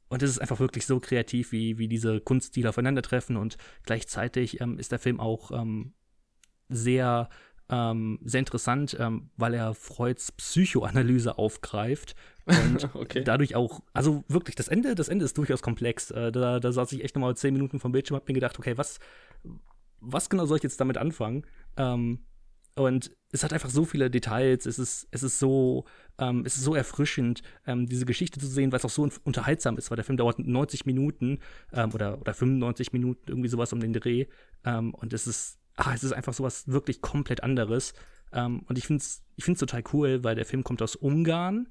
Und 0.08 0.22
es 0.22 0.30
ist 0.30 0.40
einfach 0.40 0.60
wirklich 0.60 0.84
so 0.84 1.00
kreativ, 1.00 1.52
wie, 1.52 1.78
wie 1.78 1.88
diese 1.88 2.20
Kunststile 2.20 2.68
aufeinandertreffen. 2.68 3.36
Und 3.36 3.56
gleichzeitig 3.84 4.60
ähm, 4.60 4.78
ist 4.78 4.92
der 4.92 4.98
Film 4.98 5.20
auch 5.20 5.50
ähm, 5.52 5.94
sehr 6.68 7.28
ähm, 7.70 8.18
sehr 8.22 8.40
interessant, 8.40 8.98
weil 9.36 9.54
er 9.54 9.72
Freuds 9.72 10.32
Psychoanalyse 10.32 11.38
aufgreift 11.38 12.14
und 12.44 12.90
okay. 12.94 13.22
dadurch 13.24 13.54
auch, 13.54 13.82
also 13.92 14.24
wirklich, 14.28 14.56
das 14.56 14.68
Ende, 14.68 14.94
das 14.94 15.08
Ende 15.08 15.24
ist 15.24 15.38
durchaus 15.38 15.62
komplex. 15.62 16.10
Äh, 16.10 16.32
da, 16.32 16.60
da 16.60 16.72
saß 16.72 16.92
ich 16.92 17.04
echt 17.04 17.14
nochmal 17.14 17.36
zehn 17.36 17.52
Minuten 17.54 17.80
vom 17.80 17.92
Bildschirm, 17.92 18.16
hab 18.16 18.28
mir 18.28 18.34
gedacht, 18.34 18.58
okay, 18.58 18.76
was, 18.76 18.98
was 20.00 20.28
genau 20.28 20.46
soll 20.46 20.56
ich 20.56 20.62
jetzt 20.62 20.80
damit 20.80 20.98
anfangen? 20.98 21.44
Ähm, 21.76 22.20
und 22.74 23.10
es 23.32 23.44
hat 23.44 23.52
einfach 23.52 23.68
so 23.68 23.84
viele 23.84 24.10
Details, 24.10 24.64
es 24.64 24.78
ist, 24.78 25.06
es 25.10 25.22
ist 25.22 25.38
so, 25.38 25.84
ähm, 26.18 26.42
es 26.46 26.56
ist 26.56 26.64
so 26.64 26.74
erfrischend, 26.74 27.42
ähm, 27.66 27.86
diese 27.86 28.06
Geschichte 28.06 28.40
zu 28.40 28.46
sehen, 28.46 28.72
weil 28.72 28.78
es 28.78 28.84
auch 28.84 28.90
so 28.90 29.08
unterhaltsam 29.24 29.76
ist, 29.76 29.90
weil 29.90 29.96
der 29.96 30.04
Film 30.04 30.16
dauert 30.16 30.38
90 30.38 30.86
Minuten 30.86 31.38
ähm, 31.72 31.92
oder, 31.92 32.20
oder 32.20 32.32
95 32.32 32.92
Minuten, 32.92 33.28
irgendwie 33.28 33.48
sowas 33.48 33.72
um 33.72 33.80
den 33.80 33.92
Dreh. 33.92 34.26
Ähm, 34.64 34.94
und 34.94 35.12
es 35.12 35.26
ist, 35.26 35.58
ah, 35.76 35.92
es 35.94 36.02
ist 36.02 36.12
einfach 36.12 36.32
sowas 36.32 36.66
wirklich 36.66 37.02
komplett 37.02 37.42
anderes. 37.42 37.92
Ähm, 38.32 38.60
und 38.66 38.78
ich 38.78 38.86
finde 38.86 39.02
es 39.02 39.22
ich 39.36 39.44
find's 39.44 39.60
total 39.60 39.82
cool, 39.92 40.24
weil 40.24 40.34
der 40.34 40.44
Film 40.44 40.64
kommt 40.64 40.82
aus 40.82 40.96
Ungarn 40.96 41.68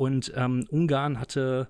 und 0.00 0.32
ähm, 0.34 0.66
Ungarn 0.70 1.20
hatte 1.20 1.68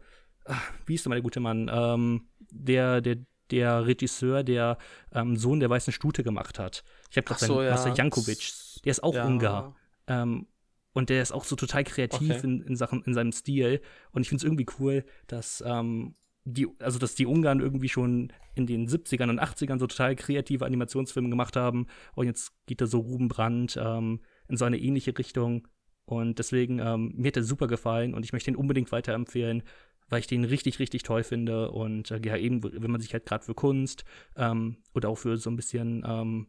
wie 0.86 0.94
ist 0.94 1.04
denn 1.04 1.10
mal 1.10 1.16
der 1.16 1.22
gute 1.22 1.40
Mann? 1.40 1.70
Ähm, 1.72 2.28
der, 2.50 3.00
der, 3.00 3.18
der 3.50 3.86
Regisseur, 3.86 4.42
der 4.42 4.78
ähm, 5.12 5.36
Sohn 5.36 5.60
der 5.60 5.70
weißen 5.70 5.92
Stute 5.92 6.22
gemacht 6.22 6.58
hat. 6.58 6.84
Ich 7.10 7.16
habe 7.16 7.24
gerade 7.26 7.44
so, 7.44 7.54
seinen 7.56 7.64
ja. 7.64 7.70
Master 7.72 7.94
Jankovic. 7.94 8.52
Der 8.84 8.90
ist 8.90 9.02
auch 9.02 9.14
Ja. 9.14 9.26
Ungar. 9.26 9.76
Ähm, 10.06 10.46
und 10.92 11.08
der 11.08 11.22
ist 11.22 11.32
auch 11.32 11.44
so 11.44 11.54
total 11.54 11.84
kreativ 11.84 12.30
Okay. 12.30 12.40
in, 12.42 12.62
in 12.62 12.76
Sachen, 12.76 13.02
in 13.04 13.14
seinem 13.14 13.32
Stil. 13.32 13.80
Und 14.10 14.22
ich 14.22 14.28
finde 14.28 14.40
es 14.40 14.44
irgendwie 14.44 14.66
cool, 14.80 15.04
dass 15.28 15.62
ähm, 15.64 16.16
die, 16.44 16.66
also 16.80 16.98
dass 16.98 17.14
die 17.14 17.26
Ungarn 17.26 17.60
irgendwie 17.60 17.88
schon 17.88 18.32
in 18.54 18.66
den 18.66 18.88
70ern 18.88 19.30
und 19.30 19.40
80ern 19.40 19.78
so 19.78 19.86
total 19.86 20.16
kreative 20.16 20.66
Animationsfilme 20.66 21.30
gemacht 21.30 21.54
haben. 21.54 21.86
Und 22.14 22.26
jetzt 22.26 22.52
geht 22.66 22.80
da 22.80 22.86
so 22.86 22.98
Ruben 22.98 23.28
Brandt 23.28 23.78
ähm, 23.80 24.20
in 24.48 24.56
so 24.56 24.64
eine 24.64 24.78
ähnliche 24.78 25.16
Richtung. 25.16 25.68
Und 26.10 26.40
deswegen, 26.40 26.80
ähm, 26.80 27.12
mir 27.16 27.28
hat 27.28 27.36
der 27.36 27.44
super 27.44 27.68
gefallen 27.68 28.14
und 28.14 28.24
ich 28.24 28.32
möchte 28.32 28.50
ihn 28.50 28.56
unbedingt 28.56 28.90
weiterempfehlen, 28.90 29.62
weil 30.08 30.18
ich 30.18 30.26
den 30.26 30.42
richtig, 30.44 30.80
richtig 30.80 31.04
toll 31.04 31.22
finde. 31.22 31.70
Und 31.70 32.10
äh, 32.10 32.20
ja, 32.24 32.36
eben, 32.36 32.64
wenn 32.64 32.90
man 32.90 33.00
sich 33.00 33.12
halt 33.12 33.26
gerade 33.26 33.44
für 33.44 33.54
Kunst 33.54 34.04
ähm, 34.36 34.78
oder 34.92 35.08
auch 35.08 35.18
für 35.18 35.36
so 35.36 35.50
ein 35.50 35.56
bisschen 35.56 36.04
ähm, 36.04 36.48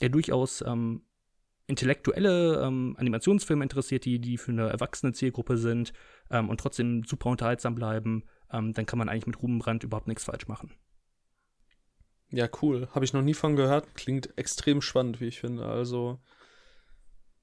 ja 0.00 0.08
durchaus 0.08 0.62
ähm, 0.66 1.02
intellektuelle 1.66 2.62
ähm, 2.64 2.96
Animationsfilme 2.98 3.62
interessiert, 3.62 4.06
die, 4.06 4.18
die 4.20 4.38
für 4.38 4.52
eine 4.52 4.70
erwachsene 4.70 5.12
Zielgruppe 5.12 5.58
sind 5.58 5.92
ähm, 6.30 6.48
und 6.48 6.58
trotzdem 6.58 7.04
super 7.04 7.28
unterhaltsam 7.28 7.74
bleiben, 7.74 8.24
ähm, 8.50 8.72
dann 8.72 8.86
kann 8.86 8.98
man 8.98 9.10
eigentlich 9.10 9.26
mit 9.26 9.42
Ruben 9.42 9.58
Brandt 9.58 9.84
überhaupt 9.84 10.08
nichts 10.08 10.24
falsch 10.24 10.48
machen. 10.48 10.72
Ja, 12.30 12.48
cool. 12.62 12.88
Habe 12.92 13.04
ich 13.04 13.12
noch 13.12 13.22
nie 13.22 13.34
von 13.34 13.54
gehört. 13.54 13.94
Klingt 13.94 14.36
extrem 14.38 14.80
spannend, 14.80 15.20
wie 15.20 15.26
ich 15.26 15.40
finde. 15.40 15.66
Also 15.66 16.20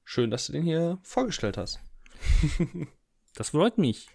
schön, 0.03 0.31
dass 0.31 0.47
du 0.47 0.53
den 0.53 0.63
hier 0.63 0.99
vorgestellt 1.03 1.57
hast. 1.57 1.79
Das 3.33 3.51
freut 3.51 3.77
mich. 3.77 4.09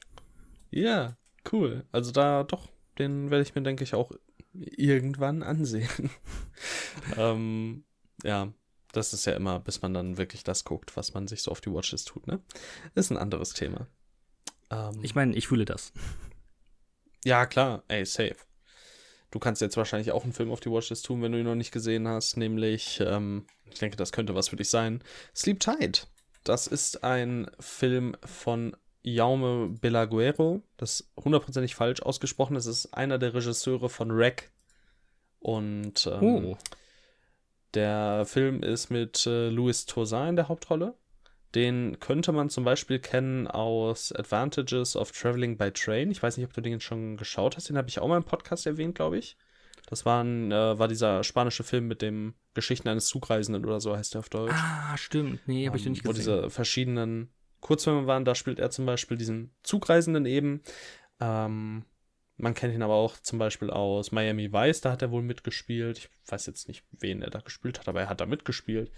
Ja, 0.71 1.17
cool. 1.51 1.87
Also 1.91 2.13
da 2.13 2.45
doch, 2.45 2.69
den 2.99 3.31
werde 3.31 3.43
ich 3.43 3.55
mir, 3.55 3.63
denke 3.63 3.83
ich, 3.83 3.95
auch 3.95 4.13
irgendwann 4.53 5.43
ansehen. 5.43 6.11
ähm, 7.17 7.85
ja, 8.23 8.53
das 8.93 9.15
ist 9.15 9.25
ja 9.25 9.33
immer, 9.33 9.59
bis 9.61 9.81
man 9.81 9.95
dann 9.95 10.19
wirklich 10.19 10.45
das 10.45 10.65
guckt, 10.65 10.97
was 10.99 11.15
man 11.15 11.29
sich 11.29 11.43
so 11.43 11.51
auf 11.51 11.63
die 11.63 11.73
Watchlist 11.73 12.09
tut, 12.09 12.27
ne? 12.27 12.43
Ist 12.95 13.11
ein 13.11 13.17
anderes 13.17 13.55
Thema. 13.55 13.87
Ähm, 14.71 15.01
Ich 15.03 15.15
meine, 15.15 15.35
ich 15.35 15.49
fühle 15.49 15.65
das. 15.65 15.95
ja, 17.25 17.47
klar, 17.47 17.85
ey, 17.89 18.05
safe. 18.05 18.37
Du 19.37 19.41
kannst 19.41 19.61
jetzt 19.61 19.77
wahrscheinlich 19.77 20.13
auch 20.13 20.25
einen 20.25 20.33
Film 20.33 20.51
auf 20.51 20.61
die 20.61 20.71
Watchlist 20.71 21.05
tun, 21.05 21.21
wenn 21.21 21.31
du 21.31 21.39
ihn 21.39 21.45
noch 21.45 21.55
nicht 21.55 21.71
gesehen 21.71 22.09
hast, 22.09 22.39
nämlich, 22.39 23.03
ähm, 23.05 23.45
ich 23.71 23.79
denke, 23.79 23.99
das 23.99 24.11
könnte 24.11 24.35
was 24.35 24.49
für 24.49 24.57
dich 24.57 24.71
sein. 24.71 25.05
Sleep 25.35 25.61
Tight. 25.61 26.07
Das 26.43 26.67
ist 26.67 27.05
ein 27.05 27.51
Film 27.61 28.17
von 28.25 28.75
Jaume 29.03 29.69
Belaguero. 29.79 30.63
Das 30.79 31.01
ist 31.01 31.13
hundertprozentig 31.23 31.75
falsch 31.75 32.01
ausgesprochen. 32.01 32.55
Das 32.55 32.65
ist 32.65 32.95
einer 32.95 33.19
der 33.19 33.35
Regisseure 33.35 33.91
von 33.91 34.17
Wreck. 34.17 34.53
Und 35.39 36.07
ähm, 36.11 36.23
Oh. 36.47 36.57
der 37.75 38.25
Film 38.25 38.63
ist 38.63 38.89
mit 38.89 39.27
äh, 39.27 39.51
Louis 39.51 39.85
Tosin 39.85 40.29
in 40.31 40.37
der 40.37 40.49
Hauptrolle. 40.49 40.95
Den 41.55 41.99
könnte 42.01 42.33
man 42.33 42.51
zum 42.51 42.65
Beispiel 42.65 42.99
kennen 42.99 43.47
aus 43.47 44.13
Advantages 44.13 44.97
of 44.97 45.13
Traveling 45.13 45.57
by 45.57 45.71
Train. 45.71 46.11
Ich 46.11 46.23
weiß 46.23 46.37
nicht, 46.37 46.47
ob 46.47 46.53
du 46.53 46.61
den 46.61 46.81
schon 46.81 47.17
geschaut 47.17 47.57
hast. 47.57 47.69
Den 47.69 47.79
habe 47.79 47.89
ich 47.89 47.99
auch 47.99 48.09
mal 48.09 48.17
im 48.19 48.25
Podcast 48.25 48.67
erwähnt, 48.67 48.95
glaube 48.97 49.19
ich. 49.19 49.37
Das 49.89 50.05
war, 50.05 50.23
ein, 50.25 50.51
äh, 50.51 50.79
war 50.79 50.89
dieser 50.89 51.23
spanische 51.23 51.63
Film 51.63 51.87
mit 51.87 52.03
dem 52.03 52.35
Geschichten 52.55 52.89
eines 52.89 53.07
Zugreisenden 53.07 53.65
oder 53.65 53.81
so 53.81 53.97
heißt 53.97 54.15
der 54.15 54.19
auf 54.19 54.29
Deutsch. 54.29 54.53
Ah, 54.55 54.97
stimmt. 54.97 55.47
Nee, 55.47 55.67
habe 55.69 55.77
ich 55.79 55.87
Ähm, 55.87 55.93
nicht 55.93 56.05
Wo 56.05 56.09
gesehen. 56.11 56.25
diese 56.25 56.51
verschiedenen 56.51 57.31
Kurzfilme 57.61 58.07
waren, 58.07 58.25
da 58.25 58.35
spielt 58.35 58.59
er 58.59 58.71
zum 58.71 58.85
Beispiel 58.85 59.17
diesen 59.17 59.55
Zugreisenden 59.63 60.27
eben. 60.27 60.63
Ähm, 61.21 61.85
man 62.37 62.53
kennt 62.55 62.75
ihn 62.75 62.83
aber 62.83 62.95
auch 62.95 63.17
zum 63.21 63.39
Beispiel 63.39 63.71
aus 63.71 64.13
Miami 64.13 64.53
Vice, 64.53 64.81
da 64.83 64.93
hat 64.93 65.03
er 65.03 65.11
wohl 65.11 65.23
mitgespielt. 65.23 65.99
Ich 65.99 66.11
weiß 66.31 66.47
jetzt 66.47 66.69
nicht, 66.69 66.85
wen 66.91 67.23
er 67.23 67.31
da 67.31 67.41
gespielt 67.41 67.79
hat, 67.79 67.89
aber 67.89 68.01
er 68.03 68.09
hat 68.11 68.21
da 68.21 68.27
mitgespielt. 68.27 68.91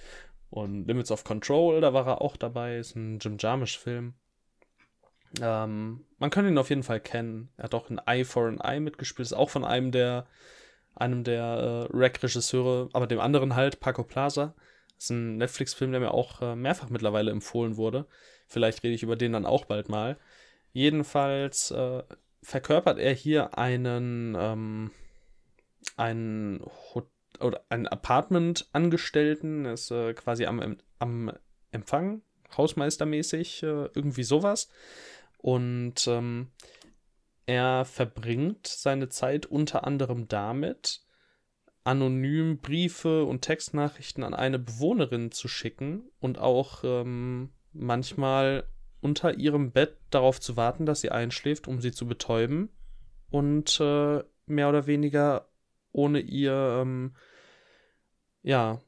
Und 0.51 0.87
Limits 0.87 1.11
of 1.11 1.25
Control, 1.25 1.81
da 1.81 1.93
war 1.93 2.07
er 2.07 2.21
auch 2.23 2.37
dabei, 2.37 2.79
ist 2.79 2.97
ein 2.97 3.19
Jim 3.19 3.37
Jarmusch-Film. 3.39 4.15
Ähm, 5.43 6.05
man 6.19 6.31
kann 6.31 6.49
ihn 6.49 6.57
auf 6.57 6.71
jeden 6.71 6.83
Fall 6.83 7.01
kennen. 7.01 7.51
Er 7.57 7.65
hat 7.65 7.75
auch 7.75 7.91
in 7.91 8.01
Eye 8.07 8.25
for 8.25 8.49
an 8.49 8.61
Eye 8.61 8.81
mitgespielt, 8.81 9.27
ist 9.27 9.35
auch 9.35 9.51
von 9.51 9.65
einem 9.65 9.93
der, 9.93 10.27
einem 10.95 11.23
der 11.23 11.45
äh, 11.45 11.97
Rack-Regisseure, 11.97 12.89
aber 12.95 13.07
dem 13.07 13.21
anderen 13.21 13.55
halt, 13.55 13.81
Paco 13.81 14.05
Plaza. 14.05 14.55
Das 14.95 15.05
ist 15.05 15.11
ein 15.11 15.37
Netflix-Film, 15.37 15.93
der 15.93 16.01
mir 16.01 16.15
auch 16.15 16.41
äh, 16.41 16.57
mehrfach 16.57 16.89
mittlerweile 16.89 17.31
empfohlen 17.31 17.77
wurde. 17.77 18.07
Vielleicht 18.47 18.83
rede 18.83 18.95
ich 18.95 19.03
über 19.03 19.17
den 19.17 19.33
dann 19.33 19.47
auch 19.47 19.67
bald 19.67 19.89
mal. 19.89 20.19
Jedenfalls 20.73 21.71
äh, 21.71 22.03
verkörpert 22.43 22.99
er 22.99 23.13
hier 23.13 23.59
einen, 23.59 24.37
ähm, 24.39 24.91
einen, 25.97 26.65
Hot 26.95 27.11
oder 27.41 27.65
einen 27.69 27.87
Apartment-Angestellten, 27.87 29.65
ist 29.65 29.91
äh, 29.91 30.15
quasi 30.15 30.47
am, 30.47 30.77
am 30.99 31.33
Empfang, 31.71 32.23
hausmeistermäßig, 32.57 33.63
äh, 33.63 33.89
irgendwie 33.95 34.25
sowas. 34.25 34.69
Und 35.39 36.07
ähm, 36.09 36.49
er 37.47 37.85
verbringt 37.85 38.67
seine 38.67 39.09
Zeit 39.09 39.47
unter 39.47 39.85
anderem 39.87 40.29
damit, 40.29 41.03
anonym 41.85 42.59
Briefe 42.59 43.25
und 43.25 43.43
Textnachrichten 43.43 44.23
an 44.23 44.35
eine 44.35 44.59
Bewohnerin 44.59 45.31
zu 45.33 45.49
schicken 45.49 46.11
und 46.21 46.39
auch 46.39 46.85
ähm, 46.85 47.51
manchmal 47.73 48.65
unter 49.01 49.35
ihrem 49.35 49.71
Bett 49.71 49.97
darauf 50.11 50.41
zu 50.41 50.57
warten, 50.57 50.85
dass 50.85 51.01
sie 51.01 51.11
einschläft, 51.11 51.69
um 51.69 51.81
sie 51.81 51.93
zu 51.93 52.07
betäuben 52.07 52.69
und 53.31 53.81
äh, 53.81 54.23
mehr 54.47 54.69
oder 54.69 54.87
weniger 54.87 55.49
ohne 55.93 56.21
ihr, 56.21 56.81
ähm, 56.83 57.15
ja, 58.49 58.81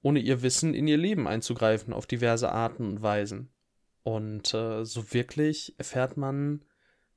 ohne 0.00 0.20
ihr 0.20 0.40
Wissen 0.40 0.72
in 0.72 0.88
ihr 0.88 0.96
Leben 0.96 1.28
einzugreifen 1.28 1.92
auf 1.92 2.06
diverse 2.06 2.50
Arten 2.50 2.88
und 2.88 3.02
Weisen. 3.02 3.52
Und 4.04 4.54
äh, 4.54 4.86
so 4.86 5.12
wirklich 5.12 5.74
erfährt 5.76 6.16
man 6.16 6.64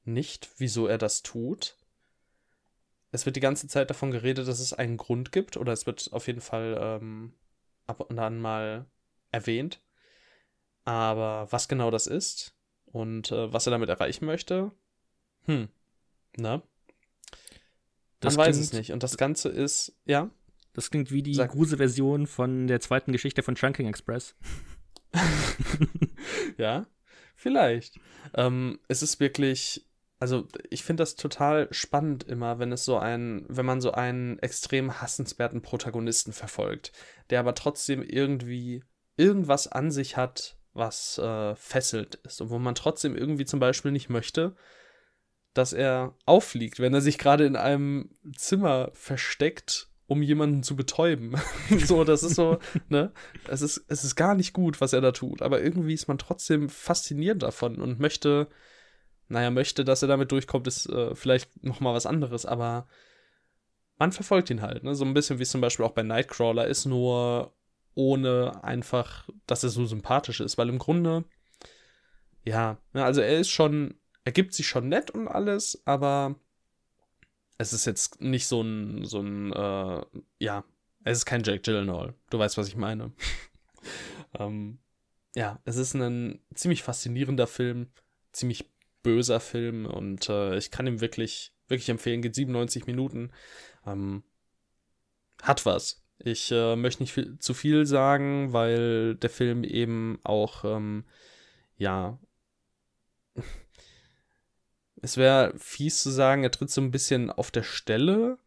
nicht, 0.04 0.50
wieso 0.58 0.88
er 0.88 0.98
das 0.98 1.24
tut. 1.24 1.78
Es 3.12 3.26
wird 3.26 3.38
die 3.38 3.42
ganze 3.42 3.70
Zeit 3.70 3.90
davon 3.90 4.12
geredet, 4.12 4.50
dass 4.50 4.60
es 4.60 4.74
einen 4.74 4.98
Grund 4.98 5.32
gibt, 5.32 5.56
oder 5.56 5.72
es 5.72 5.86
wird 5.86 6.12
auf 6.12 6.28
jeden 6.28 6.42
Fall 6.42 6.78
ähm, 6.82 7.34
ab 7.88 8.02
und 8.02 8.20
an 8.20 8.42
mal 8.42 8.86
erwähnt. 9.32 9.80
Aber 10.84 11.48
was 11.50 11.70
genau 11.70 11.92
das 11.92 12.08
ist 12.08 12.58
und 12.88 13.32
äh, 13.32 13.54
was 13.54 13.68
er 13.68 13.72
damit 13.72 13.88
erreichen 13.88 14.26
möchte, 14.26 14.74
hm, 15.46 15.70
ne? 16.36 16.62
Das 18.20 18.36
Man 18.36 18.48
weiß 18.48 18.58
es 18.58 18.74
nicht. 18.74 18.92
Und 18.92 19.02
das 19.02 19.16
Ganze 19.16 19.48
ist, 19.48 19.96
ja, 20.04 20.30
Das 20.74 20.92
klingt 20.92 21.12
wie 21.12 21.24
die 21.24 21.34
Sag. 21.34 21.52
Gruse-Version 21.52 22.28
von 22.28 22.68
der 22.68 22.80
zweiten 22.80 23.12
Geschichte 23.12 23.44
von 23.44 23.56
Chunking 23.56 23.88
Express. 23.88 24.36
ja, 26.58 26.86
vielleicht. 27.36 28.00
Ähm, 28.36 28.80
es 28.88 29.02
ist 29.02 29.20
wirklich, 29.20 29.88
also 30.20 30.48
ich 30.70 30.84
finde 30.84 31.02
das 31.02 31.16
total 31.16 31.68
spannend 31.72 32.24
immer, 32.24 32.60
wenn 32.60 32.72
es 32.72 32.86
so 32.86 32.98
ein, 32.98 33.46
wenn 33.48 33.66
man 33.66 33.82
so 33.82 33.92
einen 33.92 34.38
extrem 34.40 35.02
hassenswerten 35.02 35.62
Protagonisten 35.62 36.34
verfolgt, 36.34 36.92
der 37.30 37.40
aber 37.40 37.56
trotzdem 37.56 38.04
irgendwie 38.04 38.84
irgendwas 39.18 39.68
an 39.68 39.92
sich 39.92 40.18
hat, 40.18 40.58
was 40.74 41.18
äh, 41.18 41.56
fesselt 41.56 42.16
ist 42.24 42.42
und 42.42 42.52
wo 42.52 42.60
man 42.60 42.76
trotzdem 42.76 43.16
irgendwie 43.16 43.46
zum 43.46 43.60
Beispiel 43.60 43.92
nicht 43.92 44.10
möchte, 44.10 44.56
dass 45.54 45.74
er 45.74 46.16
auffliegt, 46.26 46.80
wenn 46.80 46.94
er 46.94 47.02
sich 47.02 47.18
gerade 47.18 47.46
in 47.46 47.56
einem 47.56 48.12
Zimmer 48.36 48.92
versteckt, 48.94 49.89
um 50.10 50.24
jemanden 50.24 50.64
zu 50.64 50.76
betäuben. 50.76 51.36
so, 51.86 52.04
das 52.04 52.24
ist 52.24 52.36
so, 52.36 52.58
ne? 52.90 53.14
Es 53.48 53.62
ist, 53.62 53.86
es 53.88 54.04
ist 54.04 54.16
gar 54.16 54.34
nicht 54.34 54.54
gut, 54.54 54.82
was 54.82 54.92
er 54.92 55.02
da 55.02 55.12
tut, 55.12 55.44
aber 55.44 55.62
irgendwie 55.62 55.94
ist 55.94 56.08
man 56.08 56.18
trotzdem 56.18 56.68
fasziniert 56.68 57.44
davon 57.44 57.76
und 57.80 58.00
möchte, 58.00 58.48
naja, 59.28 59.52
möchte, 59.52 59.86
dass 59.86 60.02
er 60.02 60.08
damit 60.08 60.32
durchkommt, 60.32 60.66
ist 60.66 60.88
äh, 60.88 61.14
vielleicht 61.14 61.64
nochmal 61.64 61.94
was 61.94 62.08
anderes, 62.08 62.48
aber 62.48 62.88
man 64.00 64.12
verfolgt 64.12 64.50
ihn 64.50 64.64
halt, 64.64 64.84
ne? 64.84 64.96
So 64.96 65.06
ein 65.06 65.14
bisschen 65.14 65.38
wie 65.38 65.44
es 65.44 65.52
zum 65.52 65.62
Beispiel 65.62 65.86
auch 65.86 65.92
bei 65.92 66.04
Nightcrawler 66.04 66.66
ist, 66.66 66.86
nur 66.86 67.54
ohne 67.94 68.64
einfach, 68.64 69.30
dass 69.46 69.64
er 69.64 69.70
so 69.70 69.86
sympathisch 69.86 70.40
ist, 70.40 70.58
weil 70.58 70.70
im 70.70 70.80
Grunde, 70.80 71.26
ja, 72.46 72.80
ne, 72.94 73.06
also 73.06 73.22
er 73.22 73.38
ist 73.38 73.50
schon, 73.50 73.94
er 74.24 74.32
gibt 74.32 74.56
sich 74.56 74.68
schon 74.68 74.90
nett 74.90 75.12
und 75.12 75.28
alles, 75.28 75.84
aber 75.86 76.36
es 77.60 77.74
ist 77.74 77.86
jetzt 77.86 78.22
nicht 78.22 78.48
so 78.48 78.62
ein, 78.62 79.06
so 79.06 79.20
ein, 79.20 79.52
äh, 79.52 80.02
ja, 80.40 80.64
es 81.04 81.20
ist 81.20 81.26
kein 81.26 81.44
Jake 81.44 81.60
Gyllenhaal. 81.60 82.16
Du 82.30 82.40
weißt, 82.40 82.58
was 82.58 82.70
ich 82.70 82.78
meine. 82.78 83.12
ähm, 84.40 84.80
ja, 85.36 85.60
es 85.66 85.76
ist 85.76 85.94
ein 85.94 86.40
ziemlich 86.56 86.84
faszinierender 86.84 87.48
Film, 87.48 87.88
ziemlich 88.32 88.72
böser 89.04 89.42
Film 89.42 89.86
und 89.86 90.30
äh, 90.30 90.58
ich 90.58 90.72
kann 90.72 90.88
ihm 90.88 91.02
wirklich, 91.02 91.52
wirklich 91.68 91.90
empfehlen. 91.90 92.22
Geht 92.22 92.36
97 92.36 92.88
Minuten. 92.88 93.32
Ähm, 93.86 94.24
hat 95.42 95.66
was. 95.66 96.02
Ich 96.18 96.52
äh, 96.52 96.78
möchte 96.78 97.04
nicht 97.04 97.14
viel, 97.14 97.40
zu 97.40 97.54
viel 97.54 97.86
sagen, 97.86 98.54
weil 98.54 99.16
der 99.16 99.30
Film 99.30 99.66
eben 99.66 100.20
auch, 100.24 100.64
ähm, 100.64 101.04
ja, 101.78 102.20
es 105.02 105.18
wäre 105.18 105.54
fies 105.58 106.02
zu 106.02 106.10
sagen, 106.10 106.44
er 106.44 106.52
tritt 106.52 106.70
so 106.70 106.82
ein 106.82 106.92
bisschen 106.92 107.30
auf 107.30 107.52
der 107.52 107.64
Stelle, 107.64 108.38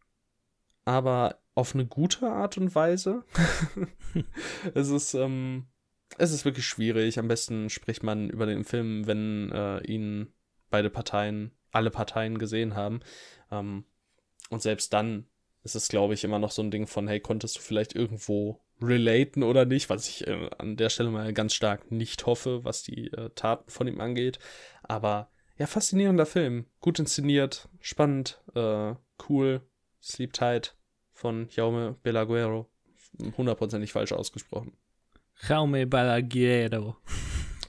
aber 0.85 1.39
auf 1.55 1.73
eine 1.73 1.85
gute 1.85 2.27
Art 2.27 2.57
und 2.57 2.73
Weise. 2.75 3.23
es 4.73 4.89
ist, 4.89 5.13
ähm, 5.13 5.67
es 6.17 6.31
ist 6.31 6.45
wirklich 6.45 6.65
schwierig. 6.65 7.19
Am 7.19 7.27
besten 7.27 7.69
spricht 7.69 8.03
man 8.03 8.29
über 8.29 8.45
den 8.45 8.63
Film, 8.63 9.07
wenn 9.07 9.51
äh, 9.51 9.79
ihn 9.81 10.33
beide 10.69 10.89
Parteien, 10.89 11.51
alle 11.71 11.91
Parteien 11.91 12.37
gesehen 12.37 12.75
haben. 12.75 13.01
Ähm, 13.51 13.85
und 14.49 14.61
selbst 14.61 14.93
dann 14.93 15.27
ist 15.63 15.75
es, 15.75 15.87
glaube 15.87 16.13
ich, 16.13 16.23
immer 16.23 16.39
noch 16.39 16.51
so 16.51 16.61
ein 16.61 16.71
Ding 16.71 16.87
von, 16.87 17.07
hey, 17.07 17.19
konntest 17.19 17.57
du 17.57 17.61
vielleicht 17.61 17.95
irgendwo 17.95 18.59
relaten 18.81 19.43
oder 19.43 19.65
nicht, 19.65 19.89
was 19.89 20.09
ich 20.09 20.27
äh, 20.27 20.49
an 20.57 20.75
der 20.75 20.89
Stelle 20.89 21.09
mal 21.09 21.31
ganz 21.33 21.53
stark 21.53 21.91
nicht 21.91 22.25
hoffe, 22.25 22.65
was 22.65 22.83
die 22.83 23.11
äh, 23.13 23.29
Taten 23.35 23.69
von 23.69 23.87
ihm 23.87 24.01
angeht. 24.01 24.39
Aber 24.83 25.29
ja, 25.57 25.67
faszinierender 25.67 26.25
Film. 26.25 26.65
Gut 26.79 26.99
inszeniert, 26.99 27.69
spannend, 27.79 28.41
äh, 28.55 28.95
cool. 29.29 29.61
Sleep 30.01 30.33
Tight 30.33 30.75
von 31.11 31.47
Jaume 31.49 31.95
Belaguero. 32.03 32.69
Hundertprozentig 33.37 33.93
falsch 33.93 34.11
ausgesprochen. 34.11 34.73
Jaume 35.47 35.87
Balaguero. 35.87 36.97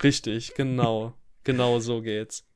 Richtig, 0.02 0.54
genau. 0.54 1.14
genau 1.44 1.78
so 1.78 2.02
geht's. 2.02 2.46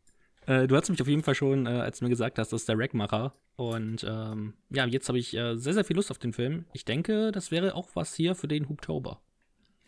Äh, 0.47 0.67
du 0.67 0.77
hast 0.77 0.89
mich 0.89 1.01
auf 1.01 1.09
jeden 1.09 1.23
Fall 1.23 1.35
schon, 1.35 1.67
äh, 1.67 1.71
als 1.71 1.99
du 1.99 2.05
mir 2.05 2.11
gesagt 2.11 2.39
hast, 2.39 2.53
das 2.53 2.63
ist 2.63 2.69
der 2.69 2.79
Rackmacher. 2.79 3.35
Und 3.57 4.05
ähm, 4.09 4.55
ja, 4.71 4.87
jetzt 4.87 5.09
habe 5.09 5.19
ich 5.19 5.35
äh, 5.35 5.57
sehr, 5.57 5.75
sehr 5.75 5.85
viel 5.85 5.97
Lust 5.97 6.11
auf 6.11 6.19
den 6.19 6.33
Film. 6.33 6.67
Ich 6.73 6.85
denke, 6.85 7.33
das 7.33 7.51
wäre 7.51 7.75
auch 7.75 7.89
was 7.95 8.15
hier 8.15 8.35
für 8.35 8.49
den 8.49 8.69
Hubtober. 8.69 9.21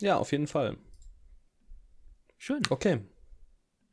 Ja, 0.01 0.17
auf 0.17 0.31
jeden 0.31 0.47
Fall. 0.47 0.77
Schön. 2.37 2.61
Okay. 2.69 3.01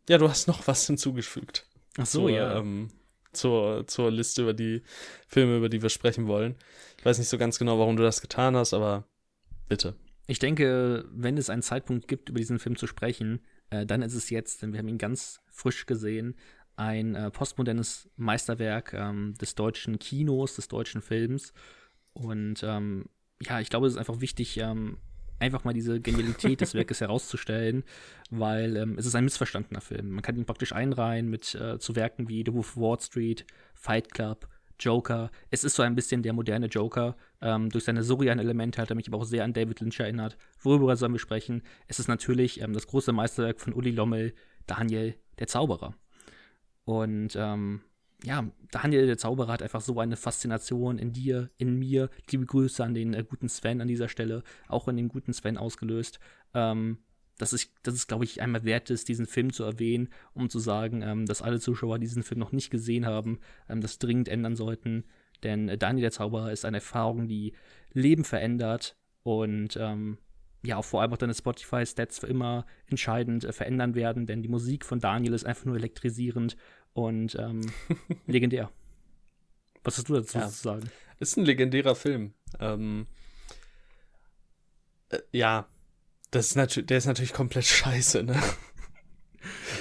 Ja, 0.09 0.19
du 0.19 0.29
hast 0.29 0.49
noch 0.49 0.67
was 0.67 0.87
hinzugefügt. 0.87 1.67
Ach 1.99 2.07
so, 2.07 2.23
zur, 2.23 2.31
ja. 2.31 2.59
Ähm, 2.59 2.89
zur, 3.33 3.87
zur 3.87 4.11
Liste 4.11 4.43
über 4.43 4.55
die 4.55 4.83
Filme, 5.27 5.59
über 5.59 5.69
die 5.69 5.83
wir 5.83 5.91
sprechen 5.91 6.27
wollen. 6.27 6.57
Ich 6.99 7.05
weiß 7.05 7.19
nicht 7.19 7.29
so 7.29 7.39
ganz 7.39 7.59
genau, 7.59 7.79
warum 7.79 7.97
du 7.97 8.03
das 8.03 8.21
getan 8.21 8.57
hast, 8.57 8.75
aber 8.75 9.05
bitte. 9.69 9.95
Ich 10.27 10.39
denke, 10.39 11.05
wenn 11.11 11.39
es 11.39 11.51
einen 11.51 11.63
Zeitpunkt 11.63 12.09
gibt, 12.09 12.29
über 12.29 12.39
diesen 12.39 12.59
Film 12.59 12.77
zu 12.77 12.87
sprechen, 12.87 13.41
äh, 13.71 13.87
dann 13.87 14.03
ist 14.03 14.15
es 14.15 14.31
jetzt, 14.31 14.63
denn 14.63 14.73
wir 14.73 14.79
haben 14.79 14.89
ihn 14.89 14.99
ganz 14.99 15.41
frisch 15.51 15.87
gesehen. 15.87 16.37
Ein 16.77 17.15
äh, 17.15 17.31
postmodernes 17.31 18.09
Meisterwerk 18.17 18.95
ähm, 18.95 19.35
des 19.41 19.55
deutschen 19.55 19.99
Kinos, 19.99 20.57
des 20.57 20.69
deutschen 20.69 21.03
Films. 21.03 21.53
Und 22.13 22.63
ähm, 22.63 23.07
ja, 23.43 23.61
ich 23.61 23.71
glaube, 23.71 23.87
es 23.87 23.95
ist 23.95 23.99
einfach 23.99 24.21
wichtig, 24.21 24.59
ähm, 24.59 24.99
einfach 25.39 25.65
mal 25.65 25.75
diese 25.75 26.01
Genialität 26.01 26.61
des 26.61 26.75
Werkes 26.75 27.01
herauszustellen, 27.01 27.85
weil 28.31 28.77
ähm, 28.77 28.97
es 28.99 29.07
ist 29.07 29.15
ein 29.15 29.25
missverstandener 29.25 29.81
Film. 29.81 30.11
Man 30.11 30.23
kann 30.23 30.37
ihn 30.37 30.45
praktisch 30.45 30.73
einreihen 30.73 31.29
mit 31.29 31.55
äh, 31.55 31.79
zu 31.79 31.97
Werken 31.97 32.29
wie 32.29 32.43
The 32.45 32.53
Wolf 32.53 32.77
of 32.77 32.83
Wall 32.83 33.01
Street, 33.01 33.47
Fight 33.75 34.13
Club, 34.13 34.49
Joker. 34.79 35.31
Es 35.51 35.65
ist 35.65 35.75
so 35.75 35.83
ein 35.83 35.95
bisschen 35.95 36.23
der 36.23 36.33
moderne 36.33 36.67
Joker. 36.67 37.17
Ähm, 37.41 37.69
durch 37.71 37.85
seine 37.85 38.03
surrealen 38.03 38.39
Elemente 38.39 38.81
hat 38.81 38.91
er 38.91 38.97
mich 38.97 39.09
aber 39.09 39.19
auch 39.19 39.25
sehr 39.25 39.45
an 39.45 39.53
David 39.53 39.81
Lynch 39.81 40.01
erinnert. 40.01 40.37
Worüber 40.61 40.97
sollen 40.97 41.13
wir 41.13 41.19
sprechen? 41.19 41.63
Es 41.87 41.99
ist 41.99 42.09
natürlich 42.09 42.61
ähm, 42.61 42.73
das 42.73 42.87
große 42.87 43.13
Meisterwerk 43.13 43.61
von 43.61 43.73
Uli 43.73 43.91
Lommel, 43.91 44.35
Daniel, 44.67 45.15
der 45.39 45.47
Zauberer. 45.47 45.95
Und 46.85 47.37
ähm, 47.37 47.83
ja, 48.25 48.45
Daniel, 48.71 49.07
der 49.07 49.19
Zauberer, 49.19 49.53
hat 49.53 49.63
einfach 49.63 49.81
so 49.81 49.99
eine 50.01 50.17
Faszination 50.17 50.99
in 50.99 51.13
dir, 51.13 51.51
in 51.57 51.79
mir. 51.79 52.11
Liebe 52.31 52.47
Grüße 52.47 52.83
an 52.83 52.95
den 52.95 53.15
äh, 53.15 53.25
guten 53.29 53.49
Sven 53.49 53.81
an 53.81 53.89
dieser 53.89 54.09
Stelle, 54.09 54.43
auch 54.67 54.89
in 54.89 54.97
den 54.97 55.09
guten 55.09 55.33
Sven 55.33 55.57
ausgelöst. 55.57 56.19
Ähm, 56.55 56.99
dass 57.39 57.53
es, 57.53 57.73
dass 57.83 57.95
es 57.95 58.09
glaube 58.09 58.25
ich, 58.25 58.43
einmal 58.43 58.65
wert 58.65 58.91
ist, 58.91 59.09
diesen 59.09 59.27
Film 59.27 59.53
zu 59.53 59.63
erwähnen, 59.63 60.09
um 60.35 60.51
zu 60.51 60.59
sagen, 60.59 61.03
ähm, 61.03 61.27
dass 61.27 61.43
alle 61.43 61.61
Zuschauer 61.61 62.01
diesen 62.01 62.25
Film 62.25 62.41
noch 62.41 62.53
nicht 62.53 62.71
gesehen 62.71 63.07
haben, 63.07 63.39
ähm, 63.69 63.81
das 63.81 63.99
dringend 63.99 64.29
ändern 64.29 64.57
sollten. 64.57 65.05
Denn 65.45 65.69
äh, 65.69 65.79
Daniel 65.79 66.03
der 66.03 66.11
Zauberer 66.11 66.53
ist 66.53 66.65
eine 66.65 66.79
Erfahrung, 66.79 67.29
die 67.29 67.55
Leben 67.93 68.25
verändert 68.25 68.97
und 69.23 69.77
ähm, 69.77 70.19
ja, 70.65 70.77
auch 70.77 70.85
vor 70.85 71.01
allem 71.01 71.13
auch 71.13 71.19
deine 71.19 71.35
Spotify-Stats 71.35 72.19
für 72.19 72.27
immer 72.27 72.67
entscheidend 72.87 73.45
äh, 73.45 73.53
verändern 73.53 73.95
werden, 73.95 74.27
denn 74.27 74.43
die 74.43 74.49
Musik 74.49 74.85
von 74.85 74.99
Daniel 74.99 75.33
ist 75.33 75.47
einfach 75.47 75.65
nur 75.65 75.77
elektrisierend 75.77 76.57
und 77.07 77.37
ähm, 77.37 77.61
legendär. 78.27 78.71
Was 79.85 79.99
hast 79.99 80.09
du 80.09 80.15
dazu 80.15 80.39
Ja. 80.39 80.49
zu 80.49 80.63
sagen? 80.63 80.91
Ist 81.21 81.37
ein 81.37 81.45
legendärer 81.45 81.95
Film. 81.95 82.35
Ähm, 82.61 83.07
äh, 85.11 85.19
ja, 85.33 85.69
das 86.31 86.49
ist 86.49 86.57
natürlich, 86.57 86.87
der 86.87 86.99
ist 86.99 87.07
natürlich 87.07 87.33
komplett 87.33 87.65
scheiße, 87.79 88.23
ne? 88.23 88.41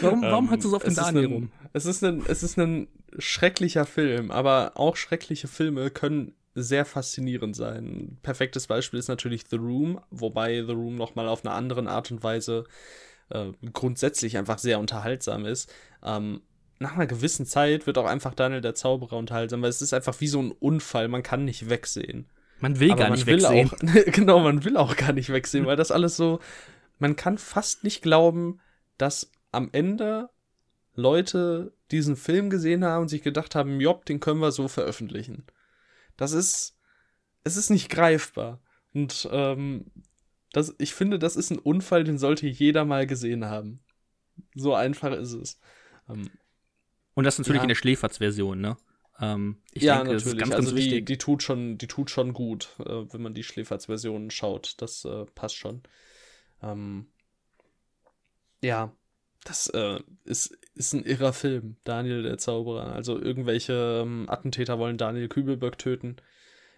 Warum, 0.01 0.21
warum 0.21 0.45
Ähm, 0.45 0.51
hast 0.51 0.63
du 0.63 0.69
so 0.69 0.75
auf 0.75 0.83
den 0.83 0.95
Daniel 0.95 1.25
rum? 1.25 1.51
Es 1.73 1.85
ist, 1.85 2.03
ein, 2.03 2.23
es 2.27 2.43
ist 2.43 2.57
ein 2.57 2.87
schrecklicher 3.17 3.85
Film, 3.85 4.29
aber 4.31 4.73
auch 4.75 4.95
schreckliche 4.95 5.47
Filme 5.47 5.89
können 5.89 6.33
sehr 6.53 6.85
faszinierend 6.85 7.55
sein. 7.55 7.85
Ein 7.85 8.17
perfektes 8.21 8.67
Beispiel 8.67 8.99
ist 8.99 9.07
natürlich 9.07 9.43
The 9.49 9.57
Room, 9.57 9.99
wobei 10.11 10.63
The 10.63 10.71
Room 10.73 10.95
nochmal 10.95 11.27
auf 11.27 11.45
eine 11.45 11.53
andere 11.53 11.87
Art 11.87 12.11
und 12.11 12.23
Weise 12.23 12.65
äh, 13.29 13.51
grundsätzlich 13.73 14.37
einfach 14.37 14.57
sehr 14.59 14.79
unterhaltsam 14.79 15.45
ist. 15.45 15.71
Ähm, 16.03 16.41
nach 16.79 16.93
einer 16.93 17.07
gewissen 17.07 17.45
Zeit 17.45 17.87
wird 17.87 17.97
auch 17.97 18.05
einfach 18.05 18.33
Daniel 18.33 18.61
der 18.61 18.75
Zauberer 18.75 19.17
unterhaltsam, 19.17 19.61
weil 19.61 19.69
es 19.69 19.81
ist 19.81 19.93
einfach 19.93 20.19
wie 20.21 20.27
so 20.27 20.41
ein 20.41 20.51
Unfall, 20.51 21.07
man 21.07 21.23
kann 21.23 21.45
nicht 21.45 21.69
wegsehen. 21.69 22.29
Man 22.59 22.79
will 22.79 22.91
Aber 22.91 22.99
gar 22.99 23.09
man 23.09 23.17
nicht 23.17 23.27
will 23.27 23.41
wegsehen. 23.41 23.71
Auch, 23.71 24.05
genau, 24.11 24.39
man 24.39 24.63
will 24.63 24.77
auch 24.77 24.95
gar 24.95 25.13
nicht 25.13 25.31
wegsehen, 25.31 25.65
weil 25.65 25.75
das 25.75 25.91
alles 25.91 26.17
so. 26.17 26.39
Man 26.99 27.15
kann 27.15 27.37
fast 27.37 27.83
nicht 27.83 28.01
glauben, 28.01 28.59
dass 28.97 29.31
am 29.51 29.69
Ende 29.71 30.29
Leute 30.95 31.73
diesen 31.91 32.15
Film 32.15 32.49
gesehen 32.49 32.83
haben 32.83 33.03
und 33.03 33.07
sich 33.07 33.21
gedacht 33.21 33.53
haben, 33.55 33.79
jopp, 33.79 34.05
den 34.05 34.19
können 34.19 34.41
wir 34.41 34.51
so 34.51 34.67
veröffentlichen. 34.67 35.45
Das 36.15 36.31
ist. 36.31 36.75
Es 37.43 37.55
ist 37.55 37.69
nicht 37.69 37.89
greifbar. 37.89 38.59
Und 38.93 39.29
ähm, 39.31 39.85
das, 40.51 40.75
ich 40.79 40.93
finde, 40.93 41.17
das 41.17 41.35
ist 41.35 41.51
ein 41.51 41.59
Unfall, 41.59 42.03
den 42.03 42.17
sollte 42.17 42.47
jeder 42.47 42.83
mal 42.83 43.07
gesehen 43.07 43.45
haben. 43.45 43.79
So 44.53 44.73
einfach 44.73 45.13
ist 45.13 45.33
es. 45.33 45.59
Ähm, 46.09 46.29
Und 47.17 47.23
das 47.23 47.39
natürlich 47.39 47.57
Ja. 47.57 47.63
in 47.63 47.69
der 47.69 47.75
Schläferz-Version, 47.75 48.61
ne? 48.61 48.77
Ähm, 49.19 49.57
ich 49.71 49.81
ja, 49.81 49.95
denke, 49.95 50.13
das 50.13 50.21
ist 50.21 50.35
natürlich. 50.35 50.43
ganz, 50.43 50.53
also 50.53 50.69
ganz 50.69 50.79
die, 50.79 50.85
wichtig. 50.85 51.05
die 51.07 51.17
tut 51.17 51.41
schon, 51.41 51.79
die 51.79 51.87
tut 51.87 52.11
schon 52.11 52.31
gut, 52.31 52.69
äh, 52.77 53.11
wenn 53.11 53.23
man 53.23 53.33
die 53.33 53.41
Schläferz-Version 53.41 54.29
schaut. 54.29 54.75
Das 54.77 55.03
äh, 55.03 55.25
passt 55.33 55.55
schon. 55.55 55.81
Ähm, 56.61 57.07
ja, 58.61 58.95
das 59.45 59.65
äh, 59.69 59.99
ist, 60.25 60.55
ist 60.75 60.93
ein 60.93 61.05
irrer 61.05 61.33
Film, 61.33 61.77
Daniel 61.85 62.21
der 62.21 62.37
Zauberer. 62.37 62.93
Also 62.93 63.19
irgendwelche 63.19 64.03
ähm, 64.03 64.29
Attentäter 64.29 64.77
wollen 64.77 64.99
Daniel 64.99 65.27
Kübelberg 65.27 65.79
töten. 65.79 66.17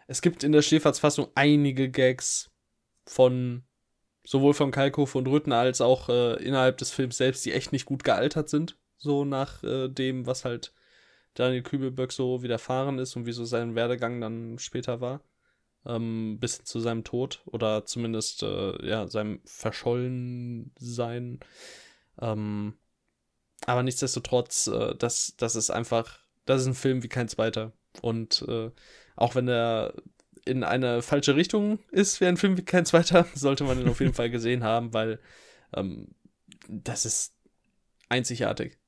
Es 0.08 0.22
gibt 0.22 0.46
in 0.46 0.54
der 0.54 0.62
Schläferz-Fassung 0.62 1.28
einige 1.36 1.90
Gags 1.90 2.50
von 3.06 3.66
sowohl 4.24 4.54
von 4.54 4.72
Kalkofe 4.72 5.18
und 5.18 5.28
Rütten 5.28 5.52
als 5.52 5.82
auch 5.82 6.08
äh, 6.08 6.42
innerhalb 6.42 6.78
des 6.78 6.92
Films 6.92 7.18
selbst, 7.18 7.46
die 7.46 7.52
echt 7.52 7.74
nicht 7.74 7.86
gut 7.86 8.06
gealtert 8.06 8.48
sind. 8.48 8.79
So 9.00 9.26
nach 9.26 9.64
äh, 9.64 9.90
dem, 9.90 10.28
was 10.28 10.46
halt 10.46 10.74
Daniel 11.34 11.64
Kübelberg 11.64 12.12
so 12.12 12.44
widerfahren 12.44 13.00
ist 13.00 13.16
und 13.16 13.26
wie 13.26 13.32
so 13.32 13.46
sein 13.46 13.76
Werdegang 13.76 14.22
dann 14.22 14.60
später 14.60 15.02
war. 15.02 15.22
Ähm, 15.86 16.38
bis 16.40 16.58
hin 16.58 16.66
zu 16.66 16.80
seinem 16.82 17.04
Tod 17.06 17.42
oder 17.46 17.86
zumindest 17.86 18.44
äh, 18.44 18.86
ja, 18.86 19.08
seinem 19.08 19.42
Verschollensein. 19.46 21.40
Ähm, 22.22 22.74
aber 23.66 23.84
nichtsdestotrotz, 23.84 24.68
äh, 24.68 24.96
das, 24.96 25.36
das 25.38 25.56
ist 25.56 25.70
einfach, 25.70 26.20
das 26.46 26.62
ist 26.62 26.68
ein 26.68 26.74
Film 26.74 27.04
wie 27.04 27.08
kein 27.10 27.30
zweiter. 27.30 27.72
Und 28.02 28.46
äh, 28.48 28.72
auch 29.16 29.36
wenn 29.36 29.48
er 29.48 29.94
in 30.46 30.64
eine 30.64 31.02
falsche 31.02 31.36
Richtung 31.36 31.80
ist 31.92 32.22
wie 32.22 32.26
ein 32.26 32.38
Film 32.38 32.58
wie 32.58 32.66
kein 32.66 32.86
zweiter, 32.86 33.28
sollte 33.36 33.64
man 33.64 33.80
ihn 33.80 33.90
auf 33.90 34.00
jeden 34.00 34.14
Fall 34.16 34.30
gesehen 34.30 34.64
haben, 34.64 34.94
weil 34.94 35.20
ähm, 35.74 36.10
das 36.68 37.06
ist 37.06 37.36
einzigartig. 38.10 38.79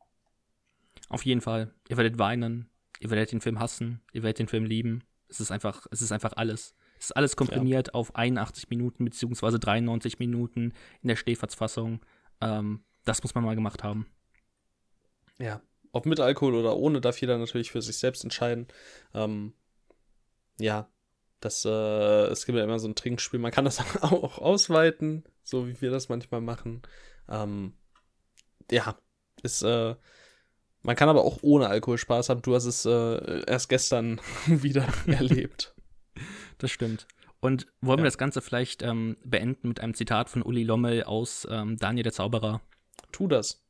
Auf 1.11 1.25
jeden 1.25 1.41
Fall. 1.41 1.73
Ihr 1.89 1.97
werdet 1.97 2.17
weinen, 2.19 2.69
ihr 3.01 3.09
werdet 3.09 3.33
den 3.33 3.41
Film 3.41 3.59
hassen, 3.59 4.01
ihr 4.13 4.23
werdet 4.23 4.39
den 4.39 4.47
Film 4.47 4.63
lieben. 4.63 5.03
Es 5.27 5.41
ist 5.41 5.51
einfach, 5.51 5.85
es 5.91 6.01
ist 6.01 6.13
einfach 6.13 6.33
alles. 6.37 6.73
Es 6.97 7.07
ist 7.07 7.11
alles 7.11 7.35
komprimiert 7.35 7.93
auf 7.93 8.15
81 8.15 8.69
Minuten 8.69 9.03
beziehungsweise 9.03 9.59
93 9.59 10.19
Minuten 10.19 10.73
in 11.01 11.09
der 11.09 11.17
Schläferz-Fassung. 11.17 11.99
Ähm, 12.39 12.85
das 13.03 13.21
muss 13.23 13.35
man 13.35 13.43
mal 13.43 13.55
gemacht 13.55 13.83
haben. 13.83 14.07
Ja. 15.37 15.61
Ob 15.91 16.05
mit 16.05 16.21
Alkohol 16.21 16.55
oder 16.55 16.77
ohne, 16.77 17.01
darf 17.01 17.19
jeder 17.19 17.37
natürlich 17.37 17.71
für 17.71 17.81
sich 17.81 17.97
selbst 17.97 18.23
entscheiden. 18.23 18.67
Ähm, 19.13 19.53
ja, 20.59 20.87
das, 21.41 21.65
äh, 21.65 22.27
es 22.27 22.45
gibt 22.45 22.57
ja 22.57 22.63
immer 22.63 22.79
so 22.79 22.87
ein 22.87 22.95
Trinkspiel. 22.95 23.39
Man 23.39 23.51
kann 23.51 23.65
das 23.65 23.79
auch 24.01 24.37
ausweiten, 24.37 25.25
so 25.43 25.67
wie 25.67 25.81
wir 25.81 25.91
das 25.91 26.07
manchmal 26.07 26.39
machen. 26.39 26.83
Ähm, 27.27 27.73
ja, 28.69 28.97
ist, 29.43 29.61
äh, 29.63 29.95
man 30.83 30.95
kann 30.95 31.09
aber 31.09 31.23
auch 31.23 31.39
ohne 31.41 31.67
Alkohol 31.67 31.97
Spaß 31.97 32.29
haben. 32.29 32.41
Du 32.41 32.55
hast 32.55 32.65
es 32.65 32.85
äh, 32.85 33.43
erst 33.45 33.69
gestern 33.69 34.19
wieder 34.47 34.87
erlebt. 35.07 35.73
Das 36.57 36.71
stimmt. 36.71 37.07
Und 37.39 37.65
wollen 37.81 37.99
wir 37.99 38.03
Ja. 38.03 38.07
das 38.07 38.17
Ganze 38.17 38.41
vielleicht 38.41 38.83
ähm, 38.83 39.17
beenden 39.23 39.67
mit 39.69 39.79
einem 39.79 39.93
Zitat 39.95 40.29
von 40.29 40.43
Uli 40.43 40.63
Lommel 40.63 41.03
aus 41.03 41.47
ähm, 41.49 41.77
Daniel 41.77 42.03
der 42.03 42.13
Zauberer? 42.13 42.61
Tu 43.11 43.27
das. 43.27 43.63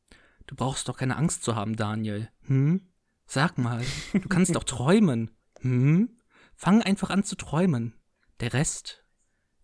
Du 0.47 0.55
brauchst 0.55 0.89
doch 0.89 0.97
keine 0.97 1.15
Angst 1.15 1.43
zu 1.43 1.55
haben, 1.55 1.75
Daniel. 1.77 2.29
Hm? 2.47 2.81
Sag 3.25 3.57
mal, 3.57 3.81
du 4.13 4.27
kannst 4.27 4.55
doch 4.55 4.65
träumen. 4.65 5.31
Hm? 5.61 6.17
Fang 6.55 6.81
einfach 6.81 7.09
an 7.09 7.23
zu 7.23 7.35
träumen. 7.35 7.95
Der 8.41 8.51
Rest, 8.53 9.05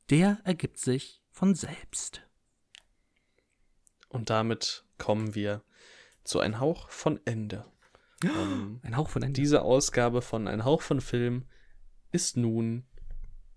der 0.10 0.40
ergibt 0.46 0.78
sich 0.80 1.22
von 1.32 1.54
selbst. 1.54 2.22
Und 4.08 4.30
damit 4.30 4.86
kommen 4.98 5.36
wir 5.36 5.62
zu 6.28 6.40
Ein 6.40 6.60
Hauch 6.60 6.90
von 6.90 7.20
Ende. 7.26 7.66
Um, 8.24 8.80
Ein 8.84 8.98
Hauch 8.98 9.10
von 9.10 9.24
Ende. 9.24 9.40
Diese 9.40 9.62
Ausgabe 9.62 10.22
von 10.22 10.48
Ein 10.48 10.66
Hauch 10.66 10.82
von 10.82 11.02
Film 11.02 11.46
ist 12.12 12.38
nun 12.38 12.86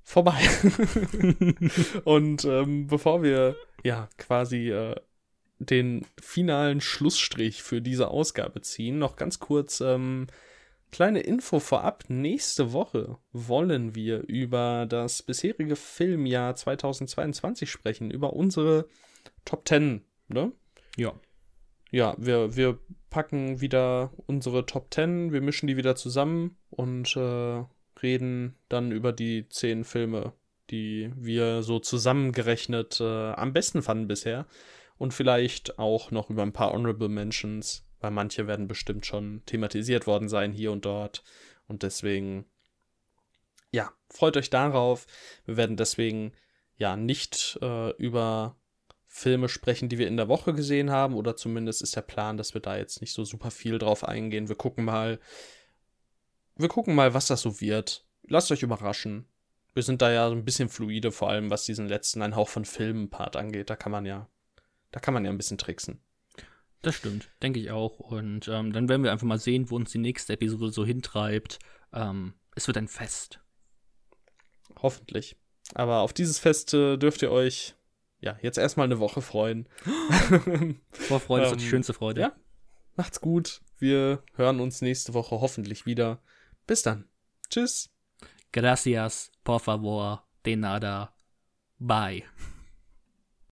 vorbei. 0.02 0.40
Und 2.04 2.44
ähm, 2.44 2.86
bevor 2.86 3.22
wir 3.22 3.56
ja 3.84 4.08
quasi 4.18 4.70
äh, 4.70 4.96
den 5.58 6.06
finalen 6.20 6.80
Schlussstrich 6.80 7.62
für 7.62 7.80
diese 7.82 8.08
Ausgabe 8.08 8.62
ziehen, 8.62 8.98
noch 8.98 9.16
ganz 9.16 9.38
kurz 9.38 9.80
ähm, 9.80 10.26
kleine 10.90 11.20
Info 11.20 11.60
vorab. 11.60 12.04
Nächste 12.08 12.72
Woche 12.72 13.18
wollen 13.32 13.94
wir 13.94 14.20
über 14.20 14.86
das 14.86 15.22
bisherige 15.22 15.76
Filmjahr 15.76 16.56
2022 16.56 17.70
sprechen, 17.70 18.10
über 18.10 18.32
unsere 18.32 18.88
Top 19.44 19.68
10, 19.68 20.04
ne? 20.28 20.52
Ja. 20.96 21.12
Ja, 21.90 22.14
wir, 22.18 22.56
wir 22.56 22.78
packen 23.10 23.60
wieder 23.60 24.12
unsere 24.26 24.64
Top 24.64 24.92
10, 24.94 25.32
wir 25.32 25.40
mischen 25.40 25.66
die 25.66 25.76
wieder 25.76 25.96
zusammen 25.96 26.56
und 26.70 27.16
äh, 27.16 27.64
reden 28.00 28.56
dann 28.68 28.92
über 28.92 29.12
die 29.12 29.48
zehn 29.48 29.84
Filme, 29.84 30.32
die 30.70 31.12
wir 31.16 31.62
so 31.62 31.80
zusammengerechnet 31.80 33.00
äh, 33.00 33.32
am 33.32 33.52
besten 33.52 33.82
fanden 33.82 34.06
bisher. 34.06 34.46
Und 34.98 35.14
vielleicht 35.14 35.78
auch 35.78 36.10
noch 36.10 36.28
über 36.28 36.42
ein 36.42 36.52
paar 36.52 36.72
Honorable 36.72 37.08
Mentions, 37.08 37.86
weil 38.00 38.10
manche 38.10 38.46
werden 38.46 38.68
bestimmt 38.68 39.06
schon 39.06 39.42
thematisiert 39.46 40.06
worden 40.06 40.28
sein 40.28 40.52
hier 40.52 40.72
und 40.72 40.84
dort. 40.84 41.24
Und 41.66 41.82
deswegen, 41.82 42.44
ja, 43.72 43.90
freut 44.10 44.36
euch 44.36 44.50
darauf. 44.50 45.06
Wir 45.46 45.56
werden 45.56 45.76
deswegen 45.76 46.32
ja 46.76 46.96
nicht 46.96 47.58
äh, 47.62 47.90
über 47.96 48.59
Filme 49.12 49.48
sprechen, 49.48 49.88
die 49.88 49.98
wir 49.98 50.06
in 50.06 50.16
der 50.16 50.28
Woche 50.28 50.54
gesehen 50.54 50.90
haben, 50.90 51.14
oder 51.14 51.36
zumindest 51.36 51.82
ist 51.82 51.96
der 51.96 52.02
Plan, 52.02 52.36
dass 52.36 52.54
wir 52.54 52.60
da 52.60 52.76
jetzt 52.76 53.00
nicht 53.00 53.12
so 53.12 53.24
super 53.24 53.50
viel 53.50 53.76
drauf 53.78 54.04
eingehen. 54.04 54.48
Wir 54.48 54.54
gucken 54.54 54.84
mal, 54.84 55.18
wir 56.54 56.68
gucken 56.68 56.94
mal, 56.94 57.12
was 57.12 57.26
das 57.26 57.42
so 57.42 57.60
wird. 57.60 58.06
Lasst 58.28 58.52
euch 58.52 58.62
überraschen. 58.62 59.26
Wir 59.74 59.82
sind 59.82 60.00
da 60.00 60.12
ja 60.12 60.28
so 60.28 60.36
ein 60.36 60.44
bisschen 60.44 60.68
fluide, 60.68 61.10
vor 61.10 61.28
allem 61.28 61.50
was 61.50 61.64
diesen 61.64 61.88
letzten 61.88 62.22
ein 62.22 62.36
Hauch 62.36 62.48
von 62.48 62.64
Filmen-Part 62.64 63.34
angeht. 63.34 63.68
Da 63.68 63.74
kann 63.74 63.90
man 63.90 64.06
ja, 64.06 64.30
da 64.92 65.00
kann 65.00 65.12
man 65.12 65.24
ja 65.24 65.30
ein 65.32 65.36
bisschen 65.36 65.58
tricksen. 65.58 66.00
Das 66.80 66.94
stimmt, 66.94 67.30
denke 67.42 67.58
ich 67.58 67.72
auch. 67.72 67.98
Und 67.98 68.46
ähm, 68.46 68.72
dann 68.72 68.88
werden 68.88 69.02
wir 69.02 69.10
einfach 69.10 69.26
mal 69.26 69.40
sehen, 69.40 69.70
wo 69.70 69.76
uns 69.76 69.90
die 69.90 69.98
nächste 69.98 70.34
Episode 70.34 70.70
so 70.70 70.86
hintreibt. 70.86 71.58
Ähm, 71.92 72.34
es 72.54 72.68
wird 72.68 72.78
ein 72.78 72.88
Fest. 72.88 73.40
Hoffentlich. 74.80 75.36
Aber 75.74 75.98
auf 75.98 76.12
dieses 76.12 76.38
Fest 76.38 76.72
äh, 76.74 76.96
dürft 76.96 77.22
ihr 77.22 77.32
euch 77.32 77.74
ja 78.20 78.36
jetzt 78.42 78.58
erstmal 78.58 78.84
eine 78.86 78.98
Woche 78.98 79.22
freuen. 79.22 79.68
Vorfreude 80.90 81.44
ist 81.44 81.52
doch 81.52 81.56
die 81.56 81.64
Ähm, 81.64 81.70
schönste 81.70 81.94
Freude. 81.94 82.20
Ja. 82.20 82.32
Macht's 82.96 83.20
gut. 83.20 83.60
Wir 83.78 84.22
hören 84.34 84.60
uns 84.60 84.82
nächste 84.82 85.14
Woche 85.14 85.40
hoffentlich 85.40 85.86
wieder. 85.86 86.22
Bis 86.66 86.82
dann. 86.82 87.08
Tschüss. 87.48 87.90
Gracias, 88.52 89.30
por 89.44 89.60
favor, 89.60 90.24
de 90.44 90.56
nada. 90.56 91.14
Bye. 91.78 92.24